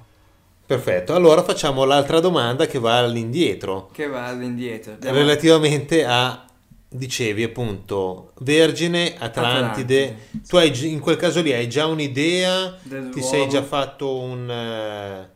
Perfetto, 0.65 1.13
allora 1.13 1.43
facciamo 1.43 1.83
l'altra 1.83 2.19
domanda 2.19 2.65
che 2.65 2.79
va 2.79 2.97
all'indietro, 2.97 3.89
Che 3.91 4.07
va 4.07 4.25
all'indietro. 4.25 4.95
Relativamente 4.99 6.05
a, 6.05 6.43
dicevi 6.87 7.43
appunto, 7.43 8.31
Vergine, 8.39 9.15
Atlantide. 9.17 10.03
Atlantide. 10.03 10.17
Tu 10.47 10.55
hai, 10.55 10.91
in 10.91 10.99
quel 11.01 11.17
caso 11.17 11.41
lì 11.43 11.53
hai 11.53 11.69
già 11.69 11.85
un'idea, 11.85 12.73
Del 12.81 13.09
ti 13.11 13.19
luogo. 13.19 13.21
sei 13.21 13.47
già 13.47 13.61
fatto 13.61 14.15
un... 14.17 15.27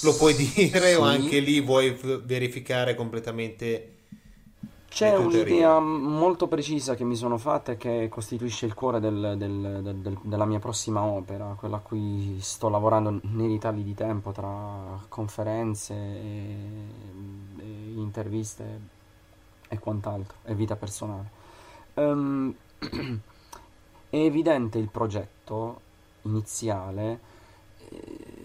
lo 0.00 0.14
puoi 0.16 0.34
dire 0.34 0.94
o 0.94 1.02
Sì. 1.02 1.02
anche 1.02 1.38
lì 1.40 1.60
vuoi 1.60 1.96
verificare 2.24 2.94
completamente 2.94 3.90
C'è 4.88 5.14
un'idea 5.14 5.78
molto 5.78 6.46
precisa 6.48 6.94
che 6.94 7.04
mi 7.04 7.16
sono 7.16 7.36
fatta 7.36 7.72
e 7.72 7.76
che 7.76 8.08
costituisce 8.08 8.64
il 8.64 8.72
cuore 8.72 8.98
del- 8.98 9.34
del- 9.36 9.80
del- 9.82 9.96
del- 9.96 10.18
della 10.22 10.46
mia 10.46 10.58
prossima 10.58 11.02
opera, 11.02 11.54
quella 11.58 11.76
a 11.76 11.80
cui 11.80 12.38
sto 12.40 12.70
lavorando 12.70 13.18
nei 13.24 13.46
ritagli 13.48 13.82
di 13.82 13.92
tempo 13.94 14.32
tra 14.32 14.98
conferenze 15.08 15.92
e, 15.94 16.56
e 17.58 17.92
interviste 17.96 18.80
e 19.68 19.78
quant'altro, 19.78 20.38
e 20.44 20.54
vita 20.54 20.76
personale. 20.76 21.30
Ehm, 21.94 22.54
è 24.10 24.16
evidente 24.16 24.78
il 24.78 24.88
progetto 24.88 25.80
iniziale 26.22 27.20
eh, 27.90 28.35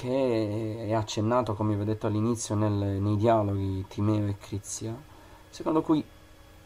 che 0.00 0.86
è 0.88 0.94
accennato, 0.94 1.52
come 1.52 1.74
vi 1.74 1.82
ho 1.82 1.84
detto 1.84 2.06
all'inizio, 2.06 2.54
nei 2.54 3.16
dialoghi 3.16 3.84
Timeo 3.86 4.28
e 4.28 4.36
Crizia, 4.38 4.96
secondo 5.50 5.82
cui 5.82 6.02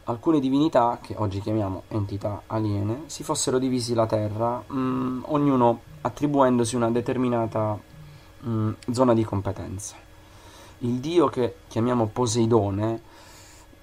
alcune 0.05 0.39
divinità, 0.39 0.99
che 1.01 1.15
oggi 1.17 1.41
chiamiamo 1.41 1.83
entità 1.89 2.43
aliene, 2.47 3.03
si 3.07 3.23
fossero 3.23 3.59
divisi 3.59 3.93
la 3.93 4.05
Terra, 4.05 4.63
mm, 4.71 5.23
ognuno 5.25 5.81
attribuendosi 5.99 6.77
una 6.77 6.89
determinata 6.89 7.77
mm, 8.47 8.71
zona 8.91 9.13
di 9.13 9.25
competenza. 9.25 9.97
Il 10.79 10.99
dio 10.99 11.27
che 11.27 11.55
chiamiamo 11.67 12.05
Poseidone, 12.05 13.01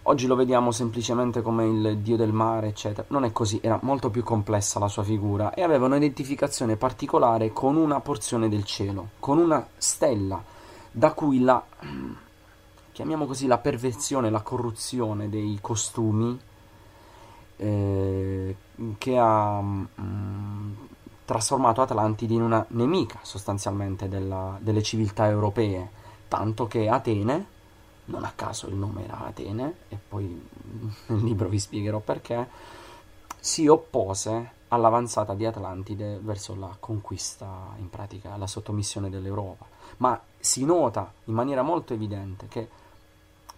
oggi 0.04 0.26
lo 0.26 0.34
vediamo 0.34 0.70
semplicemente 0.72 1.42
come 1.42 1.64
il 1.66 1.98
dio 1.98 2.16
del 2.16 2.32
mare, 2.32 2.68
eccetera. 2.68 3.06
Non 3.10 3.24
è 3.24 3.32
così, 3.32 3.60
era 3.62 3.78
molto 3.82 4.10
più 4.10 4.22
complessa 4.22 4.78
la 4.78 4.88
sua 4.88 5.02
figura 5.02 5.54
e 5.54 5.62
aveva 5.62 5.86
un'identificazione 5.86 6.76
particolare 6.76 7.52
con 7.52 7.76
una 7.76 8.00
porzione 8.00 8.48
del 8.48 8.64
cielo, 8.64 9.10
con 9.18 9.38
una 9.38 9.66
stella, 9.76 10.42
da 10.90 11.12
cui 11.12 11.40
la, 11.40 11.62
chiamiamo 12.92 13.26
così, 13.26 13.46
la 13.46 13.58
perversione, 13.58 14.30
la 14.30 14.40
corruzione 14.40 15.28
dei 15.28 15.58
costumi 15.60 16.38
eh, 17.56 18.56
che 18.98 19.18
ha 19.18 19.60
mm, 19.60 20.72
trasformato 21.24 21.80
Atlantide 21.80 22.34
in 22.34 22.42
una 22.42 22.64
nemica 22.70 23.20
sostanzialmente 23.22 24.08
della- 24.08 24.58
delle 24.60 24.82
civiltà 24.82 25.28
europee, 25.28 25.88
tanto 26.26 26.66
che 26.66 26.88
Atene, 26.88 27.46
non 28.06 28.24
a 28.24 28.32
caso 28.34 28.66
il 28.68 28.74
nome 28.74 29.04
era 29.04 29.24
Atene, 29.26 29.74
e 29.88 29.96
poi 29.96 30.48
nel 31.06 31.22
libro 31.22 31.48
vi 31.48 31.58
spiegherò 31.58 32.00
perché, 32.00 32.48
si 33.38 33.66
oppose 33.66 34.60
all'avanzata 34.68 35.34
di 35.34 35.44
Atlantide 35.44 36.18
verso 36.22 36.54
la 36.54 36.74
conquista, 36.78 37.74
in 37.78 37.90
pratica 37.90 38.36
la 38.36 38.46
sottomissione 38.46 39.10
dell'Europa. 39.10 39.66
Ma 39.98 40.20
si 40.38 40.64
nota 40.64 41.12
in 41.24 41.34
maniera 41.34 41.62
molto 41.62 41.92
evidente 41.92 42.48
che 42.48 42.68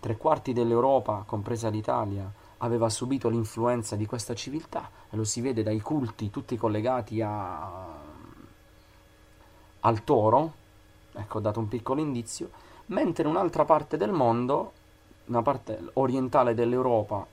tre 0.00 0.16
quarti 0.16 0.52
dell'Europa, 0.52 1.24
compresa 1.26 1.68
l'Italia, 1.68 2.30
aveva 2.58 2.88
subito 2.88 3.28
l'influenza 3.28 3.96
di 3.96 4.06
questa 4.06 4.34
civiltà 4.34 4.90
e 5.10 5.16
lo 5.16 5.24
si 5.24 5.40
vede 5.40 5.62
dai 5.62 5.80
culti 5.80 6.30
tutti 6.30 6.56
collegati 6.56 7.20
a- 7.20 8.12
al 9.80 10.04
toro, 10.04 10.52
ecco 11.12 11.38
ho 11.38 11.40
dato 11.40 11.60
un 11.60 11.68
piccolo 11.68 12.00
indizio, 12.00 12.50
mentre 12.86 13.26
un'altra 13.26 13.64
parte 13.64 13.96
del 13.96 14.10
mondo, 14.10 14.72
una 15.26 15.42
parte 15.42 15.78
orientale 15.94 16.54
dell'Europa 16.54 17.26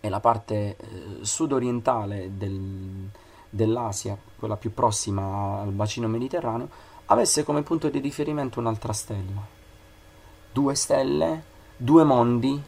e 0.00 0.08
la 0.08 0.20
parte 0.20 0.76
eh, 0.76 0.76
sudorientale 1.22 2.36
del- 2.36 3.08
dell'Asia, 3.48 4.16
quella 4.38 4.56
più 4.56 4.72
prossima 4.72 5.60
al 5.60 5.72
bacino 5.72 6.08
mediterraneo, 6.08 6.68
avesse 7.06 7.44
come 7.44 7.62
punto 7.62 7.88
di 7.88 7.98
riferimento 7.98 8.60
un'altra 8.60 8.92
stella. 8.92 9.44
Due 10.52 10.74
stelle, 10.74 11.42
due 11.76 12.04
mondi, 12.04 12.62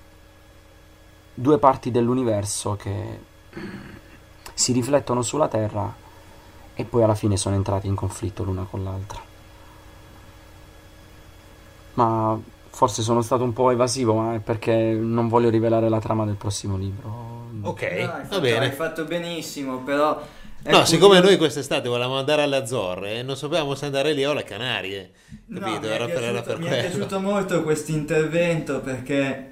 due 1.34 1.58
parti 1.58 1.90
dell'universo 1.90 2.76
che 2.76 3.20
si 4.54 4.72
riflettono 4.72 5.22
sulla 5.22 5.48
Terra 5.48 5.94
e 6.74 6.84
poi 6.84 7.02
alla 7.02 7.14
fine 7.14 7.36
sono 7.36 7.54
entrati 7.54 7.86
in 7.86 7.94
conflitto 7.94 8.44
l'una 8.44 8.66
con 8.68 8.82
l'altra. 8.82 9.31
Ma 11.94 12.38
forse 12.70 13.02
sono 13.02 13.20
stato 13.22 13.44
un 13.44 13.52
po' 13.52 13.70
evasivo, 13.70 14.14
ma 14.14 14.34
è 14.34 14.38
perché 14.38 14.74
non 14.74 15.28
voglio 15.28 15.50
rivelare 15.50 15.88
la 15.88 16.00
trama 16.00 16.24
del 16.24 16.36
prossimo 16.36 16.76
libro. 16.76 17.30
Ok, 17.62 17.82
No, 17.82 17.88
hai 17.88 18.02
va 18.06 18.24
fatto- 18.24 18.40
bene. 18.40 18.64
Hai 18.66 18.72
fatto 18.72 19.04
benissimo, 19.04 19.78
però... 19.80 20.20
è 20.62 20.70
No, 20.70 20.84
siccome 20.84 21.08
curioso- 21.16 21.26
noi 21.28 21.36
quest'estate 21.36 21.88
volevamo 21.88 22.18
andare 22.18 22.42
alle 22.42 22.56
Azzorre 22.56 23.18
e 23.18 23.22
non 23.22 23.36
sapevamo 23.36 23.74
se 23.74 23.84
andare 23.86 24.12
lì 24.14 24.24
o 24.24 24.30
alle 24.30 24.44
Canarie, 24.44 25.12
No, 25.46 25.60
capito? 25.60 25.80
mi, 25.80 25.86
è 25.86 25.90
era, 25.90 26.04
per, 26.06 26.22
era 26.22 26.40
piaciuto, 26.40 26.42
per 26.44 26.58
mi 26.58 26.66
è 26.76 26.80
piaciuto 26.88 27.20
molto 27.20 27.62
questo 27.62 27.90
intervento 27.92 28.80
perché 28.80 29.46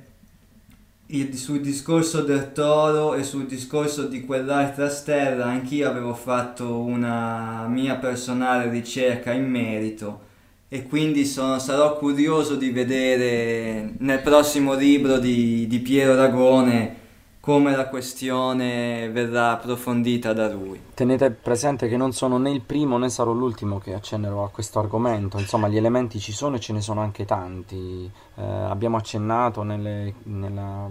il- 1.06 1.36
sul 1.36 1.60
discorso 1.60 2.22
del 2.22 2.52
toro 2.52 3.14
e 3.14 3.22
sul 3.24 3.46
discorso 3.46 4.06
di 4.06 4.24
quell'altra 4.24 4.88
stella 4.88 5.46
anch'io 5.46 5.88
avevo 5.88 6.14
fatto 6.14 6.78
una 6.78 7.66
mia 7.68 7.96
personale 7.96 8.70
ricerca 8.70 9.32
in 9.32 9.48
merito 9.48 10.28
e 10.72 10.86
quindi 10.86 11.24
sono- 11.26 11.58
sarò 11.58 11.98
curioso 11.98 12.54
di 12.54 12.70
vedere 12.70 13.92
nel 13.98 14.20
prossimo 14.20 14.74
libro 14.74 15.18
di, 15.18 15.66
di 15.66 15.78
Piero 15.80 16.14
Ragone 16.14 16.96
come 17.40 17.74
la 17.74 17.88
questione 17.88 19.08
verrà 19.10 19.52
approfondita 19.52 20.32
da 20.32 20.48
lui. 20.52 20.78
Tenete 20.94 21.30
presente 21.30 21.88
che 21.88 21.96
non 21.96 22.12
sono 22.12 22.38
né 22.38 22.50
il 22.52 22.60
primo 22.60 22.98
né 22.98 23.08
sarò 23.08 23.32
l'ultimo 23.32 23.78
che 23.80 23.94
accennerò 23.94 24.44
a 24.44 24.50
questo 24.50 24.78
argomento, 24.78 25.38
insomma 25.38 25.66
gli 25.66 25.76
elementi 25.76 26.20
ci 26.20 26.32
sono 26.32 26.56
e 26.56 26.60
ce 26.60 26.72
ne 26.72 26.82
sono 26.82 27.00
anche 27.00 27.24
tanti. 27.24 28.08
Eh, 28.36 28.42
abbiamo 28.42 28.96
accennato 28.96 29.62
nelle- 29.64 30.14
nella, 30.24 30.88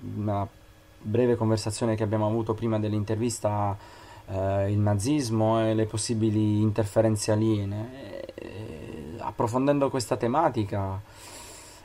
nella 0.00 0.46
breve 1.00 1.34
conversazione 1.34 1.96
che 1.96 2.04
abbiamo 2.04 2.26
avuto 2.26 2.54
prima 2.54 2.78
dell'intervista 2.78 3.76
eh, 4.26 4.70
il 4.70 4.78
nazismo 4.78 5.60
e 5.66 5.74
le 5.74 5.86
possibili 5.86 6.60
interferenze 6.60 7.32
aliene. 7.32 7.90
Eh, 8.34 8.73
approfondendo 9.26 9.90
questa 9.90 10.16
tematica 10.16 11.00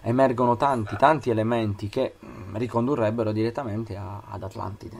emergono 0.01 0.55
tanti, 0.55 0.95
tanti 0.95 1.29
elementi 1.29 1.89
che 1.89 2.15
mm, 2.23 2.55
ricondurrebbero 2.55 3.31
direttamente 3.31 3.95
a- 3.95 4.21
ad 4.27 4.43
Atlantide, 4.43 4.97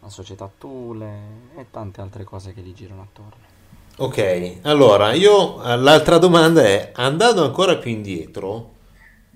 la 0.00 0.08
società 0.08 0.50
Thule 0.56 1.20
e 1.56 1.66
tante 1.70 2.00
altre 2.00 2.24
cose 2.24 2.54
che 2.54 2.60
gli 2.60 2.72
girano 2.72 3.02
attorno. 3.02 3.46
Ok, 4.00 4.58
allora 4.62 5.12
io 5.12 5.62
eh, 5.62 5.76
l'altra 5.76 6.18
domanda 6.18 6.62
è, 6.62 6.92
andando 6.94 7.44
ancora 7.44 7.76
più 7.76 7.90
indietro, 7.90 8.74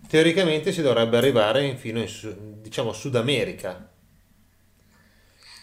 teoricamente 0.09 0.73
si 0.73 0.83
dovrebbe 0.83 1.17
arrivare 1.17 1.67
infino 1.67 1.99
in 2.01 2.07
diciamo 2.61 2.93
Sud 2.93 3.17
America. 3.17 3.91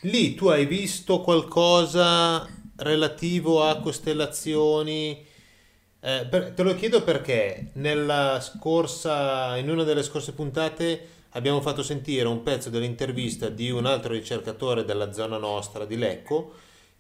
Lì 0.02 0.34
tu 0.36 0.48
hai 0.48 0.66
visto 0.66 1.22
qualcosa 1.22 2.48
relativo 2.76 3.64
a 3.64 3.80
costellazioni? 3.80 5.26
Eh, 6.01 6.26
per- 6.30 6.53
te 6.53 6.63
lo 6.63 6.76
chiedo 6.76 7.03
perché 7.03 7.71
scorsa, 8.39 9.57
in 9.57 9.69
una 9.69 9.84
delle 9.84 10.01
scorse 10.03 10.31
puntate 10.34 11.07
abbiamo 11.31 11.59
fatto 11.61 11.84
sentire 11.84 12.27
un 12.27 12.41
pezzo 12.41 12.69
dell'intervista 12.69 13.49
di 13.49 13.69
un 13.69 13.85
altro 13.85 14.13
ricercatore 14.13 14.85
della 14.85 15.11
zona 15.11 15.38
nostra 15.38 15.85
di 15.85 15.97
Lecco 15.97 16.53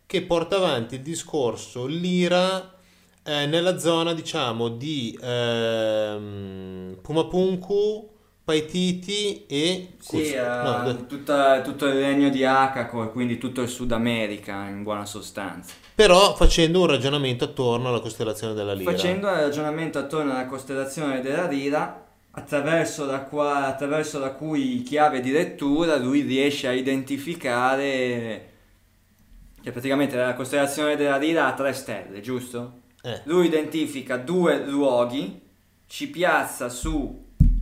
che 0.05 0.21
porta 0.23 0.57
avanti 0.57 0.95
il 0.95 1.01
discorso 1.01 1.85
l'ira 1.85 2.75
eh, 3.23 3.45
nella 3.45 3.77
zona 3.79 4.13
diciamo 4.13 4.67
di 4.69 5.17
ehm, 5.21 6.97
Pumapunku, 7.01 8.09
Paititi 8.49 9.45
e 9.45 9.89
Sì, 9.99 10.31
eh, 10.33 10.41
no, 10.41 11.05
tutta- 11.05 11.61
tutto 11.61 11.85
il 11.85 11.93
regno 11.93 12.29
di 12.29 12.43
Akako, 12.43 13.11
quindi 13.11 13.37
tutto 13.37 13.61
il 13.61 13.69
Sud 13.69 13.91
America 13.91 14.67
in 14.67 14.81
buona 14.81 15.05
sostanza. 15.05 15.75
però 15.93 16.33
facendo 16.35 16.79
un 16.81 16.87
ragionamento 16.87 17.43
attorno 17.43 17.89
alla 17.89 17.99
costellazione 17.99 18.55
della 18.55 18.73
Lira. 18.73 18.89
Facendo 18.89 19.27
il 19.29 19.35
ragionamento 19.35 19.99
attorno 19.99 20.31
alla 20.31 20.47
costellazione 20.47 21.21
della 21.21 21.45
Lira, 21.45 22.07
attraverso 22.31 23.05
la, 23.05 23.19
qua- 23.21 23.67
attraverso 23.67 24.17
la 24.17 24.31
cui 24.31 24.81
chiave 24.81 25.19
di 25.19 25.31
lettura 25.31 25.97
lui 25.97 26.21
riesce 26.21 26.67
a 26.67 26.71
identificare 26.71 28.49
che 29.61 29.71
praticamente 29.71 30.15
la 30.15 30.33
costellazione 30.33 30.95
della 30.95 31.17
Lira 31.17 31.45
ha 31.47 31.53
tre 31.53 31.73
stelle, 31.73 32.19
giusto? 32.21 32.79
Eh, 33.03 33.21
Lui 33.25 33.45
identifica 33.45 34.17
due 34.17 34.65
luoghi, 34.65 35.39
ci 35.85 36.07
piazza 36.09 36.69
su 36.69 37.18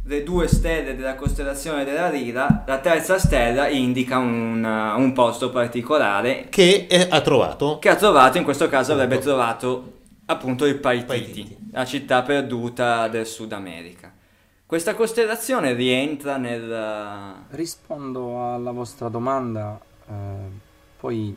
le 0.07 0.23
due 0.23 0.47
stelle 0.47 0.95
della 0.95 1.15
costellazione 1.15 1.83
della 1.83 2.09
Lira, 2.09 2.63
la 2.65 2.79
terza 2.79 3.19
stella 3.19 3.67
indica 3.67 4.17
un, 4.17 4.63
un 4.63 5.13
posto 5.13 5.49
particolare 5.49 6.47
che 6.49 6.87
eh, 6.89 7.07
ha 7.09 7.19
trovato 7.21 7.77
che 7.79 7.89
ha 7.89 7.95
trovato, 7.95 8.37
in 8.37 8.45
questo 8.45 8.69
caso 8.69 8.93
avrebbe 8.93 9.15
Appunto. 9.15 9.33
trovato 9.33 9.93
appunto 10.25 10.65
il 10.65 10.77
Paititi, 10.77 11.07
Paititi. 11.07 11.57
la 11.71 11.85
città 11.85 12.21
perduta 12.21 13.07
del 13.09 13.25
Sud 13.25 13.51
America. 13.51 14.13
Questa 14.65 14.95
costellazione 14.95 15.73
rientra 15.73 16.35
nel... 16.35 17.45
Rispondo 17.51 18.53
alla 18.53 18.71
vostra 18.71 19.07
domanda, 19.07 19.79
eh, 20.09 20.13
poi 20.99 21.33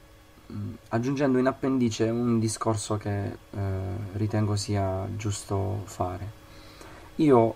mh, 0.47 0.55
aggiungendo 0.88 1.38
in 1.38 1.47
appendice 1.47 2.05
un 2.05 2.40
discorso 2.40 2.97
che 2.97 3.24
eh, 3.24 3.59
ritengo 4.14 4.56
sia 4.56 5.06
giusto 5.16 5.82
fare. 5.84 6.38
Io 7.16 7.55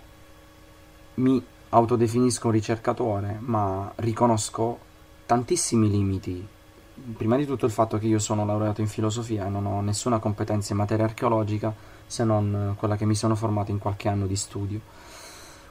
mi 1.15 1.43
autodefinisco 1.69 2.47
un 2.47 2.53
ricercatore, 2.53 3.37
ma 3.39 3.91
riconosco 3.95 4.79
tantissimi 5.25 5.89
limiti. 5.89 6.47
Prima 7.17 7.35
di 7.35 7.45
tutto 7.45 7.65
il 7.65 7.71
fatto 7.71 7.97
che 7.97 8.07
io 8.07 8.19
sono 8.19 8.45
laureato 8.45 8.81
in 8.81 8.87
filosofia 8.87 9.45
e 9.45 9.49
non 9.49 9.65
ho 9.65 9.81
nessuna 9.81 10.19
competenza 10.19 10.71
in 10.71 10.79
materia 10.79 11.05
archeologica 11.05 11.73
se 12.07 12.23
non 12.23 12.75
quella 12.77 12.95
che 12.95 13.05
mi 13.05 13.15
sono 13.15 13.35
formato 13.35 13.71
in 13.71 13.79
qualche 13.79 14.07
anno 14.07 14.27
di 14.27 14.35
studio. 14.35 14.79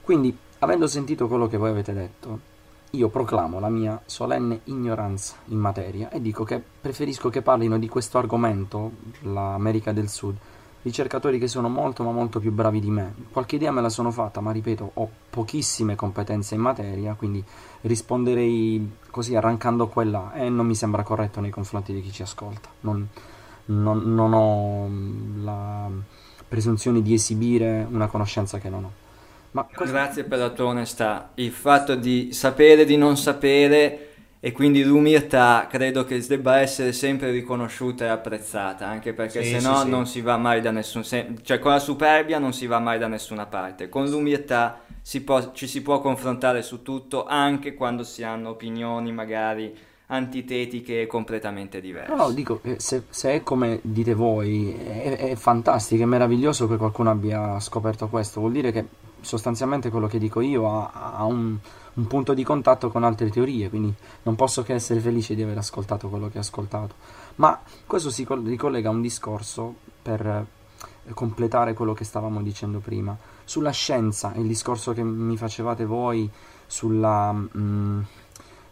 Quindi, 0.02 0.36
avendo 0.58 0.86
sentito 0.86 1.28
quello 1.28 1.46
che 1.46 1.56
voi 1.56 1.70
avete 1.70 1.94
detto, 1.94 2.52
io 2.90 3.08
proclamo 3.08 3.58
la 3.58 3.70
mia 3.70 4.00
solenne 4.04 4.60
ignoranza 4.64 5.36
in 5.46 5.58
materia 5.58 6.10
e 6.10 6.20
dico 6.20 6.44
che 6.44 6.62
preferisco 6.80 7.28
che 7.30 7.42
parlino 7.42 7.78
di 7.78 7.88
questo 7.88 8.18
argomento, 8.18 8.92
l'America 9.22 9.92
del 9.92 10.08
Sud, 10.08 10.36
ricercatori 10.84 11.38
che 11.38 11.48
sono 11.48 11.68
molto 11.68 12.02
ma 12.02 12.12
molto 12.12 12.38
più 12.40 12.52
bravi 12.52 12.78
di 12.78 12.90
me. 12.90 13.14
Qualche 13.32 13.56
idea 13.56 13.72
me 13.72 13.80
la 13.80 13.88
sono 13.88 14.10
fatta, 14.10 14.40
ma 14.40 14.52
ripeto, 14.52 14.90
ho 14.94 15.10
pochissime 15.30 15.96
competenze 15.96 16.54
in 16.54 16.60
materia, 16.60 17.14
quindi 17.14 17.42
risponderei 17.82 18.96
così 19.10 19.34
arrancando 19.34 19.88
quella 19.88 20.32
e 20.34 20.48
non 20.48 20.66
mi 20.66 20.74
sembra 20.74 21.02
corretto 21.02 21.40
nei 21.40 21.50
confronti 21.50 21.92
di 21.94 22.02
chi 22.02 22.12
ci 22.12 22.22
ascolta. 22.22 22.68
Non, 22.80 23.08
non, 23.66 24.14
non 24.14 24.32
ho 24.34 25.42
la 25.42 25.88
presunzione 26.46 27.00
di 27.00 27.14
esibire 27.14 27.86
una 27.90 28.06
conoscenza 28.06 28.58
che 28.58 28.68
non 28.68 28.84
ho. 28.84 28.92
Ma 29.52 29.66
Grazie 29.72 30.24
per 30.24 30.38
la 30.38 30.50
tua 30.50 30.66
onestà. 30.66 31.30
Il 31.34 31.52
fatto 31.52 31.94
di 31.94 32.32
sapere 32.32 32.84
di 32.84 32.96
non 32.96 33.16
sapere 33.16 34.13
e 34.46 34.52
quindi 34.52 34.84
l'umiltà 34.84 35.66
credo 35.70 36.04
che 36.04 36.22
debba 36.26 36.58
essere 36.58 36.92
sempre 36.92 37.30
riconosciuta 37.30 38.04
e 38.04 38.08
apprezzata, 38.08 38.86
anche 38.86 39.14
perché 39.14 39.42
sì, 39.42 39.58
se 39.58 39.66
no 39.66 39.78
sì, 39.78 39.88
non 39.88 40.06
si 40.06 40.20
va 40.20 40.36
mai 40.36 40.60
da 40.60 40.70
nessun 40.70 41.02
sen- 41.02 41.38
cioè 41.42 41.58
con 41.58 41.70
la 41.70 41.78
superbia 41.78 42.38
non 42.38 42.52
si 42.52 42.66
va 42.66 42.78
mai 42.78 42.98
da 42.98 43.06
nessuna 43.06 43.46
parte. 43.46 43.88
Con 43.88 44.06
l'umiltà 44.06 44.82
si 45.00 45.22
può, 45.22 45.52
ci 45.52 45.66
si 45.66 45.80
può 45.80 45.98
confrontare 46.02 46.60
su 46.60 46.82
tutto 46.82 47.24
anche 47.24 47.72
quando 47.72 48.02
si 48.02 48.22
hanno 48.22 48.50
opinioni 48.50 49.12
magari 49.12 49.74
antitetiche 50.08 51.00
e 51.00 51.06
completamente 51.06 51.80
diverse. 51.80 52.14
No, 52.14 52.24
no, 52.24 52.30
dico, 52.30 52.60
se, 52.76 53.04
se 53.08 53.32
è 53.32 53.42
come 53.42 53.78
dite 53.80 54.12
voi, 54.12 54.74
è, 54.74 55.16
è 55.30 55.34
fantastico, 55.36 56.02
è 56.02 56.06
meraviglioso 56.06 56.68
che 56.68 56.76
qualcuno 56.76 57.08
abbia 57.08 57.58
scoperto 57.60 58.08
questo, 58.08 58.40
vuol 58.40 58.52
dire 58.52 58.72
che 58.72 58.84
sostanzialmente 59.24 59.90
quello 59.90 60.06
che 60.06 60.18
dico 60.18 60.40
io 60.40 60.68
ha, 60.68 61.14
ha 61.16 61.24
un, 61.24 61.56
un, 61.94 62.06
punto 62.06 62.34
di 62.34 62.44
contatto 62.44 62.90
con 62.90 63.02
altre 63.02 63.30
teorie, 63.30 63.68
quindi 63.68 63.92
non 64.22 64.36
posso 64.36 64.62
che 64.62 64.74
essere 64.74 65.00
felice 65.00 65.34
di 65.34 65.42
aver 65.42 65.58
ascoltato 65.58 66.08
quello 66.08 66.28
che 66.28 66.38
ho 66.38 66.42
ascoltato. 66.42 66.94
Ma 67.36 67.60
questo 67.86 68.10
si 68.10 68.26
ricollega 68.28 68.88
a 68.88 68.92
un 68.92 69.00
discorso 69.00 69.74
per 70.02 70.24
eh, 70.26 71.12
completare 71.12 71.72
quello 71.72 71.94
che 71.94 72.04
stavamo 72.04 72.42
dicendo 72.42 72.78
prima, 72.78 73.16
sulla 73.44 73.70
scienza, 73.70 74.32
il 74.36 74.46
discorso 74.46 74.92
che 74.92 75.02
mi 75.02 75.36
facevate 75.36 75.84
voi 75.84 76.30
sulla, 76.66 77.32
mh, 77.32 77.50
mm, 77.56 78.00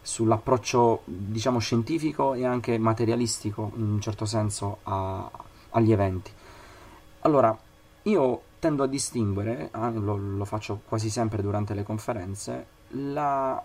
sull'approccio 0.01 1.01
diciamo 1.05 1.59
scientifico 1.59 2.33
e 2.33 2.45
anche 2.45 2.77
materialistico 2.77 3.71
in 3.75 3.91
un 3.91 4.01
certo 4.01 4.25
senso 4.25 4.79
a, 4.83 5.29
agli 5.71 5.91
eventi. 5.91 6.31
Allora, 7.21 7.57
io 8.03 8.41
tendo 8.63 8.83
a 8.83 8.87
distinguere, 8.87 9.67
ah, 9.71 9.89
lo, 9.89 10.15
lo, 10.15 10.45
faccio 10.45 10.83
quasi 10.87 11.09
sempre 11.09 11.41
durante 11.41 11.73
le 11.73 11.83
conferenze, 11.83 12.65
la, 12.91 13.61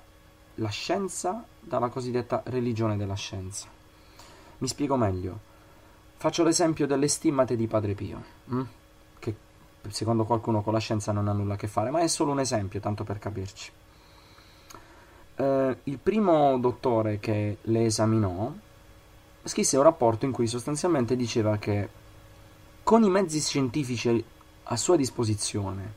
la, 0.56 0.68
scienza 0.70 1.44
dalla 1.60 1.88
cosiddetta 1.88 2.42
religione 2.46 2.96
della 2.96 3.14
scienza. 3.14 3.68
Mi 4.58 4.66
spiego 4.66 4.96
meglio. 4.96 5.38
Faccio 6.16 6.42
l'esempio 6.42 6.88
delle 6.88 7.06
stimmate 7.06 7.54
di 7.54 7.68
Padre 7.68 7.94
Pio, 7.94 8.24
hm? 8.46 8.62
che 9.20 9.34
secondo 9.88 10.24
qualcuno 10.24 10.62
con 10.62 10.72
la 10.72 10.80
scienza 10.80 11.12
non 11.12 11.28
ha 11.28 11.32
nulla 11.32 11.54
a 11.54 11.56
che 11.56 11.68
fare, 11.68 11.90
ma 11.90 12.00
è 12.00 12.08
solo 12.08 12.32
un 12.32 12.40
esempio, 12.40 12.80
tanto 12.80 13.04
per 13.04 13.20
capirci. 13.20 13.70
Eh, 15.36 15.76
il 15.84 15.98
primo 15.98 16.58
dottore 16.58 17.20
che 17.20 17.58
le 17.60 17.84
esaminò 17.84 18.52
scrisse 19.44 19.76
un 19.76 19.84
rapporto 19.84 20.24
in 20.24 20.32
cui 20.32 20.48
sostanzialmente 20.48 21.14
diceva 21.14 21.56
che 21.56 21.88
con 22.82 23.04
i 23.04 23.10
mezzi 23.10 23.38
scientifici 23.38 24.24
a 24.70 24.76
sua 24.76 24.96
disposizione, 24.96 25.94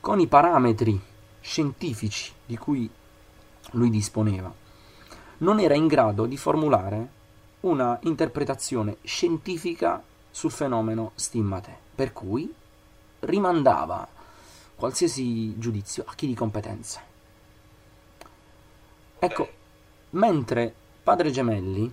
con 0.00 0.20
i 0.20 0.26
parametri 0.26 1.00
scientifici 1.40 2.32
di 2.44 2.56
cui 2.56 2.88
lui 3.72 3.90
disponeva, 3.90 4.52
non 5.38 5.60
era 5.60 5.74
in 5.74 5.86
grado 5.86 6.26
di 6.26 6.36
formulare 6.36 7.16
una 7.60 7.98
interpretazione 8.02 8.96
scientifica 9.02 10.02
sul 10.30 10.50
fenomeno 10.50 11.12
stimmate, 11.14 11.76
per 11.94 12.12
cui 12.12 12.52
rimandava 13.20 14.06
qualsiasi 14.74 15.58
giudizio 15.58 16.04
a 16.06 16.14
chi 16.14 16.26
di 16.26 16.34
competenza. 16.34 17.02
Ecco, 19.20 19.48
mentre 20.10 20.72
padre 21.02 21.30
Gemelli 21.30 21.92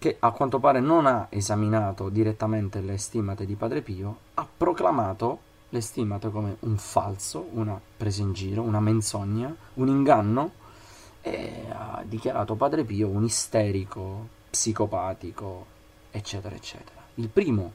che 0.00 0.16
a 0.18 0.30
quanto 0.30 0.58
pare 0.58 0.80
non 0.80 1.04
ha 1.04 1.26
esaminato 1.28 2.08
direttamente 2.08 2.80
le 2.80 2.96
stimate 2.96 3.44
di 3.44 3.54
Padre 3.54 3.82
Pio, 3.82 4.16
ha 4.32 4.48
proclamato 4.56 5.40
le 5.68 5.82
stimate 5.82 6.30
come 6.30 6.56
un 6.60 6.78
falso, 6.78 7.46
una 7.50 7.78
presa 7.98 8.22
in 8.22 8.32
giro, 8.32 8.62
una 8.62 8.80
menzogna, 8.80 9.54
un 9.74 9.88
inganno 9.88 10.52
e 11.20 11.66
ha 11.70 12.02
dichiarato 12.06 12.54
Padre 12.54 12.84
Pio 12.84 13.08
un 13.08 13.24
isterico, 13.24 14.26
psicopatico, 14.48 15.66
eccetera, 16.10 16.54
eccetera. 16.54 16.98
Il 17.16 17.28
primo 17.28 17.72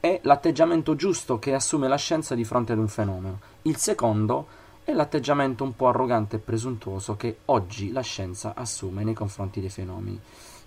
è 0.00 0.20
l'atteggiamento 0.22 0.94
giusto 0.94 1.38
che 1.38 1.54
assume 1.54 1.88
la 1.88 1.96
scienza 1.96 2.34
di 2.34 2.44
fronte 2.44 2.72
ad 2.72 2.78
un 2.78 2.88
fenomeno. 2.88 3.40
Il 3.62 3.78
secondo 3.78 4.48
è 4.84 4.92
l'atteggiamento 4.92 5.64
un 5.64 5.74
po' 5.74 5.88
arrogante 5.88 6.36
e 6.36 6.40
presuntuoso 6.40 7.16
che 7.16 7.38
oggi 7.46 7.90
la 7.90 8.02
scienza 8.02 8.52
assume 8.54 9.02
nei 9.02 9.14
confronti 9.14 9.60
dei 9.60 9.70
fenomeni. 9.70 10.20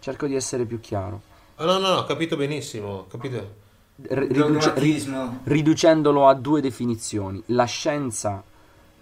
Cerco 0.07 0.25
di 0.25 0.35
essere 0.35 0.63
più 0.63 0.79
chiaro. 0.79 1.21
Oh, 1.57 1.65
no, 1.65 1.79
no, 1.79 1.89
no, 1.89 1.97
ho 1.97 2.05
capito 2.05 2.37
benissimo, 2.37 3.07
capito. 3.09 3.55
Riduce, 3.97 4.73
riducendolo 5.43 6.29
a 6.29 6.33
due 6.33 6.61
definizioni. 6.61 7.43
La 7.47 7.65
scienza 7.65 8.41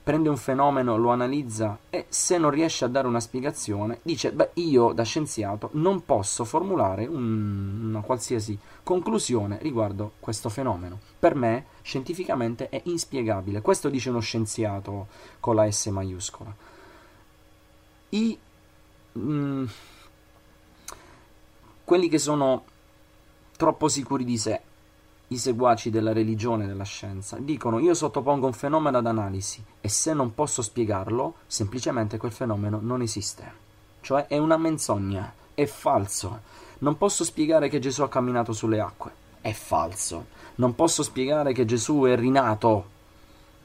prende 0.02 0.30
un 0.30 0.38
fenomeno, 0.38 0.98
lo 0.98 1.12
analizza 1.12 1.78
e 1.92 2.08
se 2.10 2.40
non 2.40 2.50
riesce 2.50 2.86
a 2.86 2.88
dare 2.88 3.06
una 3.06 3.20
spiegazione 3.20 4.00
dice, 4.02 4.32
beh, 4.32 4.50
io 4.56 4.94
da 4.94 5.04
scienziato 5.04 5.70
non 5.74 6.04
posso 6.06 6.44
formulare 6.44 7.06
un, 7.06 7.90
una 7.90 8.02
qualsiasi 8.02 8.58
conclusione 8.82 9.60
riguardo 9.62 10.14
questo 10.20 10.50
fenomeno. 10.50 10.98
Per 11.20 11.36
me, 11.36 11.66
scientificamente, 11.84 12.70
è 12.70 12.82
inspiegabile. 12.86 13.62
Questo 13.62 13.90
dice 13.90 14.10
uno 14.10 14.22
scienziato 14.22 15.06
con 15.40 15.54
la 15.54 15.70
S 15.70 15.86
maiuscola. 15.86 16.56
I... 18.10 18.40
Mm, 19.20 19.66
quelli 21.86 22.10
che 22.10 22.18
sono 22.18 22.64
troppo 23.56 23.88
sicuri 23.88 24.24
di 24.24 24.40
sé, 24.40 24.60
i 25.28 25.38
seguaci 25.38 25.92
della 25.92 26.14
religione 26.14 26.64
e 26.64 26.68
della 26.68 26.84
scienza, 26.84 27.38
dicono 27.38 27.78
io 27.78 27.94
sottopongo 27.94 28.48
un 28.48 28.54
fenomeno 28.54 28.98
ad 28.98 29.06
analisi 29.06 29.64
e 29.80 29.88
se 29.88 30.14
non 30.14 30.34
posso 30.34 30.64
spiegarlo, 30.64 31.36
semplicemente 31.46 32.18
quel 32.18 32.32
fenomeno 32.32 32.80
non 32.82 33.04
esiste. 33.04 33.64
Cioè 34.02 34.26
è 34.26 34.38
una 34.40 34.58
menzogna, 34.58 35.32
è 35.54 35.66
falso. 35.66 36.42
Non 36.80 36.98
posso 36.98 37.24
spiegare 37.24 37.70
che 37.70 37.80
Gesù 37.80 38.02
ha 38.02 38.10
camminato 38.10 38.52
sulle 38.52 38.80
acque, 38.80 39.12
è 39.42 39.52
falso. 39.54 40.26
Non 40.56 40.74
posso 40.74 41.04
spiegare 41.04 41.54
che 41.54 41.66
Gesù 41.66 42.02
è 42.06 42.16
rinato 42.16 42.90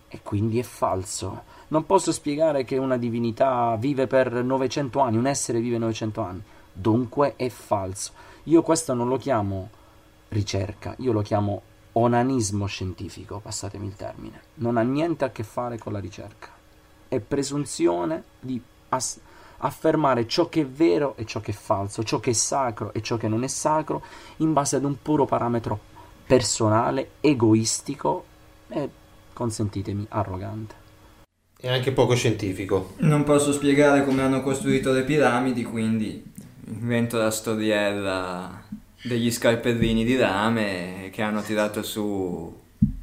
e 0.08 0.20
quindi 0.22 0.58
è 0.58 0.62
falso. 0.62 1.44
Non 1.68 1.86
posso 1.86 2.12
spiegare 2.12 2.64
che 2.64 2.76
una 2.76 2.98
divinità 2.98 3.76
vive 3.76 4.06
per 4.06 4.44
900 4.44 5.00
anni, 5.00 5.16
un 5.16 5.26
essere 5.26 5.60
vive 5.60 5.78
900 5.78 6.20
anni 6.20 6.42
dunque 6.80 7.34
è 7.36 7.48
falso. 7.48 8.12
Io 8.44 8.62
questo 8.62 8.94
non 8.94 9.08
lo 9.08 9.16
chiamo 9.18 9.70
ricerca, 10.28 10.94
io 10.98 11.12
lo 11.12 11.22
chiamo 11.22 11.62
onanismo 11.92 12.66
scientifico, 12.66 13.40
passatemi 13.40 13.86
il 13.86 13.96
termine. 13.96 14.40
Non 14.54 14.76
ha 14.76 14.82
niente 14.82 15.24
a 15.24 15.30
che 15.30 15.42
fare 15.42 15.78
con 15.78 15.92
la 15.92 15.98
ricerca. 15.98 16.48
È 17.08 17.18
presunzione 17.18 18.24
di 18.40 18.60
ass- 18.90 19.18
affermare 19.58 20.26
ciò 20.26 20.48
che 20.48 20.62
è 20.62 20.66
vero 20.66 21.14
e 21.16 21.26
ciò 21.26 21.40
che 21.40 21.50
è 21.50 21.54
falso, 21.54 22.02
ciò 22.02 22.20
che 22.20 22.30
è 22.30 22.34
sacro 22.34 22.92
e 22.92 23.02
ciò 23.02 23.16
che 23.16 23.28
non 23.28 23.42
è 23.42 23.48
sacro, 23.48 24.02
in 24.38 24.52
base 24.52 24.76
ad 24.76 24.84
un 24.84 25.00
puro 25.02 25.26
parametro 25.26 25.78
personale, 26.26 27.10
egoistico 27.20 28.24
e, 28.68 28.88
consentitemi, 29.32 30.06
arrogante. 30.10 30.78
E 31.58 31.68
anche 31.68 31.92
poco 31.92 32.14
scientifico. 32.14 32.94
Non 32.98 33.24
posso 33.24 33.52
spiegare 33.52 34.04
come 34.04 34.22
hanno 34.22 34.40
costruito 34.40 34.92
le 34.92 35.02
piramidi, 35.02 35.62
quindi 35.64 36.24
invento 36.66 37.18
la 37.18 37.30
storiella 37.30 38.62
degli 39.02 39.30
scarpellini 39.30 40.04
di 40.04 40.16
rame 40.16 41.10
che 41.12 41.22
hanno 41.22 41.42
tirato 41.42 41.82
su 41.82 42.58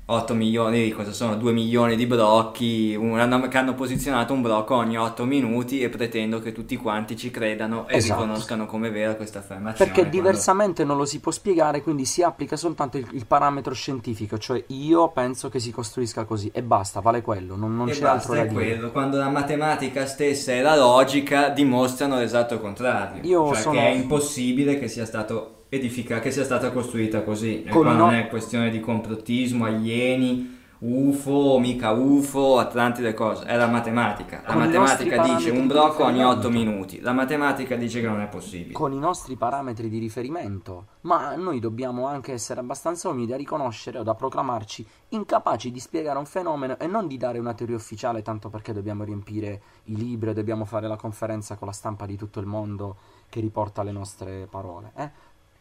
8 0.09 0.33
milioni, 0.33 0.89
cosa 0.91 1.11
sono? 1.11 1.35
2 1.35 1.51
milioni 1.51 1.97
di 1.97 2.05
blocchi, 2.05 2.95
un- 2.97 3.19
hanno- 3.19 3.49
che 3.49 3.57
hanno 3.57 3.73
posizionato 3.73 4.31
un 4.31 4.41
blocco 4.41 4.73
ogni 4.75 4.97
8 4.97 5.25
minuti 5.25 5.81
e 5.81 5.89
pretendo 5.89 6.39
che 6.39 6.53
tutti 6.53 6.77
quanti 6.77 7.17
ci 7.17 7.29
credano 7.29 7.89
e 7.89 7.97
Esatto. 7.97 8.21
riconoscano 8.21 8.65
come 8.65 8.89
vera 8.89 9.15
questa 9.15 9.39
affermazione. 9.39 9.77
Perché 9.91 10.03
quando- 10.07 10.11
diversamente 10.17 10.85
non 10.85 10.95
lo 10.95 11.03
si 11.03 11.19
può 11.19 11.29
spiegare, 11.33 11.81
quindi 11.81 12.05
si 12.05 12.23
applica 12.23 12.55
soltanto 12.55 12.97
il, 12.97 13.05
il 13.11 13.25
parametro 13.25 13.73
scientifico, 13.73 14.37
cioè 14.37 14.63
io 14.67 15.09
penso 15.09 15.49
che 15.49 15.59
si 15.59 15.71
costruisca 15.71 16.23
così 16.23 16.49
e 16.53 16.63
basta, 16.63 17.01
vale 17.01 17.21
quello, 17.21 17.57
non, 17.57 17.75
non 17.75 17.89
c'è 17.89 18.05
altro 18.05 18.33
da 18.33 18.43
dire. 18.43 18.53
quello. 18.53 18.91
Quando 18.91 19.17
la 19.17 19.27
matematica 19.29 20.05
stessa 20.05 20.53
e 20.53 20.61
la 20.61 20.77
logica 20.77 21.49
dimostrano 21.49 22.15
l'esatto 22.17 22.61
contrario. 22.61 23.21
Io 23.23 23.47
cioè 23.47 23.61
sono- 23.61 23.79
che 23.79 23.85
è 23.87 23.89
impossibile 23.89 24.79
che 24.79 24.87
sia 24.87 25.05
stato 25.05 25.56
edifica- 25.69 26.19
che 26.19 26.31
sia 26.31 26.43
stata 26.43 26.71
costruita 26.71 27.23
così. 27.23 27.63
Con 27.69 27.81
qua 27.83 27.93
non 27.93 28.09
no- 28.11 28.17
è 28.17 28.27
questione 28.27 28.69
di 28.69 28.79
complottismo, 28.79 29.65
alieni, 29.65 30.55
UFO, 30.79 31.57
mica 31.57 31.89
UFO, 31.91 32.59
Atlantide 32.59 33.15
cose, 33.15 33.45
è 33.45 33.55
la 33.55 33.65
matematica. 33.65 34.43
La 34.45 34.53
Con 34.53 34.61
matematica 34.61 35.23
dice 35.23 35.49
un 35.49 35.65
blocco 35.65 36.03
ogni 36.05 36.23
8 36.23 36.35
riferimento. 36.35 36.49
minuti. 36.71 36.99
La 37.01 37.13
matematica 37.13 37.75
dice 37.75 37.99
che 37.99 38.05
non 38.05 38.21
è 38.21 38.27
possibile. 38.27 38.73
Con 38.73 38.93
i 38.93 38.99
nostri 38.99 39.35
parametri 39.35 39.89
di 39.89 39.97
riferimento, 39.97 40.85
ma 41.01 41.33
noi 41.35 41.59
dobbiamo 41.59 42.05
anche 42.05 42.31
essere 42.33 42.59
abbastanza 42.59 43.09
umili 43.09 43.25
da 43.25 43.35
riconoscere 43.37 43.97
o 43.97 44.03
da 44.03 44.13
proclamarci 44.13 44.85
incapaci 45.09 45.71
di 45.71 45.79
spiegare 45.79 46.19
un 46.19 46.25
fenomeno 46.27 46.77
e 46.77 46.85
non 46.85 47.07
di 47.07 47.17
dare 47.17 47.39
una 47.39 47.55
teoria 47.55 47.75
ufficiale 47.75 48.21
tanto 48.21 48.49
perché 48.49 48.71
dobbiamo 48.71 49.03
riempire 49.03 49.61
i 49.85 49.95
libri 49.95 50.31
dobbiamo 50.33 50.65
fare 50.65 50.87
la 50.87 50.97
conferenza 50.97 51.55
con 51.55 51.67
la 51.67 51.73
stampa 51.73 52.05
di 52.05 52.17
tutto 52.17 52.39
il 52.39 52.45
mondo 52.45 52.97
che 53.29 53.39
riporta 53.39 53.81
le 53.81 53.91
nostre 53.91 54.47
parole. 54.49 54.91
eh. 54.95 55.09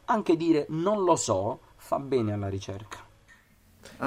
Anche 0.07 0.37
dire 0.37 0.67
non 0.71 1.05
lo 1.05 1.17
so 1.17 1.61
fa 1.77 1.99
bene 1.99 2.33
alla 2.33 2.49
ricerca. 2.49 3.05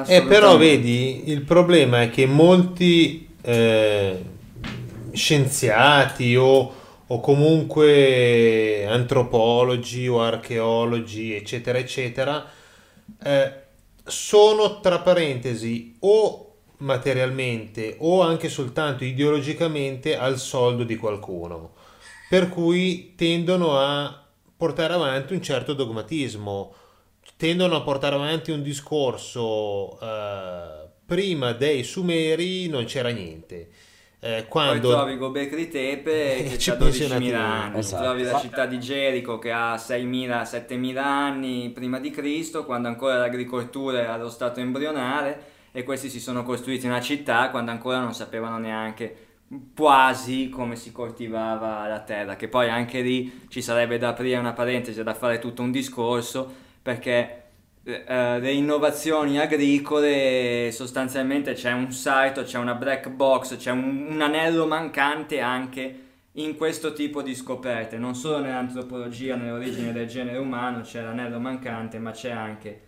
Eh, 0.05 0.23
però 0.23 0.57
vedi, 0.57 1.29
il 1.29 1.41
problema 1.41 2.01
è 2.01 2.09
che 2.09 2.25
molti 2.25 3.29
eh, 3.41 4.23
scienziati 5.11 6.35
o, 6.35 6.73
o 7.07 7.19
comunque 7.19 8.85
antropologi 8.87 10.07
o 10.07 10.21
archeologi, 10.21 11.33
eccetera, 11.33 11.77
eccetera, 11.77 12.45
eh, 13.23 13.53
sono 14.03 14.79
tra 14.79 14.99
parentesi 14.99 15.95
o 15.99 16.45
materialmente 16.77 17.95
o 17.99 18.21
anche 18.21 18.49
soltanto 18.49 19.03
ideologicamente 19.03 20.17
al 20.17 20.37
soldo 20.37 20.83
di 20.83 20.95
qualcuno, 20.97 21.73
per 22.29 22.49
cui 22.49 23.15
tendono 23.15 23.77
a 23.79 24.23
portare 24.59 24.93
avanti 24.93 25.33
un 25.33 25.41
certo 25.41 25.73
dogmatismo 25.73 26.73
tendono 27.37 27.77
a 27.77 27.81
portare 27.81 28.15
avanti 28.15 28.51
un 28.51 28.61
discorso 28.61 29.97
eh, 30.01 30.87
prima 31.05 31.53
dei 31.53 31.83
Sumeri 31.83 32.67
non 32.67 32.83
c'era 32.85 33.09
niente 33.09 33.69
Eh, 34.21 34.47
Poi 34.65 34.81
quando 34.81 34.89
trovi 34.91 35.15
Gobekli 35.17 35.69
Tepe 35.69 36.35
Eh, 36.39 36.43
che 36.49 36.57
ci 36.57 36.69
ha 36.71 36.75
pensi 36.75 37.03
un 37.03 37.11
12.000 37.11 37.13
attimo. 37.13 37.37
anni, 37.37 37.79
Esatto. 37.79 38.03
trovi 38.03 38.23
la 38.23 38.33
Ma- 38.33 38.39
città 38.39 38.65
di 38.65 38.79
Gerico 38.79 39.39
che 39.39 39.51
ha 39.51 39.75
6.000, 39.77 40.43
7.000 40.43 40.97
anni 40.97 41.69
prima 41.71 41.99
di 41.99 42.09
Cristo, 42.11 42.65
quando 42.65 42.89
ancora 42.89 43.17
l'agricoltura 43.17 43.99
era 44.01 44.13
allo 44.13 44.29
stato 44.29 44.59
embrionale 44.59 45.57
e 45.71 45.83
questi 45.83 46.09
si 46.09 46.19
sono 46.19 46.43
costruiti 46.43 46.85
una 46.85 46.99
città 47.01 47.49
quando 47.49 47.71
ancora 47.71 47.99
non 47.99 48.13
sapevano 48.13 48.57
neanche 48.57 49.27
quasi 49.75 50.49
come 50.49 50.75
si 50.75 50.91
coltivava 50.91 51.87
la 51.87 52.01
terra, 52.01 52.35
che 52.35 52.47
poi 52.47 52.69
anche 52.69 53.01
lì 53.01 53.47
ci 53.49 53.61
sarebbe 53.61 53.97
da 53.97 54.09
aprire 54.09 54.37
una 54.37 54.53
parentesi, 54.53 55.01
da 55.03 55.13
fare 55.13 55.39
tutto 55.39 55.61
un 55.63 55.71
discorso, 55.71 56.51
perché 56.81 57.43
eh, 57.83 58.39
le 58.39 58.51
innovazioni 58.51 59.39
agricole 59.39 60.69
sostanzialmente 60.71 61.53
c'è 61.53 61.71
un 61.71 61.91
sito, 61.91 62.43
c'è 62.43 62.57
una 62.59 62.75
black 62.75 63.09
box, 63.09 63.57
c'è 63.57 63.71
un, 63.71 64.07
un 64.09 64.21
anello 64.21 64.67
mancante 64.67 65.39
anche 65.39 66.03
in 66.33 66.55
questo 66.55 66.93
tipo 66.93 67.21
di 67.23 67.33
scoperte, 67.33 67.97
non 67.97 68.13
solo 68.15 68.39
nell'antropologia, 68.39 69.35
nell'origine 69.35 69.91
del 69.91 70.07
genere 70.07 70.37
umano 70.37 70.81
c'è 70.81 71.01
l'anello 71.01 71.39
mancante, 71.39 71.97
ma 71.97 72.11
c'è 72.11 72.29
anche 72.29 72.81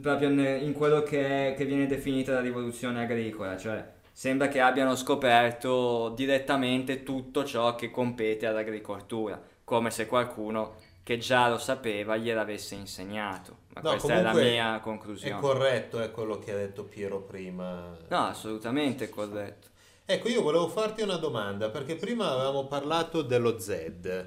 proprio 0.00 0.28
in 0.28 0.72
quello 0.72 1.02
che, 1.02 1.52
è- 1.52 1.54
che 1.54 1.64
viene 1.64 1.86
definita 1.86 2.32
la 2.32 2.40
rivoluzione 2.40 3.02
agricola, 3.02 3.56
cioè 3.56 3.98
sembra 4.20 4.48
che 4.48 4.60
abbiano 4.60 4.96
scoperto 4.96 6.10
direttamente 6.10 7.02
tutto 7.02 7.42
ciò 7.42 7.74
che 7.74 7.90
compete 7.90 8.44
all'agricoltura, 8.44 9.42
come 9.64 9.90
se 9.90 10.04
qualcuno 10.04 10.74
che 11.02 11.16
già 11.16 11.48
lo 11.48 11.56
sapeva 11.56 12.18
gliel'avesse 12.18 12.74
insegnato. 12.74 13.56
Ma 13.72 13.80
No, 13.80 13.90
questa 13.92 14.16
è 14.16 14.20
la 14.20 14.34
mia 14.34 14.76
è 14.76 14.80
conclusione. 14.80 15.40
corretto 15.40 16.00
è 16.02 16.10
quello 16.10 16.38
che 16.38 16.52
ha 16.52 16.56
detto 16.56 16.84
Piero 16.84 17.22
prima 17.22 17.96
No, 18.08 18.26
assolutamente 18.26 19.08
corretto. 19.08 19.68
ecco 20.04 20.28
io 20.28 20.42
volevo 20.42 20.68
farti 20.68 21.00
una 21.00 21.16
domanda 21.16 21.70
perché 21.70 21.96
prima 21.96 22.30
avevamo 22.30 22.66
parlato 22.66 23.22
dello 23.22 23.58
Z 23.58 24.26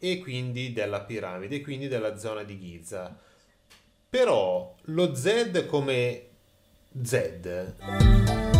e 0.00 0.18
quindi 0.18 0.72
della 0.72 1.02
piramide 1.02 1.54
e 1.54 1.60
quindi 1.60 1.86
della 1.86 2.18
zona 2.18 2.42
di 2.42 2.58
Giza 2.58 3.16
però 4.10 4.74
lo 4.86 5.14
Z 5.14 5.64
come 5.66 6.26
Z 7.00 8.56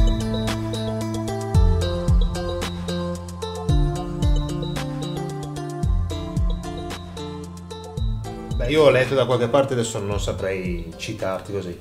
io 8.69 8.85
ho 8.85 8.91
letto 8.91 9.15
da 9.15 9.25
qualche 9.27 9.49
parte, 9.49 9.73
adesso 9.73 9.99
non 9.99 10.21
saprei 10.21 10.93
citarti 10.97 11.53
così. 11.53 11.79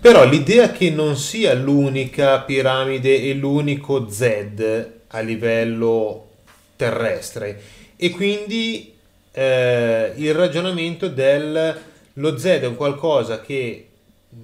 Però 0.00 0.24
l'idea 0.24 0.70
che 0.70 0.90
non 0.90 1.16
sia 1.16 1.54
l'unica 1.54 2.40
piramide 2.40 3.22
e 3.22 3.34
l'unico 3.34 4.08
Z 4.08 4.86
a 5.08 5.20
livello 5.20 6.28
terrestre 6.76 7.60
e 7.96 8.10
quindi 8.10 8.94
eh, 9.32 10.12
il 10.16 10.34
ragionamento 10.34 11.08
del 11.08 11.76
lo 12.14 12.38
Z 12.38 12.44
è 12.44 12.66
un 12.66 12.76
qualcosa 12.76 13.40
che 13.40 13.88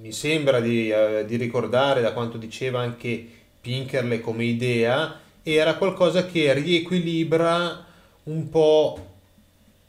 mi 0.01 0.11
sembra 0.11 0.59
di, 0.59 0.89
eh, 0.89 1.23
di 1.25 1.35
ricordare 1.35 2.01
da 2.01 2.11
quanto 2.11 2.37
diceva 2.37 2.79
anche 2.79 3.27
Pinkerle 3.61 4.19
come 4.19 4.45
idea 4.45 5.19
era 5.43 5.75
qualcosa 5.75 6.25
che 6.25 6.53
riequilibra 6.53 7.85
un 8.23 8.49
po' 8.49 9.05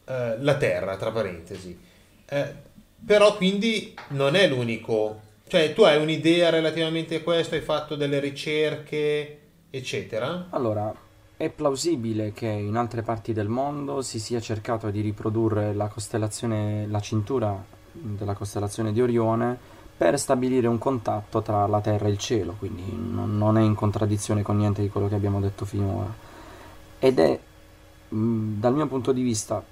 eh, 0.05 0.37
la 0.41 0.57
Terra, 0.57 0.97
tra 0.97 1.11
parentesi. 1.11 1.86
Eh, 2.27 2.53
però 3.05 3.37
quindi 3.37 3.95
non 4.09 4.35
è 4.35 4.49
l'unico, 4.49 5.21
cioè 5.47 5.73
tu 5.73 5.83
hai 5.83 6.01
un'idea 6.01 6.51
relativamente 6.51 7.17
a 7.17 7.23
questo, 7.23 7.55
hai 7.55 7.61
fatto 7.61 7.95
delle 7.95 8.19
ricerche, 8.19 9.41
eccetera. 9.71 10.47
Allora, 10.51 10.93
è 11.37 11.51
plausibile 11.51 12.33
che 12.33 12.47
in 12.47 12.77
altre 12.77 13.03
parti 13.03 13.33
del 13.33 13.49
mondo 13.49 14.03
si 14.03 14.19
sia 14.19 14.41
cercato 14.41 14.91
di 14.91 15.01
riprodurre 15.03 15.75
la 15.75 15.87
costellazione, 15.89 16.87
la 16.89 17.01
cintura 17.01 17.63
della 17.93 18.35
costellazione 18.35 18.93
di 18.93 19.01
Orione 19.01 19.75
per 19.97 20.19
stabilire 20.19 20.67
un 20.67 20.79
contatto 20.79 21.41
tra 21.43 21.67
la 21.67 21.81
Terra 21.81 22.07
e 22.07 22.11
il 22.11 22.19
cielo, 22.19 22.55
quindi 22.59 22.85
non, 22.93 23.57
è 23.57 23.63
in 23.63 23.75
contraddizione 23.75 24.43
con 24.43 24.57
niente 24.57 24.83
di 24.83 24.89
quello 24.89 25.09
che 25.09 25.15
abbiamo 25.15 25.41
detto 25.41 25.65
finora. 25.65 26.13
Ed 26.99 27.19
è, 27.19 27.39
dal 28.09 28.75
mio 28.75 28.87
punto 28.89 29.13
di 29.13 29.23
vista, 29.23 29.63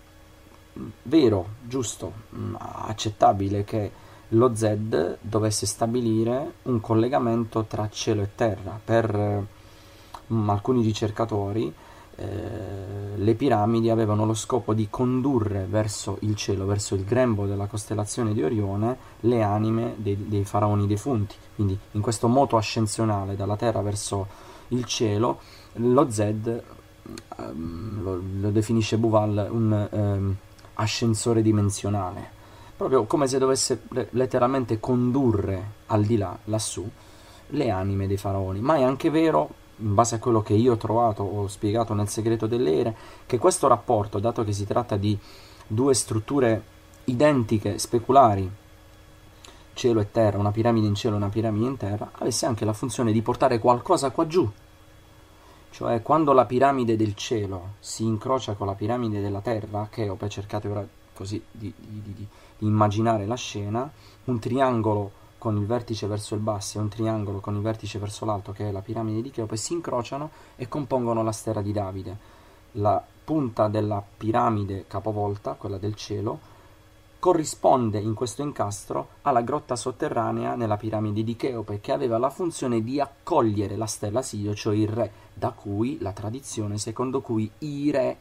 vero, 1.02 1.46
giusto, 1.62 2.12
mh, 2.30 2.54
accettabile 2.58 3.64
che 3.64 3.90
lo 4.28 4.54
Z 4.54 5.18
dovesse 5.20 5.66
stabilire 5.66 6.54
un 6.62 6.80
collegamento 6.80 7.64
tra 7.64 7.88
cielo 7.90 8.22
e 8.22 8.30
terra 8.34 8.80
per 8.82 9.14
eh, 9.14 9.46
mm, 10.32 10.50
alcuni 10.50 10.82
ricercatori 10.82 11.72
eh, 12.16 13.16
le 13.16 13.34
piramidi 13.34 13.90
avevano 13.90 14.24
lo 14.24 14.34
scopo 14.34 14.72
di 14.72 14.88
condurre 14.88 15.66
verso 15.68 16.18
il 16.20 16.36
cielo, 16.36 16.64
verso 16.64 16.94
il 16.94 17.04
grembo 17.04 17.46
della 17.46 17.66
costellazione 17.66 18.32
di 18.32 18.42
Orione, 18.42 18.96
le 19.20 19.42
anime 19.42 19.94
dei, 19.96 20.28
dei 20.28 20.44
faraoni 20.44 20.86
defunti. 20.86 21.34
Quindi 21.54 21.76
in 21.92 22.00
questo 22.00 22.28
moto 22.28 22.56
ascensionale 22.56 23.36
dalla 23.36 23.56
terra 23.56 23.80
verso 23.82 24.26
il 24.68 24.84
cielo, 24.84 25.40
lo 25.74 26.08
Z 26.10 26.18
ehm, 26.18 28.02
lo, 28.02 28.22
lo 28.40 28.50
definisce 28.50 28.96
Buval 28.96 29.48
un 29.50 29.88
ehm, 29.90 30.36
ascensore 30.74 31.42
dimensionale, 31.42 32.30
proprio 32.76 33.04
come 33.04 33.26
se 33.26 33.38
dovesse 33.38 33.82
le- 33.90 34.08
letteralmente 34.10 34.80
condurre 34.80 35.72
al 35.86 36.04
di 36.04 36.16
là, 36.16 36.36
lassù, 36.44 36.88
le 37.48 37.70
anime 37.70 38.06
dei 38.06 38.16
faraoni. 38.16 38.60
Ma 38.60 38.76
è 38.76 38.82
anche 38.82 39.10
vero, 39.10 39.48
in 39.76 39.94
base 39.94 40.16
a 40.16 40.18
quello 40.18 40.42
che 40.42 40.54
io 40.54 40.72
ho 40.72 40.76
trovato, 40.76 41.22
ho 41.22 41.46
spiegato 41.48 41.94
nel 41.94 42.08
segreto 42.08 42.46
delle 42.46 42.78
ere, 42.78 42.96
che 43.26 43.38
questo 43.38 43.66
rapporto, 43.68 44.18
dato 44.18 44.44
che 44.44 44.52
si 44.52 44.66
tratta 44.66 44.96
di 44.96 45.18
due 45.66 45.94
strutture 45.94 46.62
identiche, 47.04 47.78
speculari, 47.78 48.50
cielo 49.74 50.00
e 50.00 50.10
terra, 50.10 50.38
una 50.38 50.52
piramide 50.52 50.86
in 50.86 50.94
cielo 50.94 51.14
e 51.14 51.18
una 51.18 51.28
piramide 51.28 51.66
in 51.66 51.76
terra, 51.76 52.10
avesse 52.12 52.46
anche 52.46 52.64
la 52.64 52.72
funzione 52.72 53.12
di 53.12 53.22
portare 53.22 53.58
qualcosa 53.58 54.10
qua 54.10 54.26
giù. 54.26 54.50
Cioè, 55.74 56.02
quando 56.02 56.32
la 56.32 56.44
piramide 56.44 56.94
del 56.94 57.16
cielo 57.16 57.72
si 57.80 58.04
incrocia 58.04 58.52
con 58.54 58.68
la 58.68 58.74
piramide 58.74 59.20
della 59.20 59.40
terra, 59.40 59.88
che 59.90 60.08
ho 60.08 60.14
poi 60.14 60.30
cercato 60.30 60.70
ora 60.70 60.86
così 61.12 61.42
di, 61.50 61.72
di- 61.76 62.00
di- 62.00 62.14
di- 62.14 62.26
immaginare 62.58 63.26
la 63.26 63.34
scena, 63.34 63.90
un 64.26 64.38
triangolo 64.38 65.10
con 65.36 65.56
il 65.56 65.66
vertice 65.66 66.06
verso 66.06 66.36
il 66.36 66.40
basso 66.42 66.78
e 66.78 66.80
un 66.80 66.88
triangolo 66.88 67.40
con 67.40 67.56
il 67.56 67.60
vertice 67.60 67.98
verso 67.98 68.24
l'alto, 68.24 68.52
che 68.52 68.68
è 68.68 68.70
la 68.70 68.82
piramide 68.82 69.20
di 69.20 69.32
Cheope, 69.32 69.56
si 69.56 69.72
incrociano 69.72 70.30
e 70.54 70.68
compongono 70.68 71.24
la 71.24 71.32
stella 71.32 71.60
di 71.60 71.72
Davide. 71.72 72.16
La 72.74 73.04
punta 73.24 73.66
della 73.66 74.00
piramide 74.16 74.84
capovolta, 74.86 75.54
quella 75.54 75.78
del 75.78 75.96
cielo, 75.96 76.38
corrisponde 77.24 77.98
in 78.00 78.12
questo 78.12 78.42
incastro 78.42 79.08
alla 79.22 79.40
grotta 79.40 79.76
sotterranea 79.76 80.56
nella 80.56 80.76
piramide 80.76 81.24
di 81.24 81.36
Cheope, 81.36 81.80
che 81.80 81.90
aveva 81.90 82.18
la 82.18 82.28
funzione 82.28 82.82
di 82.82 83.00
accogliere 83.00 83.78
la 83.78 83.86
stella 83.86 84.20
Sirio, 84.20 84.54
cioè 84.54 84.76
il 84.76 84.88
re, 84.88 85.10
da 85.32 85.48
cui 85.52 85.96
la 86.00 86.12
tradizione 86.12 86.76
secondo 86.76 87.22
cui 87.22 87.50
i 87.60 87.90
re 87.90 88.18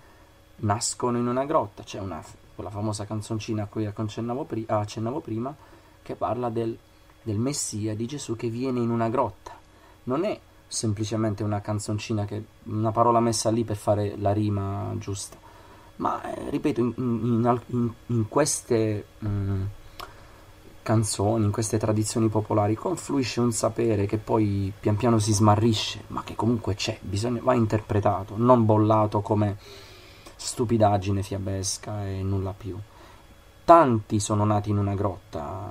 nascono 0.60 1.18
in 1.18 1.28
una 1.28 1.44
grotta. 1.44 1.84
C'è 1.84 2.00
una, 2.00 2.24
quella 2.56 2.70
famosa 2.70 3.04
canzoncina 3.04 3.64
a 3.64 3.66
cui 3.66 3.86
accennavo, 3.86 4.46
pri- 4.46 4.64
accennavo 4.66 5.20
prima, 5.20 5.54
che 6.02 6.16
parla 6.16 6.48
del, 6.48 6.78
del 7.24 7.40
Messia, 7.40 7.96
di 7.96 8.06
Gesù 8.06 8.38
che 8.38 8.48
viene 8.48 8.80
in 8.80 8.90
una 8.90 9.10
grotta. 9.10 9.52
Non 10.04 10.24
è 10.24 10.40
semplicemente 10.66 11.44
una 11.44 11.60
canzoncina, 11.60 12.24
che, 12.24 12.42
una 12.68 12.94
parola 12.94 13.20
messa 13.20 13.52
lì 13.52 13.66
per 13.66 13.76
fare 13.76 14.16
la 14.16 14.32
rima 14.32 14.94
giusta 14.98 15.43
ma 15.98 16.22
eh, 16.34 16.50
ripeto, 16.50 16.80
in, 16.80 16.94
in, 16.98 17.62
in, 17.68 17.92
in 18.08 18.28
queste 18.28 19.06
mh, 19.20 19.28
mm, 19.28 19.64
canzoni, 20.84 21.46
in 21.46 21.52
queste 21.52 21.78
tradizioni 21.78 22.28
popolari, 22.30 22.76
confluisce 22.76 23.40
un 23.40 23.52
sapere 23.52 24.06
che 24.06 24.18
poi 24.18 24.72
pian 24.80 24.96
piano 24.96 25.20
si 25.20 25.34
smarrisce, 25.34 26.04
ma 26.08 26.24
che 26.24 26.36
comunque 26.36 26.76
c'è, 26.76 26.98
bisogna, 27.02 27.42
va 27.42 27.54
interpretato, 27.54 28.36
non 28.38 28.66
bollato 28.66 29.22
come 29.22 29.58
stupidaggine 30.36 31.24
fiabesca 31.24 32.06
e 32.06 32.22
nulla 32.22 32.54
più. 32.56 32.78
Tanti 33.66 34.20
sono 34.20 34.44
nati 34.44 34.72
in 34.72 34.78
una 34.78 34.94
grotta, 34.94 35.70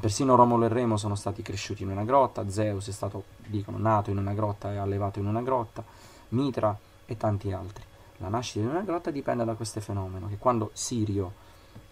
persino 0.00 0.34
Romolo 0.34 0.64
e 0.64 0.68
Remo 0.68 0.96
sono 0.96 1.14
stati 1.14 1.40
cresciuti 1.40 1.84
in 1.84 1.90
una 1.90 2.02
grotta, 2.02 2.50
Zeus 2.50 2.88
è 2.88 2.92
stato, 2.92 3.22
dicono, 3.46 3.78
nato 3.78 4.10
in 4.10 4.18
una 4.18 4.32
grotta 4.32 4.72
e 4.72 4.76
allevato 4.76 5.20
in 5.20 5.26
una 5.26 5.42
grotta, 5.42 5.84
Mitra 6.30 6.76
e 7.06 7.16
tanti 7.16 7.52
altri. 7.52 7.84
La 8.18 8.28
nascita 8.28 8.60
di 8.60 8.70
una 8.70 8.82
grotta 8.82 9.10
dipende 9.10 9.44
da 9.44 9.54
questo 9.54 9.80
fenomeno, 9.80 10.28
che 10.28 10.38
quando 10.38 10.70
Sirio 10.72 11.44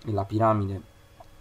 la 0.07 0.25
piramide 0.25 0.81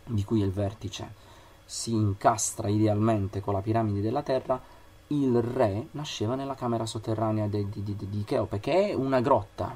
di 0.05 0.23
cui 0.23 0.41
è 0.41 0.45
il 0.45 0.51
vertice 0.51 1.21
si 1.65 1.93
incastra 1.93 2.67
idealmente 2.67 3.39
con 3.41 3.53
la 3.53 3.61
piramide 3.61 4.01
della 4.01 4.21
Terra, 4.21 4.61
il 5.07 5.41
re 5.41 5.87
nasceva 5.91 6.35
nella 6.35 6.55
camera 6.55 6.85
sotterranea 6.85 7.47
di, 7.47 7.67
di, 7.69 7.83
di, 7.83 7.95
di 8.09 8.23
Cheope, 8.23 8.59
che 8.59 8.89
è 8.89 8.93
una 8.93 9.21
grotta. 9.21 9.75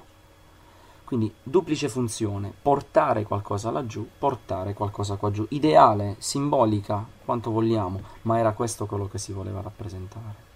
Quindi 1.03 1.33
duplice 1.41 1.87
funzione, 1.87 2.53
portare 2.61 3.23
qualcosa 3.23 3.71
laggiù, 3.71 4.07
portare 4.17 4.73
qualcosa 4.73 5.15
qua 5.15 5.31
giù. 5.31 5.45
Ideale, 5.49 6.15
simbolica, 6.17 7.05
quanto 7.23 7.49
vogliamo, 7.49 8.01
ma 8.23 8.37
era 8.37 8.51
questo 8.51 8.85
quello 8.85 9.07
che 9.07 9.17
si 9.17 9.31
voleva 9.31 9.61
rappresentare. 9.61 10.46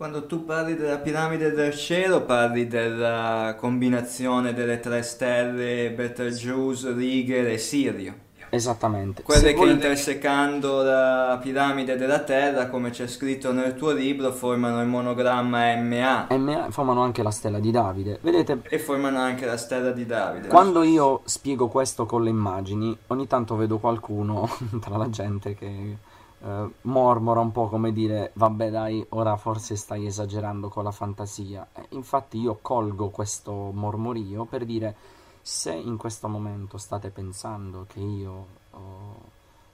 Quando 0.00 0.24
tu 0.24 0.46
parli 0.46 0.76
della 0.76 0.96
piramide 0.96 1.52
del 1.52 1.76
cielo, 1.76 2.22
parli 2.22 2.66
della 2.66 3.54
combinazione 3.58 4.54
delle 4.54 4.80
tre 4.80 5.02
stelle 5.02 5.90
Betelgeuse, 5.90 6.94
Rigel 6.94 7.48
e 7.48 7.58
Sirio. 7.58 8.14
Esattamente. 8.48 9.22
Quelle 9.22 9.40
Se 9.40 9.48
che 9.48 9.56
volete... 9.56 9.74
intersecando 9.74 10.82
la 10.82 11.38
piramide 11.38 11.98
della 11.98 12.20
Terra, 12.20 12.70
come 12.70 12.88
c'è 12.88 13.06
scritto 13.06 13.52
nel 13.52 13.74
tuo 13.74 13.90
libro, 13.90 14.32
formano 14.32 14.80
il 14.80 14.88
monogramma 14.88 15.76
MA. 15.76 16.28
MA 16.30 16.70
formano 16.70 17.02
anche 17.02 17.22
la 17.22 17.30
stella 17.30 17.58
di 17.58 17.70
Davide. 17.70 18.20
Vedete? 18.22 18.62
E 18.70 18.78
formano 18.78 19.18
anche 19.18 19.44
la 19.44 19.58
stella 19.58 19.90
di 19.90 20.06
Davide. 20.06 20.48
Quando 20.48 20.82
io 20.82 21.20
spiego 21.24 21.68
questo 21.68 22.06
con 22.06 22.22
le 22.22 22.30
immagini, 22.30 22.96
ogni 23.08 23.26
tanto 23.26 23.54
vedo 23.54 23.76
qualcuno 23.76 24.48
tra 24.80 24.96
la 24.96 25.10
gente 25.10 25.54
che 25.54 25.98
eh, 26.42 26.70
mormora 26.82 27.40
un 27.40 27.52
po' 27.52 27.68
come 27.68 27.92
dire 27.92 28.30
vabbè 28.34 28.70
dai 28.70 29.04
ora 29.10 29.36
forse 29.36 29.76
stai 29.76 30.06
esagerando 30.06 30.68
con 30.68 30.84
la 30.84 30.90
fantasia 30.90 31.66
eh, 31.74 31.86
infatti 31.90 32.38
io 32.38 32.58
colgo 32.60 33.10
questo 33.10 33.52
mormorio 33.52 34.44
per 34.44 34.64
dire 34.64 34.96
se 35.42 35.72
in 35.72 35.96
questo 35.96 36.28
momento 36.28 36.78
state 36.78 37.10
pensando 37.10 37.86
che 37.88 38.00
io 38.00 38.46
oh, 38.70 39.14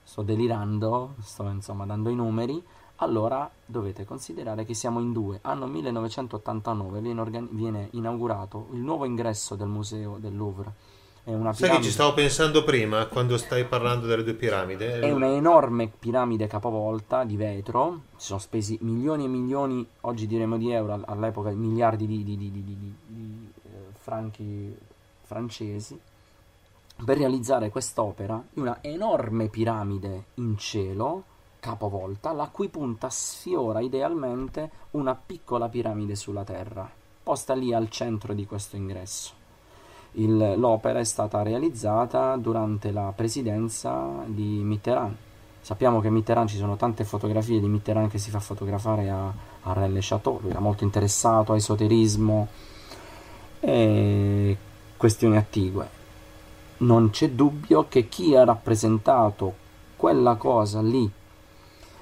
sto 0.03 0.23
delirando 0.23 1.15
sto 1.21 1.45
insomma 1.49 1.87
dando 1.87 2.11
i 2.11 2.15
numeri 2.15 2.63
allora 2.97 3.51
dovete 3.65 4.05
considerare 4.05 4.65
che 4.65 4.75
siamo 4.75 5.01
in 5.01 5.13
due. 5.13 5.39
Anno 5.43 5.67
1989 5.67 7.01
viene, 7.01 7.21
organi- 7.21 7.49
viene 7.51 7.89
inaugurato 7.93 8.69
il 8.73 8.81
nuovo 8.81 9.05
ingresso 9.05 9.55
del 9.55 9.69
museo 9.69 10.17
del 10.19 10.35
Louvre 10.35 10.73
è 11.27 11.35
una 11.35 11.53
Sai 11.53 11.71
che 11.71 11.83
ci 11.83 11.91
stavo 11.91 12.15
pensando 12.15 12.63
prima 12.63 13.07
quando 13.07 13.37
stai 13.37 13.65
parlando 13.65 14.07
delle 14.07 14.23
due 14.23 14.35
piramidi? 14.35 14.85
È 14.85 15.11
una 15.11 15.27
enorme 15.27 15.89
piramide 15.89 16.47
capovolta 16.47 17.25
di 17.25 17.37
vetro. 17.37 18.03
Si 18.15 18.27
sono 18.27 18.39
spesi 18.39 18.79
milioni 18.83 19.25
e 19.25 19.27
milioni, 19.27 19.85
oggi 20.03 20.29
diremo 20.29 20.57
di 20.57 20.71
euro, 20.71 21.03
all'epoca 21.05 21.51
miliardi 21.51 22.07
di, 22.07 22.23
di, 22.23 22.37
di, 22.37 22.53
di 22.53 23.53
eh, 23.65 23.69
franchi 23.95 24.73
francesi 25.23 25.99
per 27.05 27.19
realizzare 27.19 27.71
quest'opera. 27.71 28.41
Una 28.55 28.79
enorme 28.81 29.49
piramide 29.49 30.27
in 30.35 30.57
cielo 30.57 31.25
capovolta, 31.59 32.31
la 32.31 32.49
cui 32.53 32.69
punta 32.69 33.11
sfiora 33.11 33.81
idealmente 33.81 34.71
una 34.93 35.17
piccola 35.17 35.69
piramide 35.69 36.15
sulla 36.15 36.45
terra, 36.45 36.89
posta 37.21 37.53
lì 37.55 37.75
al 37.75 37.91
centro 37.91 38.33
di 38.33 38.47
questo 38.47 38.77
ingresso. 38.77 39.36
Il, 40.19 40.55
l'opera 40.57 40.99
è 40.99 41.05
stata 41.05 41.43
realizzata 41.43 42.37
durante 42.37 42.91
la 42.91 43.13
presidenza 43.15 44.23
di 44.25 44.63
Mitterrand. 44.63 45.15
Sappiamo 45.61 46.01
che 46.01 46.09
Mitterrand 46.09 46.49
ci 46.49 46.57
sono 46.57 46.77
tante 46.77 47.05
fotografie 47.05 47.61
di 47.61 47.69
Mitterrand 47.69 48.09
che 48.09 48.17
si 48.17 48.31
fa 48.31 48.41
fotografare 48.41 49.11
a, 49.11 49.31
a 49.63 49.73
Rennes 49.75 50.07
Chateau, 50.09 50.39
lui 50.41 50.51
era 50.51 50.61
molto 50.61 50.85
interessato 50.85 51.53
a 51.53 51.57
esoterismo 51.57 52.49
e 53.61 54.57
questioni 54.97 55.37
attigue. 55.37 55.89
Non 56.79 57.11
c'è 57.11 57.31
dubbio 57.31 57.87
che 57.89 58.09
chi 58.09 58.35
ha 58.35 58.45
rappresentato 58.45 59.55
quella 59.97 60.37
cosa 60.37 60.81
lì 60.81 61.11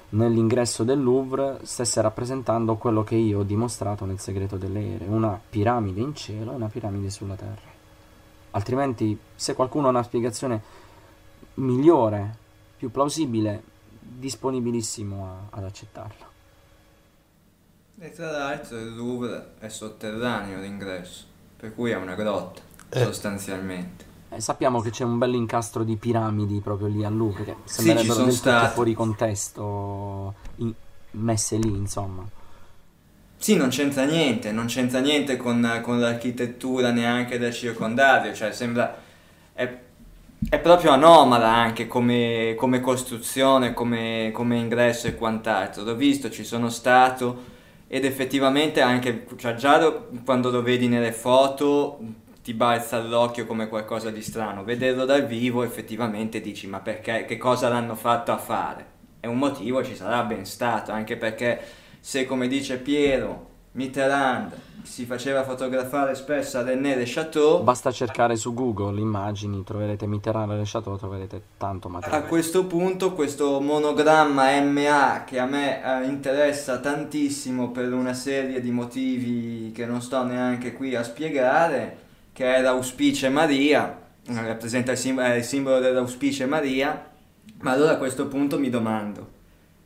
nell'ingresso 0.09 0.85
del 0.85 1.03
Louvre 1.03 1.59
stesse 1.63 2.01
rappresentando 2.01 2.75
quello 2.75 3.03
che 3.03 3.15
io 3.15 3.39
ho 3.39 3.43
dimostrato 3.43 4.05
nel 4.05 4.19
segreto 4.19 4.55
delle 4.55 4.95
ere, 4.95 5.05
una 5.05 5.37
piramide 5.49 5.99
in 5.99 6.15
cielo 6.15 6.53
e 6.53 6.55
una 6.55 6.67
piramide 6.67 7.09
sulla 7.09 7.35
terra 7.35 7.74
altrimenti 8.55 9.17
se 9.35 9.53
qualcuno 9.53 9.87
ha 9.87 9.89
una 9.91 10.03
spiegazione 10.03 10.61
migliore, 11.55 12.37
più 12.77 12.89
plausibile, 12.89 13.63
disponibilissimo 13.99 15.27
a, 15.27 15.57
ad 15.57 15.63
accettarla. 15.63 16.33
E 17.97 18.11
tra 18.11 18.31
l'altro 18.31 18.77
il 18.77 18.95
Louvre 18.95 19.53
è 19.59 19.69
sotterraneo 19.69 20.59
l'ingresso, 20.59 21.25
per 21.57 21.73
cui 21.73 21.91
è 21.91 21.95
una 21.95 22.15
grotta, 22.15 22.61
eh. 22.89 23.03
sostanzialmente. 23.03 24.13
Eh, 24.29 24.41
sappiamo 24.41 24.81
che 24.81 24.89
c'è 24.89 25.03
un 25.03 25.17
bel 25.17 25.33
incastro 25.33 25.83
di 25.83 25.95
piramidi 25.95 26.59
proprio 26.59 26.87
lì 26.87 27.05
al 27.05 27.15
Louvre, 27.15 27.43
che 27.43 27.55
sembrerebbero 27.65 28.19
sì, 28.19 28.25
del 28.25 28.39
tutto 28.39 28.67
fuori 28.73 28.93
contesto, 28.93 30.33
in, 30.57 30.73
messe 31.11 31.57
lì, 31.57 31.69
insomma. 31.69 32.27
Sì, 33.45 33.55
non 33.55 33.69
c'entra 33.69 34.05
niente, 34.05 34.51
non 34.51 34.65
c'entra 34.65 34.97
niente 34.97 35.37
con, 35.37 35.79
con 35.83 35.99
l'architettura 35.99 36.89
neanche 36.89 37.37
del 37.37 37.53
circondario, 37.53 38.33
cioè 38.33 38.51
sembra... 38.51 38.97
È, 39.53 39.77
è 40.49 40.57
proprio 40.57 40.89
anomala 40.89 41.53
anche 41.53 41.85
come, 41.85 42.55
come 42.57 42.79
costruzione, 42.79 43.75
come, 43.75 44.31
come, 44.33 44.57
ingresso 44.57 45.05
e 45.05 45.13
quant'altro. 45.13 45.83
L'ho 45.83 45.93
visto, 45.93 46.31
ci 46.31 46.43
sono 46.43 46.69
stato 46.69 47.43
ed 47.87 48.03
effettivamente 48.03 48.81
anche, 48.81 49.27
cioè 49.37 49.53
già 49.53 49.93
quando 50.25 50.49
lo 50.49 50.63
vedi 50.63 50.87
nelle 50.87 51.11
foto 51.11 51.99
ti 52.41 52.55
balza 52.55 52.97
all'occhio 52.97 53.45
come 53.45 53.67
qualcosa 53.67 54.09
di 54.09 54.23
strano. 54.23 54.63
Vederlo 54.63 55.05
dal 55.05 55.27
vivo 55.27 55.61
effettivamente 55.61 56.41
dici 56.41 56.65
ma 56.65 56.79
perché, 56.79 57.25
che 57.25 57.37
cosa 57.37 57.69
l'hanno 57.69 57.93
fatto 57.93 58.31
a 58.31 58.37
fare? 58.37 58.85
E 59.19 59.27
un 59.27 59.37
motivo 59.37 59.83
ci 59.83 59.95
sarà 59.95 60.23
ben 60.23 60.47
stato, 60.47 60.91
anche 60.91 61.15
perché 61.15 61.83
se 62.05 62.27
come 62.27 62.47
dice 62.47 62.77
Piero 62.77 63.47
Mitterrand 63.71 64.55
si 64.83 65.05
faceva 65.05 65.43
fotografare 65.43 66.13
spesso 66.13 66.59
a 66.59 66.61
René 66.61 66.95
Le 66.95 67.05
Chateau. 67.07 67.63
Basta 67.63 67.91
cercare 67.91 68.35
su 68.35 68.53
Google 68.53 68.99
immagini, 68.99 69.63
troverete 69.63 70.05
Mitterrand 70.05 70.51
e 70.51 70.57
Le 70.57 70.63
Chateau, 70.65 70.97
troverete 70.97 71.41
tanto 71.57 71.89
materiale. 71.89 72.23
A 72.23 72.27
questo 72.27 72.65
punto 72.67 73.13
questo 73.13 73.59
monogramma 73.59 74.61
MA 74.61 75.23
che 75.25 75.39
a 75.39 75.47
me 75.47 75.81
eh, 75.83 76.05
interessa 76.05 76.77
tantissimo 76.77 77.71
per 77.71 77.91
una 77.91 78.13
serie 78.13 78.61
di 78.61 78.69
motivi 78.69 79.71
che 79.73 79.87
non 79.87 79.99
sto 79.99 80.23
neanche 80.23 80.73
qui 80.73 80.93
a 80.93 81.01
spiegare, 81.01 81.97
che 82.33 82.53
è 82.55 82.61
l'auspice 82.61 83.29
Maria, 83.29 83.99
rappresenta 84.27 84.91
il, 84.91 84.97
sim- 84.99 85.35
il 85.35 85.43
simbolo 85.43 85.79
dell'auspice 85.79 86.45
Maria, 86.45 87.09
ma 87.61 87.71
allora 87.71 87.93
a 87.93 87.97
questo 87.97 88.27
punto 88.27 88.59
mi 88.59 88.69
domando, 88.69 89.33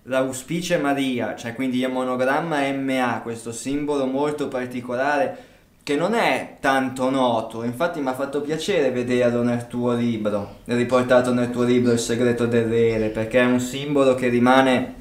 l'auspice 0.10 0.78
Maria, 0.78 1.36
cioè 1.36 1.54
quindi 1.54 1.80
il 1.80 1.90
monogramma 1.90 2.62
MA, 2.72 3.22
questo 3.22 3.52
simbolo 3.52 4.06
molto 4.06 4.48
particolare 4.48 5.46
che 5.84 5.96
non 5.96 6.14
è 6.14 6.58
tanto 6.60 7.10
noto, 7.10 7.64
infatti 7.64 8.00
mi 8.00 8.10
ha 8.10 8.14
fatto 8.14 8.42
piacere 8.42 8.92
vederlo 8.92 9.44
nel 9.44 9.68
tuo 9.68 9.94
libro, 9.94 10.58
riportato 10.66 11.32
nel 11.34 11.52
tuo 11.52 11.64
libro 11.64 11.92
Il 11.92 12.00
segreto 12.00 12.46
delle 12.46 12.90
ere, 12.90 13.10
perché 13.10 13.40
è 13.40 13.46
un 13.46 13.60
simbolo 13.60 14.16
che 14.16 14.30
rimane 14.30 14.96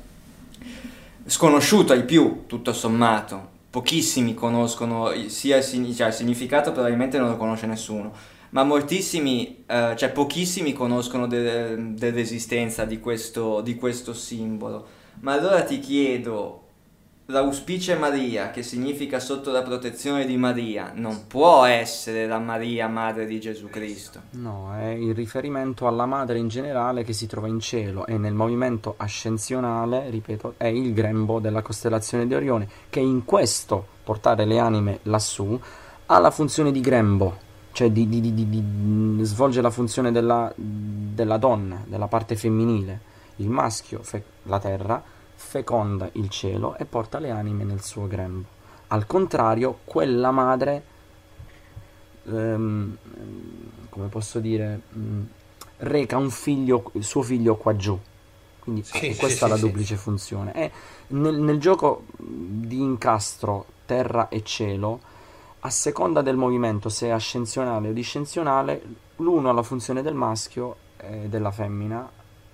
sconosciuto 1.26 1.92
ai 1.92 2.04
più, 2.04 2.44
tutto 2.46 2.72
sommato. 2.72 3.56
Pochissimi 3.70 4.34
conoscono 4.34 5.12
sia 5.26 5.58
il, 5.58 5.94
cioè, 5.94 6.06
il 6.06 6.12
significato, 6.14 6.72
probabilmente 6.72 7.18
non 7.18 7.28
lo 7.28 7.36
conosce 7.36 7.66
nessuno, 7.66 8.12
ma 8.50 8.64
moltissimi, 8.64 9.64
eh, 9.66 9.94
cioè 9.94 10.10
pochissimi 10.10 10.72
conoscono 10.72 11.26
de- 11.26 11.94
dell'esistenza 11.94 12.84
di 12.84 12.98
questo, 12.98 13.60
di 13.60 13.74
questo 13.74 14.14
simbolo. 14.14 14.96
Ma 15.20 15.32
allora 15.32 15.62
ti 15.64 15.80
chiedo, 15.80 16.62
l'auspice 17.26 17.96
Maria, 17.96 18.50
che 18.50 18.62
significa 18.62 19.20
sotto 19.20 19.50
la 19.50 19.62
protezione 19.62 20.24
di 20.24 20.36
Maria, 20.36 20.92
non 20.94 21.26
può 21.26 21.64
essere 21.64 22.26
la 22.26 22.38
Maria 22.38 22.88
madre 22.88 23.26
di 23.26 23.38
Gesù 23.38 23.68
Cristo. 23.68 24.20
No, 24.30 24.74
è 24.74 24.88
il 24.88 25.14
riferimento 25.14 25.86
alla 25.86 26.06
madre 26.06 26.38
in 26.38 26.48
generale 26.48 27.04
che 27.04 27.12
si 27.12 27.26
trova 27.26 27.48
in 27.48 27.60
cielo 27.60 28.06
e 28.06 28.16
nel 28.16 28.32
movimento 28.32 28.94
ascensionale, 28.96 30.08
ripeto, 30.08 30.54
è 30.56 30.66
il 30.66 30.94
grembo 30.94 31.38
della 31.38 31.60
costellazione 31.60 32.26
di 32.26 32.34
Orione, 32.34 32.68
che 32.88 33.00
in 33.00 33.24
questo 33.24 33.86
portare 34.04 34.46
le 34.46 34.58
anime 34.58 35.00
lassù 35.02 35.60
ha 36.06 36.18
la 36.18 36.30
funzione 36.30 36.72
di 36.72 36.80
grembo, 36.80 37.36
cioè 37.72 37.90
di, 37.90 38.08
di, 38.08 38.32
di, 38.32 39.24
svolge 39.24 39.60
la 39.60 39.70
funzione 39.70 40.10
della, 40.10 40.50
della, 40.56 41.36
donna, 41.36 41.84
della 41.86 42.06
parte 42.06 42.36
femminile. 42.36 43.07
Il 43.38 43.48
maschio, 43.48 44.02
fe- 44.02 44.24
la 44.44 44.60
terra, 44.60 45.02
feconda 45.34 46.08
il 46.12 46.28
cielo 46.28 46.76
e 46.76 46.84
porta 46.84 47.18
le 47.18 47.30
anime 47.30 47.64
nel 47.64 47.82
suo 47.82 48.06
grembo. 48.06 48.56
Al 48.88 49.06
contrario, 49.06 49.80
quella 49.84 50.30
madre, 50.30 50.82
ehm, 52.24 52.96
come 53.90 54.06
posso 54.08 54.40
dire, 54.40 54.80
mh, 54.90 55.00
mm, 55.00 55.22
reca 55.78 56.16
un 56.16 56.30
figlio, 56.30 56.90
il 56.94 57.04
suo 57.04 57.22
figlio 57.22 57.56
qua 57.56 57.76
giù. 57.76 57.98
Quindi 58.58 58.82
sì, 58.82 59.14
questa 59.16 59.28
sì, 59.28 59.44
è 59.44 59.48
la 59.48 59.56
sì, 59.56 59.60
duplice 59.62 59.96
funzione. 59.96 60.52
E 60.54 60.70
nel, 61.08 61.36
nel 61.36 61.58
gioco 61.58 62.04
di 62.16 62.80
incastro 62.80 63.66
terra 63.86 64.28
e 64.28 64.42
cielo, 64.42 65.00
a 65.60 65.70
seconda 65.70 66.22
del 66.22 66.36
movimento, 66.36 66.88
se 66.88 67.08
è 67.08 67.10
ascensionale 67.10 67.88
o 67.88 67.92
discensionale, 67.92 68.82
l'uno 69.16 69.48
ha 69.48 69.52
la 69.52 69.62
funzione 69.62 70.02
del 70.02 70.14
maschio 70.14 70.76
e 70.96 71.28
della 71.28 71.50
femmina, 71.50 72.08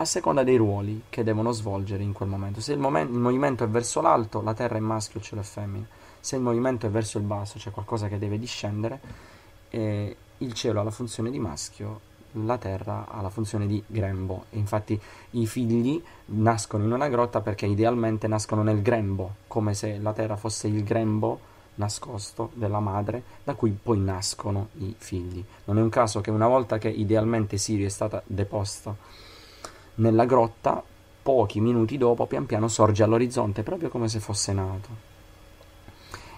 a 0.05 0.06
seconda 0.06 0.44
dei 0.44 0.56
ruoli 0.56 1.05
che 1.09 1.24
devono 1.24 1.51
svolgere 1.52 2.02
in 2.02 2.12
quel 2.12 2.28
momento. 2.28 2.60
Se 2.60 2.72
il, 2.72 2.78
momen- 2.78 3.09
il 3.09 3.18
movimento 3.18 3.64
è 3.64 3.68
verso 3.68 4.01
l'alto, 4.01 4.40
la 4.40 4.55
terra 4.55 4.76
è 4.76 4.81
maschio, 4.81 5.18
il 5.18 5.26
cielo 5.26 5.40
è 5.40 5.44
femmina. 5.44 5.86
Se 6.20 6.36
il 6.36 6.43
movimento 6.43 6.86
è 6.86 6.90
verso 6.90 7.18
il 7.18 7.24
basso, 7.24 7.59
c'è 7.59 7.70
qualcosa 7.70 8.09
che 8.09 8.18
deve 8.18 8.39
discendere, 8.39 9.01
eh, 9.68 10.16
il 10.39 10.52
cielo 10.55 10.81
ha 10.81 10.82
la 10.82 10.90
funzione 10.90 11.31
di 11.31 11.39
maschio, 11.39 12.12
la 12.32 12.59
terra 12.59 13.06
ha 13.09 13.20
la 13.20 13.28
funzione 13.28 13.66
di 13.66 13.82
grembo. 13.86 14.47
Infatti 14.51 14.98
i 15.31 15.47
figli 15.47 16.02
nascono 16.26 16.85
in 16.85 16.93
una 16.93 17.09
grotta 17.09 17.40
perché 17.40 17.66
idealmente 17.66 18.26
nascono 18.26 18.62
nel 18.62 18.82
grembo, 18.82 19.35
come 19.47 19.74
se 19.74 19.98
la 19.98 20.12
terra 20.12 20.36
fosse 20.36 20.68
il 20.68 20.82
grembo 20.82 21.52
nascosto 21.76 22.51
della 22.55 22.81
madre 22.81 23.22
da 23.43 23.55
cui 23.55 23.70
poi 23.70 23.98
nascono 23.98 24.68
i 24.78 24.94
figli. 24.97 25.44
Non 25.64 25.78
è 25.78 25.82
un 25.82 25.89
caso 25.89 26.20
che 26.20 26.31
una 26.31 26.48
volta 26.48 26.78
che 26.78 26.89
idealmente 26.89 27.56
Sirio 27.56 27.86
è 27.86 27.90
stata 27.90 28.22
deposta 28.26 28.94
nella 29.96 30.24
grotta, 30.24 30.82
pochi 31.22 31.60
minuti 31.60 31.96
dopo, 31.96 32.26
pian 32.26 32.46
piano 32.46 32.68
sorge 32.68 33.02
all'orizzonte, 33.02 33.62
proprio 33.62 33.88
come 33.88 34.08
se 34.08 34.20
fosse 34.20 34.52
nato. 34.52 34.88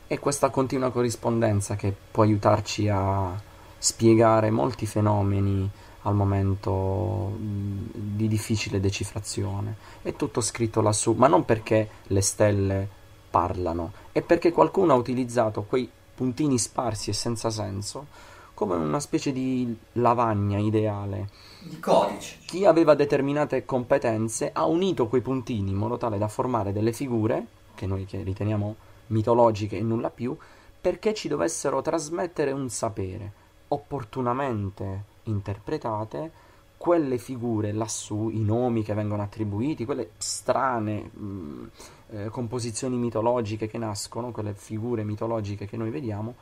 E 0.07 0.19
questa 0.19 0.51
continua 0.51 0.91
corrispondenza 0.91 1.75
che 1.75 1.95
può 2.11 2.23
aiutarci 2.23 2.89
a 2.89 3.35
spiegare 3.79 4.51
molti 4.51 4.87
fenomeni 4.87 5.69
al 6.03 6.15
momento 6.15 7.37
di 7.39 8.29
difficile 8.29 8.79
decifrazione. 8.79 9.77
È 10.03 10.15
tutto 10.15 10.41
scritto 10.41 10.81
lassù, 10.81 11.13
ma 11.13 11.27
non 11.27 11.45
perché 11.45 11.89
le 12.05 12.21
stelle 12.21 12.89
parlano, 13.29 13.93
è 14.13 14.23
perché 14.23 14.53
qualcuno 14.53 14.93
ha 14.93 14.97
utilizzato 14.97 15.65
quei 15.65 15.91
puntini 16.15 16.59
sparsi 16.59 17.11
e 17.11 17.13
senza 17.13 17.51
senso 17.51 18.07
come 18.55 18.75
una 18.75 19.01
specie 19.01 19.33
di 19.33 19.77
lavagna 19.93 20.59
ideale. 20.59 21.29
Di 21.69 21.81
codice. 21.81 22.37
Chi 22.47 22.65
aveva 22.65 22.95
determinate 22.95 23.65
competenze 23.65 24.51
ha 24.53 24.67
unito 24.67 25.09
quei 25.09 25.21
puntini 25.21 25.71
in 25.71 25.77
modo 25.77 25.97
tale 25.97 26.17
da 26.17 26.29
formare 26.29 26.73
delle 26.73 26.93
figure, 26.93 27.45
che 27.75 27.87
noi 27.87 28.07
riteniamo 28.09 28.77
mitologiche 29.09 29.77
e 29.77 29.83
nulla 29.83 30.11
più, 30.11 30.37
perché 30.81 31.13
ci 31.13 31.27
dovessero 31.27 31.83
trasmettere 31.83 32.53
un 32.53 32.69
sapere, 32.69 33.33
opportunamente 33.69 35.05
interpretate, 35.25 36.31
quelle 36.77 37.19
figure 37.19 37.73
lassù, 37.73 38.29
i 38.29 38.45
nomi 38.45 38.85
che 38.85 38.95
vengono 38.95 39.23
attribuiti, 39.23 39.85
quelle 39.85 40.11
strane 40.19 41.11
mh, 41.13 41.25
mm, 41.25 41.67
eh, 42.11 42.29
composizioni 42.29 42.97
mitologiche 42.97 43.67
che 43.67 43.79
nascono, 43.79 44.31
quelle 44.31 44.55
figure 44.55 45.03
mitologiche 45.03 45.67
che 45.67 45.77
noi 45.77 45.91
vediamo, 45.91 46.35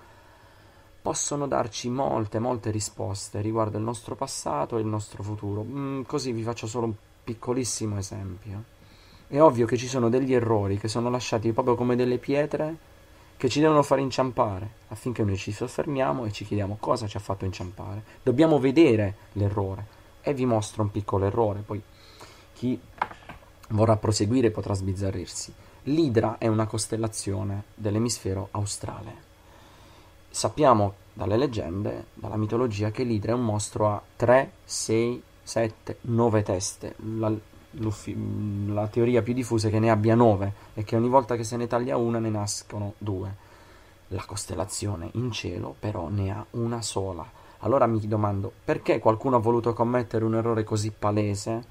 possono 1.05 1.47
darci 1.47 1.91
molte, 1.91 2.39
molte 2.39 2.71
risposte 2.71 3.43
riguardo 3.43 3.77
il 3.77 3.85
nostro 3.85 4.15
passato 4.15 4.79
e 4.79 4.81
il 4.81 4.87
nostro 4.87 5.23
futuro. 5.23 5.63
Mm, 5.63 6.01
così 6.05 6.33
vi 6.33 6.43
faccio 6.43 6.67
solo 6.67 6.87
un 6.87 6.95
piccolissimo 7.23 7.99
esempio. 7.99 8.65
È 9.27 9.39
ovvio 9.39 9.67
che 9.67 9.77
ci 9.77 9.87
sono 9.87 10.09
degli 10.09 10.33
errori 10.33 10.79
che 10.79 10.89
sono 10.89 11.11
lasciati 11.11 11.53
proprio 11.53 11.75
come 11.75 11.95
delle 11.95 12.17
pietre 12.17 12.77
che 13.37 13.51
ci 13.51 13.61
devono 13.61 13.83
fare 13.83 14.01
inciampare 14.01 14.77
affinché 14.89 15.23
noi 15.25 15.37
ci 15.37 15.53
soffermiamo 15.53 16.25
e 16.25 16.33
ci 16.33 16.47
chiediamo 16.47 16.79
cosa 16.81 17.07
ci 17.07 17.19
ha 17.19 17.21
fatto 17.21 17.45
inciampare. 17.45 18.03
Dobbiamo 18.23 18.59
vedere 18.59 19.15
l'errore 19.33 19.87
e 20.23 20.33
vi 20.33 20.47
mostro 20.47 20.85
un 20.85 20.91
piccolo 20.91 21.27
errore, 21.27 21.61
poi 21.61 21.83
chi 22.55 22.81
vorrà 23.69 23.99
proseguire 23.99 24.51
potrà 24.51 24.73
sbizzarrirsi. 24.73 25.53
L'Idra 25.83 26.39
è 26.39 26.47
una 26.47 26.65
costellazione 26.65 27.65
dell'emisfero 27.75 28.49
australe. 28.53 29.24
Sappiamo 30.35 30.95
dalle 31.13 31.37
leggende, 31.37 32.07
dalla 32.13 32.37
mitologia, 32.37 32.91
che 32.91 33.05
l'Idra 33.05 33.31
è 33.31 33.35
un 33.37 33.45
mostro 33.45 33.89
a 33.89 34.03
3, 34.17 34.51
6, 34.65 35.23
7, 35.41 35.99
9 36.01 36.43
teste. 36.43 36.97
La, 37.19 37.33
la, 37.71 38.89
teoria 38.89 39.23
più 39.23 39.33
diffusa 39.33 39.69
è 39.69 39.71
che 39.71 39.79
ne 39.79 39.93
abbia 39.93 40.17
9 40.17 40.53
e 40.75 40.83
che 40.83 40.97
ogni 40.97 41.09
volta 41.09 41.37
che 41.37 41.45
se 41.45 41.57
ne 41.57 41.69
taglia 41.69 41.97
una 41.97 42.19
ne 42.19 42.31
nascono 42.31 42.95
due. 42.99 43.33
La 44.09 44.25
costellazione 44.27 45.11
in 45.13 45.31
cielo 45.31 45.77
però 45.79 46.09
ne 46.09 46.33
ha 46.33 46.45
una 46.51 46.83
sola. 46.83 47.25
Allora 47.59 47.87
mi 47.87 48.05
domando 48.05 48.51
perché 48.65 48.99
qualcuno 48.99 49.37
ha 49.37 49.41
voluto 49.41 49.73
commettere 49.73 50.25
un 50.25 50.35
errore 50.35 50.65
così 50.65 50.91
palese 50.91 51.65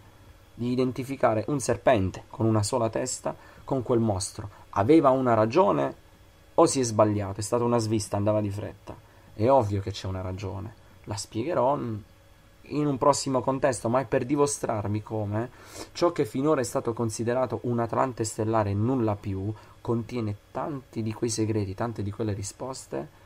di 0.53 0.71
identificare 0.71 1.43
un 1.49 1.59
serpente 1.59 2.23
con 2.29 2.45
una 2.45 2.63
sola 2.63 2.89
testa 2.89 3.35
con 3.65 3.83
quel 3.83 3.99
mostro. 3.99 4.49
Aveva 4.69 5.09
una 5.09 5.33
ragione 5.33 6.02
o 6.55 6.65
si 6.65 6.79
è 6.79 6.83
sbagliato, 6.83 7.39
è 7.39 7.43
stata 7.43 7.63
una 7.63 7.77
svista, 7.77 8.17
andava 8.17 8.41
di 8.41 8.49
fretta. 8.49 8.95
È 9.33 9.49
ovvio 9.49 9.81
che 9.81 9.91
c'è 9.91 10.07
una 10.07 10.21
ragione. 10.21 10.73
La 11.05 11.15
spiegherò 11.15 11.77
in 11.77 12.85
un 12.87 12.97
prossimo 12.97 13.41
contesto, 13.41 13.89
ma 13.89 13.99
è 13.99 14.05
per 14.05 14.25
dimostrarvi 14.25 15.01
come 15.01 15.49
ciò 15.91 16.11
che 16.11 16.25
finora 16.25 16.61
è 16.61 16.63
stato 16.63 16.93
considerato 16.93 17.59
un 17.63 17.79
Atlante 17.79 18.23
stellare 18.23 18.69
e 18.69 18.75
nulla 18.75 19.15
più 19.15 19.51
contiene 19.81 20.35
tanti 20.51 21.01
di 21.01 21.11
quei 21.11 21.29
segreti, 21.29 21.73
tante 21.73 22.03
di 22.03 22.11
quelle 22.11 22.33
risposte 22.33 23.21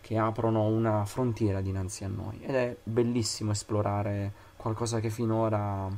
che 0.00 0.18
aprono 0.18 0.64
una 0.64 1.04
frontiera 1.04 1.60
dinanzi 1.60 2.04
a 2.04 2.08
noi. 2.08 2.40
Ed 2.42 2.54
è 2.54 2.76
bellissimo 2.82 3.52
esplorare 3.52 4.32
qualcosa 4.56 4.98
che 4.98 5.10
finora 5.10 5.88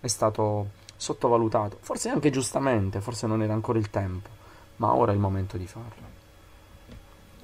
è 0.00 0.08
stato 0.08 0.70
sottovalutato, 0.96 1.78
forse 1.80 2.08
anche 2.08 2.30
giustamente, 2.30 3.00
forse 3.00 3.26
non 3.26 3.42
era 3.42 3.52
ancora 3.52 3.78
il 3.78 3.90
tempo, 3.90 4.28
ma 4.76 4.94
ora 4.94 5.12
è 5.12 5.14
il 5.14 5.20
momento 5.20 5.56
di 5.56 5.66
farlo. 5.66 6.09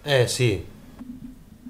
Eh 0.09 0.28
sì, 0.28 0.65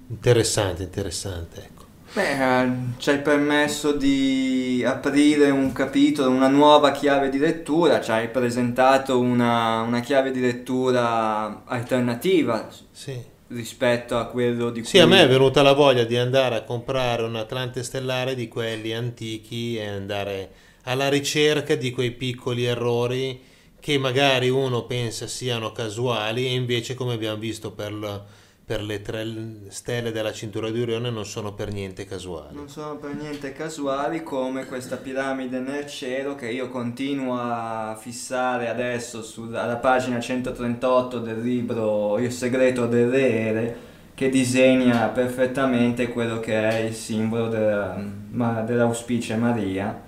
interessante, 0.09 0.83
interessante. 0.83 1.59
Ecco. 1.59 1.85
Beh, 2.13 2.63
eh, 2.63 2.71
ci 2.99 3.09
hai 3.09 3.21
permesso 3.21 3.93
di 3.93 4.85
aprire 4.87 5.49
un 5.49 5.73
capitolo, 5.73 6.29
una 6.29 6.49
nuova 6.49 6.93
chiave 6.93 7.31
di 7.31 7.39
lettura, 7.39 8.03
ci 8.03 8.11
hai 8.11 8.29
presentato 8.29 9.19
una, 9.19 9.81
una 9.81 10.01
chiave 10.01 10.33
di 10.33 10.41
lettura 10.41 11.63
alternativa 11.65 12.69
sì. 12.93 13.19
rispetto 13.49 14.19
a 14.19 14.27
quello 14.27 14.69
di 14.69 14.81
cui... 14.81 14.89
Sì, 14.91 14.99
a 14.99 15.07
me 15.07 15.23
è 15.23 15.29
venuta 15.29 15.63
la 15.63 15.73
voglia 15.73 16.05
di 16.05 16.19
andare 16.19 16.57
a 16.57 16.63
comprare 16.63 17.23
un 17.23 17.37
Atlante 17.37 17.83
stellare 17.83 18.35
di 18.35 18.49
quelli 18.49 18.93
antichi 18.93 19.79
e 19.79 19.87
andare 19.87 20.51
alla 20.83 21.09
ricerca 21.09 21.75
di 21.75 21.91
quei 21.91 22.11
piccoli 22.11 22.67
errori 22.67 23.55
che 23.87 23.99
magari 23.99 24.49
uno 24.49 24.83
pensa 24.83 25.29
siano 25.29 25.71
casuali 25.71 26.45
e 26.45 26.55
invece 26.55 26.97
come 26.97 27.15
abbiamo 27.15 27.37
visto 27.37 27.71
per, 27.71 27.93
la, 27.93 28.21
per 28.65 28.83
le 28.83 29.01
tre 29.01 29.25
stelle 29.69 30.11
della 30.11 30.33
cintura 30.33 30.71
di 30.71 30.83
Orione 30.83 31.09
non 31.09 31.25
sono 31.25 31.55
per 31.55 31.73
niente 31.73 32.05
casuali. 32.05 32.57
Non 32.57 32.69
sono 32.69 32.97
per 32.97 33.15
niente 33.15 33.53
casuali 33.53 34.25
come 34.25 34.67
questa 34.67 34.97
piramide 34.97 35.61
nel 35.61 35.87
cielo 35.87 36.35
che 36.35 36.51
io 36.51 36.69
continuo 36.69 37.39
a 37.39 37.97
fissare 37.97 38.69
adesso 38.69 39.23
sulla 39.23 39.77
pagina 39.77 40.19
138 40.19 41.21
del 41.21 41.41
libro 41.41 42.19
Il 42.19 42.33
segreto 42.33 42.89
delle 42.89 43.31
ere 43.31 43.77
che 44.15 44.31
disegna 44.31 45.07
perfettamente 45.11 46.09
quello 46.09 46.41
che 46.41 46.69
è 46.69 46.79
il 46.79 46.95
simbolo 46.95 47.47
della, 47.47 47.95
dell'auspice 48.67 49.37
Maria, 49.37 50.06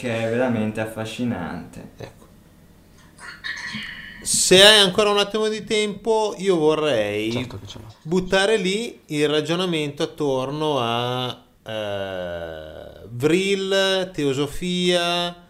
che 0.00 0.24
è 0.24 0.30
veramente 0.30 0.80
affascinante. 0.80 1.90
Ecco. 1.98 2.26
Se 4.22 4.62
hai 4.64 4.80
ancora 4.80 5.10
un 5.10 5.18
attimo 5.18 5.48
di 5.48 5.62
tempo, 5.64 6.34
io 6.38 6.56
vorrei 6.56 7.30
Certo 7.32 7.58
che 7.58 7.66
ce 7.66 7.78
l'ho. 7.78 7.92
buttare 8.02 8.56
lì 8.56 9.00
il 9.06 9.28
ragionamento 9.28 10.02
attorno 10.02 10.78
a 10.78 11.42
eh, 11.66 13.06
Vril, 13.10 14.10
teosofia, 14.14 15.46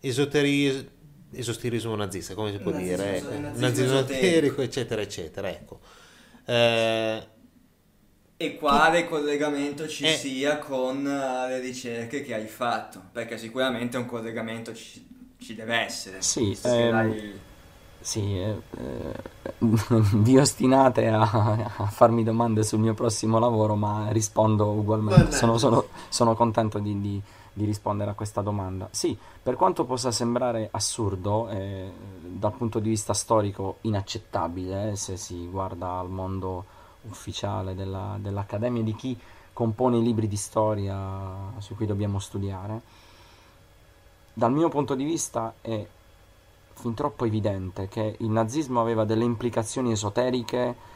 esoterismo, 0.00 0.84
esoterismo 1.32 1.94
nazista, 1.96 2.34
come 2.34 2.52
si 2.52 2.58
può 2.58 2.70
Nazismo, 2.72 2.96
dire? 2.96 3.16
Ecco. 3.16 3.38
nazismo 3.38 3.60
Nazismo 3.66 3.84
esoterico. 3.98 4.22
esoterico, 4.24 4.62
eccetera, 4.62 5.02
eccetera. 5.02 5.48
Ecco. 5.50 5.80
Eh, 6.46 7.26
E 8.42 8.56
quale 8.56 9.06
collegamento 9.06 9.86
ci 9.86 10.06
Eh. 10.06 10.16
sia 10.16 10.56
con 10.58 11.06
eh, 11.06 11.46
le 11.46 11.58
ricerche 11.58 12.22
che 12.22 12.32
hai 12.34 12.46
fatto? 12.46 12.98
Perché 13.12 13.36
sicuramente 13.36 13.98
un 13.98 14.06
collegamento 14.06 14.72
ci, 14.72 15.06
ci 15.38 15.54
deve 15.54 15.76
essere. 15.84 16.22
Sì, 16.22 16.58
ehm, 16.62 17.32
Sì, 18.00 18.38
eh, 18.40 18.56
eh, 18.78 19.14
vi 20.14 20.38
ostinate 20.38 21.08
a, 21.08 21.20
a 21.20 21.86
farmi 21.88 22.24
domande 22.24 22.62
sul 22.62 22.78
mio 22.78 22.94
prossimo 22.94 23.38
lavoro, 23.38 23.76
ma 23.76 24.08
rispondo 24.10 24.70
ugualmente. 24.70 25.32
Sono, 25.32 25.58
sono- 25.58 25.84
sono 26.08 26.34
contento 26.34 26.78
di, 26.78 26.98
di- 26.98 27.20
di 27.52 27.64
rispondere 27.66 28.12
a 28.12 28.14
questa 28.14 28.40
domanda. 28.40 28.88
Sì, 28.90 29.14
per 29.42 29.56
quanto 29.56 29.84
possa 29.84 30.10
sembrare 30.12 30.68
assurdo, 30.70 31.46
eh, 31.50 31.92
dal 32.22 32.52
punto 32.54 32.78
di 32.78 32.88
vista 32.88 33.12
storico 33.12 33.76
inaccettabile, 33.82 34.92
eh, 34.92 34.96
se 34.96 35.18
si 35.18 35.46
guarda 35.46 35.98
al 35.98 36.08
mondo 36.08 36.64
ufficiale 37.08 37.74
della- 37.74 38.16
dell'Accademia 38.18 38.82
di 38.82 38.94
chi 38.94 39.18
compone 39.52 39.98
i 39.98 40.02
libri 40.02 40.28
di 40.28 40.36
storia 40.36 41.52
su 41.58 41.76
cui 41.76 41.86
dobbiamo 41.86 42.18
studiare, 42.18 42.80
dal 44.32 44.52
mio 44.52 44.68
punto 44.68 44.94
di 44.94 45.04
vista 45.04 45.54
è 45.60 45.86
fin 46.72 46.94
troppo 46.94 47.26
evidente 47.26 47.88
che 47.88 48.16
il 48.20 48.30
nazismo 48.30 48.80
aveva 48.80 49.04
delle 49.04 49.24
implicazioni 49.24 49.92
esoteriche 49.92 50.88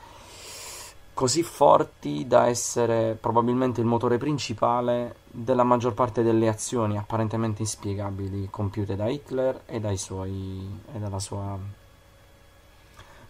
così 1.13 1.43
forti 1.43 2.27
da 2.27 2.47
essere 2.47 3.17
probabilmente 3.21 3.81
il 3.81 3.87
motore 3.87 4.19
principale 4.19 5.17
della 5.31 5.63
maggior 5.63 5.95
parte 5.95 6.23
delle 6.23 6.49
azioni 6.49 6.97
apparentemente 6.97 7.63
inspiegabili 7.63 8.49
compiute 8.51 8.97
da 8.97 9.09
Hitler 9.09 9.63
e 9.67 9.97
suoi 9.97 10.81
e 10.93 10.99
dalla 10.99 11.21
sua 11.21 11.57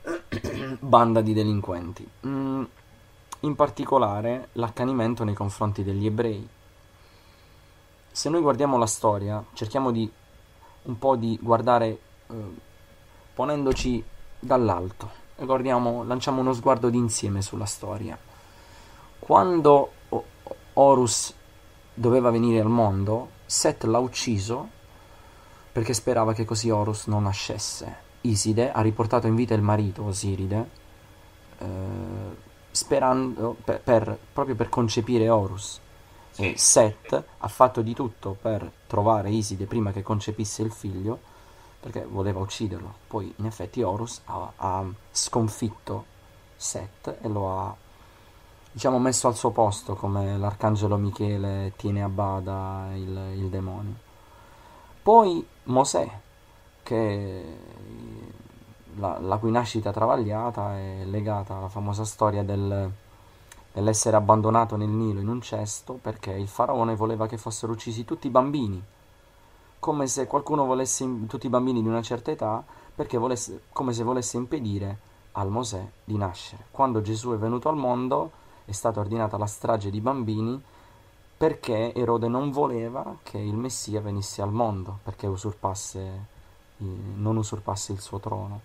banda 0.81 1.21
di 1.21 1.33
delinquenti. 1.33 2.09
Mm, 2.27 2.65
in 3.41 3.55
particolare 3.55 4.49
l'accanimento 4.53 5.25
nei 5.25 5.35
confronti 5.35 5.83
degli 5.83 6.07
ebrei. 6.07 6.49
Se 8.11 8.29
noi 8.29 8.41
guardiamo 8.41 8.79
la 8.79 8.87
storia, 8.87 9.45
cerchiamo 9.55 9.91
di 9.91 10.11
un 10.83 10.99
po' 10.99 11.17
di 11.17 11.39
guardare 11.41 11.99
eh, 12.29 12.35
ponendoci 13.35 14.05
dall'alto 14.39 15.23
guardiamo, 15.43 16.05
lanciamo 16.05 16.41
uno 16.41 16.53
sguardo 16.53 16.89
d'insieme 16.89 17.43
sulla 17.43 17.67
storia. 17.67 18.17
Quando 19.19 19.93
Horus 20.75 21.35
doveva 21.93 22.31
venire 22.31 22.61
al 22.61 22.69
mondo, 22.69 23.31
Set 23.47 23.85
l'ha 23.85 23.99
ucciso 23.99 24.69
perché 25.73 25.93
sperava 25.93 26.33
che 26.33 26.45
così 26.45 26.71
Horus 26.71 27.07
non 27.07 27.25
nascesse. 27.25 28.03
Iside 28.25 28.73
ha 28.73 28.81
riportato 28.81 29.27
in 29.27 29.35
vita 29.35 29.55
il 29.55 29.63
marito 29.63 30.05
Osiride 30.05 30.69
eh, 31.59 31.67
sperando 32.71 33.57
per, 33.63 33.81
per- 33.81 34.19
proprio 34.33 34.55
per 34.55 34.69
concepire 34.69 35.29
Horus. 35.29 35.81
E 36.37 36.55
Set 36.57 37.25
ha 37.39 37.49
fatto 37.49 37.81
di 37.81 37.95
tutto 37.95 38.37
per 38.41 38.69
trovare 38.89 39.31
Iside 39.31 39.67
prima 39.67 39.93
che 39.93 40.03
concepisse 40.03 40.63
il 40.63 40.73
figlio, 40.73 41.19
perché 41.79 42.05
voleva 42.05 42.41
ucciderlo. 42.41 42.93
Poi, 43.07 43.33
in 43.37 43.47
effetti, 43.47 43.83
Horus 43.83 44.21
ha, 44.25 44.53
ha 44.57 44.85
sconfitto 45.13 46.07
Set 46.57 47.19
e 47.21 47.29
lo 47.29 47.57
ha, 47.57 47.77
diciamo, 48.73 48.99
messo 48.99 49.29
al 49.29 49.37
suo 49.37 49.51
posto, 49.51 49.95
come 49.95 50.37
l'arcangelo 50.37 50.97
Michele 50.97 51.75
tiene 51.77 52.03
a 52.03 52.09
bada 52.09 52.89
il, 52.95 53.35
il 53.37 53.49
demonio. 53.49 53.95
Poi 55.03 55.47
Mosè, 55.65 56.21
che 56.85 57.59
la, 58.97 59.19
la 59.19 59.37
cui 59.39 59.51
nascita 59.51 59.91
travagliata 59.91 60.79
è 60.79 61.05
legata 61.05 61.57
alla 61.57 61.69
famosa 61.69 62.05
storia 62.05 62.45
del, 62.45 62.89
dell'essere 63.73 64.17
abbandonato 64.17 64.77
nel 64.77 64.89
Nilo 64.89 65.19
in 65.19 65.27
un 65.27 65.41
cesto 65.41 65.99
perché 66.01 66.31
il 66.31 66.47
faraone 66.47 66.95
voleva 66.95 67.27
che 67.27 67.39
fossero 67.39 67.73
uccisi 67.73 68.05
tutti 68.05 68.29
i 68.29 68.31
bambini, 68.31 68.81
come 69.81 70.07
se 70.07 70.29
qualcuno 70.29 70.65
volesse, 70.65 71.27
tutti 71.27 71.47
i 71.47 71.51
bambini 71.51 71.83
di 71.83 71.89
una 71.89 72.03
certa 72.03 72.31
età, 72.31 72.65
volesse, 72.95 73.63
come 73.73 73.93
se 73.93 74.05
volesse 74.05 74.37
impedire 74.37 74.99
al 75.33 75.51
Mosè 75.51 75.85
di 76.05 76.17
nascere. 76.17 76.67
Quando 76.71 77.03
Gesù 77.03 77.33
è 77.33 77.37
venuto 77.37 77.69
al 77.69 77.77
mondo 77.77 78.31
è 78.65 78.73
stata 78.73 79.01
ordinata 79.01 79.37
la 79.37 79.47
strage 79.47 79.91
di 79.91 80.01
bambini 80.01 80.63
perché 81.37 81.93
Erode 81.93 82.29
non 82.29 82.51
voleva 82.51 83.17
che 83.23 83.39
il 83.39 83.57
Messia 83.57 84.01
venisse 84.01 84.41
al 84.41 84.53
mondo, 84.53 85.01
perché 85.03 85.27
usurpasse, 85.27 86.27
non 86.79 87.37
usurpasse 87.37 87.93
il 87.93 88.01
suo 88.01 88.21
trono. 88.21 88.61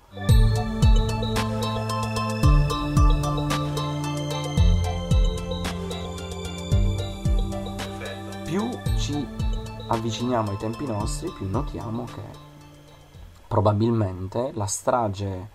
più 8.50 8.68
ci 8.98 9.28
avviciniamo 9.90 10.50
ai 10.50 10.58
tempi 10.58 10.84
nostri, 10.88 11.30
più 11.30 11.48
notiamo 11.48 12.06
che 12.06 12.24
probabilmente 13.48 14.50
la 14.56 14.66
strage 14.66 15.50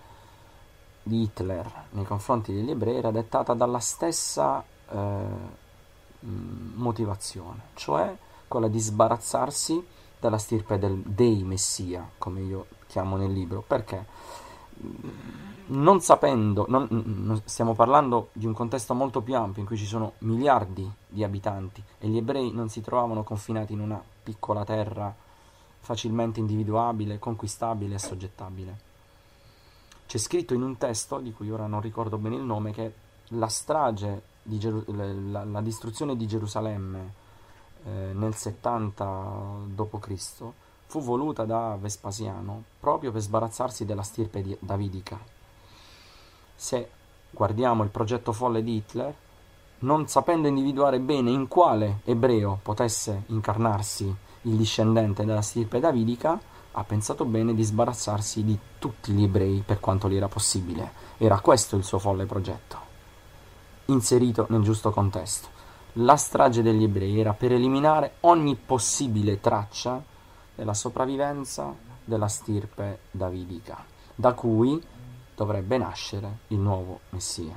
di 1.03 1.23
Hitler 1.23 1.87
nei 1.89 2.05
confronti 2.05 2.53
degli 2.53 2.69
ebrei 2.69 2.95
era 2.95 3.11
dettata 3.11 3.53
dalla 3.53 3.79
stessa 3.79 4.63
eh, 4.89 5.25
motivazione, 6.19 7.63
cioè 7.73 8.15
quella 8.47 8.69
di 8.69 8.79
sbarazzarsi 8.79 9.85
dalla 10.25 10.37
stirpe 10.39 10.79
del, 10.79 10.97
dei 11.01 11.43
Messia, 11.43 12.09
come 12.17 12.41
io 12.41 12.65
chiamo 12.87 13.15
nel 13.15 13.31
libro, 13.31 13.63
perché 13.65 14.05
non 15.67 16.01
sapendo, 16.01 16.65
non- 16.67 16.87
non- 16.89 17.41
stiamo 17.45 17.73
parlando 17.73 18.29
di 18.33 18.45
un 18.45 18.53
contesto 18.53 18.93
molto 18.93 19.21
più 19.21 19.35
ampio 19.35 19.61
in 19.61 19.67
cui 19.67 19.77
ci 19.77 19.85
sono 19.85 20.13
miliardi 20.19 20.89
di 21.07 21.23
abitanti 21.23 21.81
e 21.99 22.07
gli 22.07 22.17
ebrei 22.17 22.51
non 22.51 22.69
si 22.69 22.81
trovavano 22.81 23.23
confinati 23.23 23.73
in 23.73 23.79
una 23.79 24.01
piccola 24.23 24.63
terra 24.63 25.13
facilmente 25.79 26.39
individuabile, 26.39 27.19
conquistabile 27.19 27.93
e 27.93 27.95
assoggettabile. 27.95 28.79
C'è 30.07 30.17
scritto 30.17 30.53
in 30.55 30.63
un 30.63 30.77
testo, 30.77 31.19
di 31.19 31.31
cui 31.31 31.51
ora 31.51 31.67
non 31.67 31.81
ricordo 31.81 32.17
bene 32.17 32.35
il 32.35 32.43
nome, 32.43 32.71
che 32.71 32.93
la 33.29 33.47
strage, 33.47 34.33
di 34.41 34.57
Geru- 34.57 34.87
la, 34.89 35.43
la 35.43 35.61
distruzione 35.61 36.15
di 36.15 36.27
Gerusalemme 36.27 37.23
eh, 37.85 38.13
nel 38.13 38.35
70 38.35 39.05
d.C. 39.67 40.43
fu 40.87 41.01
voluta 41.01 41.45
da 41.45 41.77
Vespasiano 41.79 42.63
proprio 42.79 43.11
per 43.11 43.21
sbarazzarsi 43.21 43.85
della 43.85 44.03
stirpe 44.03 44.41
di- 44.41 44.57
davidica. 44.59 45.19
Se 46.55 46.89
guardiamo 47.29 47.83
il 47.83 47.89
progetto 47.89 48.31
folle 48.31 48.63
di 48.63 48.75
Hitler, 48.75 49.13
non 49.79 50.07
sapendo 50.07 50.47
individuare 50.47 50.99
bene 50.99 51.29
in 51.29 51.47
quale 51.47 51.99
ebreo 52.05 52.59
potesse 52.61 53.23
incarnarsi 53.27 54.13
il 54.43 54.55
discendente 54.55 55.25
della 55.25 55.41
stirpe 55.41 55.79
davidica, 55.79 56.39
ha 56.77 56.83
pensato 56.83 57.25
bene 57.25 57.53
di 57.53 57.63
sbarazzarsi 57.63 58.43
di 58.43 58.57
tutti 58.79 59.11
gli 59.11 59.23
ebrei 59.23 59.63
per 59.65 59.79
quanto 59.79 60.09
gli 60.09 60.15
era 60.15 60.27
possibile. 60.27 60.91
Era 61.17 61.39
questo 61.39 61.75
il 61.75 61.83
suo 61.83 61.99
folle 61.99 62.25
progetto, 62.25 62.77
inserito 63.85 64.45
nel 64.49 64.61
giusto 64.61 64.91
contesto. 64.91 65.54
La 65.99 66.17
strage 66.17 66.61
degli 66.61 66.83
ebrei 66.83 67.19
era 67.19 67.33
per 67.33 67.53
eliminare 67.53 68.15
ogni 68.21 68.55
possibile 68.55 69.39
traccia 69.39 70.03
della 70.53 70.73
sopravvivenza 70.73 71.73
della 72.03 72.27
stirpe 72.27 72.99
davidica, 73.11 73.83
da 74.13 74.33
cui 74.33 74.81
dovrebbe 75.33 75.77
nascere 75.77 76.39
il 76.47 76.57
nuovo 76.57 76.99
Messia. 77.11 77.55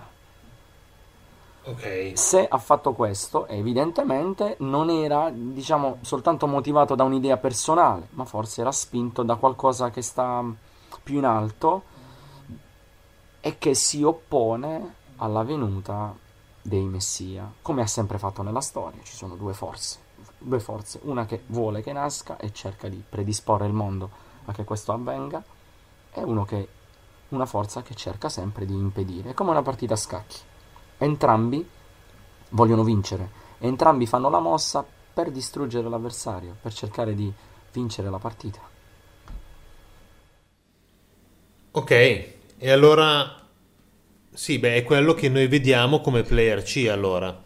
Ok. 1.65 2.13
Se 2.15 2.47
ha 2.49 2.59
fatto 2.59 2.93
questo, 2.93 3.47
evidentemente 3.49 4.55
non 4.61 4.89
era, 4.89 5.31
diciamo, 5.31 5.99
soltanto 6.03 6.47
motivato 6.47 6.95
da 6.95 7.03
un'idea 7.03 7.37
personale, 7.39 8.07
ma 8.11 8.25
forse 8.25 8.61
era 8.61 8.73
spinto 8.73 9.25
da 9.25 9.35
qualcosa 9.35 9.91
che 9.91 10.01
sta 10.01 10.45
più 11.03 11.19
in 11.19 11.25
alto 11.25 11.83
e 13.41 13.59
che 13.59 13.75
si 13.75 14.03
oppone 14.03 14.95
alla 15.17 15.43
venuta 15.43 16.15
dei 16.69 16.85
Messia, 16.85 17.51
come 17.63 17.83
ha 17.83 17.87
sempre 17.87 18.19
fatto 18.19 18.43
nella 18.43 18.61
storia. 18.61 19.03
Ci 19.03 19.15
sono 19.15 19.35
due 19.35 19.55
forze, 19.55 19.99
due 20.39 20.61
forze, 20.61 21.01
una 21.05 21.27
che 21.27 21.43
vuole 21.47 21.83
che 21.83 21.93
nasca 21.93 22.37
e 22.37 22.53
cerca 22.53 22.89
di 22.89 23.03
predisporre 23.07 23.67
il 23.67 23.73
mondo 23.73 24.11
a 24.45 24.53
che 24.53 24.65
questo 24.65 24.93
avvenga, 24.93 25.43
e 26.13 26.45
che 26.47 26.69
una 27.31 27.47
forza 27.47 27.83
che 27.83 27.95
cerca 27.95 28.29
sempre 28.29 28.65
di 28.65 28.75
impedire. 28.75 29.31
È 29.31 29.35
come 29.35 29.51
una 29.51 29.63
partita 29.63 29.95
a 29.95 29.97
scacchi. 29.97 30.39
Entrambi 30.99 31.69
vogliono 32.51 32.85
vincere, 32.85 33.31
entrambi 33.59 34.07
fanno 34.07 34.31
la 34.31 34.41
mossa 34.41 34.85
per 35.13 35.31
distruggere 35.31 35.89
l'avversario, 35.89 36.57
per 36.61 36.73
cercare 36.73 37.15
di 37.15 37.33
vincere 37.73 38.09
la 38.09 38.19
partita. 38.19 38.61
Ok, 41.71 41.91
e 41.91 42.71
allora 42.71 43.38
sì, 44.39 44.61
beh, 44.61 44.77
è 44.77 44.83
quello 44.85 45.15
che 45.15 45.29
noi 45.29 45.49
vediamo 45.49 46.01
come 46.01 46.23
player 46.23 46.63
C 46.63 46.87
allora. 46.89 47.43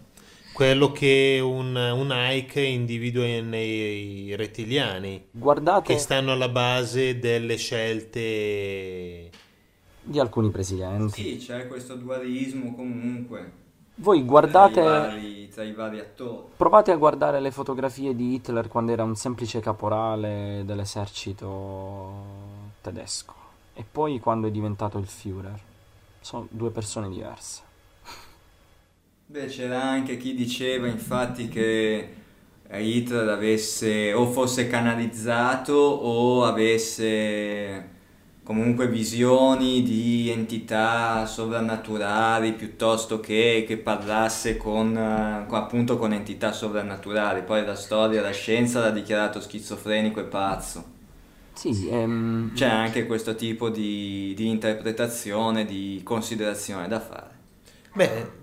Quello 0.52 0.92
che 0.92 1.40
un, 1.42 1.74
un 1.74 2.12
Ike 2.14 2.60
individua 2.60 3.24
nei 3.40 4.36
rettiliani, 4.36 5.24
Guardate 5.30 5.94
che 5.94 5.98
stanno 5.98 6.32
alla 6.32 6.50
base 6.50 7.18
delle 7.18 7.56
scelte. 7.56 9.30
di 10.02 10.18
alcuni 10.18 10.50
presidenti. 10.50 11.22
Sì, 11.22 11.46
c'è 11.46 11.66
questo 11.66 11.94
dualismo 11.94 12.74
comunque 12.74 13.52
Voi 13.94 14.18
tra 14.18 14.24
i, 14.24 14.28
guardate, 14.28 14.80
vari, 14.82 15.48
tra 15.48 15.62
i 15.64 15.72
vari 15.72 15.98
attori. 15.98 16.48
provate 16.58 16.90
a 16.92 16.96
guardare 16.96 17.40
le 17.40 17.50
fotografie 17.50 18.14
di 18.14 18.34
Hitler 18.34 18.68
quando 18.68 18.92
era 18.92 19.02
un 19.04 19.16
semplice 19.16 19.60
caporale 19.60 20.62
dell'esercito 20.66 22.12
tedesco 22.82 23.34
e 23.72 23.82
poi 23.90 24.20
quando 24.20 24.46
è 24.46 24.50
diventato 24.50 24.98
il 24.98 25.06
Führer. 25.08 25.70
Sono 26.22 26.46
due 26.50 26.70
persone 26.70 27.10
diverse. 27.10 27.60
Beh, 29.26 29.46
c'era 29.46 29.82
anche 29.82 30.16
chi 30.16 30.34
diceva 30.34 30.86
infatti 30.86 31.48
che 31.48 32.14
Hitler 32.70 33.28
avesse 33.28 34.12
o 34.12 34.30
fosse 34.30 34.68
canalizzato 34.68 35.72
o 35.72 36.44
avesse 36.44 37.90
comunque 38.44 38.88
visioni 38.88 39.82
di 39.82 40.30
entità 40.30 41.26
sovrannaturali 41.26 42.52
piuttosto 42.52 43.20
che 43.20 43.64
che 43.66 43.76
parlasse 43.78 44.56
con, 44.56 44.96
eh, 44.96 45.46
appunto 45.48 45.96
con 45.98 46.12
entità 46.12 46.52
sovrannaturali. 46.52 47.42
Poi 47.42 47.64
la 47.64 47.74
storia, 47.74 48.20
la 48.22 48.30
scienza 48.30 48.80
l'ha 48.80 48.90
dichiarato 48.90 49.40
schizofrenico 49.40 50.20
e 50.20 50.24
pazzo. 50.24 50.91
Sì, 51.54 51.88
ehm, 51.90 52.52
C'è 52.54 52.66
anche 52.66 53.06
questo 53.06 53.34
tipo 53.34 53.68
di, 53.68 54.32
di 54.34 54.48
interpretazione, 54.48 55.64
di 55.64 56.00
considerazione 56.04 56.88
da 56.88 57.00
fare. 57.00 57.30
Beh, 57.94 58.40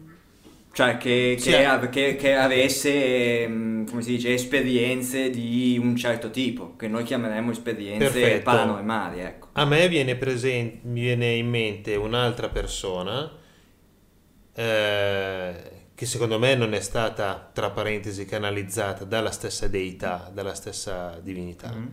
Cioè 0.72 0.98
che, 0.98 1.36
Sì, 1.40 1.50
che, 1.50 1.66
av- 1.66 1.90
che- 1.90 2.16
che 2.16 2.36
avesse, 2.36 3.44
ehm, 3.44 3.90
come 3.90 4.02
si 4.04 4.12
dice, 4.12 4.34
esperienze 4.34 5.30
di 5.32 5.78
un 5.82 5.96
certo 5.96 6.30
tipo, 6.30 6.76
che 6.78 6.88
noi 6.88 7.04
chiameremmo 7.04 7.52
esperienze 7.52 8.06
Perfetto. 8.12 8.44
paranormali, 8.44 9.20
ecco. 9.20 9.48
a 9.54 9.66
me 9.66 9.88
viene, 9.90 10.16
presen- 10.16 10.80
mi 10.84 11.02
viene 11.02 11.34
in 11.34 11.50
mente 11.50 11.96
un'altra 11.96 12.50
persona 12.50 13.30
eh, 14.54 15.54
che 15.96 16.06
secondo 16.06 16.40
me 16.40 16.56
non 16.56 16.74
è 16.74 16.80
stata, 16.80 17.50
tra 17.54 17.72
parentesi, 17.72 18.26
canalizzata 18.26 19.04
dalla 19.04 19.32
stessa 19.32 19.68
deità, 19.68 20.30
dalla 20.34 20.54
stessa 20.54 21.20
divinità, 21.22 21.74
Mm. 21.74 21.88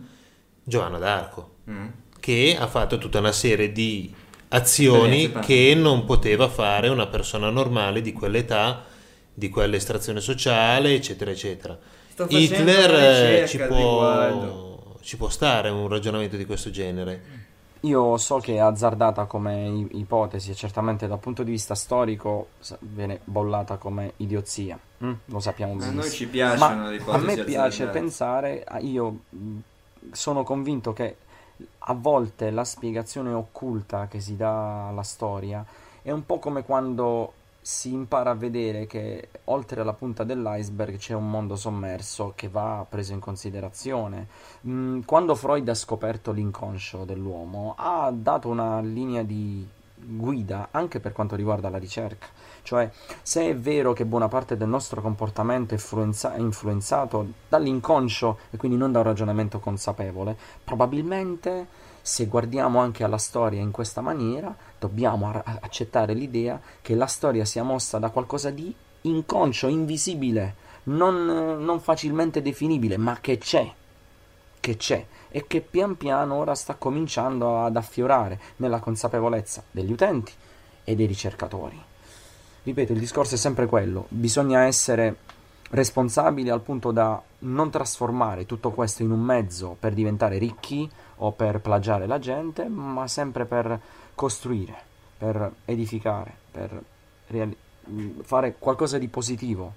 Giovanna 0.67 0.97
d'Arco. 0.97 1.49
Mm. 1.69 1.87
che 2.19 2.57
ha 2.59 2.67
fatto 2.67 2.97
tutta 2.97 3.19
una 3.19 3.31
serie 3.31 3.71
di 3.71 4.13
azioni 4.49 5.31
che 5.41 5.73
non 5.75 6.03
poteva 6.05 6.47
fare 6.49 6.87
una 6.89 7.07
persona 7.07 7.49
normale 7.49 8.01
di 8.01 8.11
quell'età, 8.13 8.83
di 9.33 9.49
quell'estrazione 9.49 10.19
sociale, 10.19 10.93
eccetera, 10.93 11.31
eccetera. 11.31 11.77
Hitler 12.27 13.43
eh, 13.43 13.47
ci 13.47 13.57
può, 13.59 14.97
ci 15.01 15.17
può 15.17 15.29
stare 15.29 15.69
un 15.69 15.87
ragionamento 15.87 16.35
di 16.37 16.45
questo 16.45 16.69
genere. 16.71 17.21
io 17.81 18.17
so 18.17 18.37
che 18.39 18.55
è 18.55 18.59
azzardata 18.59 19.25
come 19.25 19.87
ipotesi 19.91 20.51
e 20.51 20.55
certamente 20.55 21.07
dal 21.07 21.19
punto 21.19 21.43
di 21.43 21.51
vista 21.51 21.75
storico 21.75 22.47
viene 22.79 23.19
bollata 23.23 23.77
come 23.77 24.13
idiozia. 24.17 24.77
mm? 25.03 25.13
Lo 25.25 25.39
sappiamo 25.39 25.73
A 25.73 25.75
benissimo. 25.75 26.01
noi 26.01 26.09
ci 26.11 26.27
piacciono 26.27 26.75
Ma 26.83 26.89
le 26.89 26.95
a 26.95 26.99
ipotesi 26.99 27.25
me 27.25 27.43
piace 27.43 27.83
azzardate. 27.83 27.99
pensare, 27.99 28.63
a- 28.65 28.79
io 28.79 29.19
sono 30.11 30.43
convinto 30.43 30.93
che 30.93 31.17
a 31.79 31.93
volte 31.93 32.51
la 32.51 32.63
spiegazione 32.63 33.31
occulta 33.31 34.07
che 34.07 34.19
si 34.19 34.35
dà 34.35 34.87
alla 34.87 35.03
storia 35.03 35.65
è 36.01 36.11
un 36.11 36.25
po' 36.25 36.39
come 36.39 36.63
quando 36.63 37.33
si 37.67 37.91
impara 37.91 38.29
a 38.29 38.33
vedere 38.33 38.87
che 38.87 39.27
oltre 39.45 39.81
alla 39.81 39.91
punta 39.91 40.23
dell'iceberg 40.23 40.95
c'è 40.95 41.13
un 41.13 41.29
mondo 41.29 41.57
sommerso 41.57 42.31
che 42.33 42.47
va 42.47 42.85
preso 42.87 43.11
in 43.11 43.19
considerazione. 43.19 44.27
Mm, 44.65 45.01
Quando 45.01 45.35
Freud 45.35 45.67
ha 45.67 45.73
scoperto 45.73 46.31
l'inconscio 46.31 47.03
dell'uomo 47.03 47.75
ha 47.77 48.09
dato 48.13 48.47
una 48.47 48.79
linea 48.79 49.23
di 49.23 49.67
guida 49.95 50.69
anche 50.71 51.01
per 51.01 51.11
quanto 51.11 51.35
riguarda 51.35 51.69
la 51.69 51.77
ricerca. 51.77 52.27
Cioè, 52.67 52.91
se 53.21 53.47
è 53.47 53.55
vero 53.55 53.93
che 53.93 54.03
buona 54.03 54.27
parte 54.27 54.57
del 54.57 54.67
nostro 54.67 55.01
comportamento 55.01 55.73
è 55.73 55.77
influenza- 55.77 56.35
influenzato 56.35 57.25
dall'inconscio 57.47 58.39
e 58.49 58.57
quindi 58.57 58.75
non 58.77 58.91
da 58.91 58.99
un 58.99 59.05
ragionamento 59.05 59.61
consapevole, 59.61 60.35
probabilmente 60.65 61.65
se 62.01 62.25
guardiamo 62.25 62.79
anche 62.79 63.05
alla 63.05 63.17
storia 63.17 63.61
in 63.61 63.71
questa 63.71 64.01
maniera, 64.01 64.53
dobbiamo 64.77 65.29
a- 65.29 65.41
a- 65.45 65.59
accettare 65.61 66.13
l'idea 66.13 66.59
che 66.81 66.93
la 66.93 67.05
storia 67.05 67.45
sia 67.45 67.63
mossa 67.63 67.99
da 67.99 68.09
qualcosa 68.09 68.49
di 68.49 68.75
inconscio, 69.03 69.67
invisibile, 69.67 70.55
non, 70.85 71.63
non 71.63 71.79
facilmente 71.79 72.41
definibile, 72.41 72.97
ma 72.97 73.17
che 73.21 73.37
c'è, 73.37 73.73
che 74.59 74.75
c'è 74.75 75.05
e 75.29 75.47
che 75.47 75.61
pian 75.61 75.95
piano 75.95 76.35
ora 76.35 76.53
sta 76.53 76.75
cominciando 76.75 77.63
ad 77.63 77.77
affiorare 77.77 78.37
nella 78.57 78.81
consapevolezza 78.81 79.63
degli 79.71 79.93
utenti 79.93 80.33
e 80.83 80.95
dei 80.95 81.05
ricercatori. 81.05 81.86
Ripeto, 82.67 82.91
il 82.91 82.99
discorso 82.99 83.35
è 83.35 83.37
sempre 83.37 83.65
quello, 83.65 84.07
bisogna 84.09 84.65
essere 84.65 85.15
responsabili 85.69 86.49
al 86.49 86.59
punto 86.59 86.91
da 86.91 87.21
non 87.39 87.69
trasformare 87.71 88.45
tutto 88.45 88.71
questo 88.71 89.03
in 89.03 89.11
un 89.11 89.21
mezzo 89.21 89.77
per 89.79 89.93
diventare 89.93 90.37
ricchi 90.37 90.89
o 91.19 91.31
per 91.31 91.61
plagiare 91.61 92.07
la 92.07 92.19
gente, 92.19 92.65
ma 92.65 93.07
sempre 93.07 93.45
per 93.45 93.79
costruire, 94.13 94.75
per 95.17 95.49
edificare, 95.63 96.33
per 96.51 96.81
reali- 97.27 97.55
fare 98.23 98.55
qualcosa 98.59 98.97
di 98.97 99.07
positivo 99.07 99.73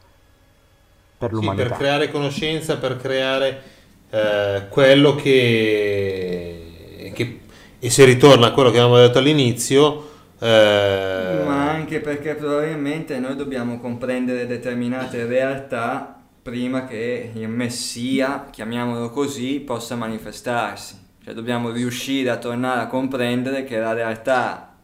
per 1.16 1.28
Sì, 1.28 1.36
l'umanità. 1.36 1.68
per 1.68 1.76
creare 1.76 2.10
conoscenza, 2.10 2.76
per 2.76 2.96
creare 2.96 3.62
eh, 4.10 4.66
quello 4.68 5.14
che, 5.14 7.12
che- 7.14 7.40
E 7.78 7.88
se 7.88 8.04
ritorna 8.04 8.48
a 8.48 8.52
quello 8.52 8.72
che 8.72 8.78
avevamo 8.80 9.00
detto 9.00 9.18
all'inizio... 9.18 10.08
eh, 10.40 11.42
Ma 11.44 11.70
anche 11.70 12.00
perché 12.00 12.34
probabilmente 12.34 13.18
noi 13.18 13.36
dobbiamo 13.36 13.78
comprendere 13.78 14.46
determinate 14.46 15.26
realtà 15.26 16.18
prima 16.42 16.86
che 16.86 17.32
il 17.34 17.48
Messia, 17.48 18.46
chiamiamolo 18.50 19.10
così, 19.10 19.60
possa 19.60 19.96
manifestarsi. 19.96 21.08
Cioè 21.22 21.34
dobbiamo 21.34 21.70
riuscire 21.70 22.30
a 22.30 22.38
tornare 22.38 22.80
a 22.80 22.86
comprendere 22.86 23.64
che 23.64 23.78
la 23.78 23.92
realtà 23.92 24.76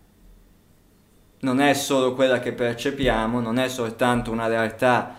non 1.41 1.61
è 1.61 1.73
solo 1.73 2.15
quella 2.15 2.39
che 2.39 2.53
percepiamo, 2.53 3.41
non 3.41 3.59
è 3.59 3.69
soltanto 3.69 4.31
una 4.31 4.47
realtà 4.49 5.15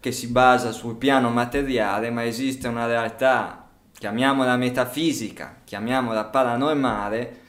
che 0.00 0.10
si 0.10 0.28
basa 0.28 0.72
sul 0.72 0.96
piano 0.96 1.28
materiale, 1.28 2.10
ma 2.10 2.24
esiste 2.24 2.66
una 2.66 2.86
realtà, 2.86 3.68
chiamiamola 3.98 4.56
metafisica, 4.56 5.56
chiamiamola 5.64 6.24
paranormale, 6.24 7.40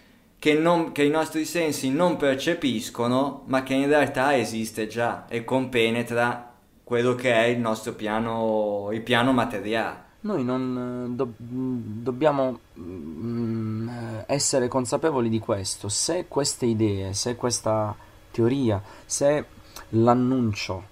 che, 0.44 0.56
non- 0.56 0.92
che 0.92 1.04
i 1.06 1.10
nostri 1.10 1.46
sensi 1.46 1.90
non 1.90 2.18
percepiscono, 2.18 3.44
ma 3.46 3.64
che 3.64 3.76
in 3.76 3.88
realtà 3.88 4.36
esiste 4.36 4.88
già 4.88 5.26
e 5.30 5.46
compenetra 5.46 6.52
quello 6.84 7.16
che 7.16 7.32
è 7.34 7.46
il 7.46 7.60
nostro 7.60 7.94
piano, 7.94 8.90
il 8.92 9.00
piano 9.04 9.32
materiale. 9.32 10.04
Noi 10.20 10.44
non 10.44 11.08
eh, 11.08 11.16
do- 11.16 11.34
mh, 11.38 12.02
dobbiamo 12.04 12.60
mm, 12.78 13.88
eh, 13.88 14.24
essere 14.28 14.68
consapevoli 14.68 15.30
di 15.30 15.40
questo. 15.40 15.88
Se 15.88 16.26
queste 16.28 16.66
idee, 16.66 17.14
se 17.14 17.38
questa 17.38 17.96
teoria, 18.30 18.82
se 19.06 19.46
l'annuncio 19.92 20.84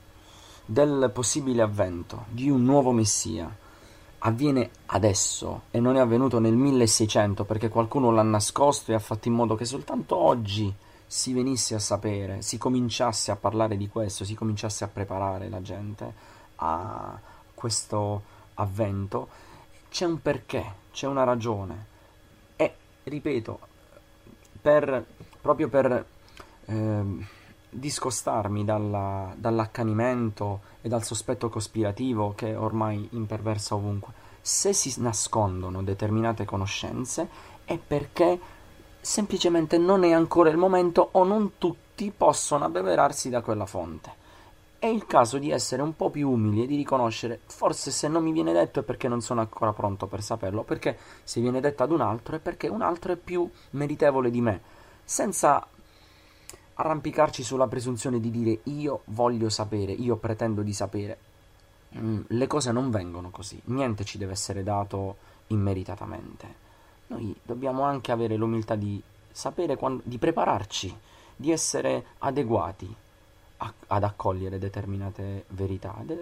del 0.66 1.12
possibile 1.14 1.62
avvento 1.62 2.24
di 2.30 2.50
un 2.50 2.64
nuovo 2.64 2.94
messia 2.94 3.54
avviene 4.24 4.70
adesso 4.88 5.64
e 5.72 5.80
non 5.80 5.96
è 5.96 6.00
avvenuto 6.00 6.40
nel 6.40 6.56
1600 6.56 7.44
perché 7.44 7.70
qualcuno 7.70 8.12
l'ha 8.12 8.22
nascosto 8.22 8.92
e 8.92 8.96
ha 8.96 9.00
fatto 9.00 9.28
in 9.28 9.34
modo 9.34 9.56
che 9.56 9.66
soltanto 9.66 10.16
oggi 10.16 10.74
si 11.06 11.34
venisse 11.34 11.76
a 11.76 11.80
sapere, 11.80 12.42
si 12.42 12.58
cominciasse 12.58 13.32
a 13.32 13.36
parlare 13.36 13.78
di 13.78 13.90
questo, 13.90 14.24
si 14.24 14.34
cominciasse 14.34 14.84
a 14.84 14.88
preparare 14.88 15.50
la 15.50 15.62
gente 15.62 16.14
a 16.56 17.20
questo 17.54 18.24
avvento, 18.56 19.28
c'è 19.90 20.06
un 20.06 20.22
perché, 20.22 20.64
c'è 20.92 21.08
una 21.08 21.24
ragione. 21.24 21.86
E 22.56 22.74
ripeto, 23.04 23.60
per, 24.62 25.06
proprio 25.42 25.68
per 25.68 26.06
ehm, 26.66 27.28
discostarmi 27.72 28.66
dalla- 28.66 29.34
dall'accanimento 29.36 30.60
e 30.82 30.90
dal 30.90 31.04
sospetto 31.04 31.50
cospirativo 31.50 32.34
che 32.36 32.54
ormai 32.54 33.08
imperversa 33.12 33.76
ovunque, 33.76 34.14
se 34.42 34.74
si 34.74 34.94
nascondono 35.02 35.82
determinate 35.82 36.44
conoscenze 36.46 37.30
è 37.64 37.78
perché 37.78 38.40
semplicemente 39.00 39.78
non 39.78 40.04
è 40.04 40.12
ancora 40.12 40.50
il 40.50 40.58
momento 40.58 41.10
o 41.14 41.24
non 41.24 41.54
tutti 41.58 42.12
possono 42.16 42.66
abbeverarsi 42.66 43.30
da 43.30 43.42
quella 43.42 43.66
fonte. 43.66 44.20
È 44.78 44.88
il 44.88 45.06
caso 45.06 45.38
di 45.38 45.52
essere 45.52 45.84
un 45.84 45.96
po' 45.96 46.10
più 46.10 46.30
umili 46.30 46.64
e 46.64 46.68
di 46.68 46.76
riconoscere, 46.76 47.42
forse 47.46 47.92
se 47.92 48.08
non 48.08 48.24
mi 48.24 48.32
viene 48.32 48.52
detto 48.52 48.80
è 48.80 48.84
perché 48.84 49.08
non 49.08 49.22
sono 49.22 49.40
ancora 49.40 49.74
pronto 49.74 50.08
per 50.08 50.24
saperlo, 50.24 50.64
perché 50.64 50.98
se 51.24 51.40
viene 51.40 51.62
detto 51.62 51.84
ad 51.84 51.92
un 51.92 52.02
altro 52.02 52.36
è 52.36 52.40
perché 52.40 52.68
un 52.68 52.82
altro 52.82 53.14
è 53.14 53.16
più 53.16 53.48
meritevole 53.72 54.32
di 54.32 54.42
me, 54.42 54.62
senza 55.04 55.66
arrampicarci 56.74 57.44
sulla 57.44 57.68
presunzione 57.68 58.20
di 58.20 58.32
dire 58.32 58.60
io 58.64 59.02
voglio 59.06 59.50
sapere, 59.50 59.92
io 59.92 60.16
pretendo 60.16 60.62
di 60.62 60.74
sapere. 60.74 61.18
Mm, 61.98 62.22
le 62.28 62.48
cose 62.48 62.72
non 62.72 62.90
vengono 62.90 63.30
così, 63.30 63.60
niente 63.66 64.04
ci 64.06 64.18
deve 64.18 64.32
essere 64.32 64.64
dato 64.64 65.18
immeritatamente. 65.48 66.60
Noi 67.08 67.36
dobbiamo 67.44 67.84
anche 67.84 68.12
avere 68.12 68.36
l'umiltà 68.36 68.76
di 68.76 69.02
sapere, 69.32 69.76
quando, 69.76 70.02
di 70.06 70.18
prepararci, 70.18 70.98
di 71.36 71.52
essere 71.52 72.06
adeguati 72.20 72.96
a, 73.58 73.74
ad 73.88 74.04
accogliere 74.04 74.58
determinate 74.58 75.46
verità. 75.50 75.96
De, 76.04 76.22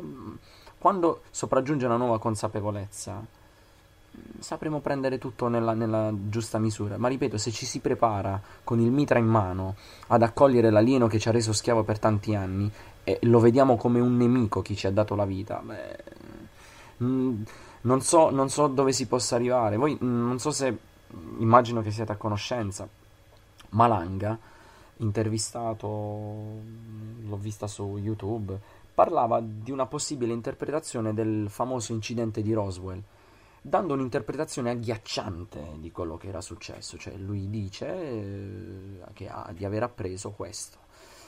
quando 0.80 1.22
sopraggiunge 1.30 1.86
una 1.86 1.98
nuova 1.98 2.20
consapevolezza, 2.20 3.14
mm, 3.14 3.39
sapremo 4.40 4.80
prendere 4.80 5.18
tutto 5.18 5.48
nella, 5.48 5.74
nella, 5.74 6.12
giusta 6.14 6.60
misura. 6.60 6.98
Ma 6.98 7.08
ripeto, 7.08 7.38
se 7.38 7.52
ci 7.52 7.66
si 7.66 7.80
prepara 7.80 8.42
con 8.64 8.80
il 8.80 8.92
mitra 8.92 9.20
in 9.20 9.26
mano 9.26 9.76
ad 10.08 10.22
accogliere 10.22 10.70
l'alieno 10.70 11.08
che 11.08 11.20
ci 11.20 11.28
ha 11.30 11.32
reso 11.32 11.54
schiavo 11.54 11.84
per 11.84 12.00
tanti 12.00 12.36
anni 12.36 12.72
e 13.04 13.20
lo 13.24 13.40
vediamo 13.40 13.76
come 13.76 14.00
un 14.00 14.18
nemico 14.18 14.62
chi 14.62 14.76
ci 14.76 14.88
ha 14.88 14.92
dato 14.92 15.16
la 15.16 15.26
vita, 15.26 15.62
beh, 15.64 16.04
mm, 17.04 17.42
non, 17.82 18.02
so, 18.02 18.30
non 18.30 18.50
so 18.50 18.68
dove 18.68 18.92
si 18.92 19.08
possa 19.08 19.36
arrivare. 19.36 19.78
Voi 19.78 19.98
mm, 20.02 20.28
non 20.28 20.40
so 20.40 20.52
se 20.52 20.78
immagino 21.38 21.82
che 21.82 21.92
siate 21.92 22.12
a 22.12 22.18
conoscenza. 22.18 22.88
Malanga 23.72 24.38
intervistato, 25.00 25.88
l'ho 25.88 27.38
vista 27.38 27.68
su 27.68 27.98
YouTube, 27.98 28.58
parlava 28.94 29.42
di 29.42 29.72
una 29.72 29.86
possibile 29.86 30.34
interpretazione 30.34 31.14
del 31.14 31.48
famoso 31.50 31.94
incidente 31.94 32.42
di 32.42 32.54
Roswell, 32.54 33.02
dando 33.62 33.94
un'interpretazione 33.94 34.72
agghiacciante 34.72 35.76
di 35.78 35.92
quello 35.92 36.18
che 36.18 36.28
era 36.28 36.42
successo. 36.42 36.98
Cioè 36.98 37.16
lui 37.16 37.50
dice 37.50 37.88
eh, 37.88 39.02
che 39.14 39.28
ha, 39.28 39.52
di 39.54 39.66
aver 39.66 39.84
appreso 39.84 40.32
questo, 40.32 40.78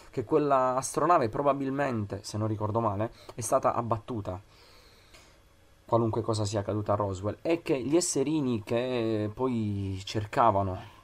che 0.09 0.23
quella 0.23 0.75
astronave 0.75 1.29
probabilmente, 1.29 2.19
se 2.23 2.37
non 2.37 2.47
ricordo 2.47 2.79
male, 2.79 3.11
è 3.33 3.41
stata 3.41 3.73
abbattuta 3.73 4.41
qualunque 5.85 6.21
cosa 6.21 6.45
sia 6.45 6.61
accaduta 6.61 6.93
a 6.93 6.95
Roswell 6.95 7.37
e 7.41 7.61
che 7.61 7.77
gli 7.81 7.97
esserini 7.97 8.63
che 8.63 9.29
poi 9.33 10.01
cercavano 10.05 10.99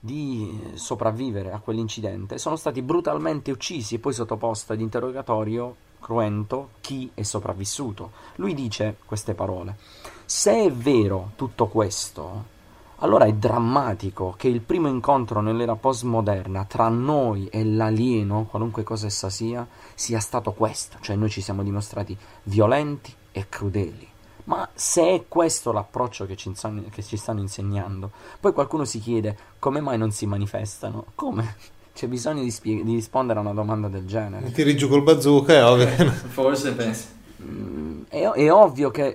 di 0.00 0.72
sopravvivere 0.76 1.52
a 1.52 1.58
quell'incidente 1.58 2.38
sono 2.38 2.56
stati 2.56 2.80
brutalmente 2.80 3.50
uccisi 3.50 3.96
e 3.96 3.98
poi 3.98 4.14
sottoposti 4.14 4.72
ad 4.72 4.80
interrogatorio 4.80 5.76
cruento 6.06 6.70
chi 6.80 7.10
è 7.14 7.22
sopravvissuto. 7.22 8.12
Lui 8.36 8.54
dice 8.54 8.98
queste 9.04 9.34
parole: 9.34 9.76
Se 10.24 10.52
è 10.52 10.70
vero 10.70 11.32
tutto 11.34 11.66
questo, 11.66 12.54
allora 12.98 13.24
è 13.24 13.32
drammatico 13.32 14.34
che 14.36 14.46
il 14.46 14.60
primo 14.60 14.86
incontro 14.86 15.40
nell'era 15.40 15.74
postmoderna 15.74 16.64
tra 16.66 16.86
noi 16.88 17.48
e 17.48 17.64
l'alieno, 17.64 18.46
qualunque 18.48 18.84
cosa 18.84 19.06
essa 19.06 19.30
sia, 19.30 19.66
sia 19.94 20.20
stato 20.20 20.52
questo, 20.52 20.98
cioè 21.00 21.16
noi 21.16 21.28
ci 21.28 21.40
siamo 21.40 21.64
dimostrati 21.64 22.16
violenti 22.44 23.12
e 23.32 23.48
crudeli. 23.48 24.08
Ma 24.44 24.68
se 24.74 25.02
è 25.12 25.24
questo 25.26 25.72
l'approccio 25.72 26.24
che 26.24 26.36
ci, 26.36 26.52
che 26.88 27.02
ci 27.02 27.16
stanno 27.16 27.40
insegnando, 27.40 28.12
poi 28.38 28.52
qualcuno 28.52 28.84
si 28.84 29.00
chiede 29.00 29.36
come 29.58 29.80
mai 29.80 29.98
non 29.98 30.12
si 30.12 30.24
manifestano? 30.24 31.06
Come? 31.16 31.74
C'è 31.96 32.08
bisogno 32.08 32.42
di, 32.42 32.50
spie- 32.50 32.84
di 32.84 32.94
rispondere 32.94 33.38
a 33.38 33.42
una 33.42 33.54
domanda 33.54 33.88
del 33.88 34.04
genere. 34.04 34.50
Tiri 34.50 34.76
giù 34.76 34.86
col 34.86 35.02
bazooka, 35.02 35.54
è 35.54 35.64
ovvio. 35.64 36.10
Forse 36.28 36.74
pensi. 36.74 37.06
Mm, 37.42 38.02
è, 38.08 38.20
è, 38.20 38.52
ovvio 38.52 38.90
che 38.90 39.14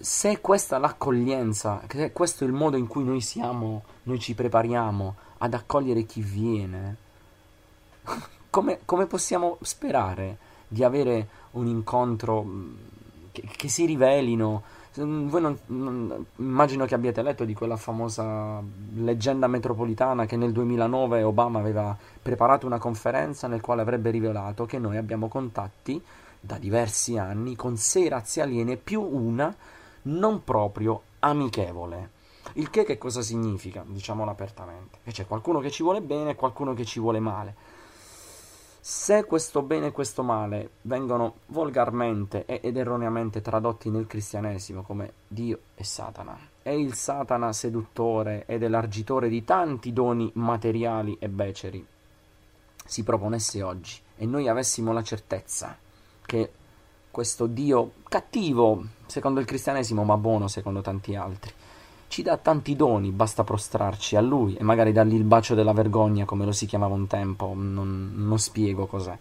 se 0.00 0.40
questa 0.40 0.76
è 0.76 0.78
l'accoglienza, 0.78 1.82
se 1.86 2.12
questo 2.12 2.44
è 2.44 2.46
il 2.46 2.54
modo 2.54 2.78
in 2.78 2.86
cui 2.86 3.04
noi 3.04 3.20
siamo, 3.20 3.84
noi 4.04 4.18
ci 4.18 4.32
prepariamo 4.32 5.14
ad 5.36 5.52
accogliere 5.52 6.04
chi 6.04 6.22
viene, 6.22 6.96
come, 8.48 8.78
come 8.86 9.04
possiamo 9.04 9.58
sperare 9.60 10.38
di 10.68 10.82
avere 10.84 11.28
un 11.50 11.66
incontro 11.66 12.42
mm, 12.42 12.74
che, 13.30 13.42
che 13.54 13.68
si 13.68 13.84
rivelino. 13.84 14.62
Mm, 15.00 15.28
voi 15.28 15.40
non, 15.40 15.58
non, 15.66 16.26
immagino 16.36 16.86
che 16.86 16.94
abbiate 16.94 17.22
letto 17.22 17.44
di 17.44 17.52
quella 17.52 17.76
famosa 17.76 18.62
leggenda 18.94 19.46
metropolitana 19.46 20.24
che 20.24 20.36
nel 20.36 20.52
2009 20.52 21.22
Obama 21.22 21.58
aveva 21.58 21.96
preparato 22.22 22.66
una 22.66 22.78
conferenza 22.78 23.46
nel 23.46 23.60
quale 23.60 23.82
avrebbe 23.82 24.10
rivelato 24.10 24.64
che 24.64 24.78
noi 24.78 24.96
abbiamo 24.96 25.28
contatti 25.28 26.02
da 26.40 26.56
diversi 26.58 27.18
anni 27.18 27.56
con 27.56 27.76
sei 27.76 28.08
razze 28.08 28.40
aliene 28.40 28.76
più 28.76 29.02
una 29.02 29.54
non 30.02 30.44
proprio 30.44 31.02
amichevole. 31.18 32.10
Il 32.54 32.70
che 32.70 32.84
che 32.84 32.96
cosa 32.96 33.20
significa? 33.20 33.84
Diciamolo 33.86 34.30
apertamente. 34.30 34.98
Che 35.02 35.10
c'è 35.10 35.26
qualcuno 35.26 35.60
che 35.60 35.70
ci 35.70 35.82
vuole 35.82 36.00
bene 36.00 36.30
e 36.30 36.34
qualcuno 36.36 36.72
che 36.74 36.84
ci 36.84 37.00
vuole 37.00 37.20
male 37.20 37.65
se 38.88 39.24
questo 39.24 39.62
bene 39.62 39.86
e 39.88 39.90
questo 39.90 40.22
male 40.22 40.70
vengono 40.82 41.38
volgarmente 41.46 42.44
ed 42.46 42.76
erroneamente 42.76 43.42
tradotti 43.42 43.90
nel 43.90 44.06
cristianesimo 44.06 44.82
come 44.82 45.12
Dio 45.26 45.58
e 45.74 45.82
Satana, 45.82 46.38
e 46.62 46.78
il 46.78 46.94
Satana 46.94 47.52
seduttore 47.52 48.44
ed 48.46 48.62
elargitore 48.62 49.28
di 49.28 49.42
tanti 49.42 49.92
doni 49.92 50.30
materiali 50.34 51.16
e 51.18 51.28
beceri, 51.28 51.84
si 52.84 53.02
proponesse 53.02 53.60
oggi 53.60 53.98
e 54.18 54.24
noi 54.24 54.46
avessimo 54.46 54.92
la 54.92 55.02
certezza 55.02 55.76
che 56.24 56.52
questo 57.10 57.46
Dio 57.46 57.90
cattivo, 58.08 58.84
secondo 59.06 59.40
il 59.40 59.46
cristianesimo, 59.46 60.04
ma 60.04 60.16
buono 60.16 60.46
secondo 60.46 60.80
tanti 60.80 61.16
altri, 61.16 61.52
ci 62.08 62.22
dà 62.22 62.36
tanti 62.36 62.76
doni, 62.76 63.10
basta 63.10 63.44
prostrarci 63.44 64.16
a 64.16 64.20
lui 64.20 64.54
e 64.54 64.62
magari 64.62 64.92
dargli 64.92 65.14
il 65.14 65.24
bacio 65.24 65.54
della 65.54 65.72
vergogna, 65.72 66.24
come 66.24 66.44
lo 66.44 66.52
si 66.52 66.66
chiamava 66.66 66.94
un 66.94 67.06
tempo, 67.06 67.52
non, 67.54 68.12
non 68.14 68.38
spiego 68.38 68.86
cos'è. 68.86 69.16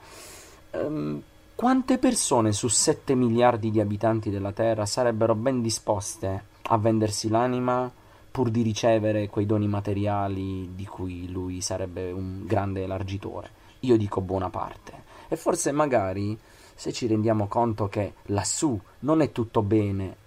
Um, 0.71 1.21
quante 1.55 1.97
persone 1.97 2.51
su 2.51 2.67
7 2.67 3.15
miliardi 3.15 3.71
di 3.71 3.79
abitanti 3.79 4.29
della 4.29 4.51
Terra 4.51 4.85
sarebbero 4.85 5.35
ben 5.35 5.61
disposte 5.61 6.43
a 6.63 6.77
vendersi 6.77 7.29
l'anima 7.29 7.91
pur 8.29 8.49
di 8.49 8.61
ricevere 8.61 9.29
quei 9.29 9.45
doni 9.45 9.67
materiali 9.67 10.75
di 10.75 10.85
cui 10.85 11.31
lui 11.31 11.61
sarebbe 11.61 12.11
un 12.11 12.45
grande 12.45 12.83
elargitore? 12.83 13.49
Io 13.81 13.95
dico 13.95 14.19
buona 14.19 14.49
parte. 14.49 15.03
E 15.29 15.37
forse 15.37 15.71
magari, 15.71 16.37
se 16.73 16.91
ci 16.91 17.07
rendiamo 17.07 17.47
conto 17.47 17.87
che 17.87 18.15
lassù 18.23 18.77
non 18.99 19.21
è 19.21 19.31
tutto 19.31 19.61
bene 19.61 20.17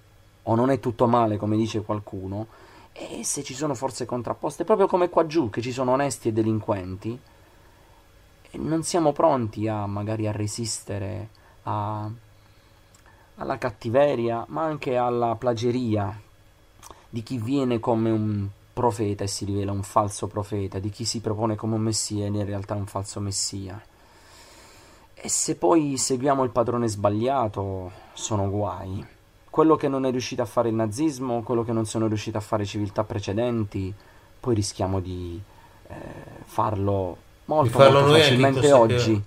o 0.50 0.54
non 0.54 0.70
è 0.70 0.80
tutto 0.80 1.06
male, 1.06 1.36
come 1.36 1.56
dice 1.56 1.82
qualcuno, 1.82 2.46
e 2.92 3.22
se 3.22 3.42
ci 3.42 3.54
sono 3.54 3.74
forze 3.74 4.06
contrapposte, 4.06 4.64
proprio 4.64 4.86
come 4.86 5.10
qua 5.10 5.26
giù, 5.26 5.50
che 5.50 5.60
ci 5.60 5.72
sono 5.72 5.92
onesti 5.92 6.28
e 6.28 6.32
delinquenti, 6.32 7.18
non 8.52 8.82
siamo 8.82 9.12
pronti 9.12 9.68
a 9.68 9.84
magari 9.86 10.26
a 10.26 10.32
resistere 10.32 11.28
a, 11.64 12.10
alla 13.36 13.58
cattiveria, 13.58 14.46
ma 14.48 14.62
anche 14.62 14.96
alla 14.96 15.34
plageria 15.34 16.18
di 17.10 17.22
chi 17.22 17.36
viene 17.36 17.78
come 17.78 18.10
un 18.10 18.48
profeta 18.72 19.24
e 19.24 19.28
si 19.28 19.44
rivela 19.44 19.72
un 19.72 19.82
falso 19.82 20.28
profeta, 20.28 20.78
di 20.78 20.88
chi 20.88 21.04
si 21.04 21.20
propone 21.20 21.56
come 21.56 21.74
un 21.74 21.82
messia 21.82 22.24
e 22.24 22.28
in 22.28 22.44
realtà 22.44 22.74
un 22.74 22.86
falso 22.86 23.20
messia. 23.20 23.80
E 25.12 25.28
se 25.28 25.56
poi 25.56 25.98
seguiamo 25.98 26.42
il 26.42 26.50
padrone 26.50 26.88
sbagliato, 26.88 27.92
sono 28.14 28.48
guai 28.48 29.16
quello 29.58 29.74
che 29.74 29.88
non 29.88 30.06
è 30.06 30.12
riuscito 30.12 30.40
a 30.40 30.44
fare 30.44 30.68
il 30.68 30.76
nazismo, 30.76 31.42
quello 31.42 31.64
che 31.64 31.72
non 31.72 31.84
sono 31.84 32.06
riuscite 32.06 32.36
a 32.36 32.40
fare 32.40 32.64
civiltà 32.64 33.02
precedenti, 33.02 33.92
poi 34.38 34.54
rischiamo 34.54 35.00
di 35.00 35.42
eh, 35.88 35.94
farlo 36.44 37.16
molto, 37.46 37.70
farlo 37.76 38.02
molto 38.02 38.18
facilmente 38.18 38.70
oggi. 38.70 39.20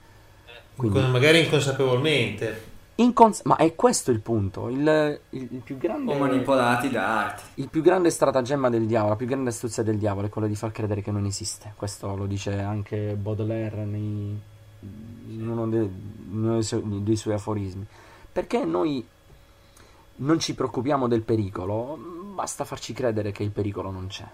Quindi, 0.78 1.02
magari 1.02 1.44
inconsapevolmente. 1.44 2.70
Incons- 2.96 3.42
ma 3.44 3.58
è 3.58 3.76
questo 3.76 4.10
il 4.12 4.22
punto, 4.22 4.70
il, 4.70 5.20
il, 5.32 5.48
il, 5.52 5.60
più 5.66 5.78
grande... 5.78 6.14
O 6.14 6.18
manipolati 6.18 6.90
da 6.90 7.26
arte. 7.26 7.42
Il 7.56 7.68
più 7.68 7.82
grande 7.82 8.10
stratagemma 8.10 8.70
del 8.70 8.86
diavolo, 8.86 9.10
la 9.10 9.18
più 9.18 9.28
grande 9.28 9.50
astuzia 9.50 9.84
del 9.84 9.98
diavolo 9.98 10.28
è 10.28 10.30
quello 10.30 10.48
di 10.48 10.56
far 10.56 10.72
credere 10.72 11.02
che 11.02 11.12
non 11.12 11.26
esiste. 11.26 11.74
Questo 11.76 12.16
lo 12.16 12.26
dice 12.26 12.58
anche 12.58 13.18
Baudelaire 13.20 13.84
nei, 13.84 14.40
in 15.28 15.46
uno 15.46 15.68
dei, 15.68 15.92
uno 16.32 16.54
dei, 16.54 16.64
suoi, 16.64 17.04
dei 17.04 17.18
suoi 17.18 17.34
aforismi. 17.34 17.86
Perché 18.32 18.64
noi 18.64 19.06
non 20.18 20.40
ci 20.40 20.54
preoccupiamo 20.54 21.08
del 21.08 21.22
pericolo, 21.22 21.98
basta 22.34 22.66
farci 22.66 22.94
credere 22.94 23.32
che 23.32 23.44
il 23.44 23.52
pericolo 23.52 23.92
non 23.92 24.08
c'è. 24.08 24.28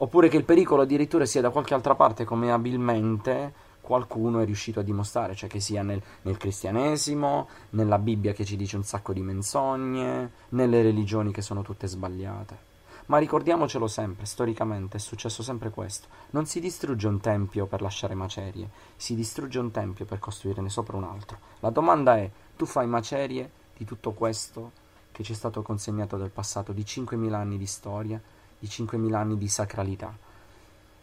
Oppure 0.00 0.28
che 0.28 0.36
il 0.36 0.44
pericolo 0.44 0.82
addirittura 0.82 1.26
sia 1.26 1.40
da 1.40 1.50
qualche 1.50 1.74
altra 1.74 1.94
parte, 1.94 2.24
come 2.24 2.52
abilmente 2.52 3.66
qualcuno 3.80 4.40
è 4.40 4.44
riuscito 4.44 4.80
a 4.80 4.82
dimostrare, 4.82 5.34
cioè 5.34 5.48
che 5.48 5.60
sia 5.60 5.82
nel, 5.82 6.00
nel, 6.22 6.36
cristianesimo, 6.36 7.48
nella 7.70 7.98
Bibbia 7.98 8.32
che 8.32 8.44
ci 8.44 8.56
dice 8.56 8.76
un 8.76 8.84
sacco 8.84 9.12
di 9.12 9.22
menzogne, 9.22 10.30
nelle 10.50 10.82
religioni 10.82 11.32
che 11.32 11.42
sono 11.42 11.62
tutte 11.62 11.86
sbagliate. 11.86 12.66
Ma 13.06 13.16
ricordiamocelo 13.16 13.86
sempre, 13.86 14.26
storicamente 14.26 14.98
è 14.98 15.00
successo 15.00 15.42
sempre 15.42 15.70
questo. 15.70 16.08
Non 16.30 16.44
si 16.44 16.60
distrugge 16.60 17.08
un 17.08 17.20
tempio 17.20 17.64
per 17.64 17.80
lasciare 17.80 18.14
macerie, 18.14 18.68
si 18.94 19.14
distrugge 19.14 19.58
un 19.58 19.70
tempio 19.70 20.04
per 20.04 20.18
costruirne 20.18 20.68
sopra 20.68 20.98
un 20.98 21.04
altro. 21.04 21.38
La 21.60 21.70
domanda 21.70 22.18
è, 22.18 22.30
tu 22.54 22.66
fai 22.66 22.86
macerie 22.86 23.50
di 23.74 23.86
tutto 23.86 24.12
questo 24.12 24.86
che 25.18 25.24
ci 25.24 25.32
è 25.32 25.34
stato 25.34 25.62
consegnato 25.62 26.16
del 26.16 26.30
passato, 26.30 26.70
di 26.70 26.82
5.000 26.82 27.32
anni 27.32 27.58
di 27.58 27.66
storia, 27.66 28.22
di 28.56 28.68
5.000 28.68 29.14
anni 29.14 29.36
di 29.36 29.48
sacralità. 29.48 30.16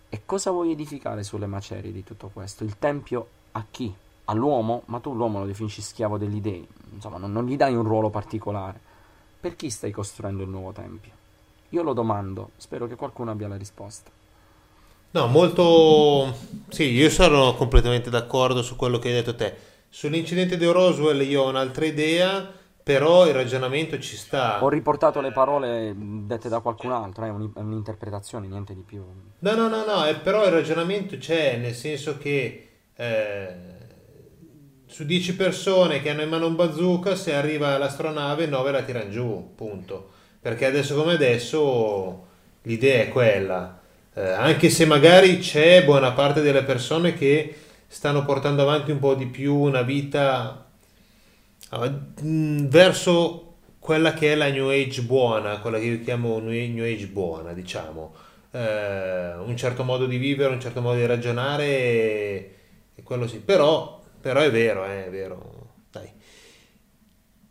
E 0.07 0.21
cosa 0.25 0.51
vuoi 0.51 0.71
edificare 0.71 1.21
sulle 1.21 1.47
macerie 1.47 1.91
di 1.91 2.01
tutto 2.01 2.29
questo? 2.31 2.63
Il 2.63 2.79
tempio 2.79 3.27
a 3.51 3.65
chi? 3.69 3.93
All'uomo? 4.23 4.83
Ma 4.85 5.01
tu 5.01 5.13
l'uomo 5.13 5.39
lo 5.39 5.45
definisci 5.45 5.81
schiavo 5.81 6.17
degli 6.17 6.39
dei, 6.39 6.65
insomma 6.93 7.17
non, 7.17 7.33
non 7.33 7.45
gli 7.45 7.57
dai 7.57 7.75
un 7.75 7.83
ruolo 7.83 8.09
particolare. 8.09 8.79
Per 9.37 9.57
chi 9.57 9.69
stai 9.69 9.91
costruendo 9.91 10.43
il 10.43 10.49
nuovo 10.49 10.71
tempio? 10.71 11.11
Io 11.71 11.83
lo 11.83 11.91
domando, 11.91 12.51
spero 12.55 12.87
che 12.87 12.95
qualcuno 12.95 13.31
abbia 13.31 13.49
la 13.49 13.57
risposta. 13.57 14.09
No, 15.11 15.27
molto... 15.27 16.33
Sì, 16.69 16.83
io 16.83 17.09
sono 17.09 17.53
completamente 17.55 18.09
d'accordo 18.09 18.61
su 18.61 18.77
quello 18.77 18.97
che 18.97 19.09
hai 19.09 19.15
detto 19.15 19.35
te. 19.35 19.57
Sull'incidente 19.89 20.55
di 20.55 20.65
Roswell 20.65 21.21
io 21.21 21.43
ho 21.43 21.49
un'altra 21.49 21.83
idea, 21.83 22.63
però 22.85 23.25
il 23.25 23.33
ragionamento 23.33 23.97
ci 23.97 24.15
sta. 24.15 24.63
Ho 24.63 24.69
riportato 24.69 25.19
le 25.19 25.31
parole 25.31 25.91
dette 25.97 26.49
da 26.49 26.59
qualcun 26.59 26.91
altro, 26.91 27.25
è 27.25 27.29
un- 27.29 27.49
è 27.55 27.59
un'interpretazione, 27.59 28.45
niente 28.45 28.75
di 28.75 28.83
più. 28.85 29.03
No, 29.39 29.55
no, 29.55 29.67
no, 29.67 29.83
no, 29.85 30.05
eh, 30.05 30.13
però 30.13 30.45
il 30.45 30.51
ragionamento 30.51 31.17
c'è, 31.17 31.57
nel 31.57 31.73
senso 31.73 32.19
che 32.19 32.67
eh, 32.95 33.47
su 34.85 35.03
10 35.03 35.35
persone 35.35 35.99
che 35.99 36.11
hanno 36.11 36.21
in 36.21 36.29
mano 36.29 36.45
un 36.45 36.53
bazooka, 36.55 37.15
se 37.15 37.33
arriva 37.33 37.75
l'astronave, 37.79 38.45
9 38.45 38.69
la 38.69 38.83
tirano 38.83 39.09
giù, 39.09 39.53
punto. 39.55 40.11
Perché 40.39 40.67
adesso 40.67 40.93
come 40.95 41.13
adesso 41.13 42.25
l'idea 42.61 43.01
è 43.01 43.09
quella. 43.09 43.79
Eh, 44.13 44.21
anche 44.29 44.69
se 44.69 44.85
magari 44.85 45.39
c'è 45.39 45.83
buona 45.83 46.11
parte 46.11 46.41
delle 46.41 46.61
persone 46.61 47.15
che 47.15 47.55
stanno 47.87 48.23
portando 48.25 48.61
avanti 48.61 48.91
un 48.91 48.99
po' 48.99 49.15
di 49.15 49.25
più 49.25 49.55
una 49.55 49.81
vita 49.81 50.59
eh, 50.61 50.64
verso 52.21 53.55
quella 53.79 54.13
che 54.13 54.31
è 54.31 54.35
la 54.35 54.49
New 54.49 54.69
Age 54.69 55.01
buona, 55.03 55.59
quella 55.59 55.77
che 55.77 55.85
io 55.85 56.01
chiamo 56.01 56.39
New 56.39 56.83
Age 56.83 57.07
buona, 57.07 57.53
diciamo. 57.53 58.13
Eh, 58.51 59.33
un 59.35 59.55
certo 59.57 59.83
modo 59.83 60.05
di 60.05 60.17
vivere, 60.17 60.53
un 60.53 60.61
certo 60.61 60.81
modo 60.81 60.97
di 60.97 61.05
ragionare, 61.05 61.65
e 62.95 63.03
quello 63.03 63.27
sì. 63.27 63.39
Però, 63.39 64.01
però 64.19 64.41
è 64.41 64.51
vero, 64.51 64.85
eh, 64.85 65.05
è 65.05 65.09
vero. 65.09 65.54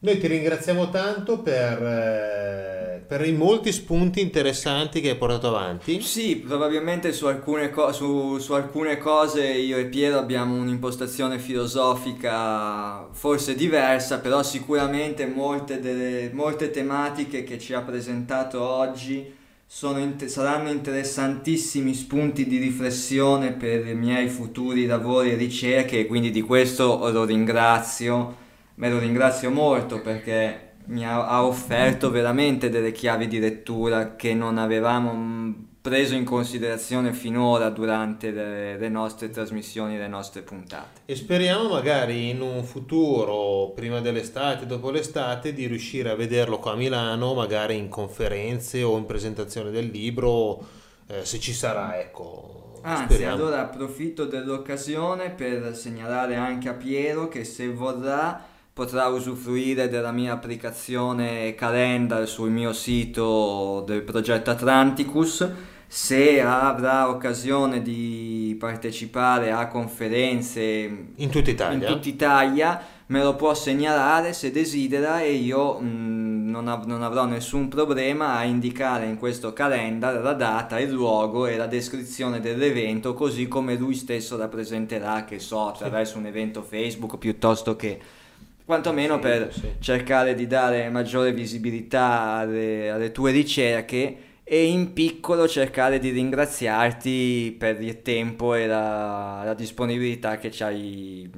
Noi 0.04 0.18
ti 0.18 0.26
ringraziamo 0.26 0.90
tanto 0.90 1.38
per, 1.38 1.82
eh, 1.82 3.02
per 3.06 3.26
i 3.26 3.32
molti 3.32 3.72
spunti 3.72 4.20
interessanti 4.20 5.00
che 5.00 5.08
hai 5.08 5.16
portato 5.16 5.48
avanti. 5.48 6.02
Sì, 6.02 6.36
probabilmente 6.36 7.10
su 7.14 7.24
alcune, 7.24 7.70
co- 7.70 7.90
su, 7.90 8.36
su 8.36 8.52
alcune 8.52 8.98
cose 8.98 9.46
io 9.46 9.78
e 9.78 9.86
Piero 9.86 10.18
abbiamo 10.18 10.56
un'impostazione 10.56 11.38
filosofica 11.38 13.08
forse 13.12 13.54
diversa, 13.54 14.18
però 14.18 14.42
sicuramente 14.42 15.24
molte, 15.24 15.80
delle, 15.80 16.28
molte 16.34 16.70
tematiche 16.70 17.42
che 17.42 17.58
ci 17.58 17.72
ha 17.72 17.80
presentato 17.80 18.60
oggi 18.60 19.32
int- 19.80 20.26
saranno 20.26 20.68
interessantissimi 20.68 21.94
spunti 21.94 22.46
di 22.46 22.58
riflessione 22.58 23.52
per 23.52 23.86
i 23.86 23.94
miei 23.94 24.28
futuri 24.28 24.84
lavori 24.84 25.30
e 25.30 25.36
ricerche 25.36 26.04
quindi 26.04 26.30
di 26.30 26.42
questo 26.42 27.10
lo 27.10 27.24
ringrazio, 27.24 28.42
me 28.76 28.90
lo 28.90 28.98
ringrazio 28.98 29.50
molto 29.50 30.00
perché 30.00 30.72
mi 30.86 31.06
ha, 31.06 31.26
ha 31.26 31.44
offerto 31.44 32.10
veramente 32.10 32.68
delle 32.68 32.92
chiavi 32.92 33.26
di 33.26 33.38
lettura 33.38 34.16
che 34.16 34.34
non 34.34 34.58
avevamo 34.58 35.12
mh, 35.12 35.66
preso 35.80 36.14
in 36.14 36.24
considerazione 36.24 37.12
finora 37.12 37.70
durante 37.70 38.30
le, 38.30 38.78
le 38.78 38.88
nostre 38.88 39.30
trasmissioni, 39.30 39.96
le 39.96 40.08
nostre 40.08 40.42
puntate. 40.42 41.00
E 41.04 41.14
speriamo 41.14 41.68
magari 41.68 42.30
in 42.30 42.40
un 42.40 42.64
futuro, 42.64 43.72
prima 43.74 44.00
dell'estate, 44.00 44.66
dopo 44.66 44.90
l'estate, 44.90 45.52
di 45.52 45.66
riuscire 45.66 46.10
a 46.10 46.14
vederlo 46.14 46.58
qua 46.58 46.72
a 46.72 46.76
Milano, 46.76 47.34
magari 47.34 47.76
in 47.76 47.88
conferenze 47.88 48.82
o 48.82 48.96
in 48.96 49.06
presentazione 49.06 49.70
del 49.70 49.86
libro, 49.86 50.66
eh, 51.06 51.24
se 51.24 51.38
ci 51.38 51.52
sarà, 51.52 51.98
ecco. 51.98 52.80
Anzi, 52.82 53.04
speriamo. 53.04 53.34
allora 53.34 53.60
approfitto 53.60 54.26
dell'occasione 54.26 55.30
per 55.30 55.74
segnalare 55.74 56.36
anche 56.36 56.68
a 56.68 56.74
Piero 56.74 57.28
che 57.28 57.44
se 57.44 57.68
vorrà 57.70 58.52
potrà 58.74 59.06
usufruire 59.06 59.88
della 59.88 60.10
mia 60.10 60.32
applicazione 60.32 61.54
calendar 61.54 62.26
sul 62.26 62.50
mio 62.50 62.72
sito 62.72 63.84
del 63.86 64.02
progetto 64.02 64.50
Atlanticus. 64.50 65.48
Se 65.86 66.40
avrà 66.40 67.08
occasione 67.08 67.80
di 67.82 68.56
partecipare 68.58 69.52
a 69.52 69.68
conferenze 69.68 70.60
In 71.14 71.30
tutta 71.30 71.50
Italia. 71.50 71.86
in 71.88 71.94
tutta 71.94 72.08
Italia, 72.08 72.82
me 73.06 73.22
lo 73.22 73.36
può 73.36 73.54
segnalare 73.54 74.32
se 74.32 74.50
desidera 74.50 75.20
e 75.22 75.34
io 75.34 75.78
mh, 75.78 76.50
non, 76.50 76.66
av- 76.66 76.86
non 76.86 77.04
avrò 77.04 77.26
nessun 77.26 77.68
problema 77.68 78.34
a 78.34 78.42
indicare 78.42 79.06
in 79.06 79.18
questo 79.18 79.52
calendar 79.52 80.20
la 80.20 80.32
data, 80.32 80.80
il 80.80 80.90
luogo 80.90 81.46
e 81.46 81.56
la 81.56 81.66
descrizione 81.68 82.40
dell'evento, 82.40 83.14
così 83.14 83.46
come 83.46 83.76
lui 83.76 83.94
stesso 83.94 84.36
la 84.36 84.48
presenterà, 84.48 85.24
che 85.24 85.38
so, 85.38 85.68
attraverso 85.68 86.18
un 86.18 86.26
evento 86.26 86.62
Facebook 86.62 87.18
piuttosto 87.18 87.76
che 87.76 88.00
quantomeno 88.64 89.14
Sì, 89.14 89.20
per 89.20 89.52
sì. 89.52 89.72
cercare 89.78 90.34
di 90.34 90.46
dare 90.46 90.88
maggiore 90.90 91.32
visibilità 91.32 92.32
alle, 92.38 92.90
alle 92.90 93.12
tue 93.12 93.30
ricerche 93.32 94.18
e 94.44 94.64
in 94.66 94.92
piccolo 94.92 95.48
cercare 95.48 95.98
di 95.98 96.10
ringraziarti 96.10 97.54
per 97.58 97.80
il 97.80 98.02
tempo 98.02 98.54
e 98.54 98.66
la, 98.66 99.42
la 99.44 99.54
disponibilità 99.54 100.38
che 100.38 100.50
ci 100.50 100.62
hai 100.62 101.30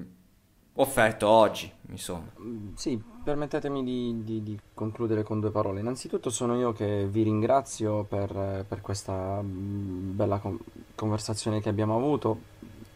offerto 0.74 1.28
oggi, 1.28 1.70
insomma. 1.88 2.30
Mm, 2.40 2.74
Sì, 2.74 3.00
permettetemi 3.22 3.82
di, 3.82 4.22
di- 4.24 4.42
di 4.42 4.58
concludere 4.74 5.22
con 5.22 5.40
due 5.40 5.50
parole. 5.50 5.80
Innanzitutto 5.80 6.30
sono 6.30 6.56
io 6.56 6.72
che 6.72 7.06
vi 7.06 7.22
ringrazio 7.22 8.04
per, 8.04 8.64
per 8.68 8.80
questa 8.80 9.40
mm, 9.42 10.14
bella 10.16 10.38
con- 10.38 10.58
conversazione 10.94 11.60
che 11.60 11.68
abbiamo 11.68 11.96
avuto. 11.96 12.40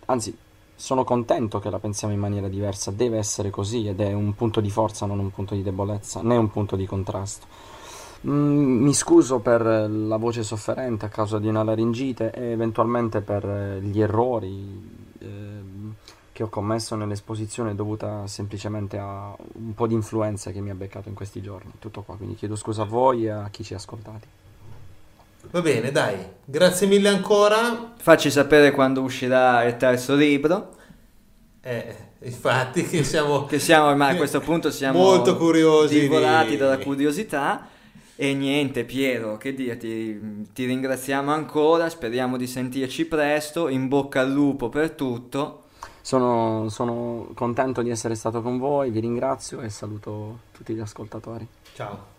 Anzi, 0.07 0.37
sono 0.81 1.05
contento 1.05 1.59
che 1.59 1.69
la 1.69 1.79
pensiamo 1.79 2.15
in 2.15 2.21
maniera 2.21 2.49
diversa. 2.49 2.91
Deve 2.91 3.19
essere 3.19 3.51
così 3.51 3.87
ed 3.87 4.01
è 4.01 4.15
un 4.15 4.35
punto 4.35 4.61
di 4.61 4.71
forza, 4.71 5.05
non 5.05 5.19
un 5.19 5.31
punto 5.31 5.55
di 5.55 5.63
debolezza, 5.63 6.23
né 6.23 6.39
un 6.39 6.51
punto 6.51 6.75
di 6.75 6.87
contrasto. 6.87 7.47
Mm, 8.27 8.83
mi 8.83 8.95
scuso 8.95 9.41
per 9.41 9.61
la 9.63 10.17
voce 10.17 10.43
sofferente 10.43 11.05
a 11.05 11.11
causa 11.11 11.39
di 11.39 11.49
una 11.49 11.63
laringite 11.63 12.33
e 12.33 12.45
eventualmente 12.53 13.21
per 13.21 13.45
eh, 13.45 13.81
gli 13.83 14.01
errori 14.01 15.13
ehm, 15.19 15.95
che 16.33 16.43
ho 16.43 16.49
commesso 16.49 16.97
nell'esposizione 16.97 17.75
dovuta 17.75 18.27
semplicemente 18.27 18.97
a 18.97 19.37
un 19.53 19.75
po' 19.75 19.87
di 19.87 19.95
influenza 19.95 20.51
che 20.51 20.63
mi 20.63 20.71
ha 20.71 20.75
beccato 20.75 21.11
in 21.11 21.15
questi 21.15 21.43
giorni. 21.43 21.73
Tutto 21.79 22.01
qua, 22.03 22.17
quindi 22.17 22.37
chiedo 22.37 22.57
scusa 22.57 22.83
a 22.83 22.87
voi 22.87 23.27
e 23.27 23.31
a 23.31 23.49
chi 23.51 23.65
ci 23.65 23.75
ha 23.75 23.77
ascoltati. 23.77 24.40
Va 25.51 25.61
bene, 25.63 25.91
dai. 25.91 26.17
Grazie 26.45 26.87
mille 26.87 27.09
ancora. 27.09 27.93
Facci 27.97 28.31
sapere 28.31 28.71
quando 28.73 29.01
uscirà 29.03 29.65
il 29.65 29.77
terzo 29.77 30.15
libro, 30.15 30.77
Eh, 31.63 31.97
infatti 32.23 32.83
che 32.85 33.03
siamo... 33.05 33.45
che 33.47 33.59
siamo 33.59 33.87
ormai 33.89 34.15
a 34.15 34.17
questo 34.19 34.41
punto 34.41 34.71
siamo 34.71 34.99
Molto 34.99 35.37
curiosi 35.37 36.01
divorati 36.01 36.51
di- 36.51 36.57
dalla 36.57 36.79
curiosità. 36.79 37.69
E 38.17 38.35
niente, 38.35 38.85
Piero, 38.85 39.39
che 39.39 39.55
dirti, 39.55 40.47
ti 40.53 40.67
ringraziamo 40.67 41.33
ancora, 41.33 41.89
speriamo 41.89 42.37
di 42.37 42.47
sentirci 42.47 43.07
presto, 43.07 43.69
in 43.69 43.89
bocca 43.89 44.21
al 44.21 44.31
lupo 44.31 44.69
per 44.69 44.91
tutto. 44.91 45.65
Sono, 46.03 46.69
sono 46.69 47.31
contento 47.35 47.81
di 47.83 47.89
essere 47.91 48.15
stato 48.15 48.43
con 48.43 48.59
voi, 48.59 48.91
vi 48.91 49.01
ringrazio 49.01 49.61
e 49.61 49.71
saluto 49.71 50.41
tutti 50.53 50.75
gli 50.75 50.81
ascoltatori. 50.81 51.47
Ciao. 51.75 52.19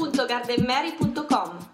www.gardenmary.com 0.21 1.70